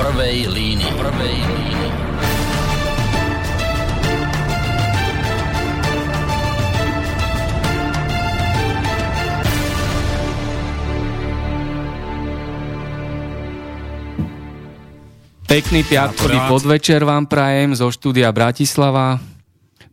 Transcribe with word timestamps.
prvej 0.00 0.48
línii. 0.48 0.92
Prvej 0.96 1.36
línii. 1.44 1.88
Pekný 15.44 15.84
piatkový 15.84 16.38
podvečer 16.48 17.04
vám 17.04 17.28
prajem 17.28 17.76
zo 17.76 17.92
štúdia 17.92 18.32
Bratislava. 18.32 19.20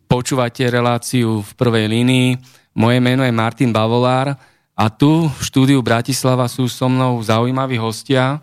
Počúvate 0.08 0.64
reláciu 0.72 1.44
v 1.44 1.52
prvej 1.60 1.92
línii. 1.92 2.40
Moje 2.80 3.04
meno 3.04 3.28
je 3.28 3.34
Martin 3.36 3.76
Bavolár 3.76 4.40
a 4.72 4.86
tu 4.88 5.28
v 5.28 5.42
štúdiu 5.44 5.84
Bratislava 5.84 6.48
sú 6.48 6.72
so 6.72 6.88
mnou 6.88 7.20
zaujímaví 7.20 7.76
hostia, 7.76 8.40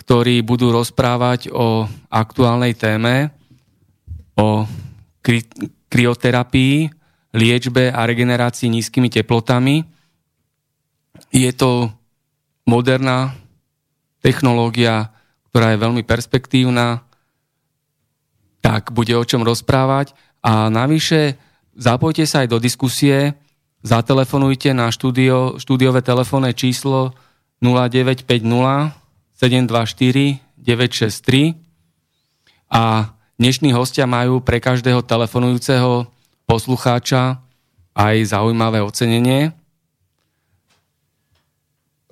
ktorí 0.00 0.40
budú 0.40 0.72
rozprávať 0.72 1.52
o 1.52 1.84
aktuálnej 2.08 2.72
téme, 2.72 3.36
o 4.32 4.64
kry- 5.20 5.44
krioterapii, 5.92 6.88
liečbe 7.36 7.92
a 7.92 8.00
regenerácii 8.08 8.72
nízkymi 8.72 9.12
teplotami. 9.12 9.84
Je 11.28 11.52
to 11.52 11.92
moderná 12.64 13.36
technológia, 14.24 15.12
ktorá 15.52 15.76
je 15.76 15.82
veľmi 15.84 16.02
perspektívna, 16.08 17.04
tak 18.64 18.96
bude 18.96 19.12
o 19.16 19.24
čom 19.24 19.44
rozprávať. 19.44 20.16
A 20.40 20.72
navyše 20.72 21.36
zapojte 21.76 22.24
sa 22.24 22.44
aj 22.44 22.48
do 22.48 22.58
diskusie, 22.60 23.36
zatelefonujte 23.84 24.72
na 24.72 24.88
štúdio, 24.88 25.60
štúdiové 25.60 26.00
telefónne 26.00 26.56
číslo 26.56 27.12
0950 27.60 28.99
724 29.40 30.36
963 30.60 31.56
a 32.68 33.08
dnešní 33.40 33.72
hostia 33.72 34.04
majú 34.04 34.44
pre 34.44 34.60
každého 34.60 35.00
telefonujúceho 35.00 36.12
poslucháča 36.44 37.40
aj 37.96 38.36
zaujímavé 38.36 38.84
ocenenie. 38.84 39.56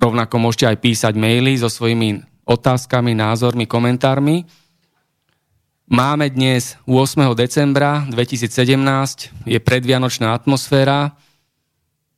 Rovnako 0.01 0.41
môžete 0.41 0.73
aj 0.73 0.79
písať 0.81 1.15
maily 1.21 1.61
so 1.61 1.69
svojimi 1.69 2.25
otázkami, 2.49 3.13
názormi, 3.13 3.69
komentármi. 3.69 4.49
Máme 5.85 6.33
dnes 6.33 6.81
8. 6.89 7.29
decembra 7.37 8.09
2017, 8.09 8.49
je 9.45 9.59
predvianočná 9.61 10.33
atmosféra, 10.33 11.13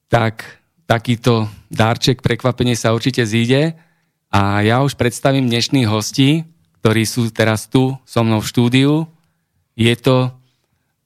tak 0.07 0.63
takýto 0.87 1.51
darček, 1.67 2.23
prekvapenie 2.23 2.79
sa 2.79 2.95
určite 2.95 3.27
zíde. 3.27 3.90
A 4.31 4.63
ja 4.63 4.79
už 4.87 4.95
predstavím 4.95 5.51
dnešných 5.51 5.91
hostí, 5.91 6.47
ktorí 6.79 7.03
sú 7.03 7.35
teraz 7.35 7.67
tu 7.67 7.99
so 8.07 8.23
mnou 8.23 8.39
v 8.39 8.47
štúdiu. 8.47 8.93
Je 9.75 9.91
to 9.99 10.31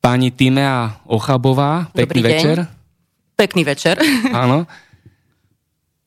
pani 0.05 0.29
Timea 0.29 1.01
Ochabová. 1.09 1.89
Pekný 1.97 2.05
Dobrý 2.05 2.21
večer. 2.21 2.57
Deň. 2.61 2.73
Pekný 3.35 3.63
večer. 3.65 3.97
Áno. 4.45 4.69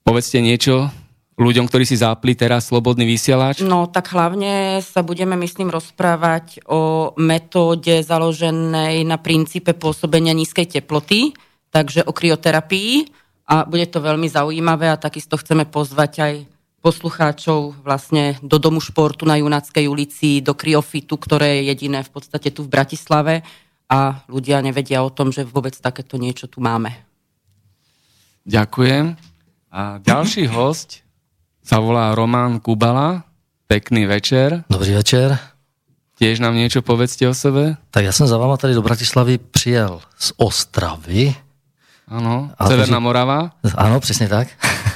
Povedzte 0.05 0.45
niečo 0.45 0.93
ľuďom, 1.41 1.65
ktorí 1.65 1.89
si 1.89 1.97
zapli 1.97 2.37
teraz 2.37 2.69
slobodný 2.69 3.09
vysielač? 3.09 3.65
No 3.65 3.89
tak 3.89 4.13
hlavne 4.13 4.85
sa 4.85 5.01
budeme, 5.01 5.33
myslím, 5.41 5.73
rozprávať 5.73 6.61
o 6.69 7.13
metóde 7.17 8.05
založenej 8.05 9.01
na 9.09 9.17
princípe 9.17 9.73
pôsobenia 9.73 10.37
nízkej 10.37 10.69
teploty, 10.69 11.33
takže 11.73 12.05
o 12.05 12.13
krioterapii 12.13 13.09
a 13.49 13.65
bude 13.65 13.89
to 13.89 14.05
veľmi 14.05 14.29
zaujímavé 14.29 14.93
a 14.93 15.01
takisto 15.01 15.33
chceme 15.37 15.65
pozvať 15.65 16.13
aj 16.21 16.33
poslucháčov 16.87 17.83
vlastne 17.83 18.39
do 18.39 18.55
Domu 18.55 18.79
športu 18.79 19.27
na 19.27 19.35
Junáckej 19.35 19.91
ulici, 19.91 20.39
do 20.39 20.55
Kriofitu, 20.55 21.19
ktoré 21.19 21.59
je 21.59 21.75
jediné 21.75 21.99
v 21.99 22.11
podstate 22.15 22.47
tu 22.55 22.63
v 22.63 22.71
Bratislave 22.71 23.43
a 23.91 24.23
ľudia 24.31 24.63
nevedia 24.63 25.03
o 25.03 25.11
tom, 25.11 25.35
že 25.35 25.43
vôbec 25.43 25.75
takéto 25.75 26.15
niečo 26.15 26.47
tu 26.47 26.63
máme. 26.63 26.95
Ďakujem. 28.47 29.19
A 29.67 29.99
ďalší 29.99 30.47
host 30.47 31.03
sa 31.59 31.83
volá 31.83 32.15
Román 32.15 32.63
Kubala. 32.63 33.27
Pekný 33.67 34.07
večer. 34.07 34.63
Dobrý 34.71 34.95
večer. 34.95 35.35
Tiež 36.15 36.39
nám 36.39 36.55
niečo 36.55 36.79
povedzte 36.79 37.27
o 37.27 37.35
sebe. 37.35 37.75
Tak 37.91 38.07
já 38.07 38.11
jsem 38.15 38.27
za 38.27 38.37
váma 38.39 38.57
tady 38.57 38.73
do 38.73 38.81
Bratislavy 38.81 39.37
přijel 39.37 39.99
z 40.17 40.31
Ostravy. 40.39 41.35
Ano, 42.07 42.51
A 42.57 42.67
Severná 42.67 42.99
Morava. 42.99 43.51
Ano, 43.75 43.99
přesně 43.99 44.27
tak. 44.31 44.47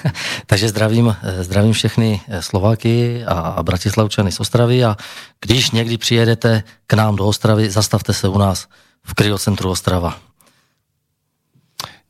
Takže 0.45 0.69
zdravím, 0.69 1.16
eh, 1.23 1.44
zdravím 1.44 1.73
všechny 1.73 2.22
eh, 2.28 2.41
Slováky 2.41 3.23
a, 3.25 3.34
a 3.34 3.63
Bratislavčany 3.63 4.31
z 4.31 4.39
Ostravy 4.39 4.84
a 4.84 4.97
když 5.41 5.72
někdy 5.72 5.97
přijedete 5.97 6.63
k 6.88 6.94
nám 6.94 7.16
do 7.16 7.25
Ostravy, 7.25 7.69
zastavte 7.69 8.13
se 8.13 8.28
u 8.28 8.38
nás 8.38 8.67
v 9.03 9.13
Kryocentru 9.13 9.69
Ostrava. 9.69 10.19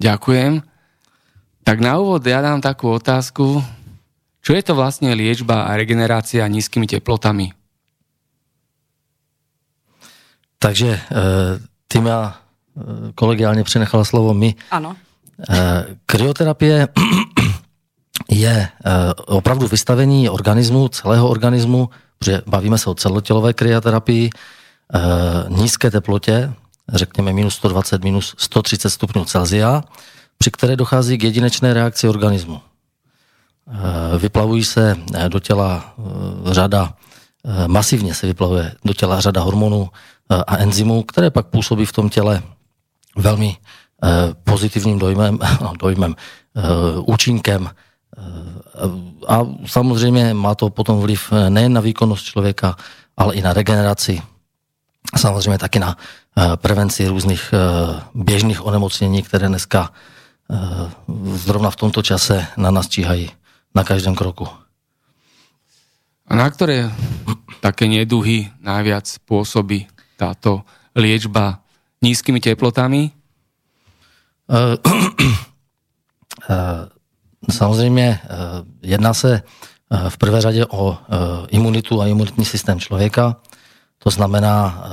Ďakujem. 0.01 0.65
Tak 1.61 1.77
na 1.77 2.01
úvod 2.01 2.25
ja 2.25 2.41
dám 2.41 2.57
takú 2.57 2.89
otázku. 2.89 3.61
Čo 4.41 4.51
je 4.57 4.63
to 4.65 4.73
vlastne 4.73 5.13
liečba 5.13 5.69
a 5.69 5.77
regenerácia 5.77 6.41
nízkymi 6.49 6.89
teplotami? 6.89 7.53
Takže 10.61 11.01
eh, 11.93 12.01
já 12.05 12.35
eh, 12.77 13.11
kolegiálně 13.15 13.63
přenechala 13.63 14.05
slovo 14.05 14.33
my. 14.33 14.55
Eh, 15.49 15.85
Kryoterapie 16.05 16.87
je 18.31 18.67
eh, 18.85 19.13
opravdu 19.25 19.67
vystavení 19.67 20.29
organismu, 20.29 20.87
celého 20.87 21.29
organismu, 21.29 21.89
protože 22.19 22.41
bavíme 22.47 22.77
se 22.77 22.89
o 22.89 22.95
celotělové 22.95 23.53
kryoterapii, 23.53 24.29
eh, 24.29 24.99
nízké 25.47 25.91
teplotě, 25.91 26.53
řekněme 26.93 27.33
minus 27.33 27.55
120, 27.55 28.03
minus 28.03 28.35
130 28.37 28.89
stupňů 28.89 29.25
Celsia, 29.25 29.83
při 30.37 30.51
které 30.51 30.75
dochází 30.75 31.17
k 31.17 31.23
jedinečné 31.23 31.73
reakci 31.73 32.07
organismu. 32.07 32.61
Eh, 33.67 34.17
Vyplavují 34.17 34.63
se 34.63 34.97
do 35.27 35.39
těla 35.39 35.95
řada, 36.45 36.93
masivně 37.67 38.13
se 38.13 38.27
vyplavuje 38.27 38.73
do 38.85 38.93
těla 38.93 39.21
řada 39.21 39.41
hormonů 39.41 39.89
a 40.47 40.57
enzymů, 40.57 41.03
které 41.03 41.29
pak 41.29 41.47
působí 41.47 41.85
v 41.85 41.91
tom 41.91 42.09
těle 42.09 42.41
velmi 43.15 43.57
pozitivním 44.43 44.99
dojmem, 44.99 45.39
dojmem 45.79 46.15
účinkem. 47.05 47.69
A 49.27 49.45
samozřejmě 49.65 50.33
má 50.33 50.55
to 50.55 50.69
potom 50.69 50.99
vliv 50.99 51.33
nejen 51.49 51.73
na 51.73 51.81
výkonnost 51.81 52.25
člověka, 52.25 52.75
ale 53.17 53.35
i 53.35 53.41
na 53.41 53.53
regeneraci. 53.53 54.21
A 55.13 55.17
Samozřejmě 55.17 55.57
taky 55.57 55.79
na 55.79 55.97
eh, 55.97 56.57
prevenci 56.57 57.07
různých 57.07 57.53
eh, 57.53 57.57
běžných 58.15 58.65
onemocnění, 58.65 59.23
které 59.23 59.47
dneska 59.47 59.91
eh, 59.91 60.91
zrovna 61.35 61.71
v 61.71 61.75
tomto 61.75 62.01
čase 62.01 62.47
na 62.57 62.71
nás 62.71 62.87
číhají 62.87 63.31
na 63.75 63.83
každém 63.83 64.15
kroku. 64.15 64.47
A 66.31 66.35
na 66.35 66.47
ktoré 66.47 66.87
také 67.59 67.91
neduhy 67.91 68.47
najviac 68.63 69.19
pôsobí 69.27 69.91
táto 70.15 70.63
liečba 70.95 71.59
nízkymi 71.99 72.39
teplotami? 72.39 73.11
Samozřejmě 77.49 78.19
eh, 78.23 78.27
jedná 78.81 79.13
se 79.13 79.41
eh, 79.91 80.09
v 80.09 80.17
prvé 80.17 80.41
řadě 80.41 80.65
o 80.65 80.97
eh, 80.97 81.15
imunitu 81.47 82.01
a 82.01 82.07
imunitní 82.07 82.45
systém 82.45 82.79
člověka. 82.79 83.35
To 84.03 84.09
znamená, 84.09 84.83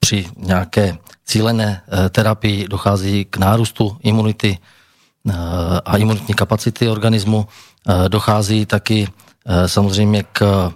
při 0.00 0.26
nějaké 0.36 0.98
cílené 1.24 1.82
terapii 2.10 2.68
dochází 2.68 3.24
k 3.24 3.36
nárůstu 3.36 3.96
imunity 4.00 4.58
a 5.84 5.96
imunitní 5.96 6.34
kapacity 6.34 6.88
organismu. 6.88 7.46
Dochází 8.08 8.66
taky 8.66 9.08
samozřejmě 9.66 10.24
k 10.32 10.72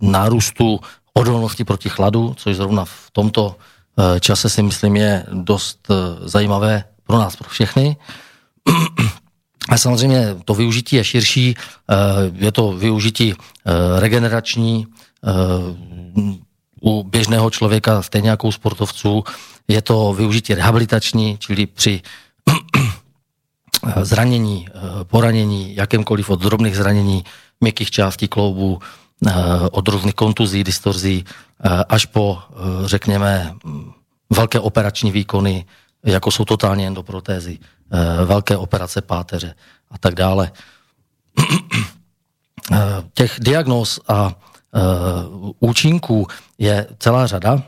nárůstu 0.00 0.80
odolnosti 1.14 1.64
proti 1.64 1.88
chladu, 1.88 2.34
což 2.36 2.56
zrovna 2.56 2.84
v 2.84 3.10
tomto 3.12 3.56
čase 4.20 4.48
si 4.50 4.62
myslím 4.62 4.96
je 4.96 5.26
dost 5.32 5.88
zajímavé 6.24 6.84
pro 7.04 7.18
nás, 7.18 7.36
pro 7.36 7.48
všechny. 7.48 7.96
A 9.68 9.78
samozřejmě 9.78 10.36
to 10.44 10.54
využití 10.54 10.96
je 10.96 11.04
širší, 11.04 11.54
eh, 11.54 11.94
je 12.34 12.52
to 12.52 12.72
využití 12.72 13.34
eh, 13.34 14.00
regenerační 14.00 14.86
eh, 14.86 15.30
u 16.80 17.02
běžného 17.02 17.50
člověka, 17.50 18.02
stejně 18.02 18.30
jako 18.30 18.48
u 18.48 18.52
sportovců, 18.52 19.24
je 19.68 19.82
to 19.82 20.12
využití 20.12 20.54
rehabilitační, 20.54 21.36
čili 21.38 21.66
při 21.66 22.02
zranění, 24.02 24.68
poranění, 25.02 25.76
jakémkoliv 25.76 26.30
od 26.30 26.40
drobných 26.40 26.76
zranění 26.76 27.24
měkkých 27.60 27.90
částí 27.90 28.28
kloubu, 28.28 28.78
eh, 29.26 29.32
od 29.70 29.88
různých 29.88 30.14
kontuzí, 30.14 30.64
distorzí, 30.64 31.24
až 31.88 32.06
po, 32.06 32.38
řekněme, 32.84 33.54
mm, 33.64 33.92
velké 34.30 34.60
operační 34.60 35.10
výkony, 35.10 35.64
jako 36.04 36.30
jsou 36.30 36.44
totální 36.44 36.86
endoprotézy, 36.86 37.58
eh, 37.92 38.24
velké 38.24 38.56
operace 38.56 39.00
páteře 39.00 39.54
a 39.90 39.98
tak 39.98 40.14
dále. 40.14 40.52
těch 43.14 43.36
diagnóz 43.40 44.00
a 44.08 44.34
účinků 45.60 46.26
je 46.58 46.86
celá 46.98 47.26
řada. 47.26 47.62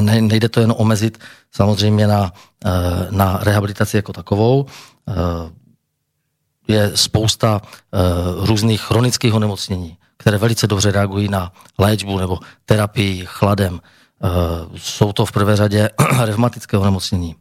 Nejde 0.00 0.48
to 0.48 0.60
jen 0.60 0.74
omezit 0.76 1.18
samozřejmě 1.52 2.06
na, 2.06 2.32
na 3.10 3.38
rehabilitaci 3.42 3.96
jako 3.96 4.12
takovou. 4.12 4.66
Je 6.68 6.96
spousta 6.96 7.60
různých 8.36 8.80
chronických 8.80 9.34
onemocnění, 9.34 9.96
které 10.16 10.38
velice 10.38 10.66
dobře 10.66 10.90
reagují 10.92 11.28
na 11.28 11.52
léčbu 11.78 12.18
nebo 12.18 12.38
terapii 12.64 13.26
chladem. 13.26 13.80
Jsou 14.76 15.12
to 15.12 15.26
v 15.26 15.32
prvé 15.32 15.56
řadě 15.56 15.90
revmatické 16.24 16.76
onemocnění. 16.76 17.34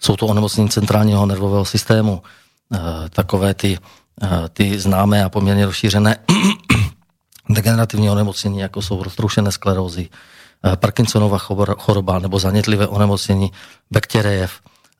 Jsou 0.00 0.16
to 0.16 0.26
onemocnění 0.26 0.68
centrálního 0.68 1.26
nervového 1.26 1.64
systému, 1.64 2.22
takové 3.10 3.54
ty 3.54 3.78
Eh, 4.22 4.48
ty 4.52 4.78
známé 4.78 5.24
a 5.24 5.28
poměrně 5.28 5.66
rozšířené 5.66 6.16
degenerativní 7.50 8.10
onemocnění, 8.10 8.58
jako 8.58 8.82
jsou 8.82 9.02
roztroušené 9.02 9.52
sklerózy, 9.52 10.08
eh, 10.64 10.76
Parkinsonova 10.76 11.38
choroba 11.78 12.18
nebo 12.18 12.38
zanětlivé 12.38 12.86
onemocnění 12.86 13.52
Bektěrejev. 13.90 14.52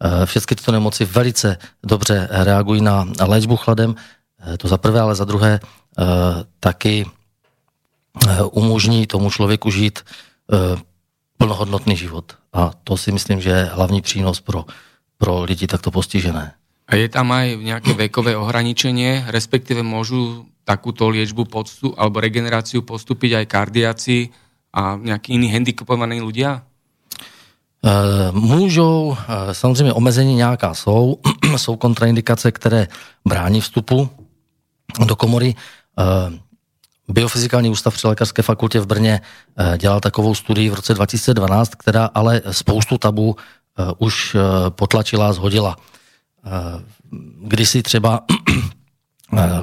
Eh, 0.05 0.27
všechny 0.27 0.57
tyto 0.57 0.73
nemoci 0.73 1.05
velice 1.05 1.59
dobře 1.83 2.29
reagují 2.31 2.81
na 2.81 3.07
léčbu 3.21 3.57
chladem, 3.57 3.95
to 4.59 4.69
za 4.69 4.79
prvé, 4.79 5.01
ale 5.01 5.15
za 5.15 5.25
druhé 5.25 5.61
taky 6.61 7.07
umožní 8.53 9.07
tomu 9.07 9.31
člověku 9.31 9.71
žít 9.71 10.05
plnohodnotný 11.39 11.97
život. 11.97 12.37
A 12.53 12.71
to 12.85 12.97
si 12.97 13.13
myslím, 13.13 13.41
že 13.41 13.51
je 13.51 13.65
hlavní 13.65 14.01
přínos 14.03 14.41
pro, 14.41 14.67
pro 15.19 15.43
lidi 15.43 15.67
takto 15.67 15.91
postižené. 15.91 16.53
A 16.89 16.97
je 16.97 17.09
tam 17.13 17.29
aj 17.37 17.61
nejaké 17.61 17.93
vekové 17.93 18.33
ohraničenie, 18.33 19.29
respektíve 19.29 19.85
môžu 19.85 20.49
takúto 20.65 21.13
liečbu 21.13 21.45
podstu, 21.45 21.93
alebo 22.01 22.17
regeneráciu 22.17 22.81
postúpiť 22.81 23.45
aj 23.45 23.47
kardiaci 23.53 24.33
a 24.73 24.97
nejakí 24.97 25.37
iní 25.37 25.53
handicapovaní 25.53 26.21
ľudia? 26.21 26.65
Uh, 27.79 28.35
můžou, 28.35 29.17
samozřejmě 29.53 29.93
omezení 29.93 30.35
nějaká 30.35 30.75
jsou, 30.75 31.21
jsou 31.57 31.77
kontraindikace, 31.77 32.53
které 32.53 32.89
brání 33.25 33.61
vstupu 33.61 34.11
do 35.05 35.17
komory. 35.17 35.55
Biofyzikální 37.09 37.71
ústav 37.71 37.95
při 37.95 38.07
lékařské 38.07 38.43
fakultě 38.43 38.81
v 38.81 38.87
Brně 38.87 39.21
dělal 39.79 40.01
takovou 40.01 40.35
studii 40.35 40.71
v 40.71 40.75
roce 40.75 40.95
2012, 40.95 41.75
která 41.75 42.11
ale 42.15 42.43
spoustu 42.51 42.99
tabu 42.99 43.37
už 43.99 44.37
potlačila 44.71 45.29
a 45.29 45.33
zhodila. 45.33 45.77
Eh, 46.47 46.83
kdysi 47.43 47.83
třeba, 47.83 48.21
eh, 49.39 49.63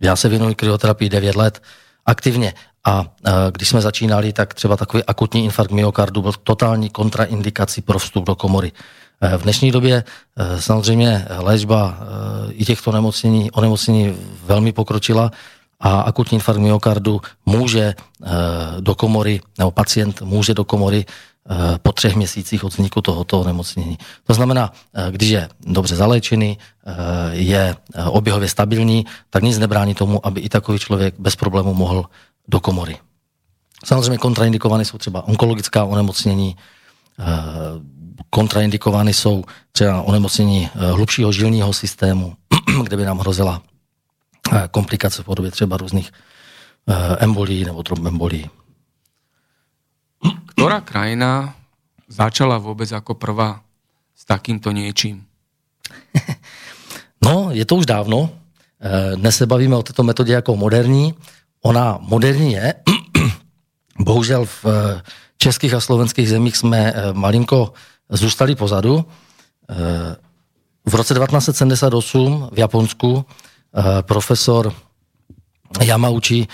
já 0.00 0.16
se 0.16 0.28
věnuji 0.28 0.54
kryoterapii 0.54 1.08
9 1.10 1.36
let 1.36 1.62
aktivně 2.06 2.54
a 2.84 3.04
eh, 3.26 3.32
když 3.52 3.68
jsme 3.68 3.80
začínali, 3.80 4.32
tak 4.32 4.54
třeba 4.54 4.76
takový 4.76 5.04
akutní 5.04 5.44
infarkt 5.44 5.72
myokardu 5.72 6.22
byl 6.22 6.32
totální 6.32 6.90
kontraindikací 6.90 7.82
pro 7.82 7.98
vstup 7.98 8.26
do 8.26 8.34
komory. 8.34 8.72
V 9.36 9.42
dnešní 9.42 9.70
době 9.70 10.04
samozřejmě 10.58 11.26
léčba 11.36 11.98
i 12.48 12.64
těchto 12.64 12.90
onemocnění, 12.90 13.50
onemocnění 13.50 14.16
velmi 14.44 14.72
pokročila 14.72 15.30
a 15.82 16.00
akutní 16.00 16.36
infarkt 16.36 16.60
myokardu 16.60 17.20
může 17.46 17.94
do 18.80 18.94
komory, 18.94 19.40
nebo 19.58 19.70
pacient 19.70 20.22
může 20.22 20.54
do 20.54 20.64
komory 20.64 21.06
Eh, 21.50 21.78
po 21.82 21.92
třech 21.92 22.16
měsících 22.16 22.64
od 22.64 22.72
vzniku 22.72 23.02
tohoto 23.02 23.40
onemocnění. 23.40 23.98
To 24.24 24.34
znamená, 24.34 24.72
eh, 24.94 25.10
když 25.10 25.28
je 25.28 25.48
dobře 25.60 25.96
zaléčený, 25.96 26.58
eh, 26.58 26.94
je 27.30 27.76
oběhově 28.06 28.48
stabilní, 28.48 29.06
tak 29.30 29.42
nic 29.42 29.58
nebrání 29.58 29.94
tomu, 29.94 30.26
aby 30.26 30.40
i 30.40 30.48
takový 30.48 30.78
člověk 30.78 31.14
bez 31.18 31.36
problému 31.36 31.74
mohl 31.74 32.04
do 32.48 32.60
komory. 32.60 32.98
Samozřejmě 33.84 34.18
kontraindikovány 34.18 34.84
jsou 34.84 34.98
třeba 34.98 35.28
onkologická 35.28 35.84
onemocnění, 35.84 36.56
kontraindikovány 38.30 39.14
jsou 39.14 39.44
třeba 39.72 40.02
onemocnění 40.02 40.68
hlubšího 40.74 41.32
žilního 41.32 41.72
systému, 41.72 42.34
kde 42.82 42.96
by 42.96 43.04
nám 43.04 43.18
hrozila 43.18 43.62
komplikace 44.70 45.22
v 45.22 45.24
podobě 45.24 45.50
třeba 45.50 45.76
různých 45.76 46.12
embolí 47.18 47.64
nebo 47.64 47.82
trombembolí. 47.82 48.50
Ktorá 50.54 50.80
krajina 50.80 51.54
začala 52.08 52.58
vůbec 52.58 52.90
jako 52.90 53.14
prvá 53.14 53.60
s 54.14 54.24
takýmto 54.24 54.70
něčím? 54.70 55.24
No, 57.22 57.54
je 57.54 57.62
to 57.64 57.78
už 57.78 57.86
dávno. 57.86 58.30
Eh, 58.82 59.16
dnes 59.16 59.36
se 59.36 59.46
bavíme 59.46 59.76
o 59.76 59.82
této 59.82 60.02
metodě 60.02 60.32
jako 60.32 60.56
moderní. 60.56 61.14
Ona 61.62 61.98
moderní 62.00 62.52
je. 62.52 62.74
Bohužel 63.98 64.44
v 64.44 64.64
eh, 64.66 65.02
českých 65.38 65.74
a 65.74 65.80
slovenských 65.80 66.28
zemích 66.28 66.56
jsme 66.56 66.78
eh, 66.90 67.12
malinko 67.12 67.72
zůstali 68.10 68.54
pozadu. 68.54 69.06
V 70.84 70.94
roce 70.94 71.14
1978 71.14 72.50
v 72.52 72.58
Japonsku 72.58 73.24
profesor 74.06 74.72
Yamauchi 75.80 76.48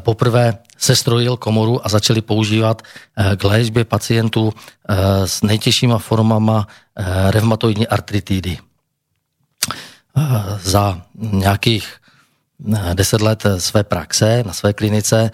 poprvé 0.00 0.58
sestrojil 0.82 1.36
komoru 1.36 1.86
a 1.86 1.88
začali 1.88 2.20
používat 2.22 2.82
eh, 2.82 3.36
k 3.36 3.44
léčbě 3.44 3.84
pacientů 3.84 4.50
eh, 4.50 5.26
s 5.26 5.42
nejtěžšíma 5.42 5.98
formama 5.98 6.66
eh, 6.66 7.30
reumatoidní 7.30 7.86
artritidy. 7.86 8.58
Za 10.62 11.02
nějakých 11.16 11.96
deset 12.94 13.20
let 13.20 13.46
své 13.58 13.84
praxe 13.84 14.42
na 14.46 14.52
své 14.52 14.72
klinice 14.72 15.30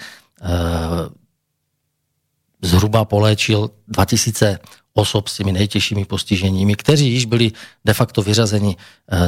zhruba 2.62 3.05
poléčil 3.05 3.70
2000 3.88 4.58
osob 4.98 5.28
s 5.28 5.36
těmi 5.36 5.52
nejtěžšími 5.52 6.04
postiženími, 6.04 6.74
kteří 6.74 7.12
již 7.12 7.24
byli 7.24 7.52
de 7.84 7.94
facto 7.94 8.22
vyřazeni 8.22 8.76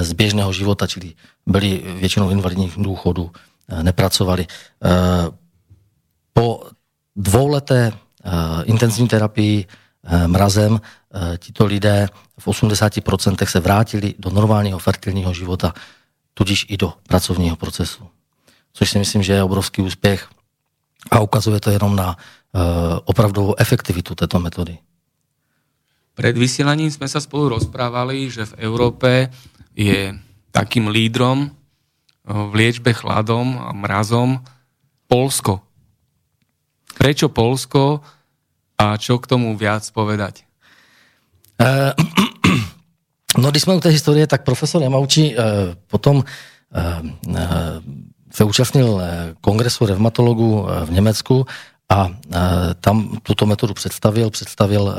z 0.03 0.13
běžného 0.13 0.53
života, 0.53 0.87
čili 0.87 1.15
byli 1.47 1.83
většinou 2.03 2.31
invalidních 2.31 2.75
důchodů, 2.77 3.31
nepracovali 3.83 4.47
po 6.33 6.67
dvouleté 7.17 7.93
intenzivní 8.65 9.09
terapii 9.09 9.67
mrazem 10.27 10.81
tito 11.39 11.67
lidé 11.67 12.09
v 12.39 12.47
80% 12.47 13.47
se 13.47 13.61
vrátili 13.61 14.15
do 14.19 14.31
normálního 14.31 14.79
fertilního 14.79 15.35
života, 15.35 15.75
tudíž 16.35 16.67
i 16.69 16.77
do 16.77 16.93
pracovního 17.09 17.57
procesu. 17.57 18.07
Což 18.73 18.91
si 18.91 18.99
myslím, 18.99 19.23
že 19.23 19.33
je 19.33 19.43
obrovský 19.43 19.83
úspěch 19.83 20.29
a 21.11 21.21
ukazuje 21.21 21.61
to 21.61 21.71
jenom 21.71 21.97
na 21.97 22.17
opravdovou 23.05 23.55
efektivitu 23.59 24.15
této 24.15 24.39
metody. 24.39 24.79
Před 26.21 26.39
vysíláním 26.39 26.91
jsme 26.91 27.09
se 27.09 27.21
spolu 27.21 27.49
rozprávali, 27.49 28.31
že 28.31 28.47
v 28.47 28.55
Evropě 28.57 29.31
je 29.77 30.19
takým 30.51 30.89
lídrom 30.89 31.51
v 32.25 32.55
liečbe 32.55 32.93
chladom 32.93 33.57
a 33.57 33.73
mrazom 33.73 34.45
Polsko. 35.09 35.65
Prečo 36.93 37.33
Polsko 37.33 38.05
a 38.77 39.01
čo 39.01 39.17
k 39.17 39.33
tomu 39.33 39.57
viac 39.57 39.81
povedať? 39.97 40.45
Uh, 41.57 41.97
no, 43.41 43.51
když 43.51 43.63
jsme 43.63 43.75
u 43.75 43.81
té 43.81 43.89
historie, 43.89 44.27
tak 44.29 44.45
profesor 44.45 44.83
Jamauči 44.83 45.33
uh, 45.33 45.45
potom 45.89 46.25
se 48.31 48.45
účastnil 48.45 49.01
kongresu 49.41 49.87
revmatologů 49.87 50.69
v 50.85 50.91
Německu 50.91 51.47
a 51.91 52.11
tam 52.81 53.19
tuto 53.23 53.47
metodu 53.47 53.75
představil, 53.75 54.31
představil 54.31 54.95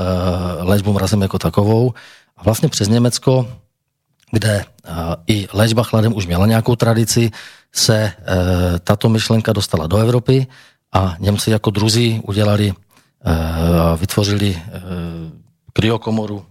léčbu 0.60 0.94
mrazem 0.94 1.22
jako 1.22 1.40
takovou 1.40 1.94
a 2.38 2.44
vlastně 2.44 2.70
přes 2.70 2.88
Německo, 2.88 3.48
kde 4.32 4.66
i 5.28 5.48
léčba 5.54 5.84
chladem 5.84 6.16
už 6.16 6.28
měla 6.28 6.46
nějakou 6.46 6.76
tradici, 6.76 7.32
se 7.74 8.14
tato 8.84 9.10
myšlenka 9.10 9.54
dostala 9.54 9.88
do 9.88 9.98
Evropy 9.98 10.48
a 10.92 11.16
Němci 11.20 11.52
jako 11.52 11.70
druzí 11.70 12.22
udělali 12.28 12.74
vytvořili 13.98 14.56
e, 14.56 14.82
kryokomoru. 15.74 16.46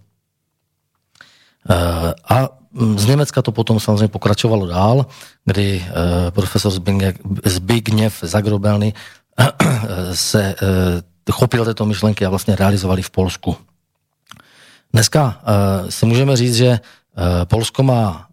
E, 1.69 2.13
a 2.29 2.49
z 2.95 3.05
Německa 3.05 3.41
to 3.41 3.51
potom 3.51 3.79
samozřejmě 3.79 4.07
pokračovalo 4.07 4.67
dál, 4.67 5.05
kdy 5.45 5.85
e, 5.85 6.31
profesor 6.31 6.71
Zbigněv 7.45 8.19
Zagrobelny 8.21 8.93
se 10.13 10.55
chopil 11.31 11.65
této 11.65 11.85
myšlenky 11.85 12.25
a 12.25 12.29
vlastně 12.29 12.55
realizovali 12.55 13.01
v 13.01 13.09
Polsku. 13.09 13.57
Dneska 14.93 15.41
si 15.89 16.05
můžeme 16.05 16.37
říct, 16.37 16.55
že 16.55 16.79
Polsko 17.45 17.83
má 17.83 18.27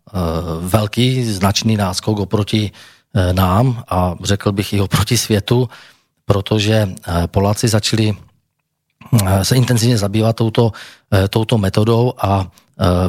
velký, 0.60 1.24
značný 1.24 1.76
náskok 1.76 2.18
oproti 2.18 2.72
nám 3.32 3.84
a 3.88 4.14
řekl 4.22 4.52
bych 4.52 4.72
i 4.72 4.80
oproti 4.80 5.18
světu, 5.18 5.68
protože 6.24 6.88
eh, 6.88 7.26
Poláci 7.26 7.68
začali 7.68 8.12
eh, 8.12 9.44
se 9.44 9.56
intenzivně 9.56 9.98
zabývat 9.98 10.36
touto, 10.36 10.72
eh, 11.12 11.28
touto 11.28 11.58
metodou 11.58 12.12
a 12.18 12.46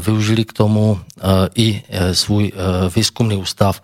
využili 0.01 0.46
k 0.46 0.53
tomu 0.53 1.00
i 1.55 1.84
svůj 2.12 2.51
výzkumný 2.96 3.38
ústav 3.38 3.81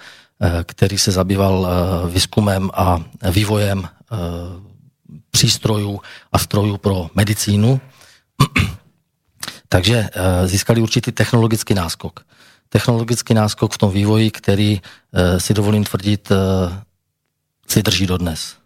který 0.63 0.97
se 0.97 1.11
zabýval 1.11 1.67
výzkumem 2.09 2.73
a 2.73 2.97
vývojem 3.21 3.87
přístrojů 5.31 6.01
a 6.31 6.37
strojů 6.39 6.77
pro 6.77 7.09
medicínu. 7.15 7.81
Takže 9.69 10.09
získali 10.45 10.81
určitý 10.81 11.11
technologický 11.11 11.73
náskok. 11.73 12.25
Technologický 12.69 13.33
náskok 13.33 13.73
v 13.73 13.77
tom 13.77 13.91
vývoji, 13.91 14.31
který 14.31 14.81
si 15.37 15.53
dovolím 15.53 15.83
tvrdit, 15.83 16.31
si 17.67 17.83
drží 17.83 18.05
dodnes. 18.07 18.57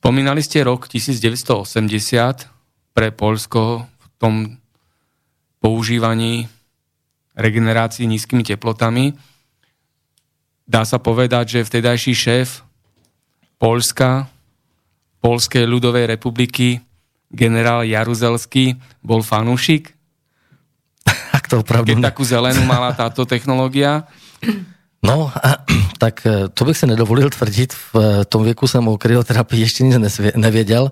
Spomínali 0.00 0.40
ste 0.40 0.64
rok 0.64 0.88
1980 0.88 2.48
pre 2.96 3.12
Polsko 3.12 3.84
v 3.84 4.06
tom 4.16 4.34
používaní 5.60 6.48
regenerácií 7.36 8.08
nízkymi 8.08 8.40
teplotami. 8.40 9.12
Dá 10.64 10.88
sa 10.88 10.96
povedať, 10.96 11.60
že 11.60 11.68
vtedajší 11.68 12.14
šéf 12.16 12.64
Polska, 13.60 14.32
Polskej 15.20 15.68
ľudovej 15.68 16.08
republiky, 16.08 16.80
generál 17.28 17.84
Jaruzelský, 17.84 18.80
bol 19.04 19.20
fanúšik? 19.20 19.92
Tak 21.30 21.46
to 21.46 21.62
opravdu... 21.62 21.94
Keď 21.94 22.02
takú 22.02 22.24
zelenú 22.26 22.66
mala 22.66 22.90
táto 22.96 23.22
technológia? 23.22 24.08
No, 25.04 25.30
tak 26.02 26.26
eh, 26.26 26.48
to 26.48 26.64
bych 26.64 26.76
se 26.76 26.86
nedovolil 26.86 27.30
tvrdit. 27.30 27.72
V 27.72 27.94
eh, 27.96 28.24
tom 28.24 28.44
věku 28.44 28.66
jsem 28.66 28.88
o 28.88 28.98
kryoterapii 28.98 29.60
ještě 29.60 29.84
nic 29.84 30.20
nevěděl 30.36 30.90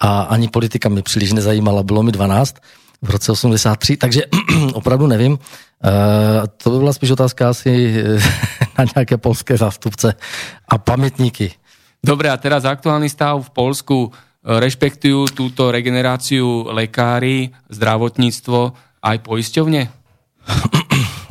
a 0.00 0.22
ani 0.22 0.48
politika 0.48 0.88
mi 0.88 1.02
příliš 1.02 1.32
nezajímala. 1.32 1.82
Bylo 1.82 2.02
mi 2.02 2.12
12 2.12 2.56
v 3.02 3.10
roce 3.10 3.32
83, 3.32 3.96
takže 3.96 4.22
opravdu 4.72 5.06
nevím. 5.06 5.32
Uh, 5.32 6.46
to 6.56 6.70
by 6.70 6.78
byla 6.78 6.92
spíš 6.92 7.10
otázka 7.10 7.50
asi 7.50 8.04
na 8.78 8.84
nějaké 8.96 9.16
polské 9.16 9.56
zástupce 9.56 10.14
a 10.68 10.78
pamětníky. 10.78 11.52
Dobre, 12.02 12.28
a 12.28 12.36
teraz 12.36 12.66
aktuálny 12.66 13.06
stav 13.06 13.38
v 13.46 13.54
Polsku 13.54 14.10
rešpektujú 14.42 15.30
túto 15.30 15.70
regeneráciu 15.70 16.66
lekári, 16.74 17.54
zdravotníctvo 17.70 18.74
aj 18.98 19.16
poisťovne? 19.22 19.82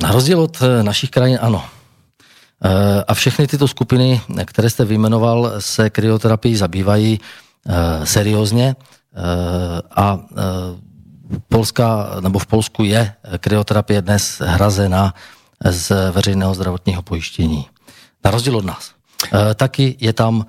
Na 0.02 0.08
rozdíl 0.08 0.40
od 0.40 0.56
našich 0.80 1.12
krajín 1.12 1.36
ano. 1.36 1.60
Eh, 2.64 3.04
a 3.08 3.14
všechny 3.14 3.46
tyto 3.46 3.68
skupiny, 3.68 4.20
které 4.44 4.70
jste 4.70 4.84
vyjmenoval, 4.84 5.52
se 5.58 5.90
kryoterapii 5.90 6.56
zabývají 6.56 7.20
eh, 7.20 8.06
seriózně 8.06 8.76
eh, 8.76 9.18
a 9.96 10.18
Polska, 11.48 12.16
nebo 12.20 12.38
v 12.38 12.46
Polsku 12.46 12.84
je 12.84 13.14
kryoterapie 13.38 14.02
dnes 14.02 14.42
hrazena 14.44 15.14
z 15.64 16.10
veřejného 16.12 16.54
zdravotního 16.54 17.02
pojištění. 17.02 17.66
Na 18.24 18.30
rozdíl 18.30 18.56
od 18.56 18.64
nás. 18.64 18.92
Taky 19.30 19.96
je 20.00 20.12
tam 20.12 20.46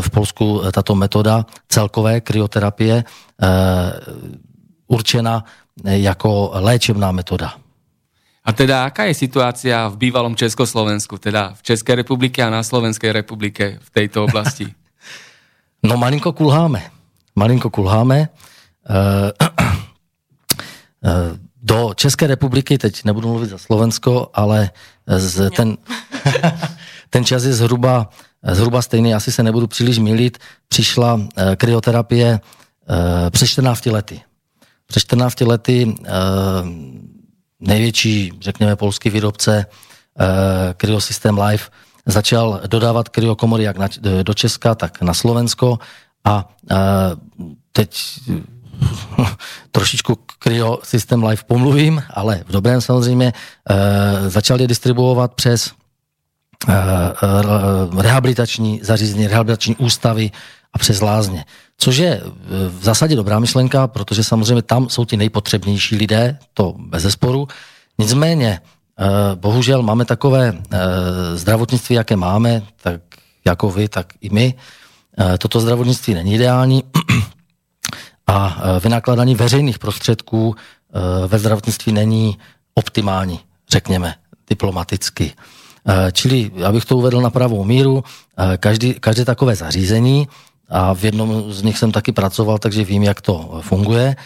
v 0.00 0.08
Polsku 0.10 0.62
tato 0.72 0.94
metoda 0.94 1.46
celkové 1.68 2.20
kryoterapie 2.20 3.04
určena 4.86 5.44
jako 5.84 6.50
léčebná 6.54 7.12
metoda. 7.12 7.54
A 8.44 8.52
teda, 8.52 8.84
aká 8.84 9.04
je 9.08 9.14
situácia 9.16 9.88
v 9.88 9.96
bývalom 9.96 10.36
Československu, 10.36 11.16
teda 11.16 11.56
v 11.56 11.62
Českej 11.62 12.04
republike 12.04 12.44
a 12.44 12.52
na 12.52 12.62
Slovenskej 12.62 13.12
republike 13.12 13.80
v 13.80 13.90
tejto 13.90 14.24
oblasti? 14.24 14.68
No 15.84 15.96
malinko 15.96 16.32
kulháme. 16.32 16.80
Malinko 17.36 17.70
kulháme. 17.70 18.28
Do 21.62 21.92
České 21.94 22.26
republiky, 22.26 22.78
teď 22.78 23.04
nebudu 23.04 23.28
mluvit 23.28 23.50
za 23.50 23.58
Slovensko, 23.58 24.30
ale 24.34 24.70
z, 25.06 25.50
ten, 25.50 25.76
ten 27.10 27.24
čas 27.24 27.44
je 27.44 27.52
zhruba, 27.52 28.08
zhruba 28.52 28.82
stejný, 28.82 29.14
asi 29.14 29.32
se 29.32 29.42
nebudu 29.42 29.66
příliš 29.66 29.98
milit, 29.98 30.38
přišla 30.68 31.14
uh, 31.14 31.28
kryoterapie 31.56 32.40
uh, 32.40 33.30
před 33.30 33.46
14 33.46 33.86
lety. 33.86 34.20
Před 34.86 35.00
14 35.00 35.40
lety 35.40 35.86
uh, 35.86 36.06
největší, 37.60 38.32
řekněme, 38.40 38.76
polský 38.76 39.10
výrobce 39.10 39.66
Kryosystem 40.76 41.38
Life 41.38 41.70
začal 42.06 42.60
dodávat 42.66 43.08
kryokomory 43.08 43.64
jak 43.64 43.78
na, 43.78 43.88
do 44.22 44.34
Česka, 44.34 44.74
tak 44.74 45.02
na 45.02 45.14
Slovensko 45.14 45.78
a 46.24 46.48
teď 47.72 47.96
trošičku 49.70 50.18
Cryo 50.42 50.78
System 50.82 51.24
Life 51.24 51.44
pomluvím, 51.46 52.02
ale 52.10 52.44
v 52.46 52.52
dobrém 52.52 52.80
samozřejmě, 52.80 53.32
uh, 53.32 54.28
začal 54.28 54.60
je 54.60 54.66
distribuovat 54.66 55.34
přes 55.34 55.70
rehabilitační 57.98 58.80
zařízení, 58.82 59.26
rehabilitační 59.26 59.76
ústavy 59.76 60.30
a 60.72 60.78
přes 60.78 61.00
lázně. 61.00 61.44
Což 61.78 61.96
je 61.96 62.22
v 62.68 62.84
zásadě 62.84 63.16
dobrá 63.16 63.38
myšlenka, 63.38 63.86
protože 63.86 64.24
samozřejmě 64.24 64.62
tam 64.62 64.88
jsou 64.88 65.04
ti 65.04 65.16
nejpotřebnější 65.16 65.96
lidé, 65.96 66.38
to 66.54 66.74
bez 66.78 67.02
zesporu. 67.02 67.48
Nicméně, 67.98 68.60
eh, 68.60 69.04
bohužel 69.34 69.82
máme 69.82 70.04
takové 70.04 70.52
eh, 70.54 70.78
zdravotnictví, 71.36 71.96
jaké 71.96 72.16
máme, 72.16 72.62
tak 72.82 73.00
jako 73.44 73.70
vy, 73.70 73.88
tak 73.88 74.12
i 74.20 74.30
my. 74.30 74.54
Eh, 75.18 75.38
toto 75.38 75.60
zdravotnictví 75.60 76.14
není 76.14 76.34
ideální 76.34 76.84
a 78.26 78.62
vynakládání 78.80 79.34
veřejných 79.34 79.78
prostředků 79.78 80.56
ve 81.26 81.38
zdravotnictví 81.38 81.92
není 81.92 82.38
optimální, 82.74 83.40
řekněme, 83.70 84.14
diplomaticky. 84.48 85.32
Čili, 86.12 86.50
abych 86.64 86.84
to 86.84 86.96
uvedl 86.96 87.20
na 87.20 87.30
pravou 87.30 87.64
míru, 87.64 88.04
každý, 88.58 88.94
každé 88.94 89.24
takové 89.24 89.56
zařízení 89.56 90.28
a 90.68 90.94
v 90.94 91.04
jednom 91.04 91.52
z 91.52 91.62
nich 91.62 91.78
jsem 91.78 91.92
taky 91.92 92.12
pracoval, 92.12 92.58
takže 92.58 92.84
vím, 92.84 93.02
jak 93.02 93.20
to 93.20 93.60
funguje. 93.60 94.16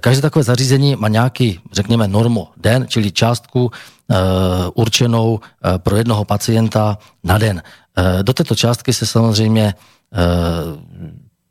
Každé 0.00 0.22
takové 0.22 0.42
zařízení 0.42 0.96
má 0.96 1.08
nějaký, 1.08 1.60
řekněme, 1.72 2.08
normo 2.08 2.48
den, 2.56 2.86
čili 2.88 3.12
částku 3.12 3.70
určenou 4.74 5.40
pro 5.78 5.96
jednoho 5.96 6.24
pacienta 6.24 6.98
na 7.24 7.38
den. 7.38 7.62
Do 8.22 8.32
této 8.32 8.54
částky 8.54 8.92
se 8.92 9.06
samozřejmě 9.06 9.74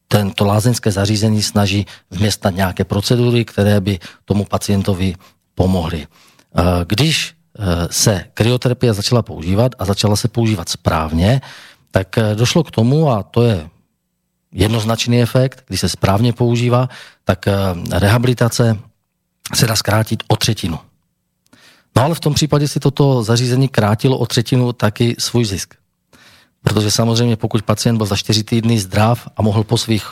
tento 0.08 0.46
lázeňské 0.46 0.92
zařízení 0.92 1.44
snaží 1.44 1.86
vměstnat 2.12 2.56
nějaké 2.56 2.84
procedury, 2.84 3.46
které 3.46 3.82
by 3.82 4.00
tomu 4.26 4.46
pacientovi 4.46 5.16
pomohly. 5.56 6.08
Když 6.88 7.34
se 7.90 8.26
kryoterapie 8.34 8.94
začala 8.94 9.22
používat 9.22 9.72
a 9.80 9.86
začala 9.86 10.16
se 10.16 10.28
používat 10.28 10.70
správně, 10.70 11.42
tak 11.92 12.20
došlo 12.36 12.64
k 12.64 12.72
tomu, 12.72 13.12
a 13.12 13.24
to 13.24 13.44
je 13.44 13.70
jednoznačný 14.52 15.22
efekt, 15.22 15.64
když 15.68 15.80
se 15.80 15.90
správně 15.90 16.34
používá, 16.34 16.90
tak 17.24 17.48
eh, 17.48 17.54
rehabilitace 17.92 18.78
se 19.54 19.68
dá 19.68 19.76
zkrátit 19.76 20.24
o 20.28 20.36
třetinu. 20.36 20.80
No 21.96 22.04
ale 22.04 22.16
v 22.16 22.20
tom 22.20 22.34
případě 22.34 22.68
si 22.68 22.80
toto 22.80 23.24
zařízení 23.24 23.68
krátilo 23.68 24.18
o 24.18 24.26
třetinu 24.26 24.74
taky 24.74 25.16
svůj 25.20 25.46
zisk. 25.46 25.74
Protože 26.62 26.92
samozřejmě 26.92 27.36
pokud 27.36 27.62
pacient 27.62 27.98
byl 27.98 28.06
za 28.06 28.16
čtyři 28.16 28.44
týdny 28.44 28.80
zdrav 28.80 29.28
a 29.38 29.42
mohl 29.42 29.64
po 29.64 29.78
svých 29.78 30.08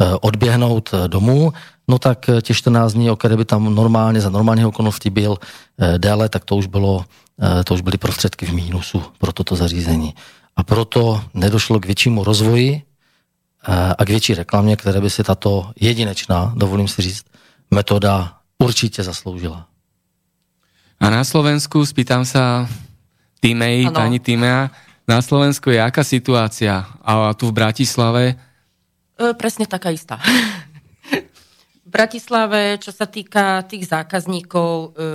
eh, 0.00 0.14
odběhnout 0.20 0.90
eh, 0.92 1.08
domů, 1.08 1.52
no 1.88 1.98
tak 1.98 2.30
těch 2.42 2.56
14 2.56 2.92
dní, 2.92 3.10
o 3.10 3.16
které 3.16 3.36
by 3.36 3.44
tam 3.44 3.74
normálně 3.74 4.20
za 4.20 4.30
normálních 4.30 4.66
okolností 4.66 5.10
byl 5.10 5.36
déle, 5.98 6.28
tak 6.28 6.44
to 6.44 6.56
už, 6.56 6.66
bylo, 6.66 7.04
to 7.64 7.74
už 7.74 7.80
byly 7.80 7.98
prostředky 7.98 8.46
v 8.46 8.52
mínusu 8.52 9.02
pro 9.18 9.32
toto 9.32 9.56
zařízení. 9.56 10.14
A 10.56 10.62
proto 10.62 11.22
nedošlo 11.34 11.80
k 11.80 11.86
většímu 11.86 12.24
rozvoji 12.24 12.82
a 13.98 14.04
k 14.04 14.08
větší 14.08 14.34
reklamě, 14.34 14.76
které 14.76 15.00
by 15.00 15.10
si 15.10 15.24
tato 15.24 15.70
jedinečná, 15.80 16.52
dovolím 16.56 16.88
si 16.88 17.02
říct, 17.02 17.24
metoda 17.70 18.38
určitě 18.58 19.02
zasloužila. 19.02 19.66
A 20.98 21.10
na 21.10 21.22
Slovensku, 21.22 21.86
spýtam 21.86 22.26
sa 22.26 22.66
Týmej, 23.38 23.86
ano. 23.86 23.94
pani 23.94 24.18
Týmea, 24.18 24.66
na 25.06 25.22
Slovensku 25.22 25.70
je 25.70 25.78
aká 25.78 26.02
situácia? 26.02 26.90
A 27.06 27.30
tu 27.38 27.54
v 27.54 27.54
Bratislave? 27.54 28.34
E, 29.14 29.30
presne 29.38 29.70
taká 29.70 29.94
istá. 29.94 30.18
v 31.86 31.88
Bratislave, 31.88 32.82
čo 32.82 32.90
sa 32.90 33.06
týka 33.06 33.62
tých 33.62 33.86
zákazníkov, 33.86 34.70
e, 34.74 35.06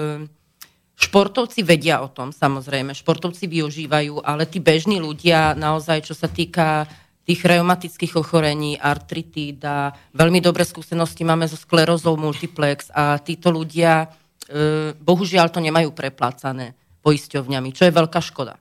športovci 1.03 1.62
vedia 1.67 2.00
o 2.00 2.07
tom, 2.07 2.31
samozrejme, 2.31 2.95
športovci 2.95 3.45
využívajú, 3.51 4.24
ale 4.24 4.48
tí 4.48 4.63
bežní 4.63 5.03
ľudia 5.03 5.51
naozaj, 5.53 6.07
čo 6.07 6.15
sa 6.15 6.31
týka 6.31 6.88
tých 7.24 7.39
reumatických 7.43 8.19
ochorení, 8.19 8.75
artritída. 8.75 9.95
Veľmi 10.12 10.43
dobré 10.43 10.67
skúsenosti 10.67 11.24
máme 11.24 11.48
so 11.48 11.55
sklerozou 11.55 12.19
multiplex 12.19 12.91
a 12.91 13.15
títo 13.19 13.48
ľudia 13.48 14.07
e, 14.48 14.91
bohužiaľ 15.00 15.48
to 15.48 15.63
nemajú 15.63 15.95
preplácané 15.95 16.75
poisťovňami, 17.00 17.69
čo 17.72 17.88
je 17.88 17.95
veľká 17.95 18.19
škoda. 18.19 18.60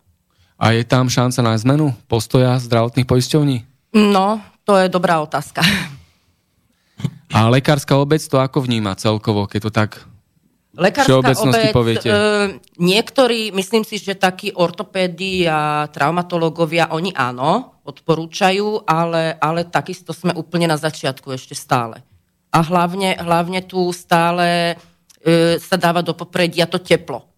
A 0.62 0.78
je 0.78 0.86
tam 0.86 1.10
šanca 1.10 1.42
na 1.42 1.58
zmenu 1.58 1.90
postoja 2.06 2.54
zdravotných 2.62 3.06
poisťovní? 3.06 3.56
No, 3.98 4.38
to 4.62 4.78
je 4.78 4.86
dobrá 4.86 5.18
otázka. 5.18 5.66
A 7.34 7.50
lekárska 7.50 7.98
obec 7.98 8.22
to 8.22 8.38
ako 8.38 8.62
vníma 8.62 8.94
celkovo, 8.94 9.50
keď 9.50 9.60
to 9.66 9.70
tak 9.74 9.90
Lekárska 10.72 11.20
obec, 11.20 11.36
poviete. 11.68 12.08
e, 12.08 12.16
niektorí, 12.80 13.52
myslím 13.52 13.84
si, 13.84 14.00
že 14.00 14.16
takí 14.16 14.56
ortopédi 14.56 15.44
a 15.44 15.84
traumatológovia, 15.92 16.96
oni 16.96 17.12
áno, 17.12 17.76
odporúčajú, 17.84 18.88
ale, 18.88 19.36
ale 19.36 19.68
takisto 19.68 20.16
sme 20.16 20.32
úplne 20.32 20.72
na 20.72 20.80
začiatku 20.80 21.28
ešte 21.36 21.52
stále. 21.52 22.00
A 22.48 22.64
hlavne, 22.64 23.20
hlavne 23.20 23.60
tu 23.68 23.92
stále 23.92 24.80
e, 25.20 25.60
sa 25.60 25.76
dáva 25.76 26.00
do 26.00 26.16
popredia 26.16 26.64
to 26.64 26.80
teplo. 26.80 27.28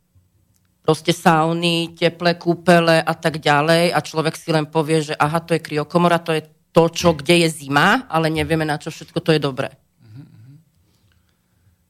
Proste 0.87 1.11
sauny, 1.11 1.91
teplé 1.99 2.38
kúpele 2.38 3.03
a 3.03 3.14
tak 3.19 3.43
ďalej 3.43 3.91
a 3.91 3.99
človek 3.99 4.38
si 4.38 4.55
len 4.55 4.71
povie, 4.71 5.11
že 5.11 5.14
aha, 5.19 5.43
to 5.43 5.59
je 5.59 5.64
kryokomora, 5.64 6.23
to 6.23 6.38
je 6.38 6.47
to, 6.71 6.87
čo, 6.87 7.19
kde 7.19 7.47
je 7.47 7.49
zima, 7.50 8.07
ale 8.07 8.31
nevieme, 8.31 8.62
na 8.62 8.79
čo 8.79 8.95
všetko 8.95 9.19
to 9.19 9.35
je 9.35 9.43
dobré. 9.43 9.75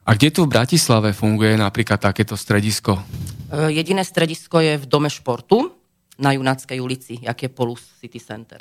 A 0.04 0.10
kde 0.12 0.28
tu 0.28 0.44
v 0.44 0.52
Bratislave 0.52 1.16
funguje 1.16 1.56
napríklad 1.56 1.96
takéto 1.96 2.36
stredisko? 2.36 3.00
E, 3.48 3.72
Jediné 3.72 4.04
stredisko 4.04 4.60
je 4.60 4.76
v 4.76 4.84
Dome 4.84 5.08
športu 5.08 5.72
na 6.20 6.36
Junáckej 6.36 6.78
ulici, 6.78 7.16
jak 7.24 7.40
je 7.40 7.48
Polus 7.48 7.80
City 7.98 8.20
Center. 8.20 8.60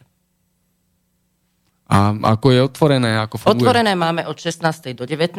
A 1.94 2.16
ako 2.16 2.48
je 2.56 2.60
otvorené, 2.64 3.20
ako 3.20 3.36
funguje? 3.38 3.60
Otvorené 3.60 3.92
máme 3.92 4.24
od 4.24 4.40
16. 4.40 4.96
do 4.96 5.04
19. 5.04 5.36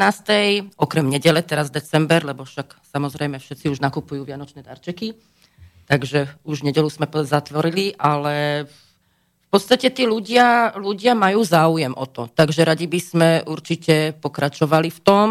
Okrem 0.77 1.07
nedele, 1.09 1.41
teraz 1.41 1.73
december, 1.73 2.21
lebo 2.21 2.45
však 2.45 2.85
samozrejme 2.93 3.41
všetci 3.41 3.73
už 3.73 3.81
nakupujú 3.81 4.29
vianočné 4.29 4.61
darčeky. 4.61 5.17
Takže 5.89 6.29
už 6.45 6.69
nedelu 6.69 6.89
sme 6.93 7.09
po- 7.09 7.25
zatvorili, 7.25 7.97
ale 7.97 8.69
v 8.69 9.49
podstate 9.49 9.89
tí 9.89 10.05
ľudia, 10.05 10.77
ľudia 10.77 11.17
majú 11.17 11.41
záujem 11.41 11.97
o 11.97 12.07
to. 12.07 12.29
Takže 12.29 12.61
radi 12.63 12.87
by 12.93 13.01
sme 13.01 13.29
určite 13.49 14.13
pokračovali 14.21 14.93
v 14.93 15.01
tom. 15.01 15.29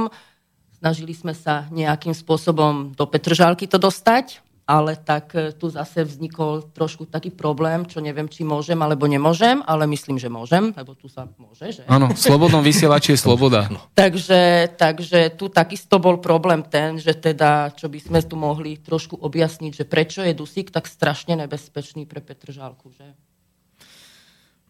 Snažili 0.83 1.15
sme 1.15 1.31
sa 1.31 1.63
nejakým 1.71 2.11
spôsobom 2.11 2.91
do 2.91 3.07
Petržálky 3.07 3.71
to 3.71 3.79
dostať, 3.79 4.43
ale 4.67 4.99
tak 4.99 5.31
e, 5.31 5.55
tu 5.55 5.71
zase 5.71 6.03
vznikol 6.03 6.59
trošku 6.75 7.07
taký 7.07 7.31
problém, 7.31 7.87
čo 7.87 8.03
neviem, 8.03 8.27
či 8.27 8.43
môžem 8.43 8.75
alebo 8.83 9.07
nemôžem, 9.07 9.63
ale 9.63 9.87
myslím, 9.87 10.19
že 10.19 10.27
môžem, 10.27 10.75
lebo 10.75 10.91
tu 10.91 11.07
sa 11.07 11.23
môže, 11.39 11.79
že? 11.79 11.87
Áno, 11.87 12.11
v 12.11 12.19
slobodnom 12.19 12.59
vysielači 12.59 13.15
je 13.15 13.23
sloboda. 13.31 13.71
Takže, 13.95 14.75
takže 14.75 15.31
tu 15.39 15.47
takisto 15.47 16.03
bol 16.03 16.19
problém 16.19 16.59
ten, 16.67 16.99
že 16.99 17.15
teda, 17.15 17.71
čo 17.79 17.87
by 17.87 18.03
sme 18.03 18.19
tu 18.19 18.35
mohli 18.35 18.75
trošku 18.75 19.15
objasniť, 19.23 19.71
že 19.71 19.87
prečo 19.87 20.19
je 20.19 20.35
dusík 20.35 20.67
tak 20.67 20.91
strašne 20.91 21.39
nebezpečný 21.39 22.03
pre 22.03 22.19
Petržálku, 22.19 22.91
že? 22.91 23.07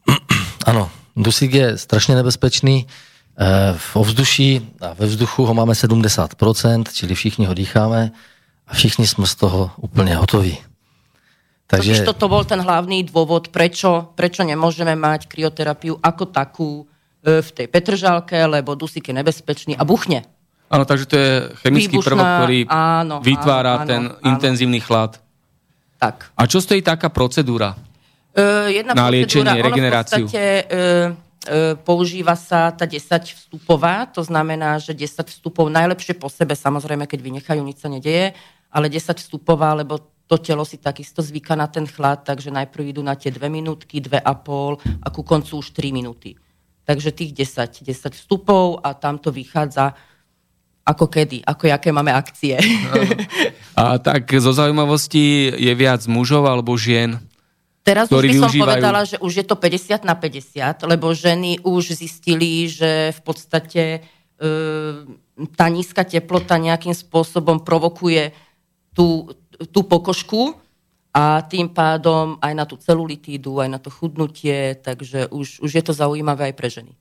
Ano, 0.70 0.93
dusík 1.17 1.53
je 1.53 1.77
strašně 1.77 2.15
nebezpečný. 2.15 2.86
Eh, 3.34 3.74
V 3.78 3.96
ovzduší 3.96 4.78
a 4.82 4.94
ve 4.94 5.06
vzduchu 5.10 5.46
ho 5.46 5.54
máme 5.54 5.74
70%, 5.74 6.94
čili 6.94 7.16
všichni 7.16 7.46
ho 7.50 7.54
dýcháme 7.54 8.12
a 8.68 8.72
všichni 8.74 9.08
jsme 9.08 9.25
z 9.25 9.36
toho 9.36 9.72
úplně 9.78 10.16
hotoví. 10.16 10.58
Takže 11.68 11.90
Takže 11.92 12.06
toto 12.06 12.30
bol 12.30 12.46
ten 12.46 12.62
hlavný 12.62 13.02
dôvod, 13.10 13.50
prečo, 13.50 14.13
prečo 14.13 14.46
nemôžeme 14.46 14.94
mať 14.94 15.25
kryoterapiu 15.25 15.98
ako 15.98 16.24
takú 16.30 16.70
e, 17.25 17.42
v 17.42 17.50
tej 17.50 17.66
Petržálke, 17.66 18.38
lebo 18.46 18.78
dusík 18.78 19.10
je 19.10 19.16
nebezpečný 19.18 19.74
a 19.74 19.82
buchne. 19.82 20.22
Áno, 20.70 20.86
takže 20.86 21.06
to 21.10 21.16
je 21.18 21.32
chemický 21.66 21.98
Výbušná, 21.98 22.10
prvok, 22.13 22.25
ktorý 22.38 22.60
áno, 22.70 23.16
vytvára 23.25 23.74
áno, 23.82 23.88
ten 23.90 24.02
áno, 24.06 24.22
intenzívny 24.22 24.86
chlad. 24.86 25.18
Tak. 25.98 26.30
A 26.38 26.46
čo 26.46 26.62
stojí 26.62 26.86
taká 26.86 27.10
procedúra? 27.10 27.74
Uh, 28.38 28.70
jedna 28.70 28.94
Na 28.94 29.10
liečenie, 29.10 29.58
regeneráciu. 29.58 30.25
V 30.25 30.34
podstate 30.34 30.70
uh, 30.70 31.33
používa 31.84 32.36
sa 32.40 32.72
tá 32.72 32.88
10 32.88 33.04
vstupová, 33.36 34.08
to 34.08 34.24
znamená, 34.24 34.80
že 34.80 34.96
10 34.96 35.28
vstupov 35.28 35.68
najlepšie 35.68 36.16
po 36.16 36.32
sebe, 36.32 36.56
samozrejme, 36.56 37.04
keď 37.08 37.20
vynechajú, 37.20 37.62
nič 37.64 37.84
sa 37.84 37.92
nedeje, 37.92 38.32
ale 38.72 38.88
10 38.88 39.20
vstupová, 39.20 39.76
lebo 39.76 40.00
to 40.28 40.40
telo 40.40 40.64
si 40.64 40.80
takisto 40.80 41.20
zvyká 41.20 41.54
na 41.54 41.68
ten 41.68 41.84
chlad, 41.84 42.24
takže 42.24 42.48
najprv 42.50 42.96
idú 42.96 43.02
na 43.04 43.14
tie 43.14 43.30
2 43.30 43.44
minútky, 43.52 44.00
2,5 44.00 45.04
a 45.04 45.08
ku 45.12 45.22
koncu 45.22 45.60
už 45.60 45.76
3 45.76 45.92
minúty. 45.92 46.39
Takže 46.84 47.15
tých 47.15 47.32
10, 47.36 47.84
10 47.84 48.15
vstupov 48.15 48.80
a 48.84 48.96
tam 48.96 49.20
to 49.20 49.32
vychádza 49.32 49.96
ako 50.84 51.08
kedy, 51.08 51.39
ako 51.48 51.72
jaké 51.72 51.96
máme 51.96 52.12
akcie. 52.12 52.60
A 53.72 53.96
tak 54.04 54.28
zo 54.36 54.52
zaujímavosti 54.52 55.56
je 55.56 55.74
viac 55.76 56.04
mužov 56.12 56.44
alebo 56.44 56.76
žien? 56.76 57.24
Teraz 57.84 58.08
už 58.08 58.24
by 58.24 58.36
som 58.39 58.48
využívajú- 58.48 58.63
povedala, 58.63 59.02
že 59.04 59.19
už 59.19 59.43
je 59.43 59.46
to 59.46 59.56
50 59.60 60.08
na 60.08 60.15
50, 60.15 60.88
lebo 60.88 61.12
ženy 61.12 61.60
už 61.67 62.00
zistili, 62.00 62.72
že 62.72 63.12
v 63.12 63.22
podstate 63.22 63.84
e, 63.93 64.00
tá 65.60 65.67
nízka 65.67 66.08
teplota 66.08 66.56
nejakým 66.56 66.96
spôsobom 66.96 67.60
provokuje 67.60 68.32
tú, 68.96 69.36
tú 69.76 69.84
pokožku 69.84 70.56
a 71.13 71.43
tým 71.43 71.69
pádom 71.69 72.39
aj 72.39 72.54
na 72.56 72.65
tú 72.65 72.80
celulitídu, 72.80 73.60
aj 73.60 73.69
na 73.69 73.80
to 73.84 73.91
chudnutie, 73.91 74.80
takže 74.80 75.28
už, 75.30 75.60
už 75.60 75.72
je 75.76 75.84
to 75.84 75.93
zaujímavé 75.93 76.50
aj 76.50 76.56
pre 76.56 76.69
ženy. 76.72 76.93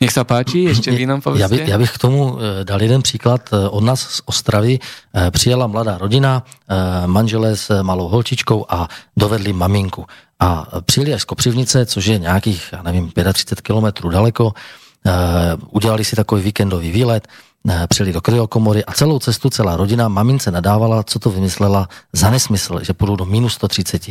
Nech 0.00 0.12
sa 0.12 0.24
páči, 0.24 0.68
ešte 0.68 0.92
vy 0.92 1.04
nám 1.08 1.20
já, 1.36 1.48
by, 1.48 1.64
já 1.66 1.78
bych 1.78 1.92
k 1.92 1.98
tomu 1.98 2.38
eh, 2.40 2.64
dal 2.64 2.82
jeden 2.82 3.02
příklad 3.02 3.40
eh, 3.52 3.68
od 3.68 3.84
nás 3.84 4.00
z 4.00 4.20
Ostravy. 4.24 4.78
Eh, 4.80 5.30
Přijela 5.30 5.66
mladá 5.66 5.98
rodina, 5.98 6.42
manželé 7.06 7.56
s 7.56 7.82
malou 7.82 8.08
holčičkou 8.08 8.66
a 8.68 8.88
dovedli 9.16 9.52
maminku. 9.52 10.06
A 10.40 10.66
přijeli 10.80 11.14
až 11.14 11.22
z 11.22 11.24
Kopřivnice, 11.24 11.86
což 11.86 12.06
je 12.06 12.18
nějakých, 12.18 12.68
já 12.72 12.82
nevím, 12.82 13.12
35 13.32 13.60
kilometrů 13.60 14.10
daleko. 14.10 14.52
Udělali 15.70 16.04
si 16.04 16.16
takový 16.16 16.42
víkendový 16.42 16.90
výlet, 16.90 17.28
přijeli 17.88 18.12
do 18.12 18.20
kryokomory 18.20 18.84
a 18.84 18.92
celou 18.92 19.18
cestu 19.18 19.50
celá 19.50 19.76
rodina 19.76 20.08
mamince 20.08 20.50
nadávala, 20.50 21.02
co 21.02 21.18
to 21.18 21.30
vymyslela 21.30 21.88
za 22.12 22.30
nesmysl, 22.30 22.80
že 22.82 22.92
půjdou 22.92 23.16
do 23.16 23.24
minus 23.24 23.54
130. 23.54 24.02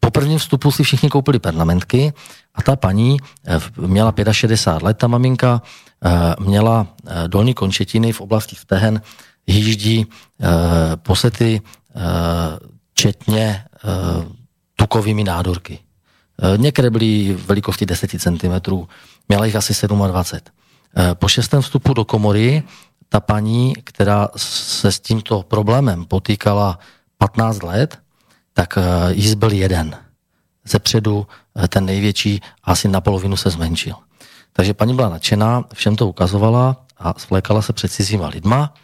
Po 0.00 0.10
prvním 0.10 0.38
vstupu 0.38 0.70
si 0.70 0.82
všichni 0.82 1.08
koupili 1.08 1.38
pernamentky 1.38 2.12
a 2.54 2.62
ta 2.62 2.76
paní 2.76 3.16
eh, 3.46 3.60
měla 3.76 4.14
65 4.32 4.86
let, 4.86 4.98
ta 4.98 5.06
maminka, 5.06 5.62
eh, 6.04 6.34
měla 6.40 6.86
eh, 7.06 7.28
dolní 7.28 7.54
končetiny 7.54 8.12
v 8.12 8.20
oblasti 8.20 8.56
stehen, 8.56 9.02
eh, 10.06 10.96
posety, 10.96 11.60
četně 12.94 13.64
tukovými 14.76 15.24
nádorky. 15.24 15.78
Některé 16.56 16.90
byly 16.90 17.34
velikosti 17.46 17.86
10 17.86 18.10
cm, 18.20 18.86
měla 19.28 19.46
jich 19.46 19.56
asi 19.56 19.86
27. 19.86 20.52
Eh, 20.96 21.14
Po 21.14 21.28
šestém 21.28 21.62
vstupu 21.62 21.94
do 21.94 22.04
komory 22.04 22.62
ta 23.08 23.20
paní, 23.20 23.74
která 23.84 24.28
se 24.36 24.92
s 24.92 25.00
tímto 25.00 25.42
problémem 25.42 26.04
potýkala 26.04 26.78
15 27.18 27.62
let, 27.62 27.98
tak 28.54 28.78
eh, 28.78 29.12
jí 29.12 29.28
zbyl 29.28 29.52
jeden. 29.52 29.96
Ze 30.64 30.78
předu 30.78 31.26
eh, 31.56 31.68
ten 31.68 31.84
největší 31.84 32.40
asi 32.64 32.88
na 32.88 33.00
polovinu 33.00 33.36
se 33.36 33.50
zmenšil. 33.50 33.94
Takže 34.52 34.74
paní 34.74 34.94
byla 34.94 35.08
nadšená, 35.08 35.64
všem 35.74 35.96
to 35.96 36.08
ukazovala 36.08 36.76
a 36.98 37.14
svlékala 37.18 37.62
se 37.62 37.72
před 37.72 37.92
cizíma 37.92 38.28
lidma. 38.28 38.74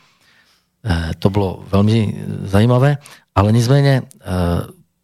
Eh, 0.85 1.11
To 1.19 1.31
bylo 1.31 1.65
velmi 1.69 2.25
zajímavé, 2.43 2.99
ale 3.35 3.53
nicméně 3.53 4.03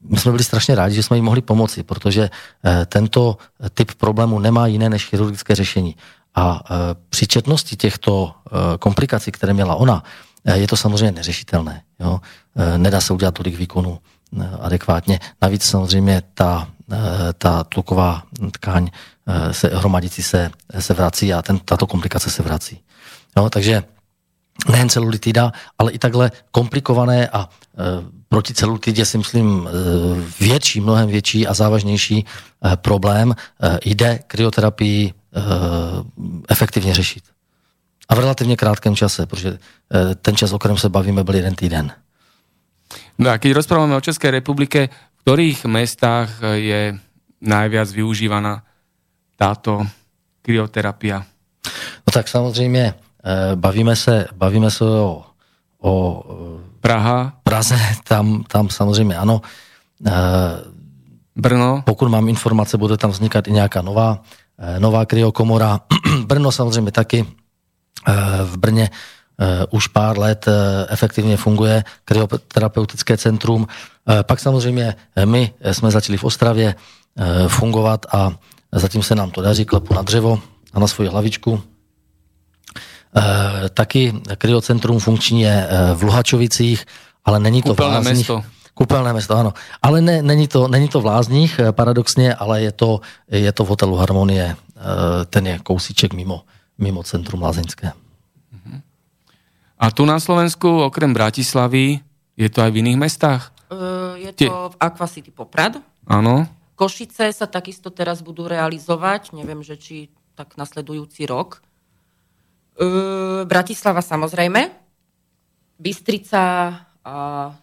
my 0.08 0.18
jsme 0.18 0.30
byli 0.30 0.44
strašně 0.44 0.74
rádi, 0.74 0.94
že 0.94 1.02
jsme 1.02 1.16
jí 1.16 1.22
mohli 1.22 1.42
pomoci, 1.42 1.82
protože 1.82 2.30
tento 2.86 3.36
typ 3.74 3.94
problému 3.94 4.38
nemá 4.38 4.66
jiné 4.66 4.90
než 4.90 5.06
chirurgické 5.06 5.54
řešení. 5.54 5.96
A 6.34 6.64
při 7.08 7.26
četnosti 7.26 7.76
těchto 7.76 8.34
komplikací, 8.78 9.32
které 9.32 9.54
měla 9.54 9.74
ona, 9.74 10.02
je 10.54 10.66
to 10.66 10.76
samozřejmě 10.76 11.12
neřešitelné. 11.12 11.82
Jo? 12.00 12.20
Nedá 12.76 13.00
se 13.00 13.12
udělat 13.12 13.34
tolik 13.34 13.54
výkonů 13.56 13.98
adekvátně. 14.60 15.20
Navíc 15.42 15.64
samozřejmě 15.64 16.22
ta, 16.34 16.68
eh, 16.92 16.96
ta 17.38 17.64
tluková 17.64 18.22
tkáň 18.52 18.90
eh, 19.26 19.54
se 19.54 19.70
hromadící 19.74 20.22
se, 20.22 20.50
se 20.78 20.94
vrací 20.94 21.34
a 21.34 21.42
ten, 21.42 21.58
tato 21.58 21.86
komplikace 21.86 22.30
se 22.30 22.42
vrací. 22.42 22.80
Jo? 23.36 23.50
Takže 23.50 23.82
nejen 24.68 24.88
celulitida, 24.88 25.52
ale 25.78 25.92
i 25.92 25.98
takhle 25.98 26.30
komplikované 26.50 27.28
a 27.28 27.48
e, 27.48 27.48
proti 28.28 28.54
celulitidě 28.54 29.04
si 29.04 29.18
myslím 29.18 29.68
e, 29.68 29.70
větší, 30.44 30.80
mnohem 30.80 31.08
větší 31.08 31.46
a 31.46 31.54
závažnější 31.54 32.24
e, 32.24 32.76
problém 32.76 33.32
e, 33.32 33.78
jde 33.84 34.18
kryoterapii 34.26 35.08
e, 35.08 35.12
efektivně 36.48 36.94
řešit. 36.94 37.24
A 38.08 38.14
v 38.14 38.18
relativně 38.18 38.56
krátkém 38.56 38.96
čase, 38.96 39.26
protože 39.26 39.48
e, 39.48 40.14
ten 40.14 40.36
čas, 40.36 40.52
o 40.52 40.58
kterém 40.58 40.78
se 40.78 40.88
bavíme, 40.88 41.24
byl 41.24 41.34
jeden 41.34 41.54
týden. 41.54 41.92
No 43.18 43.30
a 43.30 43.38
keď 43.38 43.60
rozprávame 43.60 43.96
o 43.96 44.04
Českej 44.04 44.30
republike, 44.30 44.88
v 44.88 45.18
ktorých 45.24 45.68
mestách 45.68 46.30
je 46.58 46.96
najviac 47.42 47.88
využívaná 47.90 48.62
táto 49.36 49.86
kryoterapia? 50.42 51.24
No 52.06 52.10
tak 52.12 52.28
samozřejmě 52.28 52.84
e, 52.84 52.94
bavíme 53.56 53.96
se, 53.96 54.26
bavíme 54.34 54.70
se 54.70 54.84
o, 54.84 55.24
o 55.80 55.92
e, 56.22 56.32
Praha, 56.80 57.32
Praze, 57.42 57.78
tam, 58.08 58.44
tam 58.48 58.68
samozřejmě 58.68 59.16
ano. 59.16 59.40
Brno, 61.36 61.82
Pokud 61.86 62.08
mám 62.08 62.28
informace, 62.28 62.76
bude 62.76 62.96
tam 62.96 63.10
vznikat 63.10 63.48
i 63.48 63.52
nějaká 63.52 63.82
nová, 63.82 64.22
eh, 64.58 64.80
nová 64.80 65.06
kryokomora. 65.06 65.80
Brno 66.26 66.52
samozřejmě 66.52 66.92
taky. 66.92 67.26
v 68.44 68.56
Brně 68.56 68.90
už 69.70 69.86
pár 69.86 70.18
let 70.18 70.46
efektivně 70.88 71.36
funguje 71.36 71.84
kryoterapeutické 72.04 73.16
centrum. 73.16 73.66
Pak 74.22 74.40
samozřejmě 74.40 74.94
my 75.24 75.50
jsme 75.72 75.90
začali 75.90 76.18
v 76.18 76.24
Ostravě 76.24 76.74
fungovat 77.48 78.06
a 78.12 78.30
zatím 78.72 79.02
se 79.02 79.14
nám 79.14 79.30
to 79.30 79.42
daří, 79.42 79.64
klepu 79.64 79.94
na 79.94 80.02
dřevo 80.02 80.40
a 80.72 80.80
na 80.80 80.86
svoji 80.86 81.08
hlavičku. 81.08 81.62
Taky 83.74 84.14
kryocentrum 84.38 84.98
funkční 84.98 85.40
je 85.42 85.68
v 85.94 86.02
Luhačovicích, 86.02 86.84
ale 87.24 87.40
není 87.40 87.62
to 87.62 87.74
Kúpeľné 87.74 88.00
v 88.00 88.06
Lázních. 88.06 88.28
mesto. 88.28 88.36
Kúpeľné 88.72 89.12
mesto, 89.12 89.36
áno. 89.36 89.52
Ale 89.84 90.00
ne, 90.00 90.24
není, 90.24 90.48
to, 90.48 90.64
není 90.64 90.88
to 90.88 91.00
v 91.00 91.06
Lázních, 91.06 91.60
eh, 91.60 91.72
paradoxně, 91.72 92.34
ale 92.34 92.62
je 92.62 92.72
to, 92.72 93.00
je 93.28 93.52
to 93.52 93.64
v 93.64 93.68
hotelu 93.68 93.96
Harmonie. 93.96 94.56
Eh, 94.56 95.24
Ten 95.28 95.46
je 95.46 95.58
kousíček 95.60 96.16
mimo, 96.16 96.42
mimo 96.78 97.02
centrum 97.04 97.42
lázeňské. 97.42 97.92
A 99.82 99.90
tu 99.90 100.06
na 100.06 100.16
Slovensku, 100.16 100.86
okrem 100.86 101.10
Bratislavy, 101.10 101.98
je 102.34 102.48
to 102.48 102.62
aj 102.62 102.70
v 102.70 102.80
iných 102.80 102.98
mestách? 103.00 103.50
E, 103.66 103.74
Je 104.22 104.30
Tie- 104.32 104.46
to 104.46 104.70
v 104.70 104.76
Aquacity 104.78 105.28
Poprad. 105.28 105.82
Áno. 106.06 106.46
Košice 106.74 107.26
sa 107.28 107.46
takisto 107.46 107.90
teraz 107.90 108.22
budú 108.22 108.46
realizovať, 108.46 109.34
neviem, 109.34 109.58
že 109.60 109.74
či 109.74 109.96
tak 110.32 110.54
nasledujúci 110.54 111.26
rok. 111.26 111.58
E, 112.72 112.86
Bratislava 113.42 113.98
samozrejme, 114.00 114.70
Bystrica 115.76 116.42
a 117.02 117.14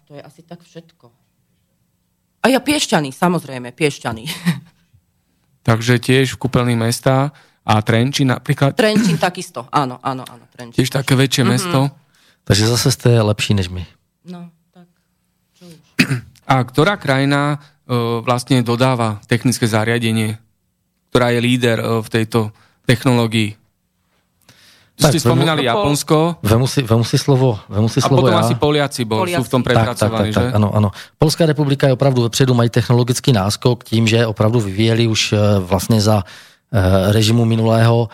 to 0.03 0.11
je 0.11 0.21
asi 0.21 0.43
tak 0.43 0.59
všetko. 0.59 1.07
A 2.41 2.51
ja 2.51 2.59
Piešťany, 2.59 3.09
samozrejme, 3.09 3.71
Piešťany. 3.71 4.23
Takže 5.67 5.95
tiež 5.97 6.35
v 6.35 6.41
kúpeľných 6.41 6.79
mestá 6.81 7.31
a 7.63 7.79
Trenčín 7.79 8.27
napríklad, 8.27 8.75
Trenčín 8.75 9.15
takisto, 9.15 9.67
áno, 9.71 9.99
áno, 10.01 10.27
áno, 10.27 10.43
Trenčín. 10.51 10.75
tiež 10.75 10.91
také 10.91 11.15
väčšie 11.15 11.43
Mhm. 11.43 11.49
mesto. 11.49 11.79
Takže 12.49 12.65
zase 12.67 12.91
jste 12.91 13.21
lepší 13.21 13.53
než 13.53 13.69
my. 13.69 13.85
No, 14.25 14.49
tak, 14.73 14.89
čo 15.53 15.69
už. 15.69 15.77
A 16.49 16.65
ktorá 16.65 16.97
krajina 16.97 17.61
e, 17.85 17.97
vlastne 18.25 18.65
dodáva 18.65 19.21
technické 19.29 19.69
zariadenie, 19.69 20.41
ktorá 21.13 21.29
je 21.29 21.39
líder 21.45 21.77
e, 21.77 22.01
v 22.01 22.07
tejto 22.09 22.49
technológii? 22.89 23.53
Tak, 24.97 25.13
Ste 25.13 25.21
vemu- 25.21 25.29
spomínali 25.31 25.63
Japonsko 25.63 26.41
Vemu 26.43 26.67
si, 26.67 26.81
vemu 26.83 27.05
si 27.05 27.15
slovo, 27.15 27.61
vemu 27.69 27.87
si 27.87 28.01
a 28.01 28.07
slovo 28.09 28.25
potom 28.25 28.33
já. 28.35 28.39
asi 28.43 28.55
Poliaci, 28.57 29.05
bo 29.05 29.23
Poliaci. 29.23 29.39
sú 29.39 29.43
v 29.47 29.51
tom 29.53 29.61
Tak, 29.63 29.69
tak, 29.69 29.77
prepracovaní, 29.77 30.29
tak, 30.33 30.43
tak, 30.43 30.49
že? 30.51 30.55
ano, 30.57 30.67
ano. 30.75 30.89
Polská 31.21 31.45
republika 31.45 31.87
je 31.87 31.93
opravdu 31.93 32.21
vepředu, 32.27 32.53
mají 32.53 32.69
technologický 32.69 33.31
náskok 33.31 33.83
tím, 33.83 34.07
že 34.07 34.25
opravdu 34.27 34.59
vyvíjeli 34.59 35.07
už 35.07 35.33
eh, 35.33 35.37
vlastně 35.59 36.01
za 36.01 36.23
režimu 37.11 37.45
minulého, 37.45 38.09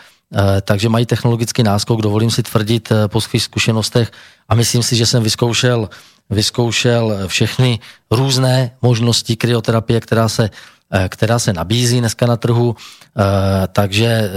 takže 0.62 0.90
mají 0.90 1.06
technologický 1.06 1.64
náskok, 1.64 2.02
dovolím 2.02 2.32
si 2.32 2.44
tvrdit 2.44 2.92
eh, 2.92 3.08
po 3.08 3.22
svých 3.22 3.44
zkušenostech. 3.44 4.12
A 4.50 4.56
myslím 4.56 4.84
si, 4.84 4.96
že 4.96 5.06
jsem 5.06 5.24
vyzkoušel, 5.24 5.90
vyzkoušel 6.30 7.28
všechny 7.28 7.80
různé 8.12 8.72
možnosti 8.82 9.36
kryoterapie, 9.36 10.02
která 10.02 10.30
se 10.30 10.50
eh, 10.92 11.10
která 11.10 11.40
se 11.40 11.54
nabízí 11.54 12.00
dneska 12.00 12.26
na 12.26 12.38
trhu, 12.38 12.76
eh, 12.76 13.68
takže 13.68 14.06
eh, 14.06 14.30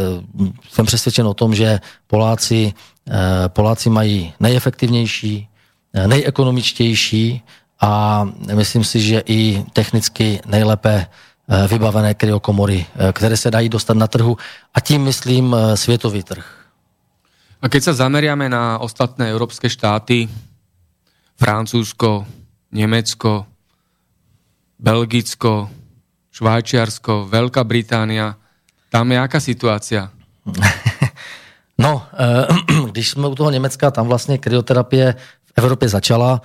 jsem 0.70 0.86
přesvědčen 0.86 1.26
o 1.26 1.34
tom, 1.34 1.54
že 1.54 1.80
Poláci, 2.06 2.72
eh, 3.10 3.48
Poláci 3.48 3.90
mají 3.90 4.32
nejefektivnější, 4.40 5.48
eh, 5.94 6.08
nejekonomičtější 6.08 7.42
a 7.80 8.24
myslím 8.54 8.84
si, 8.84 9.00
že 9.00 9.22
i 9.26 9.64
technicky 9.72 10.40
nejlépe 10.46 11.06
eh, 11.06 11.27
vybavené 11.48 12.14
kryokomory, 12.14 12.86
eh, 12.86 13.12
které 13.12 13.36
se 13.36 13.50
dají 13.50 13.68
dostat 13.68 13.96
na 13.96 14.06
trhu 14.06 14.36
a 14.74 14.80
tím 14.80 15.02
myslím 15.02 15.56
eh, 15.56 15.76
světový 15.76 16.22
trh. 16.22 16.46
A 17.58 17.66
keď 17.66 17.90
sa 17.90 18.06
zameriame 18.06 18.46
na 18.46 18.78
ostatné 18.78 19.34
európske 19.34 19.66
štáty, 19.66 20.30
Francúzsko, 21.34 22.22
Nemecko, 22.70 23.50
Belgicko, 24.78 25.66
Švajčiarsko, 26.30 27.26
Veľká 27.26 27.66
Británia, 27.66 28.38
tam 28.94 29.10
je 29.10 29.18
aká 29.18 29.40
situácia? 29.40 30.10
No, 31.78 32.02
eh, 32.10 32.46
když 32.90 33.10
jsme 33.10 33.28
u 33.28 33.34
toho 33.34 33.50
Německa, 33.50 33.90
tam 33.90 34.06
vlastně 34.06 34.38
kryoterapie 34.38 35.14
v 35.46 35.52
Evropě 35.56 35.88
začala. 35.88 36.42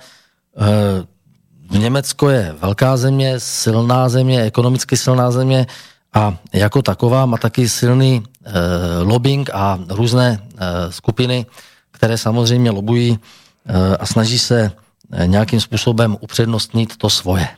Německo 1.78 2.30
je 2.30 2.54
velká 2.62 2.96
země, 2.96 3.40
silná 3.40 4.08
země, 4.08 4.42
ekonomicky 4.42 4.96
silná 4.96 5.30
země 5.30 5.66
a 6.14 6.36
jako 6.52 6.82
taková 6.82 7.26
má 7.26 7.36
taky 7.38 7.68
silný 7.68 8.22
eh, 8.44 8.50
lobbying 9.02 9.50
a 9.52 9.78
různé 9.88 10.38
eh, 10.42 10.92
skupiny, 10.92 11.46
které 11.90 12.18
samozřejmě 12.18 12.70
lobují 12.70 13.18
eh, 13.66 13.96
a 13.96 14.06
snaží 14.06 14.38
se 14.38 14.72
nějakým 15.26 15.60
způsobem 15.60 16.16
upřednostnit 16.20 16.96
to 16.96 17.10
svoje. 17.10 17.48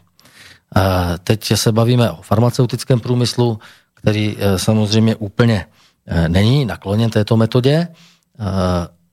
Eh, 0.77 0.81
Teď 1.25 1.53
se 1.55 1.73
bavíme 1.73 2.11
o 2.11 2.23
farmaceutickém 2.23 3.01
průmyslu, 3.01 3.59
který 3.95 4.37
eh, 4.39 4.59
samozřejmě 4.59 5.17
úplně 5.17 5.67
eh, 6.07 6.29
není 6.29 6.65
nakloněn 6.65 7.11
této 7.11 7.37
metodě, 7.37 7.89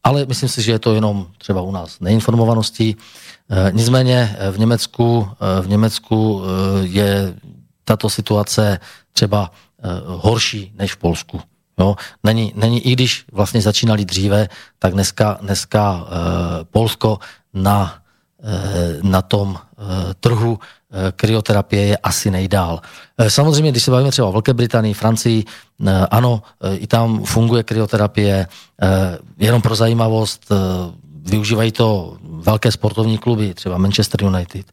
ale 0.03 0.25
myslím 0.25 0.49
si, 0.49 0.61
že 0.61 0.71
je 0.71 0.79
to 0.79 0.93
jenom 0.93 1.27
třeba 1.37 1.61
u 1.61 1.71
nás 1.71 1.99
neinformovaností. 1.99 2.95
Eh, 3.49 3.71
Nicméně 3.71 4.35
eh, 4.37 4.51
v 4.51 4.59
Německu, 4.59 5.29
eh, 5.31 5.61
v 5.61 5.67
Německu 5.67 6.41
je 6.81 7.33
tato 7.83 8.09
situace 8.09 8.79
třeba 9.11 9.51
horší 10.05 10.71
než 10.75 10.93
v 10.93 10.97
Polsku. 10.97 11.41
Jo? 11.79 11.95
Není, 12.23 12.53
není, 12.55 12.87
I 12.87 12.91
když 12.93 13.25
vlastně 13.31 13.61
začínali 13.61 14.05
dříve, 14.05 14.49
tak 14.79 14.93
dneska, 14.93 15.37
dneska 15.41 16.07
Polsko 16.71 17.19
na 17.53 17.99
na 19.03 19.21
tom 19.21 19.57
trhu 20.19 20.59
kryoterapie 21.15 21.81
je 21.85 21.97
asi 21.97 22.31
nejdál. 22.31 22.81
Eh, 23.17 23.29
Samozřejmě, 23.29 23.71
když 23.71 23.83
se 23.83 23.91
bavíme 23.91 24.11
třeba 24.11 24.27
o 24.27 24.31
Velké 24.31 24.53
Británii, 24.53 24.93
Francii, 24.93 25.43
eh, 25.87 26.07
ano, 26.11 26.41
eh, 26.63 26.75
i 26.75 26.87
tam 26.87 27.23
funguje 27.23 27.63
kryoterapie, 27.63 28.47
eh, 28.81 29.17
jenom 29.37 29.61
pro 29.61 29.75
zajímavost, 29.75 30.51
eh, 30.51 30.55
využívají 31.29 31.71
to 31.71 32.17
velké 32.23 32.71
sportovní 32.71 33.17
kluby, 33.17 33.53
třeba 33.53 33.77
Manchester 33.77 34.23
United, 34.23 34.65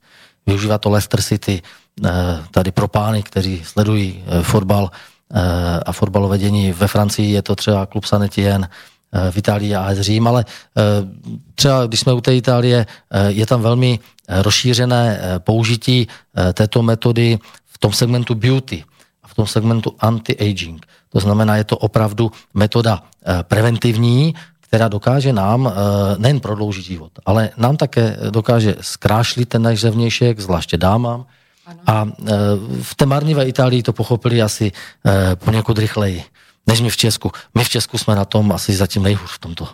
využívá 0.47 0.79
to 0.79 0.91
Leicester 0.91 1.23
City, 1.23 1.63
eh, 2.05 2.11
tady 2.51 2.73
pro 2.73 2.89
pány, 2.89 3.23
kteří 3.23 3.63
sledují 3.65 4.25
eh, 4.27 4.43
fotbal 4.43 4.91
eh, 5.35 5.81
a 5.87 5.93
fotbalové 5.93 6.39
dění. 6.39 6.73
Ve 6.73 6.87
Francii 6.87 7.33
je 7.33 7.43
to 7.43 7.57
třeba 7.57 7.87
klub 7.87 8.05
Saint-Étienne, 8.05 8.67
eh, 8.67 8.69
v 9.31 9.37
Itálii 9.37 9.75
AS 9.75 9.99
Řím, 9.99 10.27
ale 10.27 10.45
eh, 10.45 10.83
třeba 11.55 11.87
když 11.87 12.01
jsme 12.01 12.13
u 12.13 12.21
té 12.21 12.37
Itálie, 12.37 12.87
eh, 13.11 13.33
je 13.33 13.47
tam 13.47 13.63
velmi 13.63 13.99
eh, 14.29 14.43
rozšířené 14.43 15.21
použití 15.39 16.09
této 16.55 16.83
metody 16.83 17.39
v 17.67 17.79
tom 17.79 17.93
segmentu 17.93 18.35
beauty 18.35 18.85
a 19.23 19.29
v 19.29 19.35
tom 19.35 19.47
segmentu 19.47 19.95
anti-aging. 20.01 20.87
To 21.09 21.21
znamená, 21.21 21.57
je 21.57 21.65
to 21.65 21.77
opravdu 21.77 22.31
metoda 22.55 23.03
preventivní, 23.43 24.35
která 24.61 24.89
dokáže 24.89 25.33
nám 25.33 25.73
nejen 26.19 26.41
prodloužit 26.41 26.85
život, 26.85 27.13
ale 27.27 27.51
nám 27.57 27.77
také 27.77 28.17
dokáže 28.31 28.77
zkrášlit 28.81 29.49
ten 29.49 29.63
náš 29.63 29.81
zevnějšek, 29.81 30.41
zvláště 30.41 30.77
dámám. 30.77 31.27
A 31.87 32.07
v 32.83 32.95
té 32.95 33.07
marnivé 33.07 33.45
Itálii 33.45 33.83
to 33.83 33.93
pochopili 33.93 34.43
asi 34.43 34.73
poněkud 35.45 35.79
rychleji 35.79 36.25
než 36.67 36.81
my 36.81 36.91
v 36.91 36.97
Česku. 36.97 37.33
My 37.55 37.65
v 37.65 37.69
Česku 37.69 37.99
jsme 37.99 38.15
na 38.15 38.25
tom 38.25 38.53
asi 38.53 38.77
zatím 38.77 39.03
nejhůř 39.03 39.31
v 39.31 39.39
tomto. 39.39 39.69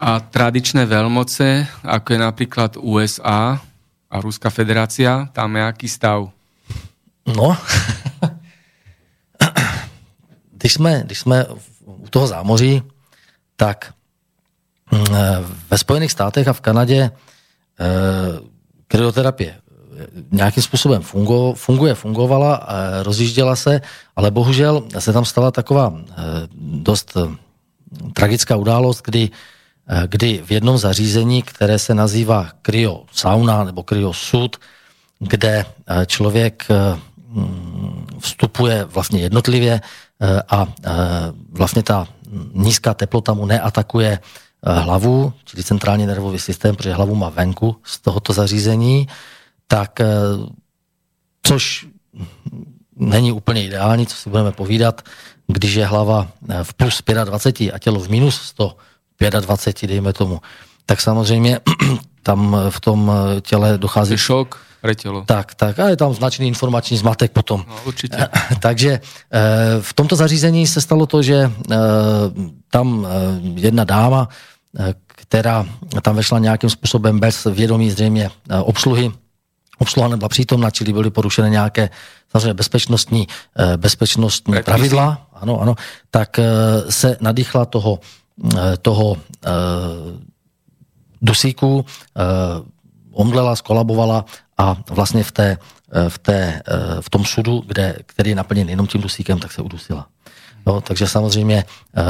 A 0.00 0.20
tradičné 0.20 0.84
veľmoce, 0.84 1.64
ako 1.86 2.08
je 2.12 2.18
napríklad 2.20 2.76
USA 2.76 3.62
a 4.10 4.14
Ruská 4.20 4.50
federácia, 4.50 5.30
tam 5.32 5.56
je 5.56 5.62
aký 5.64 5.88
stav? 5.88 6.28
No, 7.24 7.56
když 10.52 10.72
jsme, 10.72 11.02
když 11.06 11.18
jsme 11.18 11.46
u 11.86 12.08
toho 12.10 12.26
zámoří, 12.26 12.82
tak 13.56 13.94
mm, 14.92 15.04
eh, 15.14 15.38
ve 15.70 15.78
Spojených 15.78 16.12
státech 16.12 16.48
a 16.48 16.52
v 16.52 16.60
Kanadě 16.60 17.00
eh, 17.00 17.12
kryoterapie 18.88 19.63
nějakým 20.32 20.62
způsobem 20.62 21.02
fungo, 21.02 21.54
funguje, 21.56 21.94
fungovala, 21.94 22.66
eh, 22.68 23.02
rozjížděla 23.02 23.56
se, 23.56 23.80
ale 24.16 24.30
bohužel 24.30 24.82
se 24.98 25.12
tam 25.12 25.24
stala 25.24 25.50
taková 25.50 25.92
eh, 25.94 26.14
dost 26.58 27.12
eh, 27.16 27.36
tragická 28.12 28.56
událost, 28.56 29.02
kdy, 29.04 29.30
kdy 30.06 30.42
v 30.46 30.50
jednom 30.50 30.78
zařízení, 30.78 31.42
které 31.42 31.78
se 31.78 31.94
nazývá 31.94 32.48
kryo 32.62 33.04
sauna 33.12 33.64
nebo 33.64 33.82
kryo 33.82 34.12
sud, 34.12 34.56
kde 35.18 35.64
člověk 36.06 36.66
mm, 37.28 38.06
vstupuje 38.18 38.84
vlastně 38.84 39.20
jednotlivě 39.20 39.80
a 40.50 40.66
vlastně 41.52 41.82
ta 41.82 42.08
nízká 42.54 42.94
teplota 42.94 43.34
mu 43.34 43.46
neatakuje 43.46 44.18
hlavu, 44.66 45.32
čili 45.44 45.62
centrální 45.62 46.06
nervový 46.06 46.38
systém, 46.38 46.76
protože 46.76 46.92
hlavu 46.92 47.14
má 47.14 47.28
venku 47.28 47.76
z 47.84 48.00
tohoto 48.00 48.32
zařízení, 48.32 49.08
tak 49.66 50.00
eh, 50.00 50.06
což 51.42 51.86
není 52.96 53.32
úplně 53.32 53.64
ideální, 53.64 54.06
co 54.06 54.16
si 54.16 54.30
budeme 54.30 54.52
povídat, 54.52 55.02
když 55.46 55.74
je 55.74 55.86
hlava 55.86 56.28
v 56.62 56.74
plus 56.74 57.02
25 57.24 57.72
a 57.72 57.78
tělo 57.78 58.00
v 58.00 58.08
minus 58.08 58.34
125, 58.40 59.88
dejme 59.88 60.12
tomu, 60.12 60.40
tak 60.86 61.00
samozřejmě 61.00 61.60
tam 62.22 62.56
v 62.70 62.80
tom 62.80 63.12
těle 63.40 63.78
dochází... 63.78 64.16
Šok 64.16 64.60
pre 64.80 64.94
tělo. 64.94 65.24
Tak, 65.26 65.54
tak. 65.54 65.78
A 65.78 65.88
je 65.88 65.96
tam 65.96 66.14
značný 66.14 66.48
informační 66.48 66.96
zmatek 66.96 67.32
potom. 67.32 67.64
No, 67.68 67.76
určitě. 67.84 68.28
Takže 68.60 69.00
v 69.80 69.92
tomto 69.94 70.16
zařízení 70.16 70.66
se 70.66 70.80
stalo 70.80 71.06
to, 71.06 71.22
že 71.22 71.52
tam 72.70 73.06
jedna 73.54 73.84
dáma, 73.84 74.28
která 75.06 75.66
tam 76.02 76.16
vešla 76.16 76.38
nějakým 76.38 76.70
způsobem 76.70 77.20
bez 77.20 77.44
vědomí 77.44 77.90
zřejmě 77.90 78.30
obsluhy, 78.62 79.12
obsluha 79.78 80.08
nebyla 80.08 80.28
přítomna, 80.28 80.70
čili 80.70 80.92
byly 80.92 81.10
porušené 81.10 81.50
nějaké 81.50 81.90
samozřejmě 82.30 82.54
bezpečnostní, 82.54 83.28
bezpečnostní 83.76 84.54
pravidla, 84.64 85.26
ano, 85.32 85.60
ano, 85.60 85.74
tak 86.10 86.40
se 86.88 87.16
nadýchla 87.20 87.64
toho, 87.64 87.98
toho 88.82 89.16
dusíku, 91.22 91.84
omdlela, 93.12 93.56
skolabovala 93.56 94.24
a 94.58 94.76
vlastně 94.90 95.24
v, 95.24 95.32
té, 95.32 95.58
v, 96.08 96.18
té, 96.18 96.62
v 97.00 97.10
tom 97.10 97.24
sudu, 97.24 97.62
kde, 97.66 97.96
který 98.06 98.30
je 98.30 98.36
naplněn 98.36 98.68
jenom 98.68 98.86
tím 98.86 99.00
dusíkem, 99.00 99.38
tak 99.38 99.52
se 99.52 99.62
udusila. 99.62 100.06
No, 100.66 100.80
takže 100.80 101.08
samozřejmě 101.08 101.64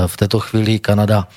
v 0.07 0.17
této 0.17 0.41
chvíli 0.41 0.79
Kanada, 0.79 1.29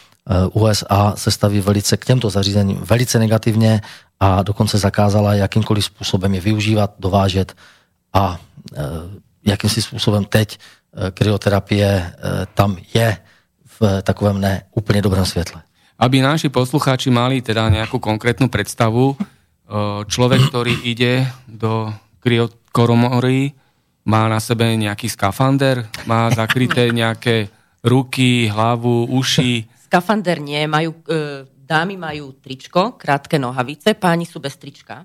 USA 0.53 1.13
se 1.15 1.31
staví 1.31 1.61
velice 1.61 1.97
k 1.97 2.05
těmto 2.05 2.29
zařízením 2.29 2.77
velice 2.77 3.19
negativně 3.19 3.81
a 4.19 4.43
dokonce 4.43 4.77
zakázala 4.77 5.33
jakýmkoliv 5.33 5.85
způsobem 5.85 6.33
je 6.33 6.41
využívat, 6.41 6.93
dovážet 6.99 7.53
a 8.13 8.37
jakýmsi 9.45 9.81
způsobem 9.81 10.25
teď 10.25 10.59
kryoterapie 11.13 12.13
tam 12.53 12.77
je 12.93 13.17
v 13.79 14.01
takovém 14.01 14.41
ne 14.41 14.63
úplně 14.73 15.01
dobrém 15.01 15.25
světle. 15.25 15.61
Aby 15.99 16.21
naši 16.21 16.49
poslucháči 16.49 17.09
mali 17.09 17.41
teda 17.41 17.69
nějakou 17.69 17.99
konkrétnu 17.99 18.49
představu, 18.49 19.17
človek, 20.07 20.47
ktorý 20.47 20.73
ide 20.87 21.27
do 21.47 21.91
kryokoromory, 22.23 23.51
má 24.07 24.31
na 24.31 24.39
sebe 24.39 24.71
nejaký 24.79 25.11
skafander, 25.11 25.91
má 26.07 26.31
zakryté 26.31 26.87
nejaké 26.95 27.51
ruky, 27.83 28.47
hlavu, 28.47 29.11
uši. 29.11 29.67
Skafander 29.91 30.39
nie, 30.39 30.63
majú, 30.63 30.95
e, 31.11 31.43
dámy 31.67 31.99
majú 31.99 32.31
tričko, 32.39 32.95
krátke 32.95 33.35
nohavice, 33.35 33.91
páni 33.99 34.23
sú 34.23 34.39
bez 34.39 34.55
trička, 34.55 35.03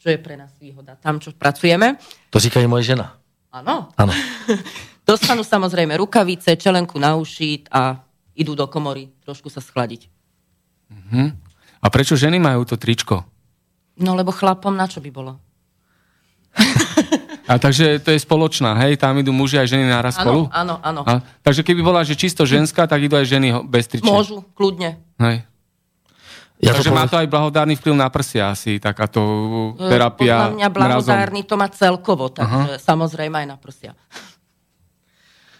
čo 0.00 0.08
je 0.08 0.16
pre 0.16 0.40
nás 0.40 0.56
výhoda 0.56 0.96
tam, 0.96 1.20
čo 1.20 1.36
pracujeme. 1.36 2.00
To 2.32 2.40
říká 2.40 2.64
i 2.64 2.66
moje 2.66 2.96
žena. 2.96 3.20
Áno. 3.52 3.92
Áno. 3.92 4.12
Dostanú 5.08 5.44
samozrejme 5.44 5.96
rukavice, 6.00 6.56
čelenku 6.56 6.96
na 6.96 7.16
uši 7.16 7.68
a 7.72 8.00
idú 8.36 8.56
do 8.56 8.64
komory 8.68 9.12
trošku 9.24 9.52
sa 9.52 9.60
schladiť. 9.60 10.08
Uh-huh. 10.88 11.32
A 11.80 11.86
prečo 11.92 12.16
ženy 12.16 12.40
majú 12.40 12.64
to 12.64 12.80
tričko? 12.80 13.24
No 14.00 14.16
lebo 14.16 14.32
chlapom 14.32 14.72
na 14.72 14.88
čo 14.88 15.04
by 15.04 15.10
bolo? 15.12 15.36
A 17.48 17.56
takže 17.56 17.96
to 18.04 18.12
je 18.12 18.20
spoločná, 18.20 18.76
hej? 18.84 19.00
Tam 19.00 19.16
idú 19.16 19.32
muži 19.32 19.56
aj 19.56 19.72
ženy 19.72 19.88
naraz 19.88 20.20
spolu? 20.20 20.52
Áno, 20.52 20.76
áno. 20.84 21.00
A, 21.08 21.24
takže 21.40 21.64
keby 21.64 21.80
bola, 21.80 22.04
že 22.04 22.12
čisto 22.12 22.44
ženská, 22.44 22.84
tak 22.84 23.00
idú 23.00 23.16
aj 23.16 23.24
ženy 23.24 23.64
bez 23.64 23.88
tričiek. 23.88 24.04
Môžu, 24.04 24.44
kľudne. 24.52 25.00
Hej. 25.16 25.48
Ja 26.58 26.74
takže 26.74 26.90
to 26.90 26.94
má 26.94 27.06
to 27.06 27.16
aj 27.16 27.30
blahodárny 27.30 27.78
vplyv 27.78 27.94
na 27.94 28.10
prsia 28.10 28.50
asi, 28.50 28.82
takáto 28.82 29.22
terapia. 29.78 30.50
Podľa 30.50 30.56
mňa 30.58 30.68
blahodárny 30.74 31.40
mrazom. 31.46 31.50
to 31.50 31.54
má 31.54 31.68
celkovo, 31.70 32.24
takže 32.34 32.74
Aha. 32.74 32.82
samozrejme 32.82 33.38
aj 33.38 33.46
na 33.46 33.56
prsia. 33.56 33.94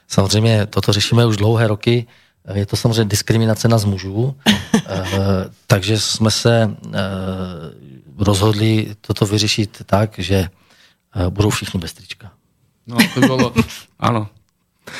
Samozřejmě 0.08 0.66
toto 0.66 0.92
řešíme 0.92 1.26
už 1.26 1.36
dlouhé 1.36 1.68
roky. 1.68 2.06
Je 2.54 2.66
to 2.66 2.76
samozřejmě 2.76 3.04
diskriminace 3.04 3.68
nás 3.68 3.84
mužů, 3.84 4.36
takže 5.66 6.00
jsme 6.00 6.30
se 6.30 6.76
rozhodli 8.18 8.96
toto 9.00 9.26
vyřešit 9.26 9.82
tak, 9.86 10.18
že 10.18 10.48
budou 11.28 11.50
všichni 11.50 11.80
bez 11.80 11.92
trička. 11.92 12.30
No, 12.86 12.96
to 13.14 13.20
bylo, 13.20 13.52
ano. 14.00 14.28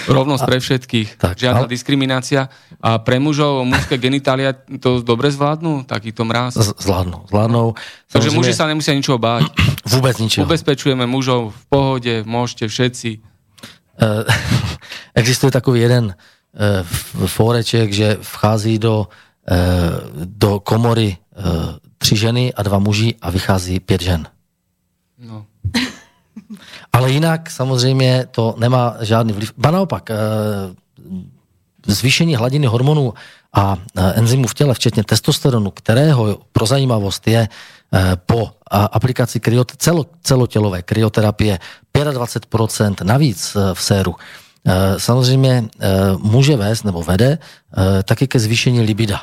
Rovnosť 0.09 0.43
pre 0.47 0.59
všetkých. 0.61 1.09
Tak, 1.19 1.35
Žiadna 1.39 1.67
ale... 1.67 1.73
diskriminácia. 1.73 2.49
A 2.79 2.99
pre 3.03 3.19
mužov 3.19 3.67
mužské 3.67 3.99
genitália 3.99 4.55
to 4.55 5.03
dobre 5.03 5.29
zvládnu? 5.35 5.85
Takýto 5.85 6.23
mráz? 6.23 6.57
Z- 6.57 6.79
zvládnu. 6.79 7.27
zvládnu. 7.29 7.75
Takže 8.13 8.31
muži 8.31 8.53
sa 8.55 8.71
nemusia 8.71 8.95
ničoho 8.95 9.19
báť. 9.19 9.51
Vôbec 9.93 10.15
ničoho. 10.21 10.47
Ubezpečujeme 10.47 11.05
mužov 11.05 11.53
v 11.53 11.63
pohode, 11.67 12.15
môžete 12.23 12.71
všetci. 12.71 13.11
Uh, 13.99 14.23
existuje 15.21 15.51
takový 15.51 15.91
jeden 15.91 16.05
uh, 16.15 16.87
fóreček, 17.27 17.91
že 17.91 18.23
vchází 18.23 18.79
do, 18.79 19.11
uh, 19.11 19.57
do 20.25 20.63
komory 20.63 21.19
uh, 21.19 21.83
tři 21.99 22.17
ženy 22.17 22.45
a 22.55 22.63
dva 22.63 22.79
muži 22.79 23.15
a 23.23 23.31
vychází 23.31 23.81
pět 23.81 24.01
žen. 24.01 24.23
No. 25.19 25.48
Ale 26.93 27.11
jinak 27.11 27.51
samozřejmě 27.51 28.27
to 28.31 28.55
nemá 28.59 28.97
žádný 29.01 29.33
vliv. 29.33 29.53
Ba 29.57 29.71
naopak, 29.71 30.11
eh, 30.11 30.17
zvýšení 31.87 32.37
hladiny 32.37 32.67
hormonů 32.67 33.15
a 33.53 33.77
eh, 33.77 34.13
enzymů 34.13 34.47
v 34.47 34.55
těle, 34.55 34.75
včetně 34.75 35.05
testosteronu, 35.05 35.71
kterého 35.71 36.39
pro 36.53 36.67
zajímavost 36.67 37.29
je 37.29 37.49
eh, 37.49 38.13
po 38.27 38.51
aplikaci 38.71 39.41
kryot, 39.41 39.73
celo, 39.77 40.07
celotělové 40.23 40.83
kryoterapie 40.83 41.59
25% 41.95 43.05
navíc 43.05 43.57
v 43.75 43.83
séru, 43.83 44.15
samozřejmě 44.99 45.65
může 46.19 46.57
vést 46.57 46.83
nebo 46.85 47.03
vede 47.03 47.39
taky 48.05 48.29
ke 48.29 48.39
zvýšení 48.39 48.81
libida. 48.81 49.21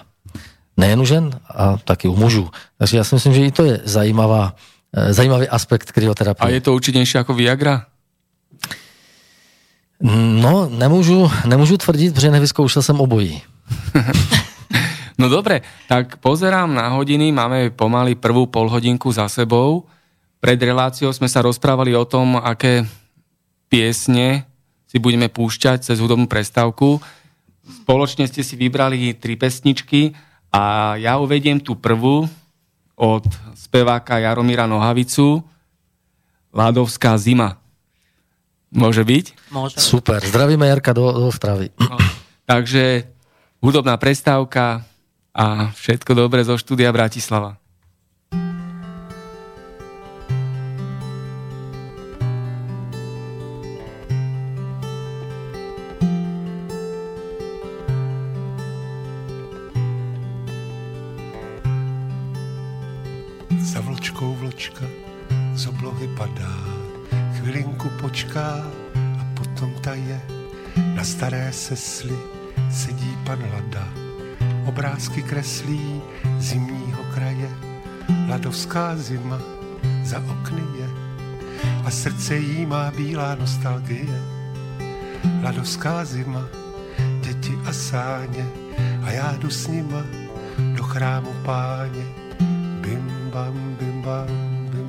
Nejen 0.77 0.99
u 0.99 1.05
žen, 1.05 1.39
a 1.47 1.77
taky 1.77 2.07
u 2.07 2.15
mužů. 2.15 2.49
Takže 2.77 2.97
já 2.97 3.03
si 3.03 3.15
myslím, 3.15 3.33
že 3.33 3.45
i 3.45 3.51
to 3.51 3.63
je 3.63 3.79
zajímavá 3.83 4.55
zajímavý 4.95 5.47
aspekt 5.47 5.91
kryoterapie. 5.91 6.47
A 6.47 6.49
je 6.49 6.61
to 6.61 6.75
účinnější 6.75 7.17
jako 7.17 7.33
Viagra? 7.33 7.85
No, 10.41 10.69
nemůžu, 10.69 11.31
nemůžu 11.45 11.77
tvrdit, 11.77 12.13
protože 12.13 12.31
nevyzkoušel 12.31 12.81
jsem 12.81 13.01
obojí. 13.01 13.41
no 15.17 15.29
dobre, 15.29 15.61
tak 15.87 16.17
pozerám 16.17 16.75
na 16.75 16.87
hodiny, 16.87 17.31
máme 17.31 17.69
pomaly 17.69 18.15
prvú 18.15 18.45
polhodinku 18.45 19.11
za 19.11 19.29
sebou. 19.29 19.87
Pred 20.39 20.61
reláciou 20.61 21.09
sme 21.09 21.31
sa 21.31 21.41
rozprávali 21.41 21.95
o 21.95 22.05
tom, 22.05 22.37
aké 22.37 22.85
piesne 23.71 24.45
si 24.85 25.01
budeme 25.01 25.31
púšťať 25.31 25.89
cez 25.89 25.97
hudobnú 25.97 26.29
prestávku. 26.29 27.01
Spoločne 27.65 28.29
ste 28.29 28.45
si 28.45 28.53
vybrali 28.53 29.17
tri 29.17 29.33
pesničky 29.39 30.13
a 30.53 30.95
ja 31.01 31.17
uvediem 31.17 31.57
tú 31.57 31.73
prvú, 31.73 32.29
od 32.95 33.27
speváka 33.55 34.19
Jaromíra 34.19 34.65
Nohavicu 34.65 35.43
Ládovská 36.55 37.19
zima. 37.19 37.59
Môže 38.71 39.03
byť? 39.03 39.25
Môže. 39.51 39.75
Super. 39.79 40.23
Zdravíme 40.23 40.67
Jarka 40.67 40.95
do, 40.95 41.11
do 41.11 41.31
Stravy. 41.31 41.71
No, 41.75 41.99
takže 42.47 43.11
hudobná 43.59 43.99
prestávka 43.99 44.87
a 45.35 45.75
všetko 45.75 46.11
dobré 46.15 46.47
zo 46.47 46.55
štúdia 46.55 46.91
Bratislava. 46.95 47.59
Počká 68.35 68.67
a 68.91 69.23
potom 69.31 69.71
taje. 69.79 70.19
Na 70.75 71.03
staré 71.07 71.47
sesly 71.55 72.15
sedí 72.67 73.15
pan 73.23 73.39
Lada, 73.39 73.87
obrázky 74.67 75.23
kreslí 75.23 76.01
zimního 76.39 77.03
kraje. 77.15 77.47
Ladovská 78.27 78.95
zima 78.99 79.39
za 80.03 80.19
okny 80.19 80.63
je 80.79 80.89
a 81.85 81.91
srdce 81.91 82.35
jí 82.35 82.65
má 82.65 82.91
bílá 82.91 83.35
nostalgie. 83.35 84.19
Ladovská 85.43 86.05
zima, 86.05 86.43
děti 87.23 87.55
a 87.65 87.73
sáně 87.73 88.45
a 89.03 89.11
já 89.11 89.31
jdu 89.39 89.49
s 89.49 89.67
nima 89.67 90.03
do 90.75 90.83
chrámu 90.83 91.31
páně. 91.45 92.03
Bim 92.83 93.31
bam, 93.31 93.75
bim 93.79 94.01
bam, 94.01 94.27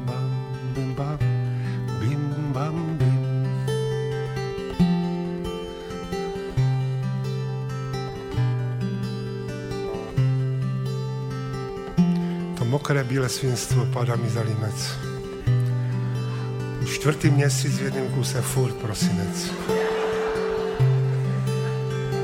bam, 0.03 0.35
bim 0.75 0.95
bam 0.95 1.19
bim. 2.01 2.96
To 2.96 2.96
mokré 12.77 13.05
bílé 13.05 13.29
svinstvo 13.29 13.89
padá 13.89 14.21
mi 14.21 14.29
za 14.29 14.45
límec. 14.45 14.77
Už 16.83 16.99
čtvrtý 17.01 17.31
měsíc 17.31 17.79
v 17.79 17.83
jednom 17.83 18.09
kuse 18.09 18.43
furt 18.43 18.77
prosinec. 18.77 19.49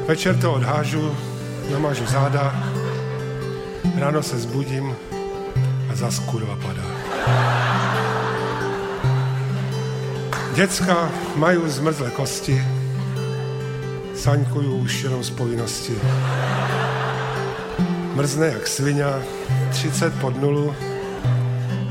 Večer 0.06 0.36
to 0.36 0.52
odhážu, 0.52 1.16
namažu 1.72 2.06
záda, 2.06 2.52
ráno 3.96 4.22
se 4.22 4.38
zbudím 4.38 4.92
a 5.88 5.96
zas 5.96 6.18
kurva 6.18 6.56
padá. 6.56 6.84
Děcka 10.54 11.10
mají 11.36 11.58
zmrzlé 11.66 12.10
kosti, 12.10 12.62
saňkují 14.14 14.68
už 14.68 15.02
jenom 15.02 15.24
z 15.24 15.30
povinnosti. 15.30 15.96
Mrzne 18.14 18.46
jak 18.46 18.68
svině, 18.68 19.04
30 19.70 20.20
pod 20.20 20.40
nulu, 20.40 20.74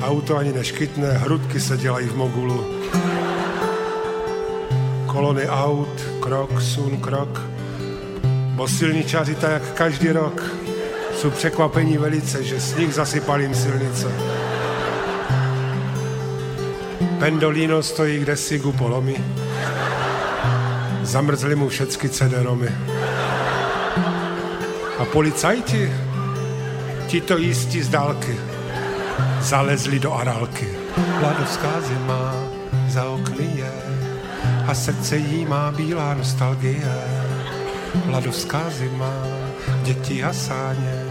auto 0.02 0.38
ani 0.38 0.54
neškytne, 0.54 1.12
hrudky 1.12 1.60
se 1.60 1.78
dělají 1.78 2.08
v 2.08 2.16
mogulu. 2.16 2.66
Kolony 5.06 5.48
aut, 5.48 6.02
krok, 6.20 6.62
sun, 6.62 6.98
krok. 6.98 7.42
Bo 8.56 8.68
silničáři 8.68 9.36
tak 9.36 9.52
jak 9.52 9.74
každý 9.74 10.12
rok 10.12 10.44
jsou 11.16 11.30
překvapení 11.30 11.98
velice, 11.98 12.44
že 12.44 12.62
sníh 12.62 12.94
zasypal 12.94 13.42
jim 13.42 13.56
silnice. 13.56 14.12
Pendolino 17.20 17.84
stojí 17.84 18.20
kde 18.20 18.38
si 18.38 18.60
polomy. 18.78 19.16
Zamrzli 21.04 21.56
mu 21.56 21.70
všecky 21.70 22.10
cederomy. 22.10 22.70
A 25.00 25.06
policajti, 25.06 25.94
ti 27.12 27.22
to 27.22 27.38
jistí 27.38 27.82
z 27.84 27.90
dálky, 27.90 28.40
zalezli 29.42 30.00
do 30.00 30.14
arálky. 30.14 30.68
Ladovská 31.24 31.82
zima 31.82 32.34
za 32.88 33.04
okny 33.04 33.52
je 33.56 33.72
a 34.68 34.74
srdce 34.74 35.18
jí 35.18 35.46
má 35.46 35.72
bílá 35.72 36.14
nostalgie. 36.14 36.94
Ladovská 38.08 38.70
zima, 38.70 39.14
děti 39.84 40.24
a 40.24 40.34
sáně 40.34 41.04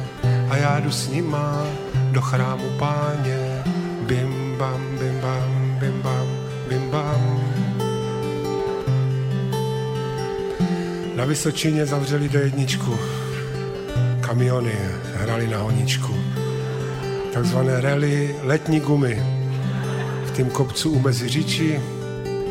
a 0.50 0.56
já 0.56 0.80
jdu 0.80 0.90
s 0.90 1.08
nima 1.08 1.66
do 2.10 2.20
chrámu 2.20 2.70
páně. 2.78 3.64
Bim 4.00 4.56
bam, 4.58 4.98
bim 4.98 5.20
bam, 5.20 5.76
bim 5.78 6.02
bam, 6.02 6.28
bim 6.68 6.90
bam. 6.90 7.40
Na 11.16 11.24
Vysočině 11.24 11.86
zavřeli 11.86 12.28
do 12.28 12.38
jedničku. 12.38 13.19
Kamiony 14.30 14.78
hrali 15.14 15.48
na 15.48 15.58
honičku. 15.58 16.14
Takzvané 17.32 17.80
rally 17.80 18.36
letní 18.42 18.80
gumy. 18.80 19.22
V 20.26 20.30
tým 20.30 20.50
kopcu 20.50 20.90
u 20.90 20.98
Meziříči 20.98 21.80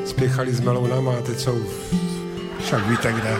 spěchali 0.05 0.53
s 0.53 0.59
melounama 0.59 1.15
a 1.17 1.21
teď 1.21 1.39
jsou 1.39 1.63
však 2.63 2.89
víte 2.89 3.11
kde. 3.11 3.37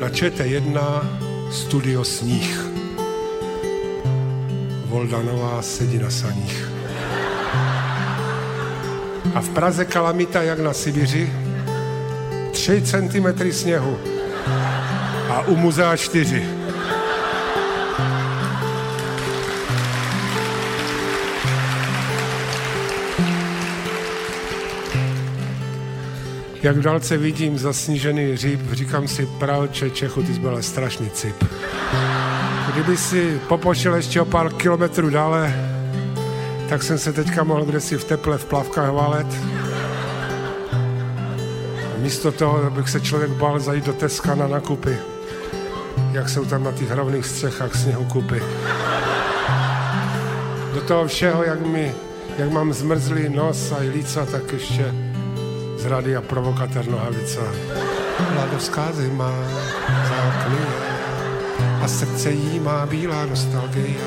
Na 0.00 0.08
ČT1 0.08 1.00
studio 1.50 2.04
Sníh. 2.04 2.60
Voldanová 4.84 5.62
sedí 5.62 5.98
na 5.98 6.10
saních. 6.10 6.68
A 9.34 9.40
v 9.40 9.48
Praze 9.48 9.84
kalamita 9.84 10.42
jak 10.42 10.58
na 10.58 10.72
Sibiři, 10.72 11.32
3 12.52 12.82
cm 12.82 13.52
sněhu 13.52 14.15
u 15.46 15.56
muzea 15.56 15.96
4. 15.96 16.42
Jak 26.62 26.80
dálce 26.80 27.16
vidím 27.16 27.58
zasnížený 27.58 28.32
hříb, 28.32 28.72
říkám 28.72 29.08
si, 29.08 29.28
pralče 29.38 29.90
Čechu, 29.90 30.22
ty 30.22 30.34
jsi 30.34 30.40
byl 30.40 30.62
strašný 30.62 31.10
cip. 31.10 31.44
Kdyby 32.72 32.96
si 32.96 33.40
popočil 33.48 33.94
ještě 33.94 34.20
o 34.20 34.24
pár 34.24 34.52
kilometrů 34.52 35.10
dále, 35.10 35.54
tak 36.68 36.82
jsem 36.82 36.98
se 36.98 37.12
teďka 37.12 37.44
mohl 37.44 37.64
kde 37.64 37.80
si 37.80 37.98
v 37.98 38.04
teple 38.04 38.38
v 38.38 38.44
plavkách 38.44 38.90
valet. 38.90 39.26
Místo 41.98 42.32
toho, 42.32 42.64
abych 42.64 42.88
se 42.88 43.00
člověk 43.00 43.30
bál 43.30 43.60
zajít 43.60 43.86
do 43.86 43.92
Teska 43.92 44.34
na 44.34 44.48
nakupy. 44.48 45.15
Jak 46.16 46.28
jsou 46.28 46.44
tam 46.44 46.64
na 46.64 46.72
těch 46.72 46.90
hlavných 46.90 47.26
střechách 47.26 47.74
sněhu 47.76 48.04
kupy. 48.04 48.42
Do 50.74 50.80
toho 50.80 51.06
všeho, 51.06 51.44
jak, 51.44 51.60
mi, 51.60 51.94
jak 52.38 52.50
mám 52.50 52.72
zmrzlý 52.72 53.28
nos 53.28 53.72
a 53.72 53.78
líca, 53.92 54.26
tak 54.26 54.52
ještě 54.52 54.94
z 55.76 55.84
rady 55.84 56.16
a 56.16 56.20
provokatér 56.22 56.88
nohavica. 56.88 57.40
Mladovská 58.34 58.92
zima 58.92 59.30
za 60.08 60.16
okny 60.28 60.66
a 61.82 61.88
srdce 61.88 62.30
jí 62.30 62.60
má 62.60 62.86
bílá 62.86 63.26
nostalgie. 63.26 64.00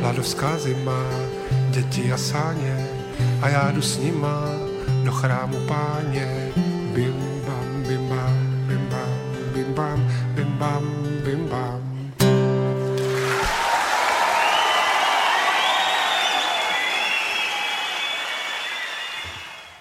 Mladovská 0.00 0.58
zima, 0.58 1.02
děti 1.70 2.12
a 2.12 2.16
sáně 2.16 2.86
a 3.42 3.48
já 3.48 3.70
jdu 3.70 3.82
s 3.82 3.98
nima 3.98 4.42
do 5.04 5.12
chrámu 5.12 5.56
páně. 5.66 6.48
Bim 6.94 7.27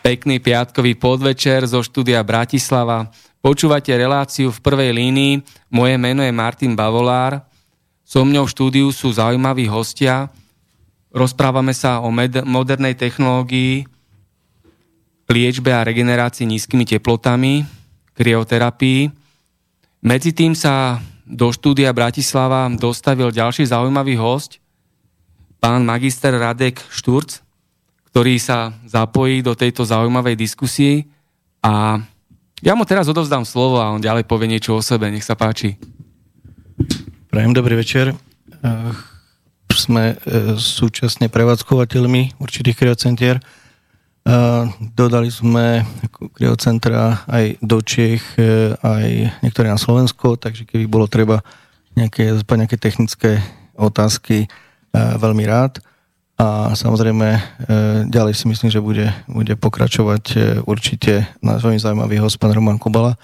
Pekný 0.07 0.39
piatkový 0.39 0.95
podvečer 0.95 1.67
zo 1.67 1.83
štúdia 1.83 2.23
Bratislava. 2.23 3.11
Počúvate 3.43 3.91
reláciu 3.91 4.55
v 4.55 4.63
prvej 4.63 4.95
línii. 4.95 5.43
Moje 5.67 5.99
meno 5.99 6.23
je 6.23 6.31
Martin 6.31 6.79
Bavolár. 6.79 7.43
So 8.07 8.23
mňou 8.23 8.47
v 8.47 8.53
štúdiu 8.55 8.87
sú 8.95 9.11
zaujímaví 9.11 9.67
hostia. 9.67 10.31
Rozprávame 11.11 11.75
sa 11.75 11.99
o 11.99 12.07
modernej 12.47 12.95
technológii, 12.95 13.83
liečbe 15.27 15.75
a 15.75 15.83
regenerácii 15.83 16.47
nízkymi 16.55 16.87
teplotami, 16.87 17.67
krioterapii. 18.15 19.11
Medzi 20.07 20.31
tým 20.31 20.55
sa 20.55 21.03
do 21.27 21.51
štúdia 21.51 21.91
Bratislava 21.91 22.71
dostavil 22.71 23.35
ďalší 23.35 23.67
zaujímavý 23.67 24.15
host, 24.15 24.63
pán 25.59 25.83
magister 25.83 26.31
Radek 26.31 26.79
Šturc, 26.95 27.43
ktorý 28.17 28.41
sa 28.41 28.73
zapojí 28.89 29.45
do 29.45 29.53
tejto 29.53 29.86
zaujímavej 29.86 30.34
diskusie 30.34 31.06
a 31.62 32.01
ja 32.65 32.73
mu 32.73 32.82
teraz 32.82 33.06
odovzdám 33.06 33.45
slovo 33.45 33.77
a 33.77 33.93
on 33.93 34.01
ďalej 34.01 34.25
povie 34.25 34.49
niečo 34.49 34.73
o 34.73 34.82
sebe. 34.82 35.06
Nech 35.06 35.21
sa 35.21 35.38
páči. 35.38 35.77
Prajem 37.30 37.53
dobrý 37.53 37.77
večer. 37.77 38.17
Eh, 38.17 38.89
Sme 39.69 40.17
eh, 40.17 40.58
súčasne 40.58 41.30
prevádzkovateľmi 41.30 42.41
určitých 42.41 42.82
kriocentier. 42.82 43.38
Eh, 43.38 44.65
Dodali 44.97 45.30
sme 45.30 45.86
kriocentra 46.34 47.21
aj 47.30 47.62
do 47.62 47.86
Čech, 47.86 48.34
aj 48.82 49.30
niektoré 49.45 49.69
na 49.69 49.77
Slovensko, 49.77 50.41
takže 50.41 50.65
keby 50.65 50.89
bolo 50.89 51.06
treba 51.06 51.45
nejaké, 51.93 52.34
nejaké 52.34 52.82
technické 52.82 53.45
otázky, 53.77 54.49
veľmi 54.97 55.45
rád. 55.45 55.86
A 56.38 56.78
samozrejme 56.78 57.41
ďalej 58.13 58.34
si 58.38 58.45
myslím, 58.45 58.69
že 58.69 58.78
bude, 58.78 59.10
bude 59.26 59.58
pokračovať 59.58 60.23
určite 60.69 61.26
náš 61.41 61.65
veľmi 61.65 61.82
zaujímavý 61.82 62.21
host, 62.21 62.38
pán 62.38 62.54
Roman 62.54 62.78
Kubala, 62.78 63.17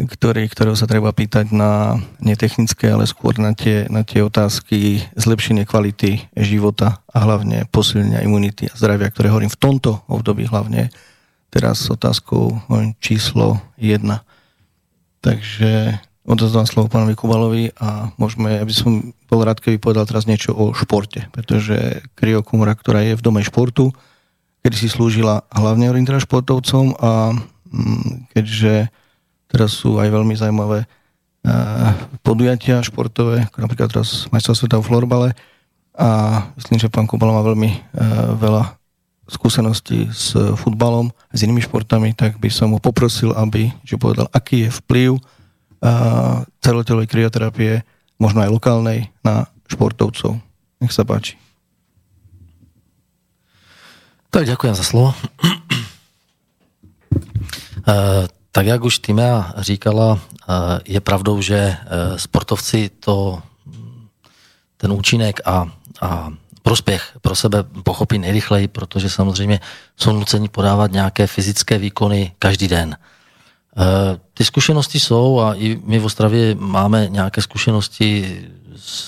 ktorý, 0.00 0.48
ktorého 0.48 0.72
sa 0.72 0.88
treba 0.88 1.12
pýtať 1.12 1.52
na 1.52 2.00
netechnické, 2.16 2.88
ale 2.88 3.04
skôr 3.04 3.36
na 3.36 3.52
tie, 3.52 3.84
na 3.92 4.00
tie 4.08 4.24
otázky 4.24 5.04
zlepšenie 5.20 5.68
kvality 5.68 6.32
života 6.32 7.04
a 7.12 7.18
hlavne 7.20 7.68
posilnenia 7.68 8.24
imunity 8.24 8.72
a 8.72 8.76
zdravia, 8.76 9.12
ktoré 9.12 9.28
hovorím 9.28 9.52
v 9.52 9.60
tomto 9.60 10.00
období 10.08 10.48
hlavne 10.48 10.88
teraz 11.52 11.84
s 11.84 11.92
otázkou 11.92 12.56
číslo 13.02 13.60
1. 13.76 14.00
Takže 15.20 16.00
odozdám 16.24 16.68
slovo 16.68 16.92
pánovi 16.92 17.14
Kubalovi 17.16 17.64
a 17.80 18.12
môžeme, 18.20 18.60
aby 18.60 18.72
som 18.72 19.16
bol 19.26 19.44
rád, 19.44 19.60
keby 19.60 19.80
povedal 19.80 20.04
teraz 20.04 20.28
niečo 20.28 20.52
o 20.52 20.76
športe, 20.76 21.28
pretože 21.32 22.04
kryokumora, 22.16 22.76
ktorá 22.76 23.00
je 23.04 23.16
v 23.16 23.24
dome 23.24 23.40
športu, 23.40 23.92
kedy 24.60 24.76
si 24.76 24.88
slúžila 24.92 25.48
hlavne 25.48 25.88
orientira 25.88 26.20
športovcom 26.20 26.92
a 27.00 27.32
mm, 27.72 28.32
keďže 28.36 28.92
Teraz 29.50 29.74
sú 29.74 29.98
aj 29.98 30.08
veľmi 30.14 30.34
zaujímavé 30.38 30.86
podujatia 32.22 32.84
športové, 32.86 33.50
ako 33.50 33.58
napríklad 33.66 33.88
teraz 33.90 34.30
majstrov 34.30 34.54
sveta 34.54 34.78
v 34.78 34.86
florbale 34.86 35.28
a 35.98 36.08
myslím, 36.54 36.78
že 36.78 36.92
pán 36.92 37.10
Kubala 37.10 37.34
má 37.34 37.42
veľmi 37.42 37.70
veľa 38.38 38.78
skúseností 39.26 40.06
s 40.12 40.36
futbalom, 40.36 41.10
s 41.34 41.42
inými 41.42 41.64
športami, 41.64 42.14
tak 42.14 42.38
by 42.38 42.50
som 42.50 42.76
ho 42.76 42.80
poprosil, 42.82 43.34
aby 43.34 43.72
že 43.82 43.98
povedal, 43.98 44.30
aký 44.30 44.68
je 44.68 44.70
vplyv 44.84 45.10
celotelovej 46.60 47.08
krioterapie, 47.08 47.82
možno 48.20 48.44
aj 48.44 48.52
lokálnej, 48.52 49.08
na 49.24 49.48
športovcov. 49.64 50.36
Nech 50.80 50.92
sa 50.92 51.08
páči. 51.08 51.40
Tak 54.30 54.46
ďakujem 54.46 54.74
za 54.74 54.84
slovo. 54.84 55.14
Eh, 57.80 58.28
tak 58.52 58.66
jak 58.66 58.84
už 58.84 58.98
Týmea 58.98 59.54
říkala, 59.56 60.18
eh, 60.20 60.78
je 60.84 61.00
pravdou, 61.00 61.40
že 61.40 61.56
eh, 61.56 61.76
sportovci 62.18 62.90
to 63.00 63.42
ten 64.76 64.92
účinek 64.92 65.40
a, 65.44 65.64
a 66.00 66.32
prospěch 66.62 67.18
pro 67.20 67.36
sebe 67.36 67.62
pochopí 67.62 68.18
nejrychleji, 68.18 68.68
protože 68.68 69.10
samozřejmě 69.10 69.60
jsou 69.96 70.12
nuceni 70.12 70.48
podávat 70.48 70.92
nějaké 70.92 71.26
fyzické 71.26 71.78
výkony 71.78 72.32
každý 72.38 72.68
den. 72.68 72.96
Ty 74.34 74.44
zkušenosti 74.44 75.00
jsou 75.00 75.40
a 75.40 75.54
i 75.54 75.80
my 75.84 75.98
v 75.98 76.04
Ostravě 76.04 76.54
máme 76.54 77.08
nějaké 77.08 77.42
zkušenosti 77.42 78.40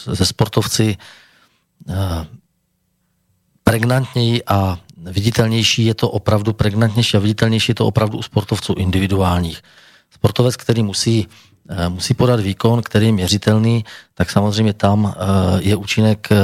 ze 0.06 0.26
sportovci 0.26 0.96
pregnantněji 3.64 4.42
a 4.46 4.78
viditelnější 4.96 5.84
je 5.84 5.94
to 5.94 6.10
opravdu 6.10 6.52
pregnantnější 6.52 7.16
a 7.16 7.20
viditelnější 7.20 7.70
je 7.70 7.74
to 7.74 7.86
opravdu 7.86 8.18
u 8.18 8.22
sportovců 8.22 8.74
individuálních. 8.74 9.62
Sportovec, 10.10 10.56
který 10.56 10.82
musí, 10.82 11.26
eh, 11.68 11.88
musí 11.88 12.14
podat 12.14 12.40
výkon, 12.40 12.82
který 12.82 13.06
je 13.06 13.12
měřitelný, 13.12 13.84
tak 14.14 14.30
samozřejmě 14.30 14.72
tam 14.72 15.08
eh, 15.08 15.16
je 15.62 15.76
účinek 15.76 16.28
eh, 16.32 16.36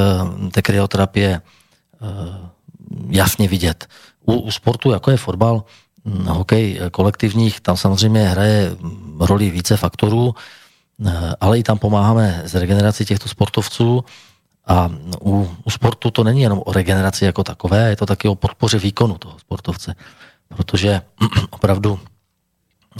té 0.50 0.62
kryoterapie 0.62 1.40
jasně 3.10 3.48
vidět. 3.48 3.86
U, 4.24 4.34
u 4.34 4.50
sportu, 4.50 4.90
jako 4.90 5.10
je 5.10 5.16
fotbal, 5.16 5.64
hokej 6.26 6.80
kolektivních, 6.90 7.60
tam 7.60 7.76
samozřejmě 7.76 8.28
hraje 8.28 8.76
roli 9.20 9.50
více 9.50 9.76
faktorů, 9.76 10.34
ale 11.40 11.58
i 11.58 11.62
tam 11.62 11.78
pomáháme 11.78 12.42
z 12.44 12.54
regeneraci 12.54 13.04
těchto 13.04 13.28
sportovců. 13.28 14.04
A 14.66 14.90
u, 15.20 15.56
u 15.64 15.70
sportu 15.70 16.10
to 16.10 16.24
není 16.24 16.40
jenom 16.42 16.62
o 16.64 16.72
regeneraci 16.72 17.24
jako 17.24 17.44
takové, 17.44 17.90
je 17.90 17.96
to 17.96 18.06
taky 18.06 18.28
o 18.28 18.34
podpoře 18.34 18.78
výkonu 18.78 19.18
toho 19.18 19.38
sportovce, 19.38 19.94
protože 20.48 21.00
opravdu 21.50 21.92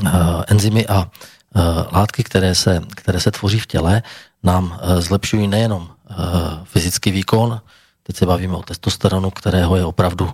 uh, 0.02 0.10
enzymy 0.46 0.86
a 0.86 0.98
uh, 1.04 1.62
látky, 1.92 2.24
které 2.24 2.54
se, 2.54 2.80
které 2.96 3.20
se 3.20 3.30
tvoří 3.30 3.58
v 3.58 3.66
těle, 3.66 4.02
nám 4.42 4.64
uh, 4.64 5.00
zlepšují 5.00 5.48
nejenom 5.48 5.82
uh, 5.82 6.16
fyzický 6.64 7.10
výkon, 7.10 7.60
teď 8.02 8.16
se 8.16 8.26
bavíme 8.26 8.56
o 8.56 8.62
testosteronu, 8.62 9.30
kterého 9.30 9.76
je 9.76 9.84
opravdu 9.84 10.30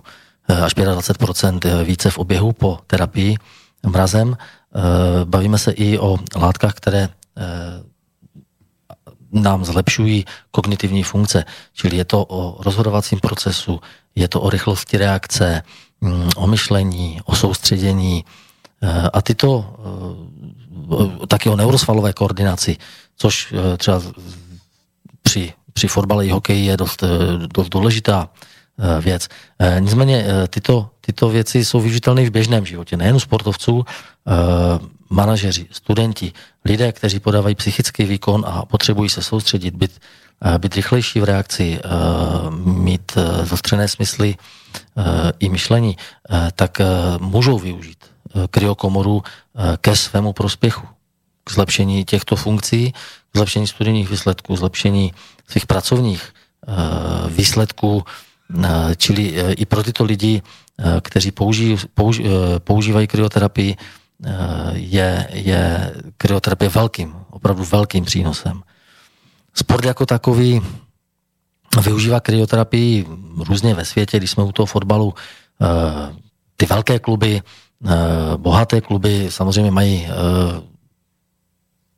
až 0.47 0.75
25% 0.75 1.83
více 1.83 2.09
v 2.09 2.17
oběhu 2.17 2.53
po 2.53 2.79
terapii 2.87 3.37
mrazem. 3.85 4.27
Uh, 4.27 4.35
bavíme 5.23 5.57
se 5.57 5.71
i 5.71 5.97
o 5.99 6.17
látkách, 6.35 6.73
které 6.73 7.09
nám 9.35 9.65
zlepšují 9.65 10.25
kognitivní 10.51 11.03
funkce. 11.03 11.45
Čili 11.73 11.97
je 11.97 12.05
to 12.05 12.25
o 12.25 12.63
rozhodovacím 12.63 13.19
procesu, 13.19 13.79
je 14.15 14.27
to 14.27 14.41
o 14.41 14.49
rychlosti 14.49 14.97
reakce, 14.97 15.61
mm, 16.01 16.29
o 16.35 16.47
myšlení, 16.47 17.19
o 17.25 17.35
soustředění 17.35 18.25
eh, 18.81 19.09
a 19.13 19.21
tyto 19.21 19.75
eh, 21.23 21.27
taky 21.27 21.49
o 21.49 21.55
neurosvalové 21.55 22.13
koordinaci, 22.13 22.77
což 23.15 23.53
eh, 23.53 23.77
třeba 23.77 24.01
při, 25.21 25.53
při 25.73 25.87
fotbale 25.87 26.25
i 26.25 26.29
hokeji 26.29 26.65
je 26.65 26.77
dost, 26.77 27.03
dost 27.53 27.69
důležitá 27.69 28.29
věc. 29.01 29.27
Nicméně 29.79 30.25
tyto, 30.49 30.89
tyto 31.01 31.29
věci 31.29 31.65
jsou 31.65 31.79
využitelné 31.79 32.25
v 32.25 32.31
běžném 32.31 32.65
životě, 32.65 32.97
nejen 32.97 33.15
u 33.15 33.19
sportovců, 33.19 33.85
manažeři, 35.09 35.67
studenti, 35.71 36.33
lidé, 36.65 36.91
kteří 36.91 37.19
podávají 37.19 37.55
psychický 37.55 38.03
výkon 38.03 38.43
a 38.47 38.65
potřebují 38.65 39.09
se 39.09 39.23
soustředit, 39.23 39.75
být, 39.75 39.91
eh, 40.45 40.59
být 40.59 40.75
rychlejší 40.75 41.19
v 41.19 41.23
reakci, 41.23 41.79
eh, 41.79 41.89
mít 42.65 43.11
eh, 43.17 43.45
zostřené 43.45 43.87
smysly 43.87 44.35
i 45.39 45.49
myšlení, 45.49 45.97
tak 46.55 46.81
můžou 47.19 47.59
využít 47.59 48.11
kryokomoru 48.51 49.23
ke 49.79 49.95
svému 49.95 50.33
prospěchu, 50.33 50.87
k 51.43 51.51
zlepšení 51.51 52.05
těchto 52.05 52.35
funkcí, 52.35 52.91
k 53.31 53.35
zlepšení 53.35 53.67
studijních 53.67 54.09
výsledků, 54.09 54.55
zlepšení 54.55 55.13
svých 55.47 55.65
pracovních 55.65 56.33
výsledků, 57.27 58.03
čili 58.97 59.33
i 59.57 59.65
pro 59.65 59.83
tyto 59.83 60.03
lidi, 60.03 60.41
kteří 61.01 61.31
použijí, 61.31 61.77
používají 62.59 63.07
kryoterapii, 63.07 63.75
Eh, 64.23 64.71
je, 64.73 65.27
je 65.31 65.61
kryoterapie 66.17 66.69
velkým, 66.69 67.15
opravdu 67.29 67.63
velkým 67.63 68.05
přínosem. 68.05 68.63
Sport 69.53 69.85
jako 69.85 70.05
takový 70.05 70.61
využívá 71.81 72.19
kryoterapii 72.19 73.05
různě 73.47 73.73
ve 73.73 73.85
světě, 73.85 74.17
když 74.17 74.31
jsme 74.31 74.43
u 74.43 74.51
toho 74.51 74.65
fotbalu, 74.65 75.13
eh, 75.61 76.15
ty 76.57 76.65
velké 76.65 76.99
kluby, 76.99 77.41
eh, 77.41 77.91
bohaté 78.37 78.81
kluby 78.81 79.27
samozřejmě 79.29 79.71
mají 79.71 80.07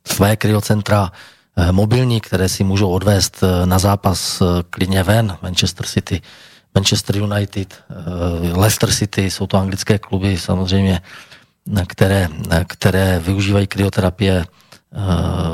své 0.07 0.35
kryocentra, 0.35 1.11
mobilní, 1.71 2.21
které 2.21 2.49
si 2.49 2.63
můžou 2.63 2.89
odvést 2.89 3.43
na 3.65 3.79
zápas 3.79 4.43
klidně 4.69 5.03
ven, 5.03 5.37
Manchester 5.41 5.85
City, 5.85 6.21
Manchester 6.75 7.17
United, 7.17 7.83
Leicester 8.53 8.91
City, 8.91 9.31
jsou 9.31 9.47
to 9.47 9.57
anglické 9.57 9.99
kluby 9.99 10.37
samozřejmě, 10.37 11.01
které, 11.87 12.29
které 12.67 13.19
využívají 13.19 13.67
kryoterapie 13.67 14.45
eh, 14.45 14.97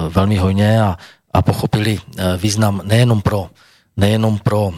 velmi 0.09 0.37
hojně 0.37 0.81
a, 0.81 0.97
a 1.33 1.41
pochopili 1.41 1.99
eh, 1.99 2.37
význam 2.37 2.81
nejenom 2.83 3.21
pro, 3.21 3.49
nejenom 3.97 4.39
pro 4.39 4.71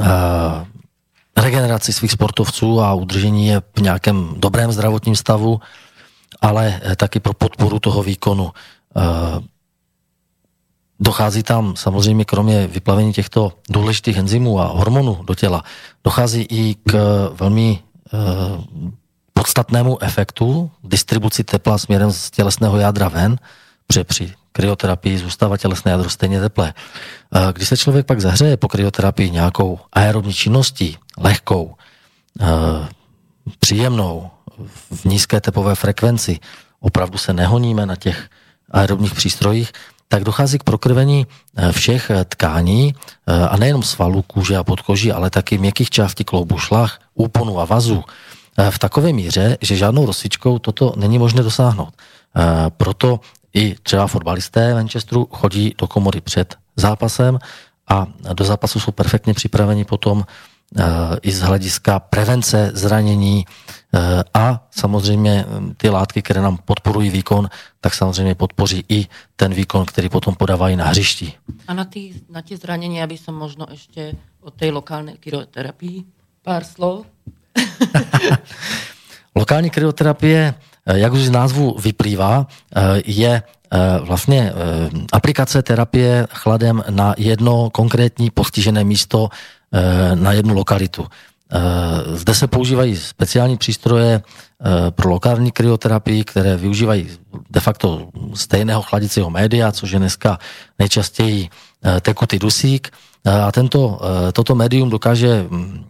eh, 0.00 0.04
regeneraci 1.36 1.92
svých 1.92 2.12
sportovců 2.12 2.80
a 2.80 2.94
udržení 2.94 3.46
je 3.46 3.62
v 3.76 3.80
nějakém 3.80 4.34
dobrém 4.36 4.72
zdravotním 4.72 5.16
stavu, 5.16 5.60
ale 6.40 6.80
taky 6.96 7.20
pro 7.20 7.32
podporu 7.34 7.78
toho 7.78 8.02
výkonu. 8.02 8.50
Dochází 11.02 11.42
tam 11.42 11.76
samozřejmě 11.76 12.24
kromě 12.24 12.66
vyplavení 12.66 13.12
těchto 13.12 13.52
důležitých 13.68 14.16
enzymů 14.16 14.60
a 14.60 14.66
hormonů 14.66 15.22
do 15.22 15.34
těla, 15.34 15.62
dochází 16.04 16.46
i 16.50 16.74
k 16.74 16.92
velmi 17.40 17.78
podstatnému 19.34 20.02
efektu 20.02 20.70
distribuci 20.84 21.44
tepla 21.44 21.78
směrem 21.78 22.12
z 22.12 22.30
tělesného 22.30 22.78
jádra 22.78 23.08
ven, 23.08 23.38
protože 23.86 24.04
při 24.04 24.32
kryoterapii 24.52 25.18
zůstává 25.18 25.56
tělesné 25.56 25.90
jádro 25.90 26.10
stejně 26.10 26.40
teplé. 26.40 26.74
Když 27.52 27.68
se 27.68 27.76
člověk 27.76 28.06
pak 28.06 28.20
zahřeje 28.20 28.56
po 28.56 28.68
kryoterapii 28.68 29.30
nějakou 29.30 29.78
aerobní 29.92 30.32
činností, 30.32 30.96
lehkou, 31.18 31.74
příjemnou, 33.58 34.30
v 34.92 35.04
nízké 35.04 35.40
tepové 35.40 35.74
frekvenci, 35.74 36.38
opravdu 36.80 37.18
se 37.18 37.32
nehoníme 37.32 37.86
na 37.86 37.96
těch 37.96 38.28
aerobních 38.70 39.14
přístrojích, 39.14 39.72
tak 40.12 40.28
dochází 40.28 40.60
k 40.60 40.68
prokrvení 40.68 41.24
e, 41.24 41.72
všech 41.72 42.10
e, 42.10 42.24
tkání 42.24 42.92
e, 42.92 43.48
a 43.48 43.56
nejenom 43.56 43.82
svalů, 43.82 44.22
kůže 44.22 44.56
a 44.56 44.64
podkoží, 44.64 45.12
ale 45.12 45.32
taky 45.32 45.58
měkkých 45.58 45.90
částí 45.90 46.24
kloubu, 46.24 46.58
šlach, 46.58 47.00
úponu 47.16 47.60
a 47.60 47.64
vazu. 47.64 48.04
Eh, 48.58 48.70
v 48.70 48.78
takové 48.78 49.12
míře, 49.12 49.58
že 49.60 49.76
žádnou 49.76 50.06
rozsvičkou 50.06 50.58
toto 50.58 50.92
není 50.96 51.18
možné 51.18 51.42
dosáhnout. 51.42 51.94
Eh, 51.96 52.70
proto 52.76 53.20
i 53.54 53.76
třeba 53.82 54.06
fotbalisté 54.06 54.74
Manchesteru 54.74 55.28
chodí 55.32 55.74
do 55.78 55.86
komory 55.86 56.20
před 56.20 56.54
zápasem 56.76 57.38
a 57.88 58.06
do 58.32 58.44
zápasu 58.44 58.80
jsou 58.80 58.92
perfektně 58.92 59.34
připraveni 59.34 59.84
potom 59.84 60.24
eh, 60.24 60.32
i 61.22 61.32
z 61.32 61.40
hlediska 61.40 62.00
prevence 62.00 62.70
zranění 62.74 63.44
a 64.34 64.68
samozřejmě 64.70 65.44
hm, 65.48 65.74
ty 65.76 65.88
látky, 65.88 66.22
které 66.22 66.40
nám 66.40 66.56
podporují 66.56 67.10
výkon, 67.10 67.48
tak 67.80 67.94
samozřejmě 67.94 68.34
podpoří 68.34 68.84
i 68.88 69.06
ten 69.36 69.54
výkon, 69.54 69.84
který 69.84 70.08
potom 70.08 70.34
podávají 70.34 70.76
na 70.76 70.86
hřišti. 70.86 71.32
A 71.68 71.74
na, 71.74 71.84
ty, 71.84 72.14
na 72.30 72.42
ty 72.42 72.56
zranění, 72.56 73.02
aby 73.02 73.18
som 73.18 73.34
možno 73.34 73.66
ještě 73.70 74.16
o 74.40 74.50
té 74.50 74.70
lokální 74.70 75.16
kyroterapii 75.20 76.04
pár 76.42 76.64
slov 76.64 77.06
Lokální 79.36 79.70
kryoterapie, 79.70 80.54
eh, 80.86 80.98
jak 80.98 81.12
už 81.12 81.20
z 81.20 81.30
názvu 81.30 81.76
vyplývá, 81.78 82.46
eh, 82.46 83.02
je 83.06 83.42
eh, 83.74 83.98
vlastně 84.00 84.52
aplikace 85.12 85.62
terapie 85.62 86.26
chladem 86.30 86.84
na 86.90 87.14
jedno 87.18 87.70
konkrétní 87.70 88.30
postižené 88.30 88.84
místo, 88.84 89.28
na 90.14 90.32
jednu 90.32 90.54
lokalitu. 90.54 91.06
Zde 92.14 92.34
se 92.34 92.46
používají 92.46 92.96
speciální 92.96 93.56
přístroje 93.56 94.22
pro 94.90 95.10
lokální 95.10 95.52
kryoterapii, 95.52 96.24
které 96.24 96.56
využívají 96.56 97.08
de 97.50 97.60
facto 97.60 98.08
stejného 98.34 98.82
chladicího 98.82 99.30
média, 99.30 99.72
což 99.72 99.90
je 99.90 99.98
dneska 99.98 100.38
nejčastěji 100.78 101.48
tekutý 102.00 102.38
dusík. 102.38 102.90
A 103.46 103.52
tento, 103.52 104.00
toto 104.32 104.54
médium 104.54 104.90
dokáže 104.90 105.46
hm, 105.50 105.84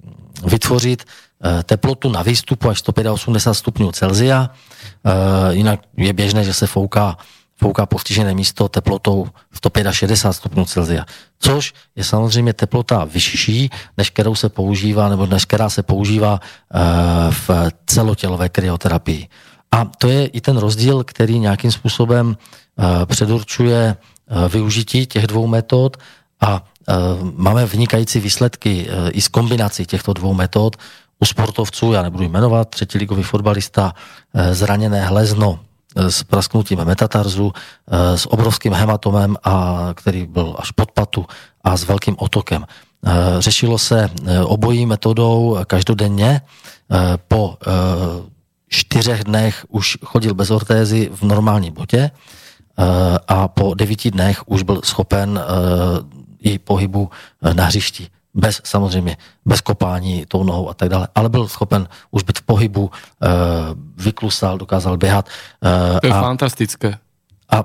vytvořit 0.45 1.05
Eh, 1.43 1.63
teplotu 1.63 2.07
na 2.11 2.23
výstupu 2.23 2.71
až 2.71 2.79
185 2.79 3.55
stupňů 3.55 3.93
Celzia. 3.93 4.51
Eh, 4.51 5.55
jinak 5.55 5.81
je 5.97 6.13
běžné, 6.13 6.45
že 6.45 6.55
se 6.55 6.67
fouká, 6.67 7.17
fouká 7.63 7.87
postižené 7.87 8.35
místo 8.35 8.69
teplotou 8.69 9.31
105 9.55 9.87
až 9.87 9.97
60 9.97 10.33
stupňů 10.33 10.65
Celsia. 10.65 11.07
Což 11.39 11.73
je 11.97 12.05
samozřejmě 12.05 12.53
teplota 12.53 13.05
vyšší, 13.05 13.71
než 13.97 14.11
kterou 14.11 14.35
se 14.35 14.49
používá, 14.49 15.09
nebo 15.09 15.27
než 15.27 15.45
která 15.45 15.71
se 15.71 15.83
používá 15.83 16.41
v 17.31 17.51
celotělové 17.87 18.49
kryoterapii. 18.49 19.29
A 19.73 19.85
to 19.85 20.09
je 20.09 20.27
i 20.27 20.41
ten 20.41 20.59
rozdíl, 20.59 21.05
který 21.05 21.39
nějakým 21.39 21.73
způsobem 21.73 22.37
předurčuje 23.07 23.97
využití 24.49 25.07
těch 25.07 25.27
dvou 25.27 25.47
metod 25.47 25.97
a 26.41 26.65
máme 27.23 27.67
vynikající 27.67 28.21
výsledky 28.21 28.89
i 29.11 29.21
z 29.21 29.29
kombinací 29.29 29.87
těchto 29.87 30.13
dvou 30.13 30.35
metod 30.35 30.77
u 31.21 31.25
sportovců, 31.25 31.93
já 31.93 32.03
nebudu 32.03 32.25
jmenovat, 32.25 32.69
třetí 32.69 32.99
ligový 32.99 33.23
fotbalista, 33.23 33.95
zraněné 34.51 35.07
hlezno, 35.07 35.59
s 35.97 36.23
prasknutím 36.23 36.85
metatarzu, 36.85 37.53
eh, 37.53 38.19
s 38.19 38.33
obrovským 38.33 38.73
hematomem, 38.73 39.37
a, 39.45 39.89
který 39.95 40.27
byl 40.27 40.57
až 40.59 40.71
pod 40.71 40.91
patu 40.91 41.27
a 41.65 41.77
s 41.77 41.85
velkým 41.85 42.17
otokem. 42.19 42.65
Eh, 42.67 43.11
řešilo 43.39 43.79
se 43.79 44.11
eh, 44.11 44.41
obojí 44.41 44.87
metodou 44.87 45.59
každodenně. 45.67 46.41
Po 47.29 47.57
čtyřech 48.69 49.25
dnech 49.25 49.65
už 49.69 49.99
chodil 50.05 50.35
bez 50.35 50.51
ortézy 50.51 51.11
v 51.15 51.23
normální 51.23 51.71
botě 51.71 52.11
a 53.29 53.49
po 53.49 53.75
devíti 53.75 54.11
dnech 54.11 54.43
už 54.47 54.63
byl 54.63 54.81
schopen 54.85 55.41
i 56.41 56.59
pohybu 56.59 57.11
na 57.53 57.65
hřišti 57.65 58.09
bez 58.35 58.61
samozřejmě, 58.65 59.17
bez 59.45 59.61
kopání 59.61 60.27
tou 60.27 60.45
nohou 60.45 60.69
a 60.69 60.75
tak 60.75 60.89
dále, 60.89 61.09
ale 61.15 61.29
byl 61.29 61.49
schopen 61.49 61.89
už 62.11 62.23
být 62.23 62.39
v 62.39 62.43
pohybu, 62.43 62.91
e, 62.91 63.29
vyklusal, 63.97 64.59
dokázal 64.59 64.97
běhat. 64.97 65.29
E, 65.97 66.01
to 66.01 66.07
je 66.07 66.13
a, 66.13 66.21
fantastické. 66.21 66.99
A 67.51 67.65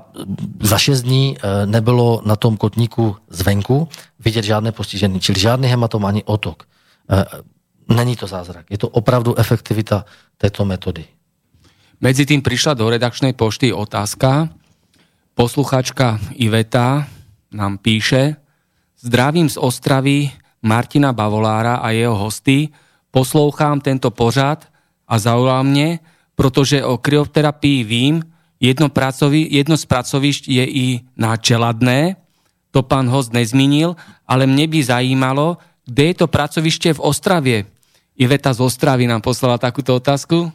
za 0.60 0.78
šest 0.78 1.02
dní 1.02 1.36
e, 1.36 1.66
nebylo 1.66 2.22
na 2.24 2.36
tom 2.36 2.56
kotníku 2.56 3.16
zvenku 3.28 3.88
vidět 4.20 4.44
žádné 4.44 4.72
postižení, 4.72 5.20
čili 5.20 5.40
žádný 5.40 5.68
hematom 5.68 6.04
ani 6.04 6.24
otok. 6.24 6.62
Není 7.88 8.16
to 8.16 8.26
zázrak, 8.26 8.66
je 8.70 8.78
to 8.78 8.88
opravdu 8.88 9.38
efektivita 9.38 10.04
této 10.36 10.64
metody. 10.64 11.04
Medzi 12.00 12.26
tým 12.28 12.44
prišla 12.44 12.76
do 12.76 12.86
redakčnej 12.86 13.32
pošty 13.32 13.72
otázka. 13.72 14.52
Posluchačka 15.34 16.20
Iveta 16.36 17.08
nám 17.50 17.78
píše, 17.78 18.36
zdravím 19.00 19.48
z 19.50 19.56
Ostravy, 19.56 20.30
Martina 20.62 21.12
Bavolára 21.12 21.76
a 21.82 21.90
jeho 21.90 22.14
hosty, 22.14 22.68
poslouchám 23.10 23.80
tento 23.80 24.10
pořad 24.10 24.66
a 25.08 25.18
zaujal 25.18 25.64
mě, 25.64 25.98
protože 26.34 26.84
o 26.84 26.98
kryoterapii 26.98 27.84
vím, 27.84 28.22
jedno, 28.60 28.88
pracovi, 28.88 29.48
jedno 29.50 29.76
z 29.76 29.84
pracovišť 29.86 30.48
je 30.48 30.64
i 30.66 30.86
na 31.16 31.36
Čeladné, 31.36 32.16
to 32.70 32.82
pán 32.82 33.08
host 33.08 33.32
nezmínil, 33.32 33.96
ale 34.28 34.46
mne 34.46 34.66
by 34.68 34.78
zajímalo, 34.84 35.58
kde 35.86 36.04
je 36.04 36.14
to 36.14 36.26
pracoviště 36.28 36.94
v 36.94 37.00
Ostravě. 37.00 37.64
Iveta 38.18 38.52
z 38.52 38.60
Ostravy 38.60 39.06
nám 39.06 39.22
poslala 39.22 39.58
takúto 39.58 39.94
otázku. 39.94 40.52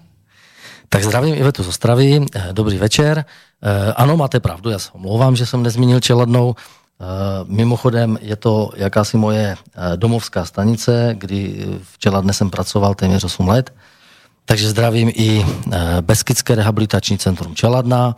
Tak 0.89 1.03
zdravím 1.03 1.35
Ivetu 1.35 1.63
z 1.63 1.67
Ostravy, 1.67 2.21
dobrý 2.51 2.77
večer. 2.77 3.25
Eh, 3.25 3.93
ano, 3.95 4.17
máte 4.17 4.39
pravdu, 4.39 4.69
já 4.69 4.79
se 4.79 4.91
omlouvám, 4.91 5.35
že 5.35 5.45
jsem 5.45 5.63
nezmínil 5.63 5.99
Čeladnou. 5.99 6.55
Eh, 7.03 7.45
mimochodem 7.47 8.17
je 8.21 8.35
to 8.35 8.71
jakási 8.75 9.17
moje 9.17 9.55
eh, 9.57 9.97
domovská 9.97 10.45
stanice, 10.45 11.15
kdy 11.19 11.67
včera 11.93 12.21
dnes 12.21 12.37
jsem 12.37 12.49
pracoval 12.49 12.95
téměř 12.95 13.23
8 13.23 13.47
let. 13.47 13.73
Takže 14.45 14.69
zdravím 14.69 15.11
i 15.15 15.45
eh, 15.45 16.01
Beskidské 16.01 16.55
rehabilitační 16.55 17.17
centrum 17.17 17.55
Čeladná. 17.55 18.15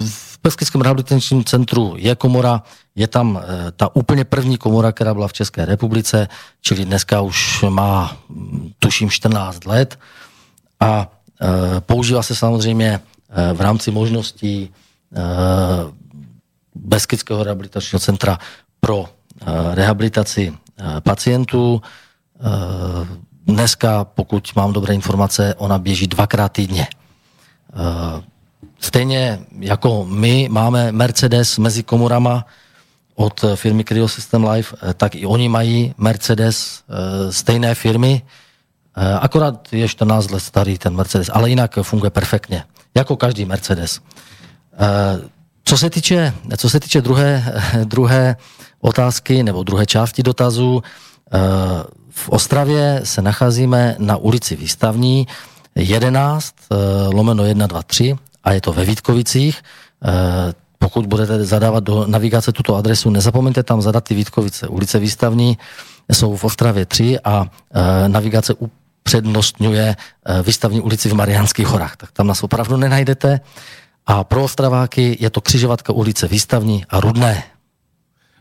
V 0.00 0.38
Beskidském 0.42 0.80
rehabilitačním 0.80 1.44
centru 1.44 1.94
je 1.96 2.14
komora, 2.14 2.62
je 2.94 3.06
tam 3.06 3.42
ta 3.76 3.96
úplně 3.96 4.24
první 4.24 4.58
komora, 4.58 4.92
která 4.92 5.14
byla 5.14 5.28
v 5.28 5.32
České 5.32 5.64
republice, 5.64 6.28
čili 6.60 6.84
dneska 6.84 7.20
už 7.20 7.64
má, 7.68 8.16
hm, 8.30 8.70
tuším, 8.78 9.10
14 9.10 9.66
let 9.66 9.98
a 10.80 11.08
používá 11.80 12.22
se 12.22 12.34
samozřejmě 12.34 13.00
v 13.54 13.60
rámci 13.60 13.90
možností 13.90 14.70
Beskidského 16.84 17.44
rehabilitačního 17.44 18.00
centra 18.00 18.38
pro 18.80 19.04
eh, 19.08 19.44
rehabilitaci 19.74 20.52
eh, 20.52 21.00
pacientů. 21.00 21.82
Eh, 21.82 22.42
dneska, 23.46 24.04
pokud 24.04 24.56
mám 24.56 24.72
dobré 24.72 24.94
informace, 24.94 25.54
ona 25.54 25.78
běží 25.78 26.06
dvakrát 26.06 26.52
týdně. 26.52 26.86
Stejně 28.78 29.38
jako 29.60 30.06
my 30.08 30.48
máme 30.50 30.92
Mercedes 30.92 31.58
mezi 31.58 31.82
komorama 31.82 32.46
od 33.14 33.44
firmy 33.54 33.84
Cryo 33.84 34.08
System 34.08 34.44
Life, 34.44 34.76
tak 34.94 35.14
i 35.14 35.26
oni 35.26 35.48
mají 35.48 35.94
Mercedes 35.98 36.82
stejné 37.30 37.74
firmy, 37.74 38.22
akorát 39.20 39.72
je 39.72 39.88
14 39.88 40.30
let 40.30 40.40
starý 40.40 40.78
ten 40.78 40.96
Mercedes, 40.96 41.30
ale 41.32 41.50
jinak 41.50 41.78
funguje 41.82 42.10
perfektně, 42.10 42.64
jako 42.94 43.16
každý 43.16 43.44
Mercedes. 43.44 44.00
Co 45.68 45.78
se 45.78 45.90
týče, 45.90 46.34
co 46.56 46.70
se 46.70 46.80
týče 46.80 47.00
druhé, 47.00 47.54
druhé 47.84 48.36
otázky 48.80 49.42
nebo 49.42 49.62
druhé 49.62 49.86
části 49.86 50.22
dotazu, 50.22 50.82
eh, 50.82 51.38
v 52.10 52.28
Ostravě 52.28 53.00
se 53.04 53.22
nacházíme 53.22 53.96
na 53.98 54.16
ulici 54.16 54.56
Výstavní 54.56 55.26
11 55.74 56.54
eh, 56.70 56.74
lomeno 57.14 57.44
123 57.44 58.16
a 58.44 58.52
je 58.52 58.60
to 58.60 58.72
ve 58.72 58.84
Vítkovicích. 58.84 59.58
Eh, 59.58 60.54
pokud 60.78 61.06
budete 61.06 61.44
zadávat 61.44 61.84
do 61.84 62.06
navigace 62.06 62.52
tuto 62.52 62.76
adresu, 62.76 63.10
nezapomeňte 63.10 63.62
tam 63.62 63.82
zadat 63.82 64.04
ty 64.04 64.14
Vítkovice. 64.14 64.68
Ulice 64.68 64.98
Výstavní 64.98 65.58
jsou 66.12 66.36
v 66.36 66.44
Ostravě 66.44 66.86
3 66.86 67.18
a 67.24 67.46
navigace 68.06 68.54
upřednostňuje 68.54 69.96
Výstavní 70.42 70.80
ulici 70.80 71.08
v 71.08 71.14
Mariánských 71.14 71.66
horách. 71.66 71.96
Tak 71.96 72.12
tam 72.12 72.26
nás 72.26 72.42
opravdu 72.42 72.76
nenajdete. 72.76 73.40
A 74.06 74.22
pro 74.24 74.46
Ostraváky 74.46 75.16
je 75.20 75.30
to 75.30 75.40
křižovatka 75.40 75.92
ulice 75.92 76.28
Výstavní 76.28 76.84
a 76.86 77.00
Rudné. 77.00 77.42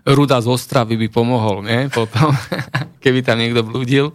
Ruda 0.06 0.38
z 0.38 0.48
Ostravy 0.48 0.98
by 1.02 1.10
pomohol, 1.10 1.66
ne? 1.66 1.90
Potom, 1.90 2.30
keby 3.04 3.26
tam 3.26 3.42
niekto 3.42 3.66
blúdil. 3.66 4.14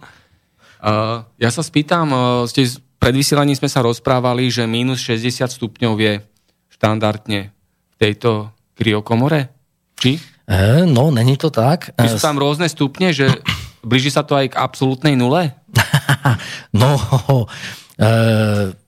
Uh, 0.79 1.27
ja 1.35 1.51
sa 1.51 1.59
spýtam, 1.59 2.07
uh, 2.15 2.21
ste, 2.47 2.63
pred 2.95 3.11
vysielaním 3.11 3.59
sme 3.59 3.67
sa 3.67 3.83
rozprávali, 3.83 4.47
že 4.47 4.63
minus 4.63 5.03
60 5.03 5.51
stupňov 5.51 5.93
je 5.99 6.13
štandardne 6.71 7.51
v 7.91 7.95
tejto 7.99 8.55
kryokomore? 8.79 9.51
Či? 9.99 10.23
E, 10.47 10.87
no, 10.87 11.11
není 11.11 11.35
to 11.35 11.51
tak. 11.51 11.91
Sú 11.99 12.23
tam 12.23 12.39
rôzne 12.39 12.71
stupne, 12.71 13.11
že 13.11 13.27
blíži 13.83 14.09
sa 14.15 14.23
to 14.23 14.39
aj 14.39 14.55
k 14.55 14.59
absolútnej 14.63 15.19
nule? 15.19 15.51
no, 16.81 16.95
Eh, 16.95 17.90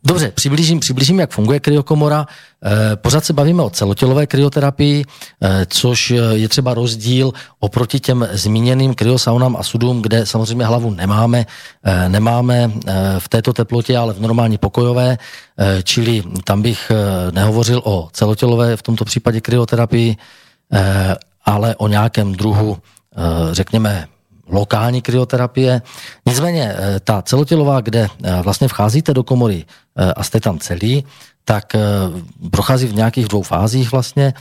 dobře, 0.03 0.32
přiblížím, 0.32 0.80
přiblížím, 0.80 1.20
jak 1.20 1.32
funguje 1.32 1.59
kryokomora. 1.59 2.26
Eh, 2.66 2.95
pořád 2.95 3.26
se 3.26 3.34
bavíme 3.34 3.64
o 3.64 3.70
celotělové 3.70 4.28
kryoterapii, 4.28 5.05
eh, 5.41 5.66
což 5.70 6.14
je 6.32 6.49
třeba 6.49 6.74
rozdíl 6.74 7.32
oproti 7.59 7.99
těm 7.99 8.28
zmíněným 8.32 8.93
kryosaunám 8.93 9.55
a 9.55 9.64
sudům, 9.64 10.01
kde 10.01 10.26
samozřejmě 10.26 10.66
hlavu 10.66 10.91
nemáme, 10.91 11.45
nemáme 12.07 12.72
v 13.20 13.30
této 13.30 13.53
teplotě, 13.53 13.97
ale 13.97 14.14
v 14.14 14.22
normální 14.22 14.57
pokojové, 14.57 15.18
čili 15.84 16.24
tam 16.43 16.61
bych 16.61 16.91
nehovořil 17.32 17.82
o 17.84 18.09
celotělové, 18.14 18.78
v 18.78 18.82
tomto 18.82 19.05
případě 19.05 19.41
kryoterapii, 19.41 20.18
ale 21.45 21.76
o 21.76 21.88
nějakém 21.88 22.34
druhu, 22.36 22.78
řekněme, 23.51 24.07
lokální 24.48 25.02
kryoterapie. 25.02 25.82
Nicméně 26.26 26.76
eh, 26.78 27.00
ta 27.00 27.22
celotělová, 27.22 27.82
kde 27.82 28.08
eh, 28.24 28.41
vlastně 28.41 28.68
vcházíte 28.68 29.14
do 29.14 29.24
komory 29.24 29.66
eh, 29.96 30.14
a 30.14 30.24
jste 30.24 30.39
tam 30.39 30.60
celý, 30.60 31.04
tak 31.46 31.76
prochází 32.52 32.88
v 32.88 32.96
nějakých 32.96 33.28
dvou 33.28 33.41
fázích 33.41 33.91
vlastně. 33.91 34.34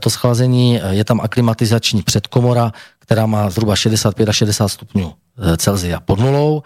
To 0.00 0.10
schlazení 0.10 0.80
je 0.90 1.04
tam 1.04 1.20
aklimatizační 1.20 2.02
předkomora, 2.02 2.72
která 2.98 3.26
má 3.26 3.50
zhruba 3.50 3.76
65 3.76 4.28
až 4.28 4.36
60 4.36 4.68
stupňů 4.68 5.14
Celzia 5.56 6.00
pod 6.00 6.20
nulou. 6.20 6.62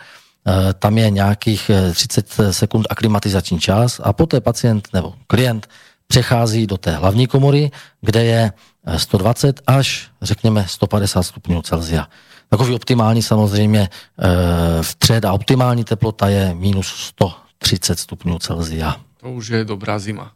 Tam 0.79 0.99
je 0.99 1.11
nějakých 1.11 1.71
30 1.95 2.27
sekund 2.51 2.87
aklimatizační 2.91 3.61
čas 3.61 4.01
a 4.05 4.13
poté 4.13 4.41
pacient 4.41 4.89
nebo 4.93 5.15
klient 5.27 5.69
přechází 6.07 6.67
do 6.67 6.77
té 6.77 6.91
hlavní 6.97 7.27
komory, 7.27 7.71
kde 8.01 8.25
je 8.25 8.53
120 8.97 9.61
až 9.67 10.09
řekněme 10.23 10.65
150 10.69 11.23
stupňů 11.23 11.63
Celzia. 11.63 12.07
Takový 12.49 12.75
optimální 12.75 13.23
samozřejmě 13.23 13.81
e, 13.81 14.85
střed 14.85 15.25
a 15.25 15.33
optimální 15.33 15.85
teplota 15.85 16.29
je 16.29 16.55
minus 16.55 16.87
130 16.87 17.99
stupňů 17.99 18.39
Celzia. 18.39 18.97
To 19.21 19.31
už 19.31 19.49
je 19.49 19.65
dobrá 19.65 19.99
zima. 19.99 20.33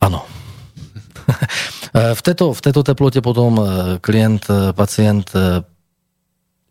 Ano. 0.00 0.26
v, 2.14 2.22
této, 2.22 2.52
v 2.52 2.60
této 2.60 2.82
teplotě 2.82 3.20
potom 3.20 3.60
eh, 3.60 3.98
klient, 3.98 4.46
eh, 4.50 4.72
pacient 4.72 5.32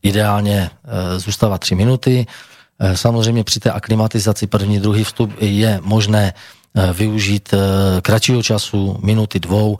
ideálně 0.03 0.69
zůstává 1.17 1.57
3 1.57 1.75
minuty. 1.75 2.27
Samozřejmě 2.93 3.43
při 3.43 3.59
té 3.59 3.71
aklimatizaci 3.71 4.47
první, 4.47 4.79
druhý 4.79 5.03
vstup 5.03 5.31
je 5.39 5.79
možné 5.83 6.33
využít 6.93 7.53
kratšího 8.01 8.43
času, 8.43 8.99
minuty, 9.03 9.39
dvou, 9.39 9.77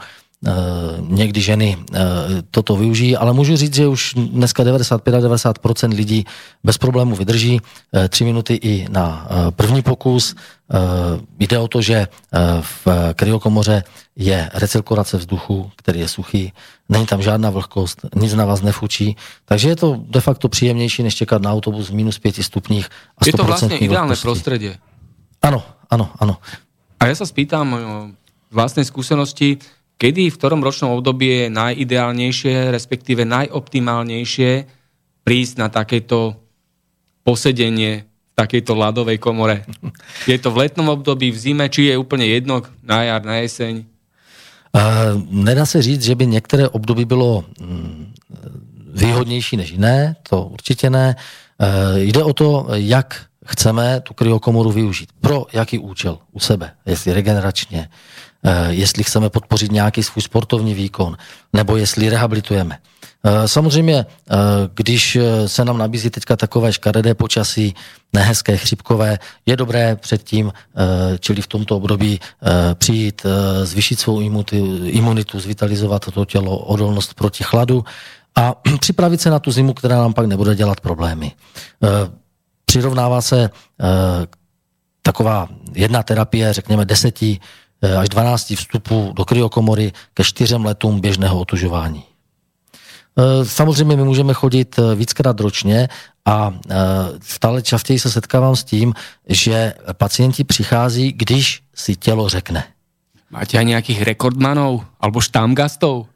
někdy 0.99 1.41
ženy 1.41 1.77
toto 2.51 2.75
využijí, 2.75 3.17
ale 3.17 3.33
můžu 3.33 3.55
říct, 3.55 3.75
že 3.75 3.87
už 3.87 4.13
dneska 4.13 4.63
95-90% 4.63 5.95
lidí 5.95 6.25
bez 6.63 6.77
problému 6.77 7.15
vydrží 7.15 7.61
3 8.09 8.25
minuty 8.25 8.53
i 8.53 8.87
na 8.89 9.27
první 9.55 9.81
pokus. 9.81 10.35
Jde 11.39 11.59
o 11.59 11.67
to, 11.67 11.81
že 11.81 12.07
v 12.61 12.87
kryokomoře 13.15 13.83
je 14.15 14.49
recirkulace 14.53 15.17
vzduchu, 15.17 15.71
který 15.75 15.99
je 15.99 16.07
suchý, 16.07 16.53
není 16.89 17.05
tam 17.05 17.21
žádná 17.21 17.49
vlhkost, 17.49 18.05
nic 18.15 18.33
na 18.33 18.45
vás 18.45 18.61
nefučí, 18.61 19.15
takže 19.45 19.69
je 19.69 19.75
to 19.75 19.97
de 20.09 20.21
facto 20.21 20.49
příjemnější, 20.49 21.03
než 21.03 21.15
čekat 21.15 21.41
na 21.41 21.51
autobus 21.51 21.89
v 21.89 21.93
minus 21.93 22.19
5 22.19 22.43
stupních 22.43 22.89
a 23.17 23.25
Je 23.25 23.33
to 23.33 23.43
vlastně 23.43 23.77
ideálne 23.77 24.15
prostredie. 24.15 24.77
Ano, 25.41 25.63
ano, 25.89 26.09
ano. 26.19 26.37
A 26.99 27.11
ja 27.11 27.15
sa 27.19 27.27
spýtam 27.27 27.67
z 28.47 28.55
vlastnej 28.55 28.87
skúsenosti, 28.87 29.59
kedy 29.97 30.29
v 30.29 30.37
ktorom 30.37 30.61
ročnom 30.63 30.95
období 30.97 31.27
je 31.27 31.43
najideálnejšie, 31.49 32.71
respektíve 32.71 33.23
najoptimálnejšie 33.23 34.51
prísť 35.23 35.53
na 35.57 35.67
takéto 35.71 36.35
posedenie 37.23 38.03
v 38.03 38.33
takejto 38.35 38.73
ľadovej 38.75 39.17
komore. 39.21 39.63
Je 40.27 40.35
to 40.41 40.51
v 40.51 40.67
letnom 40.67 40.89
období, 40.89 41.31
v 41.31 41.37
zime, 41.37 41.65
či 41.69 41.93
je 41.93 41.95
úplne 41.97 42.27
jedno 42.27 42.65
na 42.83 43.03
jar, 43.03 43.21
na 43.23 43.39
jeseň? 43.39 43.85
Uh, 44.73 45.21
nedá 45.29 45.65
se 45.65 45.81
říct, 45.81 46.03
že 46.03 46.15
by 46.15 46.27
některé 46.27 46.69
období 46.69 47.05
bylo 47.05 47.45
mm, 47.59 48.13
výhodnější 48.93 49.57
než 49.57 49.71
jiné, 49.71 50.15
to 50.29 50.43
určitě 50.43 50.89
ne. 50.89 51.15
Uh, 51.61 51.97
jde 51.97 52.23
o 52.23 52.33
to, 52.33 52.67
jak 52.73 53.25
chceme 53.45 54.01
tu 54.01 54.13
kryokomoru 54.13 54.71
využít. 54.71 55.09
Pro 55.21 55.45
jaký 55.53 55.79
účel 55.79 56.17
u 56.31 56.39
sebe, 56.39 56.71
jestli 56.85 57.13
regeneračně, 57.13 57.89
jestli 58.69 59.03
chceme 59.03 59.29
podpořit 59.29 59.71
nějaký 59.71 60.03
svůj 60.03 60.21
sportovní 60.21 60.73
výkon, 60.73 61.17
nebo 61.53 61.77
jestli 61.77 62.09
rehabilitujeme. 62.09 62.77
Samozřejmě, 63.45 64.05
když 64.73 65.17
se 65.45 65.65
nám 65.65 65.77
nabízí 65.77 66.09
teďka 66.09 66.35
takové 66.35 66.73
škaredé 66.73 67.13
počasí, 67.13 67.75
nehezké, 68.13 68.57
chřipkové, 68.57 69.19
je 69.45 69.55
dobré 69.57 69.95
předtím, 69.95 70.53
čili 71.19 71.41
v 71.41 71.47
tomto 71.47 71.77
období 71.77 72.19
přijít, 72.73 73.25
zvyšit 73.63 73.99
svou 73.99 74.21
imunitu, 74.85 75.39
zvitalizovat 75.39 76.05
to 76.13 76.25
tělo, 76.25 76.57
odolnost 76.57 77.13
proti 77.13 77.43
chladu 77.43 77.85
a 78.35 78.55
připravit 78.79 79.21
se 79.21 79.29
na 79.29 79.39
tu 79.39 79.51
zimu, 79.51 79.73
která 79.73 79.97
nám 79.97 80.13
pak 80.13 80.25
nebude 80.25 80.55
dělat 80.55 80.81
problémy. 80.81 81.31
Přirovnává 82.65 83.21
se 83.21 83.49
taková 85.01 85.47
jedna 85.73 86.03
terapie, 86.03 86.53
řekněme 86.53 86.85
deseti 86.85 87.39
až 87.83 88.09
12 88.09 88.53
vstupů 88.55 89.11
do 89.15 89.25
kryokomory 89.25 89.91
ke 90.13 90.23
čtyřem 90.23 90.65
letům 90.65 91.01
běžného 91.01 91.39
otužování. 91.39 92.03
Eh, 93.13 93.45
samozřejmě 93.45 93.95
my 93.95 94.03
můžeme 94.03 94.33
chodit 94.33 94.79
eh, 94.79 94.95
víckrát 94.95 95.39
ročně 95.39 95.89
a 96.25 96.53
eh, 96.53 96.75
stále 97.21 97.61
častěji 97.61 97.99
se 97.99 98.11
setkávám 98.11 98.55
s 98.55 98.63
tím, 98.63 98.93
že 99.29 99.73
pacienti 99.93 100.43
přichází, 100.43 101.11
když 101.11 101.61
si 101.75 101.95
tělo 101.95 102.29
řekne. 102.29 102.63
Máte 103.29 103.57
aj 103.57 103.65
nějakých 103.65 104.01
rekordmanov 104.01 104.85
alebo 105.01 105.21
štámgastov? 105.21 106.05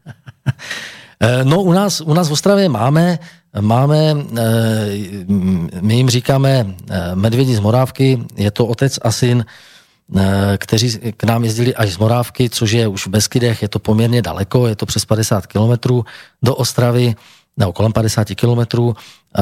No 1.43 1.65
u 1.65 1.73
nás, 1.73 2.01
u 2.01 2.13
nás 2.13 2.29
v 2.29 2.37
Ostravě 2.37 2.69
máme, 2.69 3.19
máme, 3.61 4.13
my 5.81 5.95
jim 5.95 6.09
říkáme 6.09 6.77
medvědi 7.13 7.55
z 7.55 7.59
Morávky, 7.59 8.21
je 8.37 8.51
to 8.51 8.65
otec 8.65 8.99
a 9.01 9.11
syn, 9.11 9.41
Eh, 9.41 9.45
kteří 10.57 11.11
k 11.17 11.23
nám 11.23 11.43
jezdili 11.43 11.75
až 11.75 11.93
z 11.93 11.97
Morávky, 11.97 12.49
což 12.49 12.71
je 12.71 12.87
už 12.87 13.07
v 13.07 13.09
Beskydech, 13.09 13.61
je 13.61 13.67
to 13.67 13.79
poměrně 13.79 14.21
daleko, 14.21 14.67
je 14.67 14.75
to 14.75 14.85
přes 14.85 15.05
50 15.05 15.47
kilometrů 15.47 16.05
do 16.43 16.55
Ostravy, 16.55 17.15
nebo 17.57 17.73
kolem 17.73 17.93
50 17.93 18.27
kilometrů. 18.35 18.95
Eh, 19.37 19.41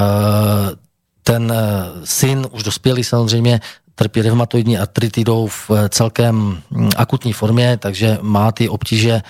ten 1.24 1.54
eh, 1.56 1.86
syn, 2.04 2.48
už 2.52 2.64
dospělý 2.64 3.04
samozřejmě, 3.04 3.60
trpí 3.96 4.22
reumatoidní 4.22 4.78
artritidou 4.78 5.48
v 5.48 5.72
celkem 5.90 6.62
hm, 6.72 6.90
akutní 6.96 7.34
formě, 7.34 7.78
takže 7.78 8.18
má 8.22 8.52
ty 8.52 8.70
obtíže 8.70 9.22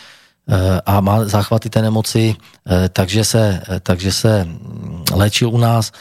a 0.86 1.02
má 1.02 1.26
záchvaty 1.26 1.70
té 1.70 1.82
nemoci, 1.82 2.36
takže 2.90 3.24
se, 3.24 3.62
takže 3.80 4.12
se 4.12 4.44
hm, 4.44 5.04
léčil 5.14 5.50
u 5.50 5.58
nás. 5.58 5.92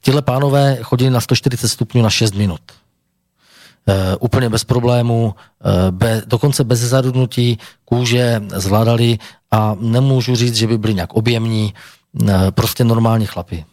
Tyhle 0.00 0.22
pánové 0.22 0.78
chodili 0.82 1.10
na 1.10 1.20
140 1.20 1.68
stupňů 1.68 2.02
na 2.02 2.10
6 2.10 2.34
minut. 2.34 2.60
Uh, 3.84 4.16
úplně 4.20 4.48
bez 4.48 4.64
problémů, 4.64 5.34
uh, 5.34 5.90
be, 5.90 6.22
dokonce 6.26 6.64
bez 6.64 6.80
zarudnutí 6.80 7.58
kůže 7.84 8.40
zvládali 8.56 9.18
a 9.50 9.76
nemůžu 9.80 10.36
říct, 10.36 10.54
že 10.54 10.66
by 10.66 10.78
byli 10.78 10.94
nějak 10.94 11.12
objemní, 11.12 11.74
uh, 12.22 12.50
prostě 12.50 12.84
normální 12.84 13.26
chlapi. 13.26 13.64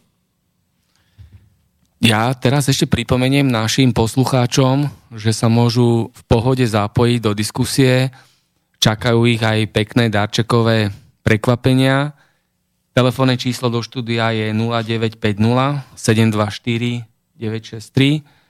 Ja 2.01 2.33
teraz 2.33 2.65
ešte 2.65 2.89
pripomeniem 2.89 3.45
našim 3.45 3.93
poslucháčom, 3.93 4.89
že 5.13 5.37
sa 5.37 5.53
môžu 5.53 6.09
v 6.09 6.21
pohode 6.25 6.65
zapojiť 6.65 7.19
do 7.21 7.37
diskusie. 7.37 8.09
Čakajú 8.81 9.29
ich 9.29 9.37
aj 9.37 9.69
pekné 9.69 10.09
darčekové 10.09 10.89
prekvapenia. 11.21 12.17
Telefónne 12.97 13.37
číslo 13.37 13.69
do 13.69 13.85
štúdia 13.85 14.33
je 14.33 14.49
0950 14.49 15.93
724 15.93 17.05
963 17.37 18.40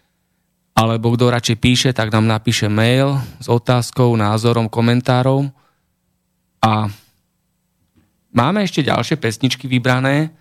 alebo 0.72 1.13
kto 1.13 1.30
radšej 1.32 1.57
píše, 1.59 1.89
tak 1.91 2.09
nám 2.09 2.28
napíše 2.28 2.72
mail 2.72 3.19
s 3.43 3.47
otázkou, 3.51 4.15
názorom, 4.15 4.72
komentárom. 4.72 5.51
A 6.63 6.88
máme 8.32 8.63
ešte 8.63 8.86
ďalšie 8.86 9.19
pesničky 9.19 9.67
vybrané. 9.67 10.32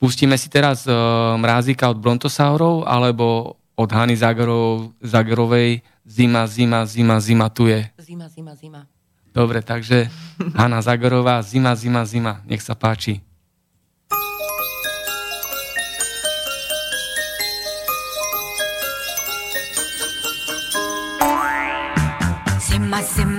Pustíme 0.00 0.40
si 0.40 0.48
teraz 0.48 0.88
uh, 0.88 1.36
Mrázika 1.36 1.92
od 1.92 2.00
Brontosaurov 2.00 2.88
alebo 2.88 3.56
od 3.76 3.90
Hany 3.92 4.16
Zagerov, 4.16 4.96
Zagerovej 5.04 5.84
Zima, 6.10 6.42
zima, 6.46 6.86
zima, 6.86 7.20
zima 7.20 7.46
tu 7.48 7.70
je. 7.70 7.86
Zima, 8.02 8.26
zima, 8.26 8.54
zima. 8.58 8.82
Dobre, 9.30 9.62
takže 9.62 10.10
Hanna 10.58 10.82
Zagorová, 10.82 11.38
Zima, 11.42 11.76
zima, 11.78 12.02
zima. 12.02 12.42
Nech 12.50 12.66
sa 12.66 12.74
páči. 12.74 13.22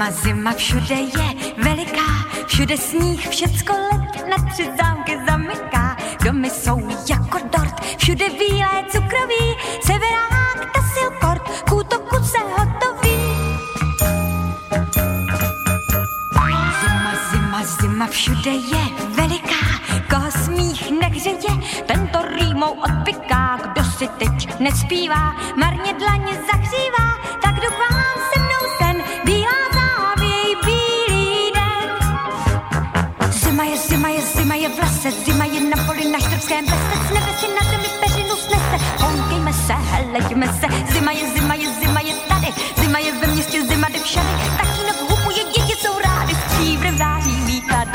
Zima, 0.02 0.12
zima, 0.12 0.52
všude 0.52 0.96
je 0.96 1.54
veliká, 1.64 2.10
všude 2.48 2.78
sníh, 2.78 3.30
všecko 3.30 3.74
let 3.74 4.28
na 4.30 4.50
tři 4.52 4.70
zámky 4.82 5.20
zamyká. 5.30 5.98
Domy 6.26 6.50
jsou 6.50 6.80
jako 7.10 7.38
dort, 7.38 7.86
všude 7.98 8.26
bílé 8.30 8.86
cukroví, 8.90 9.58
severák, 9.86 10.72
tasilkort, 10.74 11.64
k 11.64 11.72
útoku 11.74 12.24
se 12.24 12.38
hotový. 12.40 13.18
Zima, 16.82 17.14
zima, 17.32 17.64
zima, 17.82 18.08
všude 18.08 18.52
je 18.52 18.84
veliká, 19.10 19.66
koho 20.10 20.32
smích 20.32 20.92
nehřeje, 21.02 21.84
tento 21.86 22.20
rýmou 22.40 22.72
odpiká, 22.72 23.60
kdo 23.72 23.84
si 23.84 24.08
teď 24.08 24.60
nespívá, 24.60 25.36
marně 25.56 25.94
dlaně 25.94 26.34
zahřívá, 26.34 27.08
tak 27.42 27.56
mnou 27.56 28.11
lese, 35.04 35.26
zima 35.26 35.46
je 35.46 35.62
na 35.62 35.78
poli, 35.86 36.06
na 36.06 36.20
štrbském 36.20 36.66
peste, 36.66 37.14
nebe 37.14 37.32
si 37.40 37.48
na 37.48 37.72
zemi 37.72 37.90
peřinu 38.00 38.36
snese, 38.36 38.78
honkejme 39.00 39.54
se, 39.54 39.74
helejme 39.74 40.48
se, 40.48 40.94
zima 40.94 41.12
je, 41.12 41.30
zima 41.30 41.56
je, 41.56 41.68
zima 41.80 42.00
je 42.02 42.14
tady, 42.30 42.48
zima 42.78 43.00
je 43.00 43.12
ve 43.12 43.28
městě, 43.28 43.64
zima 43.64 43.90
jde 43.90 44.00
všady, 44.00 44.28
tatínek 44.58 45.02
hupuje, 45.10 45.44
děti 45.44 45.76
jsou 45.78 46.00
rády, 46.00 46.36
stříbrem 46.36 46.98
září 46.98 47.32
výklady. 47.46 47.92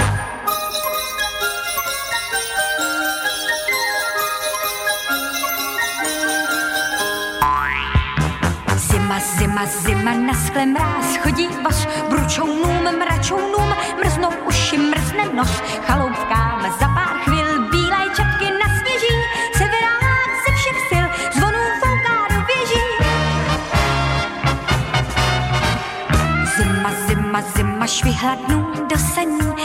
Zima, 8.77 9.21
zima, 9.39 9.67
zima, 9.67 10.13
na 10.13 10.35
skle 10.47 10.67
mráz, 10.67 11.17
chodí 11.17 11.49
voz, 11.65 11.87
bručounům, 12.11 12.99
mračounům, 12.99 13.75
mrznou 14.05 14.31
uši, 14.47 14.79
mrzne 14.79 15.25
nos, 15.35 15.51
chaloupkám 15.87 16.16
zima, 27.97 28.13
švihladnů 28.13 28.67
do 28.91 28.99
saní, 28.99 29.39
dětský 29.39 29.56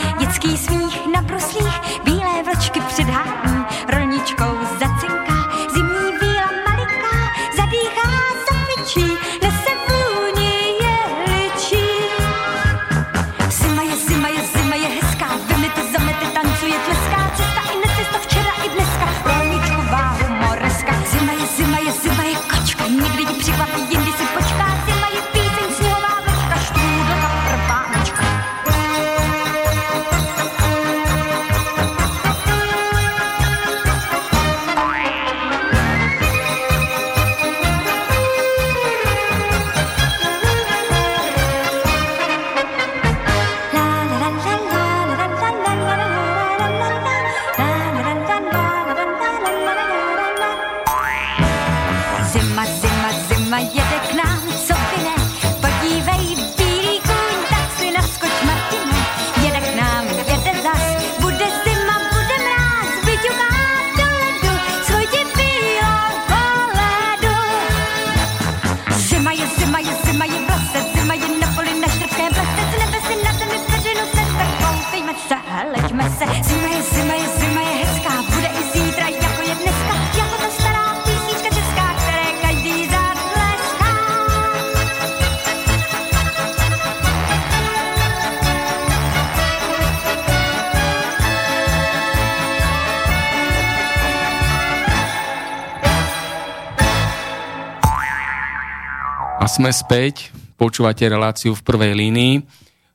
sme 99.51 99.67
späť, 99.75 100.31
počúvate 100.55 101.03
reláciu 101.11 101.51
v 101.51 101.59
prvej 101.59 101.91
línii. 101.91 102.39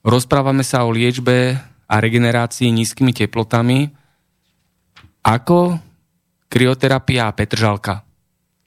Rozprávame 0.01 0.65
sa 0.65 0.89
o 0.89 0.91
liečbe 0.91 1.53
a 1.85 1.95
regenerácii 2.01 2.73
nízkymi 2.73 3.13
teplotami. 3.13 3.93
Ako 5.21 5.77
krioterapia 6.49 7.29
a 7.29 7.37
Petržalka 7.37 8.01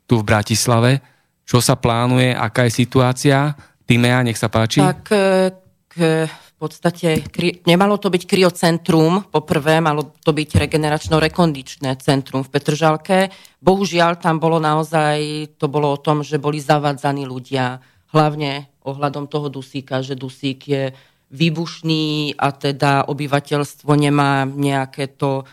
tu 0.06 0.22
v 0.22 0.28
Bratislave. 0.28 1.02
Čo 1.42 1.66
sa 1.66 1.82
plánuje, 1.82 2.30
aká 2.30 2.70
je 2.70 2.78
situácia? 2.78 3.58
Timea, 3.90 4.22
nech 4.22 4.38
sa 4.38 4.54
páči. 4.54 4.86
Tak 4.86 5.10
e, 5.10 5.50
k, 5.90 6.30
podstate 6.60 7.24
kri, 7.32 7.64
nemalo 7.64 7.96
to 7.96 8.12
byť 8.12 8.24
kriocentrum, 8.28 9.32
poprvé 9.32 9.80
malo 9.80 10.12
to 10.20 10.36
byť 10.36 10.60
regeneračno-rekondičné 10.60 11.96
centrum 12.04 12.44
v 12.44 12.52
Petržalke. 12.52 13.32
Bohužiaľ 13.64 14.20
tam 14.20 14.44
bolo 14.44 14.60
naozaj, 14.60 15.56
to 15.56 15.72
bolo 15.72 15.96
o 15.96 16.02
tom, 16.04 16.20
že 16.20 16.36
boli 16.36 16.60
zavadzaní 16.60 17.24
ľudia, 17.24 17.80
hlavne 18.12 18.68
ohľadom 18.84 19.32
toho 19.32 19.48
dusíka, 19.48 20.04
že 20.04 20.20
dusík 20.20 20.60
je 20.68 20.84
výbušný 21.30 22.36
a 22.36 22.50
teda 22.52 23.06
obyvateľstvo 23.08 23.92
nemá 23.94 24.44
nejaké 24.50 25.14
to, 25.16 25.46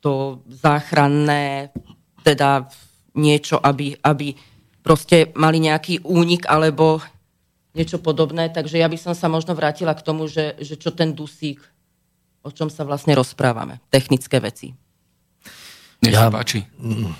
to 0.00 0.42
záchranné, 0.48 1.70
teda 2.24 2.66
niečo, 3.14 3.60
aby, 3.60 3.92
aby 4.00 4.32
proste 4.80 5.30
mali 5.36 5.60
nejaký 5.60 6.00
únik 6.08 6.48
alebo 6.48 7.04
niečo 7.74 7.98
podobné. 7.98 8.48
Takže 8.48 8.78
ja 8.78 8.88
by 8.88 8.96
som 8.98 9.14
sa 9.14 9.28
možno 9.28 9.54
vrátila 9.54 9.94
k 9.94 10.02
tomu, 10.04 10.28
že, 10.28 10.56
že 10.60 10.76
čo 10.76 10.90
ten 10.90 11.12
dusík, 11.12 11.60
o 12.42 12.50
čom 12.50 12.70
sa 12.70 12.84
vlastne 12.84 13.12
rozprávame. 13.14 13.80
Technické 13.90 14.40
veci. 14.40 14.74
Nech 16.02 16.14
Já- 16.14 16.30
páči. 16.30 16.66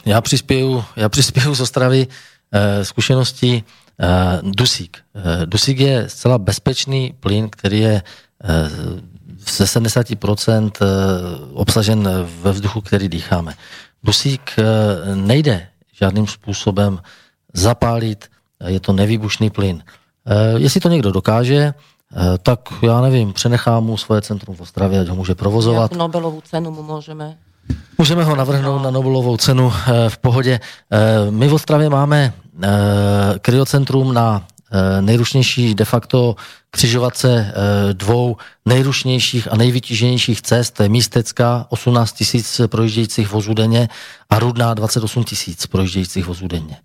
Já 0.07 0.21
přispěju, 0.21 0.85
já 0.97 1.09
přispěju 1.09 1.55
z 1.55 1.61
Ostravy 1.61 2.07
eh, 2.53 2.85
zkušenosti 2.85 3.63
eh, 4.01 4.07
dusík. 4.43 4.99
Eh, 5.15 5.47
dusík 5.47 5.79
je 5.79 6.09
zcela 6.09 6.39
bezpečný 6.39 7.15
plyn, 7.21 7.49
který 7.51 7.79
je 7.79 8.03
eh, 8.45 8.71
ze 9.39 9.65
70% 9.65 10.71
eh, 10.81 10.87
obsažen 11.53 12.09
ve 12.41 12.53
vzduchu, 12.53 12.81
který 12.81 13.09
dýcháme. 13.09 13.55
Dusík 14.03 14.53
eh, 14.59 14.65
nejde 15.17 15.69
žádným 15.93 16.27
způsobem 16.27 17.03
zapálit, 17.55 18.31
je 18.67 18.81
to 18.81 18.93
nevýbušný 18.93 19.51
plyn. 19.51 19.83
Eh, 19.87 19.93
Jestli 20.57 20.81
to 20.81 20.89
někdo 20.89 21.13
dokáže, 21.13 21.57
eh, 21.57 22.39
tak 22.43 22.61
já 22.83 23.01
nevím, 23.01 23.33
přenechám 23.33 23.85
mu 23.85 23.97
svoje 23.97 24.21
centrum 24.23 24.57
v 24.57 24.61
Ostravě, 24.61 25.01
ať 25.01 25.09
ho 25.09 25.17
může 25.17 25.35
provozovat. 25.35 25.93
Jakú 25.93 26.01
Nobelovú 26.01 26.41
cenu 26.45 26.71
mu 26.71 26.83
môžeme 26.83 27.37
Můžeme 27.99 28.25
ho 28.25 28.37
navrhnout 28.37 28.83
na 28.83 28.91
Nobelovou 28.91 29.37
cenu 29.37 29.73
eh, 29.73 30.11
v 30.11 30.19
pohodě. 30.19 30.61
Eh, 30.93 31.31
My 31.31 31.49
v 31.49 31.55
Ostravě 31.55 31.91
máme 31.91 32.33
eh, 32.33 32.69
kryocentrum 33.39 34.15
na 34.15 34.45
eh, 34.73 35.03
nejrušnější 35.03 35.75
de 35.75 35.85
facto 35.85 36.37
křižovatce 36.71 37.29
eh, 37.29 37.53
dvou 37.95 38.37
nejrušnějších 38.67 39.53
a 39.53 39.57
nejvytíženějších 39.57 40.43
cest. 40.43 40.71
To 40.75 40.83
je 40.83 40.89
Místecká, 40.89 41.67
18 41.69 42.13
tisíc 42.13 42.61
projíždějících 42.67 43.33
vozů 43.33 43.55
denně 43.55 43.89
a 44.31 44.39
Rudná, 44.39 44.75
28 44.75 45.25
tisíc 45.25 45.67
projíždějících 45.67 46.27
vozů 46.27 46.49
denně. 46.49 46.77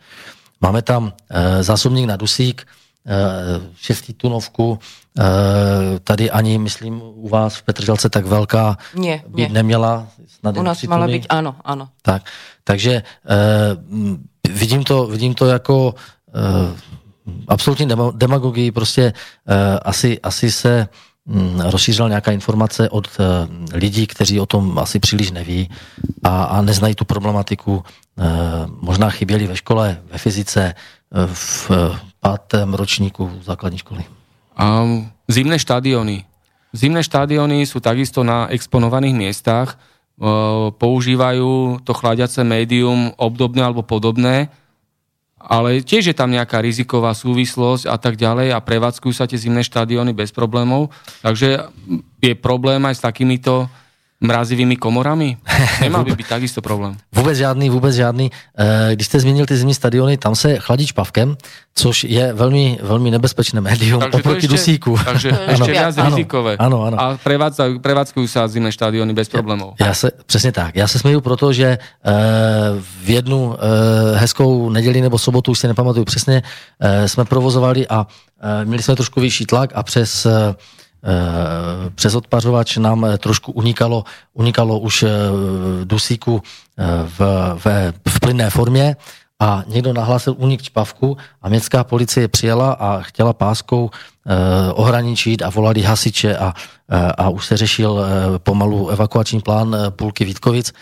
Máme 0.62 0.82
tam 0.82 1.14
eh, 1.30 1.64
zásobník 1.64 2.08
na 2.08 2.16
dusík, 2.16 2.68
eh, 2.68 2.83
šestitunovku, 3.76 4.80
eh, 5.20 5.24
tady 6.04 6.32
ani, 6.32 6.58
myslím, 6.58 7.02
u 7.04 7.30
vás 7.30 7.56
v 7.56 7.64
Petržalce 7.64 8.10
tak 8.10 8.26
velká 8.26 8.78
Nie, 8.96 9.24
by 9.28 9.42
nie. 9.42 9.50
neměla. 9.50 10.08
Snad 10.28 10.58
U 10.58 10.64
nás 10.64 10.80
tuny. 10.82 11.20
byť, 11.20 11.26
áno, 11.30 11.56
áno. 11.64 11.92
Tak, 12.02 12.24
takže 12.64 13.04
eh, 13.04 13.72
vidím, 14.50 14.84
to, 14.84 15.08
vidím 15.08 15.34
to 15.36 15.46
jako 15.46 15.96
eh, 16.36 16.76
absolutní 17.48 17.88
demagogii, 18.16 18.72
prostě 18.72 19.14
eh, 19.48 19.80
asi, 19.80 20.20
asi 20.22 20.52
se 20.52 20.88
hm, 21.28 21.60
rozšířila 21.60 22.08
nějaká 22.10 22.32
informace 22.32 22.90
od 22.90 23.08
eh, 23.20 23.24
lidí, 23.78 24.08
kteří 24.08 24.40
o 24.40 24.46
tom 24.46 24.80
asi 24.80 25.00
příliš 25.00 25.32
neví 25.32 25.70
a, 26.24 26.44
a 26.44 26.62
neznají 26.62 26.96
tu 26.96 27.06
problematiku. 27.06 27.84
Eh, 28.20 28.24
možná 28.82 29.10
chyběli 29.10 29.48
ve 29.48 29.56
škole, 29.56 29.98
ve 30.12 30.18
fyzice, 30.18 30.62
eh, 30.64 30.76
v 31.14 31.72
eh, 31.72 32.00
pátém 32.20 32.74
ročníku 32.74 33.30
základní 33.46 33.78
školy. 33.78 34.02
A 34.58 34.86
zimné 35.30 35.62
štadióny. 35.62 36.26
Zimné 36.74 37.06
štadióny 37.06 37.70
sú 37.70 37.78
takisto 37.78 38.26
na 38.26 38.50
exponovaných 38.50 39.14
miestach, 39.14 39.74
e, 39.74 39.78
používajú 40.74 41.82
to 41.86 41.94
chladiace 41.94 42.42
médium 42.42 43.14
obdobné 43.18 43.62
alebo 43.62 43.86
podobné, 43.86 44.50
ale 45.38 45.86
tiež 45.86 46.10
je 46.10 46.16
tam 46.18 46.34
nejaká 46.34 46.64
riziková 46.66 47.14
súvislosť 47.14 47.86
a 47.86 47.98
tak 48.02 48.18
ďalej 48.18 48.58
a 48.58 48.64
prevádzkujú 48.64 49.14
sa 49.14 49.30
tie 49.30 49.38
zimné 49.38 49.62
štadióny 49.62 50.18
bez 50.18 50.34
problémov. 50.34 50.90
Takže 51.22 51.68
je 52.24 52.34
problém 52.34 52.82
aj 52.90 52.98
s 52.98 53.06
takýmito 53.06 53.70
mrazivými 54.24 54.76
komorami? 54.80 55.38
Nemal 55.84 56.04
by 56.08 56.16
byť 56.16 56.28
takisto 56.28 56.62
problém. 56.64 56.96
Vůbec 57.16 57.38
žádný, 57.38 57.70
vůbec 57.70 57.96
žádný. 57.96 58.32
Eh, 58.58 58.96
Když 58.96 59.08
jste 59.08 59.20
zmínil 59.20 59.46
ty 59.46 59.58
zimní 59.58 59.74
stadiony, 59.74 60.18
tam 60.18 60.36
se 60.36 60.60
chladí 60.60 60.88
špavkem, 60.88 61.36
což 61.76 62.04
je 62.04 62.34
velmi, 62.34 62.80
velmi 62.82 63.12
nebezpečné 63.12 63.62
médium 63.62 64.04
oproti 64.14 64.48
dusíku. 64.48 64.96
takže 65.06 65.30
To 65.32 65.42
je 65.42 65.48
ešte 65.54 65.72
viac. 65.72 65.94
Áno, 65.98 66.10
rizikové. 66.16 66.52
áno, 66.58 66.78
áno. 66.88 66.96
A 66.96 67.06
prevádzkujú 67.82 68.28
sa 68.30 68.48
zimné 68.48 68.72
štadióny 68.72 69.14
bez 69.14 69.28
problémov. 69.30 69.74
Já 69.82 69.94
se, 69.94 70.12
přesně 70.26 70.52
tak. 70.52 70.76
Já 70.76 70.88
se 70.88 71.00
směju 71.00 71.22
proto, 71.22 71.54
že 71.54 71.78
eh, 71.78 72.12
v 73.04 73.10
jednu 73.10 73.56
eh, 73.58 74.18
hezkou 74.18 74.70
neděli 74.70 75.02
nebo 75.02 75.18
sobotu, 75.20 75.52
už 75.52 75.60
si 75.60 75.68
nepamatuju 75.68 76.06
přesně, 76.06 76.42
jsme 77.06 77.26
provozovali 77.26 77.88
a 77.88 78.08
měli 78.64 78.84
jsme 78.84 78.96
trošku 78.96 79.22
vyšší 79.22 79.46
tlak 79.46 79.70
a 79.76 79.84
přes 79.84 80.28
přes 81.96 82.16
odpařovač 82.16 82.78
nám 82.78 83.06
eh, 83.06 83.18
trošku 83.18 83.52
unikalo, 83.52 84.04
unikalo 84.34 84.80
už 84.80 85.04
eh, 85.04 85.10
dusíku 85.84 86.42
eh, 86.78 86.84
v, 87.18 87.20
v, 87.58 87.94
v 88.10 88.20
plynné 88.20 88.50
formě 88.50 88.96
a 89.40 89.64
někdo 89.68 89.94
nahlásil 89.94 90.36
únik 90.38 90.62
čpavku 90.62 91.18
a 91.42 91.50
městská 91.50 91.84
policie 91.84 92.28
přijela 92.28 92.74
a 92.74 93.00
chtěla 93.02 93.34
páskou 93.34 93.90
eh, 93.92 94.72
ohraničit 94.72 95.42
a 95.42 95.50
volali 95.50 95.82
hasiče 95.82 96.38
a, 96.38 96.54
eh, 96.92 97.12
a 97.18 97.30
už 97.30 97.46
se 97.46 97.58
řešil 97.58 98.00
eh, 98.00 98.40
pomalu 98.40 98.90
evakuační 98.90 99.42
plán 99.42 99.76
eh, 99.76 99.92
půlky 99.92 100.26
Vítkovic. 100.26 100.74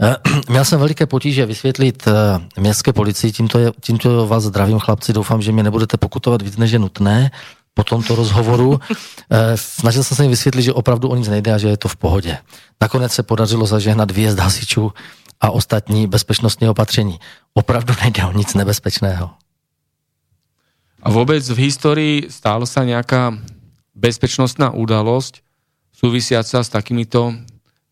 Eh, 0.00 0.16
Měl 0.48 0.64
jsem 0.64 0.80
veliké 0.80 1.06
potíže 1.06 1.46
vysvětlit 1.46 2.06
eh, 2.06 2.60
městské 2.60 2.92
policii, 2.92 3.32
tímto, 3.32 3.58
je, 3.58 3.72
tímto 3.80 4.26
vás 4.26 4.42
zdravím 4.42 4.78
chlapci, 4.78 5.12
doufám, 5.12 5.42
že 5.42 5.52
mě 5.52 5.62
nebudete 5.62 5.96
pokutovat 5.96 6.42
víc, 6.42 6.56
než 6.56 6.70
je 6.70 6.78
nutné 6.78 7.30
po 7.74 7.84
tomto 7.84 8.14
rozhovoru. 8.14 8.80
Eh, 9.30 9.56
Snažil 9.56 10.04
jsem 10.04 10.16
se 10.16 10.22
jim 10.24 10.30
vysvětlit, 10.30 10.62
že 10.62 10.72
opravdu 10.72 11.08
o 11.08 11.16
nic 11.16 11.28
nejde 11.28 11.54
a 11.54 11.58
že 11.58 11.68
je 11.68 11.76
to 11.76 11.88
v 11.88 11.96
pohodě. 11.96 12.38
Nakonec 12.80 13.12
se 13.12 13.22
podařilo 13.22 13.66
zažehnat 13.66 14.10
výjezd 14.10 14.38
hasičů 14.38 14.92
a 15.40 15.50
ostatní 15.50 16.06
bezpečnostní 16.06 16.68
opatření. 16.68 17.18
Opravdu 17.54 17.94
nejde 18.02 18.24
o 18.24 18.32
nic 18.32 18.54
nebezpečného. 18.54 19.30
A 21.02 21.08
vôbec 21.08 21.40
v 21.40 21.58
histórii 21.68 22.14
stále 22.28 22.68
sa 22.68 22.84
nejaká 22.84 23.32
bezpečnostná 23.96 24.72
udalosť 24.72 25.40
súvisiaca 25.92 26.60
s 26.60 26.68
takýmito 26.68 27.32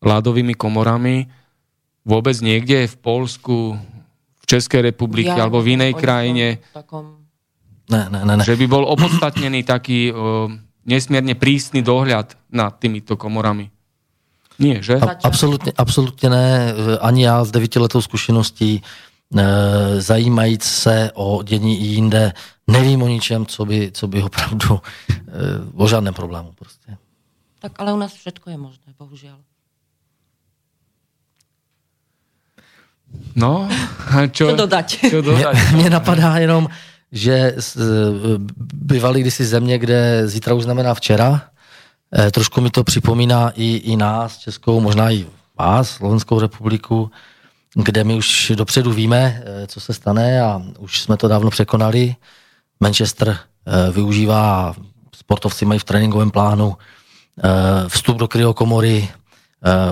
ľadovými 0.05 0.53
komorami 0.53 1.29
vôbec 2.03 2.35
niekde 2.43 2.85
v 2.87 2.95
Polsku, 2.99 3.79
v 4.43 4.45
Českej 4.45 4.91
republike 4.91 5.31
Ja 5.31 5.47
alebo 5.47 5.63
v 5.63 5.79
ničom 5.79 5.97
krajine, 5.97 6.59
Takom... 6.75 7.22
Ne, 7.89 8.07
ne, 8.09 8.25
ne, 8.25 8.37
ne. 8.37 8.43
že 8.43 8.55
by 8.55 8.65
bol 8.67 8.87
opodstatnený 8.87 9.63
taký 9.63 10.11
o, 10.11 10.47
nesmierne 10.87 11.35
prísny 11.35 11.83
dohľad 11.83 12.35
nad 12.51 12.79
týmito 12.79 13.17
komorami. 13.19 13.69
Nie, 14.59 14.83
že? 14.83 14.95
A, 15.01 15.17
absolutně, 15.23 15.71
absolutně 15.77 16.29
ne. 16.29 16.73
Ani 17.01 17.23
já 17.23 17.43
s 17.43 17.51
devítiletou 17.51 18.01
zkušeností 18.01 18.81
zajímajíc 19.97 20.63
se 20.63 21.11
o 21.13 21.43
dění 21.43 21.81
i 21.81 21.85
jinde, 21.85 22.33
nevím 22.67 23.01
o 23.01 23.07
ničem, 23.07 23.45
co 23.45 23.65
by, 23.65 23.91
co 23.91 24.07
by 24.07 24.23
opravdu 24.23 24.81
o 25.75 25.87
žádném 25.87 26.13
problému 26.13 26.51
prostě. 26.55 26.97
Tak 27.59 27.71
ale 27.79 27.93
u 27.93 27.97
nás 27.97 28.13
všetko 28.13 28.49
je 28.49 28.57
možné, 28.57 28.91
bohužiaľ. 28.99 29.39
No, 33.35 33.69
a 34.11 34.27
čo, 34.27 34.51
Co 34.51 34.55
dodať? 34.67 34.87
Čo 35.09 35.21
dodať? 35.21 35.55
Mě, 35.71 35.71
mě 35.71 35.89
napadá 35.89 36.37
jenom, 36.37 36.67
že 37.13 37.55
bývali 38.73 39.21
kdysi 39.21 39.45
země, 39.45 39.77
kde 39.77 40.27
zítra 40.27 40.53
už 40.53 40.63
znamená 40.63 40.93
včera. 40.93 41.41
E, 42.17 42.31
trošku 42.31 42.61
mi 42.61 42.69
to 42.69 42.83
připomíná 42.83 43.51
i, 43.55 43.75
i 43.75 43.95
nás, 43.95 44.37
Českou, 44.37 44.79
možná 44.79 45.11
i 45.11 45.25
vás, 45.59 45.89
Slovenskou 45.89 46.39
republiku, 46.39 47.11
kde 47.75 48.03
my 48.03 48.15
už 48.15 48.51
dopředu 48.55 48.91
víme, 48.91 49.43
e, 49.45 49.67
co 49.67 49.79
se 49.79 49.93
stane 49.93 50.41
a 50.41 50.61
už 50.79 51.01
jsme 51.01 51.17
to 51.17 51.27
dávno 51.27 51.49
překonali. 51.49 52.15
Manchester 52.79 53.29
e, 53.29 53.91
využívá, 53.91 54.75
sportovci 55.15 55.65
mají 55.65 55.79
v 55.79 55.83
tréninkovém 55.83 56.31
plánu 56.31 56.77
vstup 57.87 58.17
do 58.17 58.27
kryokomory, 58.27 59.09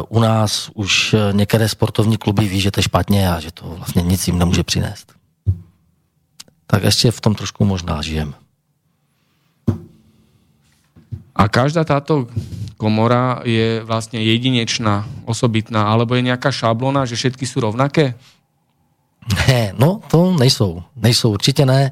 u 0.09 0.19
nás 0.19 0.69
už 0.73 1.15
některé 1.31 1.69
sportovní 1.69 2.17
kluby 2.17 2.47
ví, 2.47 2.61
že 2.61 2.71
to 2.71 2.79
je 2.79 2.83
špatně 2.83 3.31
a 3.31 3.39
že 3.39 3.51
to 3.51 3.65
vlastně 3.65 4.01
nic 4.01 4.27
jim 4.27 4.39
nemůže 4.39 4.63
přinést 4.63 5.20
tak 6.71 6.83
ještě 6.83 7.11
v 7.11 7.21
tom 7.21 7.35
trošku 7.35 7.65
možná 7.65 8.01
žijem. 8.01 8.33
A 11.35 11.47
každá 11.51 11.83
táto 11.83 12.31
komora 12.79 13.43
je 13.43 13.83
vlastne 13.83 14.23
jedinečná, 14.23 15.03
osobitná, 15.27 15.91
alebo 15.91 16.15
je 16.15 16.23
nejaká 16.23 16.47
šablona, 16.47 17.03
že 17.03 17.19
všetky 17.19 17.43
sú 17.43 17.59
rovnaké? 17.59 18.15
Ne, 19.47 19.75
no 19.75 19.99
to 20.07 20.31
nejsou. 20.39 20.83
Nejsou, 20.95 21.35
určitě 21.35 21.65
ne. 21.65 21.91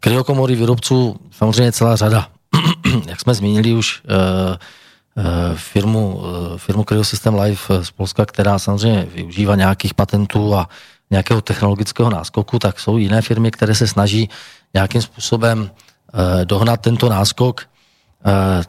kryokomory 0.00 0.54
výrobců 0.54 1.16
samozřejmě 1.30 1.72
celá 1.72 1.96
řada. 1.96 2.28
Jak 3.08 3.20
jsme 3.20 3.34
zmínili 3.34 3.72
už 3.72 4.02
e, 4.04 4.12
e, 4.12 5.56
firmu, 5.56 6.22
e, 6.54 6.58
firmu 6.58 6.84
Cryosystem 6.84 7.34
Life 7.34 7.84
z 7.84 7.90
Polska, 7.90 8.26
která 8.26 8.58
samozřejmě 8.58 9.06
využívá 9.14 9.56
nějakých 9.56 9.94
patentů 9.94 10.54
a 10.54 10.68
nějakého 11.10 11.40
technologického 11.40 12.10
náskoku, 12.10 12.58
tak 12.58 12.80
jsou 12.80 12.98
jiné 12.98 13.22
firmy, 13.22 13.50
které 13.50 13.74
se 13.74 13.86
snaží 13.88 14.28
nějakým 14.74 15.02
způsobem 15.02 15.70
eh, 15.70 16.44
dohnat 16.44 16.80
tento 16.80 17.08
náskok. 17.08 17.60
Eh, 17.60 18.62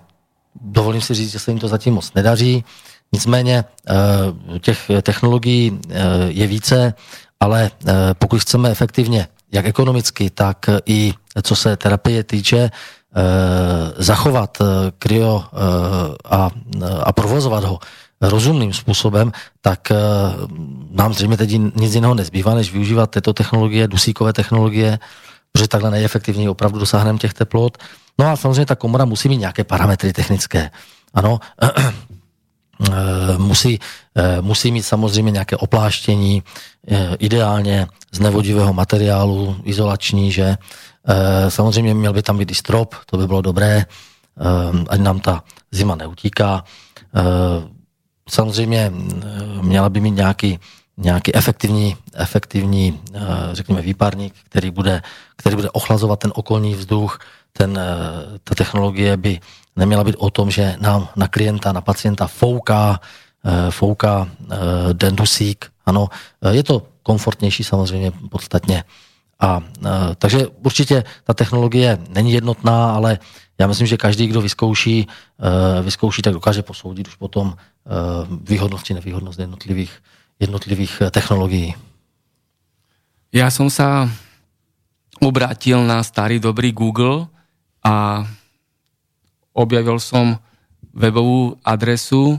dovolím 0.62 1.02
si 1.02 1.14
říct, 1.14 1.32
že 1.32 1.40
se 1.40 1.52
jim 1.52 1.60
to 1.60 1.68
zatím 1.68 1.94
moc 1.94 2.14
nedaří. 2.14 2.64
Nicméně 3.12 3.64
eh, 3.64 4.60
těch 4.60 4.92
technologií 5.02 5.80
je 6.28 6.48
více, 6.48 6.94
ale 7.40 7.72
pokud 8.20 8.42
chceme 8.42 8.70
efektivně, 8.70 9.28
jak 9.52 9.66
ekonomicky, 9.66 10.30
tak 10.30 10.70
i 10.86 11.14
co 11.42 11.56
se 11.56 11.78
terapie 11.78 12.24
týče, 12.24 12.72
zachovat 13.98 14.58
kryo 15.00 15.44
a, 16.26 16.50
a 17.04 17.12
provozovat 17.14 17.64
ho 17.64 17.80
rozumným 18.22 18.74
způsobem, 18.74 19.32
tak 19.61 19.91
uh, 19.91 19.97
nám 20.91 21.13
zřejmě 21.13 21.38
teď 21.38 21.51
nic 21.76 21.95
jiného 21.95 22.13
nezbývá, 22.13 22.55
než 22.55 22.72
využívat 22.72 23.11
této 23.11 23.34
technologie, 23.34 23.88
dusíkové 23.88 24.34
technologie, 24.34 24.99
protože 25.51 25.68
takhle 25.68 25.91
nejefektivněji 25.91 26.49
opravdu 26.49 26.80
dosáhneme 26.80 27.20
těch 27.20 27.34
teplot. 27.34 27.78
No 28.20 28.28
a 28.28 28.36
samozřejmě 28.36 28.65
ta 28.65 28.76
komora 28.76 29.05
musí 29.05 29.30
mít 29.30 29.38
nějaké 29.38 29.63
parametry 29.63 30.13
technické. 30.13 30.72
Ano, 31.13 31.39
eh, 31.61 33.38
musí, 33.38 33.80
eh, 34.15 34.41
musí 34.41 34.72
mít 34.72 34.84
samozřejmě 34.84 35.32
nějaké 35.32 35.57
opláštění, 35.57 36.43
ideálně 37.20 37.88
z 38.11 38.20
nevodivého 38.20 38.74
materiálu, 38.74 39.55
izolační, 39.63 40.32
že 40.32 40.55
samozřejmě 41.49 41.93
měl 41.93 42.13
by 42.13 42.22
tam 42.22 42.38
být 42.38 42.51
i 42.51 42.55
strop, 42.55 42.95
to 43.05 43.18
by 43.18 43.28
bylo 43.28 43.41
dobré, 43.41 43.86
ať 44.89 44.99
nám 44.99 45.20
ta 45.20 45.43
zima 45.72 45.95
neutíká 45.95 46.63
samozřejmě 48.30 48.92
eh, 48.92 49.62
měla 49.62 49.90
by 49.90 50.00
mít 50.00 50.12
nějaký, 50.12 50.60
nějaký 50.98 51.36
efektivní, 51.36 51.98
efektivní, 52.14 53.00
eh, 53.14 53.20
řekněme, 53.52 53.82
výparník, 53.82 54.34
který 54.44 54.72
bude, 54.72 55.02
který 55.36 55.56
bude 55.56 55.70
ochlazovat 55.70 56.20
ten 56.20 56.32
okolní 56.36 56.76
vzduch. 56.76 57.20
Ten, 57.54 57.80
eh, 57.80 58.40
ta 58.44 58.56
technologie 58.56 59.18
by 59.18 59.40
neměla 59.76 60.04
být 60.04 60.16
o 60.20 60.30
tom, 60.30 60.52
že 60.52 60.76
nám 60.80 61.08
na 61.16 61.28
klienta, 61.28 61.72
na 61.72 61.82
pacienta 61.82 62.28
fouká, 62.28 63.00
fouká 63.70 64.28
den 64.94 65.16
dusík. 65.16 65.72
Ano, 65.86 66.10
je 66.52 66.64
to 66.64 66.84
komfortnější 67.04 67.64
samozřejmě 67.64 68.12
podstatně. 68.30 68.84
A, 69.40 69.62
takže 70.18 70.48
určitě 70.48 71.04
ta 71.24 71.34
technologie 71.34 71.98
není 72.10 72.34
jednotná, 72.34 72.92
ale 72.92 73.20
já 73.60 73.68
myslím, 73.68 73.88
že 73.88 73.98
každý, 73.98 74.28
kdo 74.28 74.42
vyzkouší, 74.42 75.08
vyzkouší, 75.82 76.22
tak 76.22 76.34
dokáže 76.34 76.62
posoudit 76.62 77.08
už 77.08 77.16
potom 77.16 77.54
Eh, 77.54 77.77
výhodnost 78.28 78.84
či 78.84 78.94
nevýhodnost 79.00 79.40
jednotlivých, 79.40 79.94
jednotlivých 80.40 80.94
eh, 81.02 81.12
technologií. 81.12 81.72
Ja 83.32 83.48
som 83.48 83.72
sa 83.72 84.08
obrátil 85.24 85.80
na 85.84 86.04
starý 86.04 86.40
dobrý 86.40 86.76
Google 86.76 87.28
a 87.84 88.28
objavil 89.56 89.98
som 89.98 90.38
webovú 90.94 91.58
adresu 91.66 92.38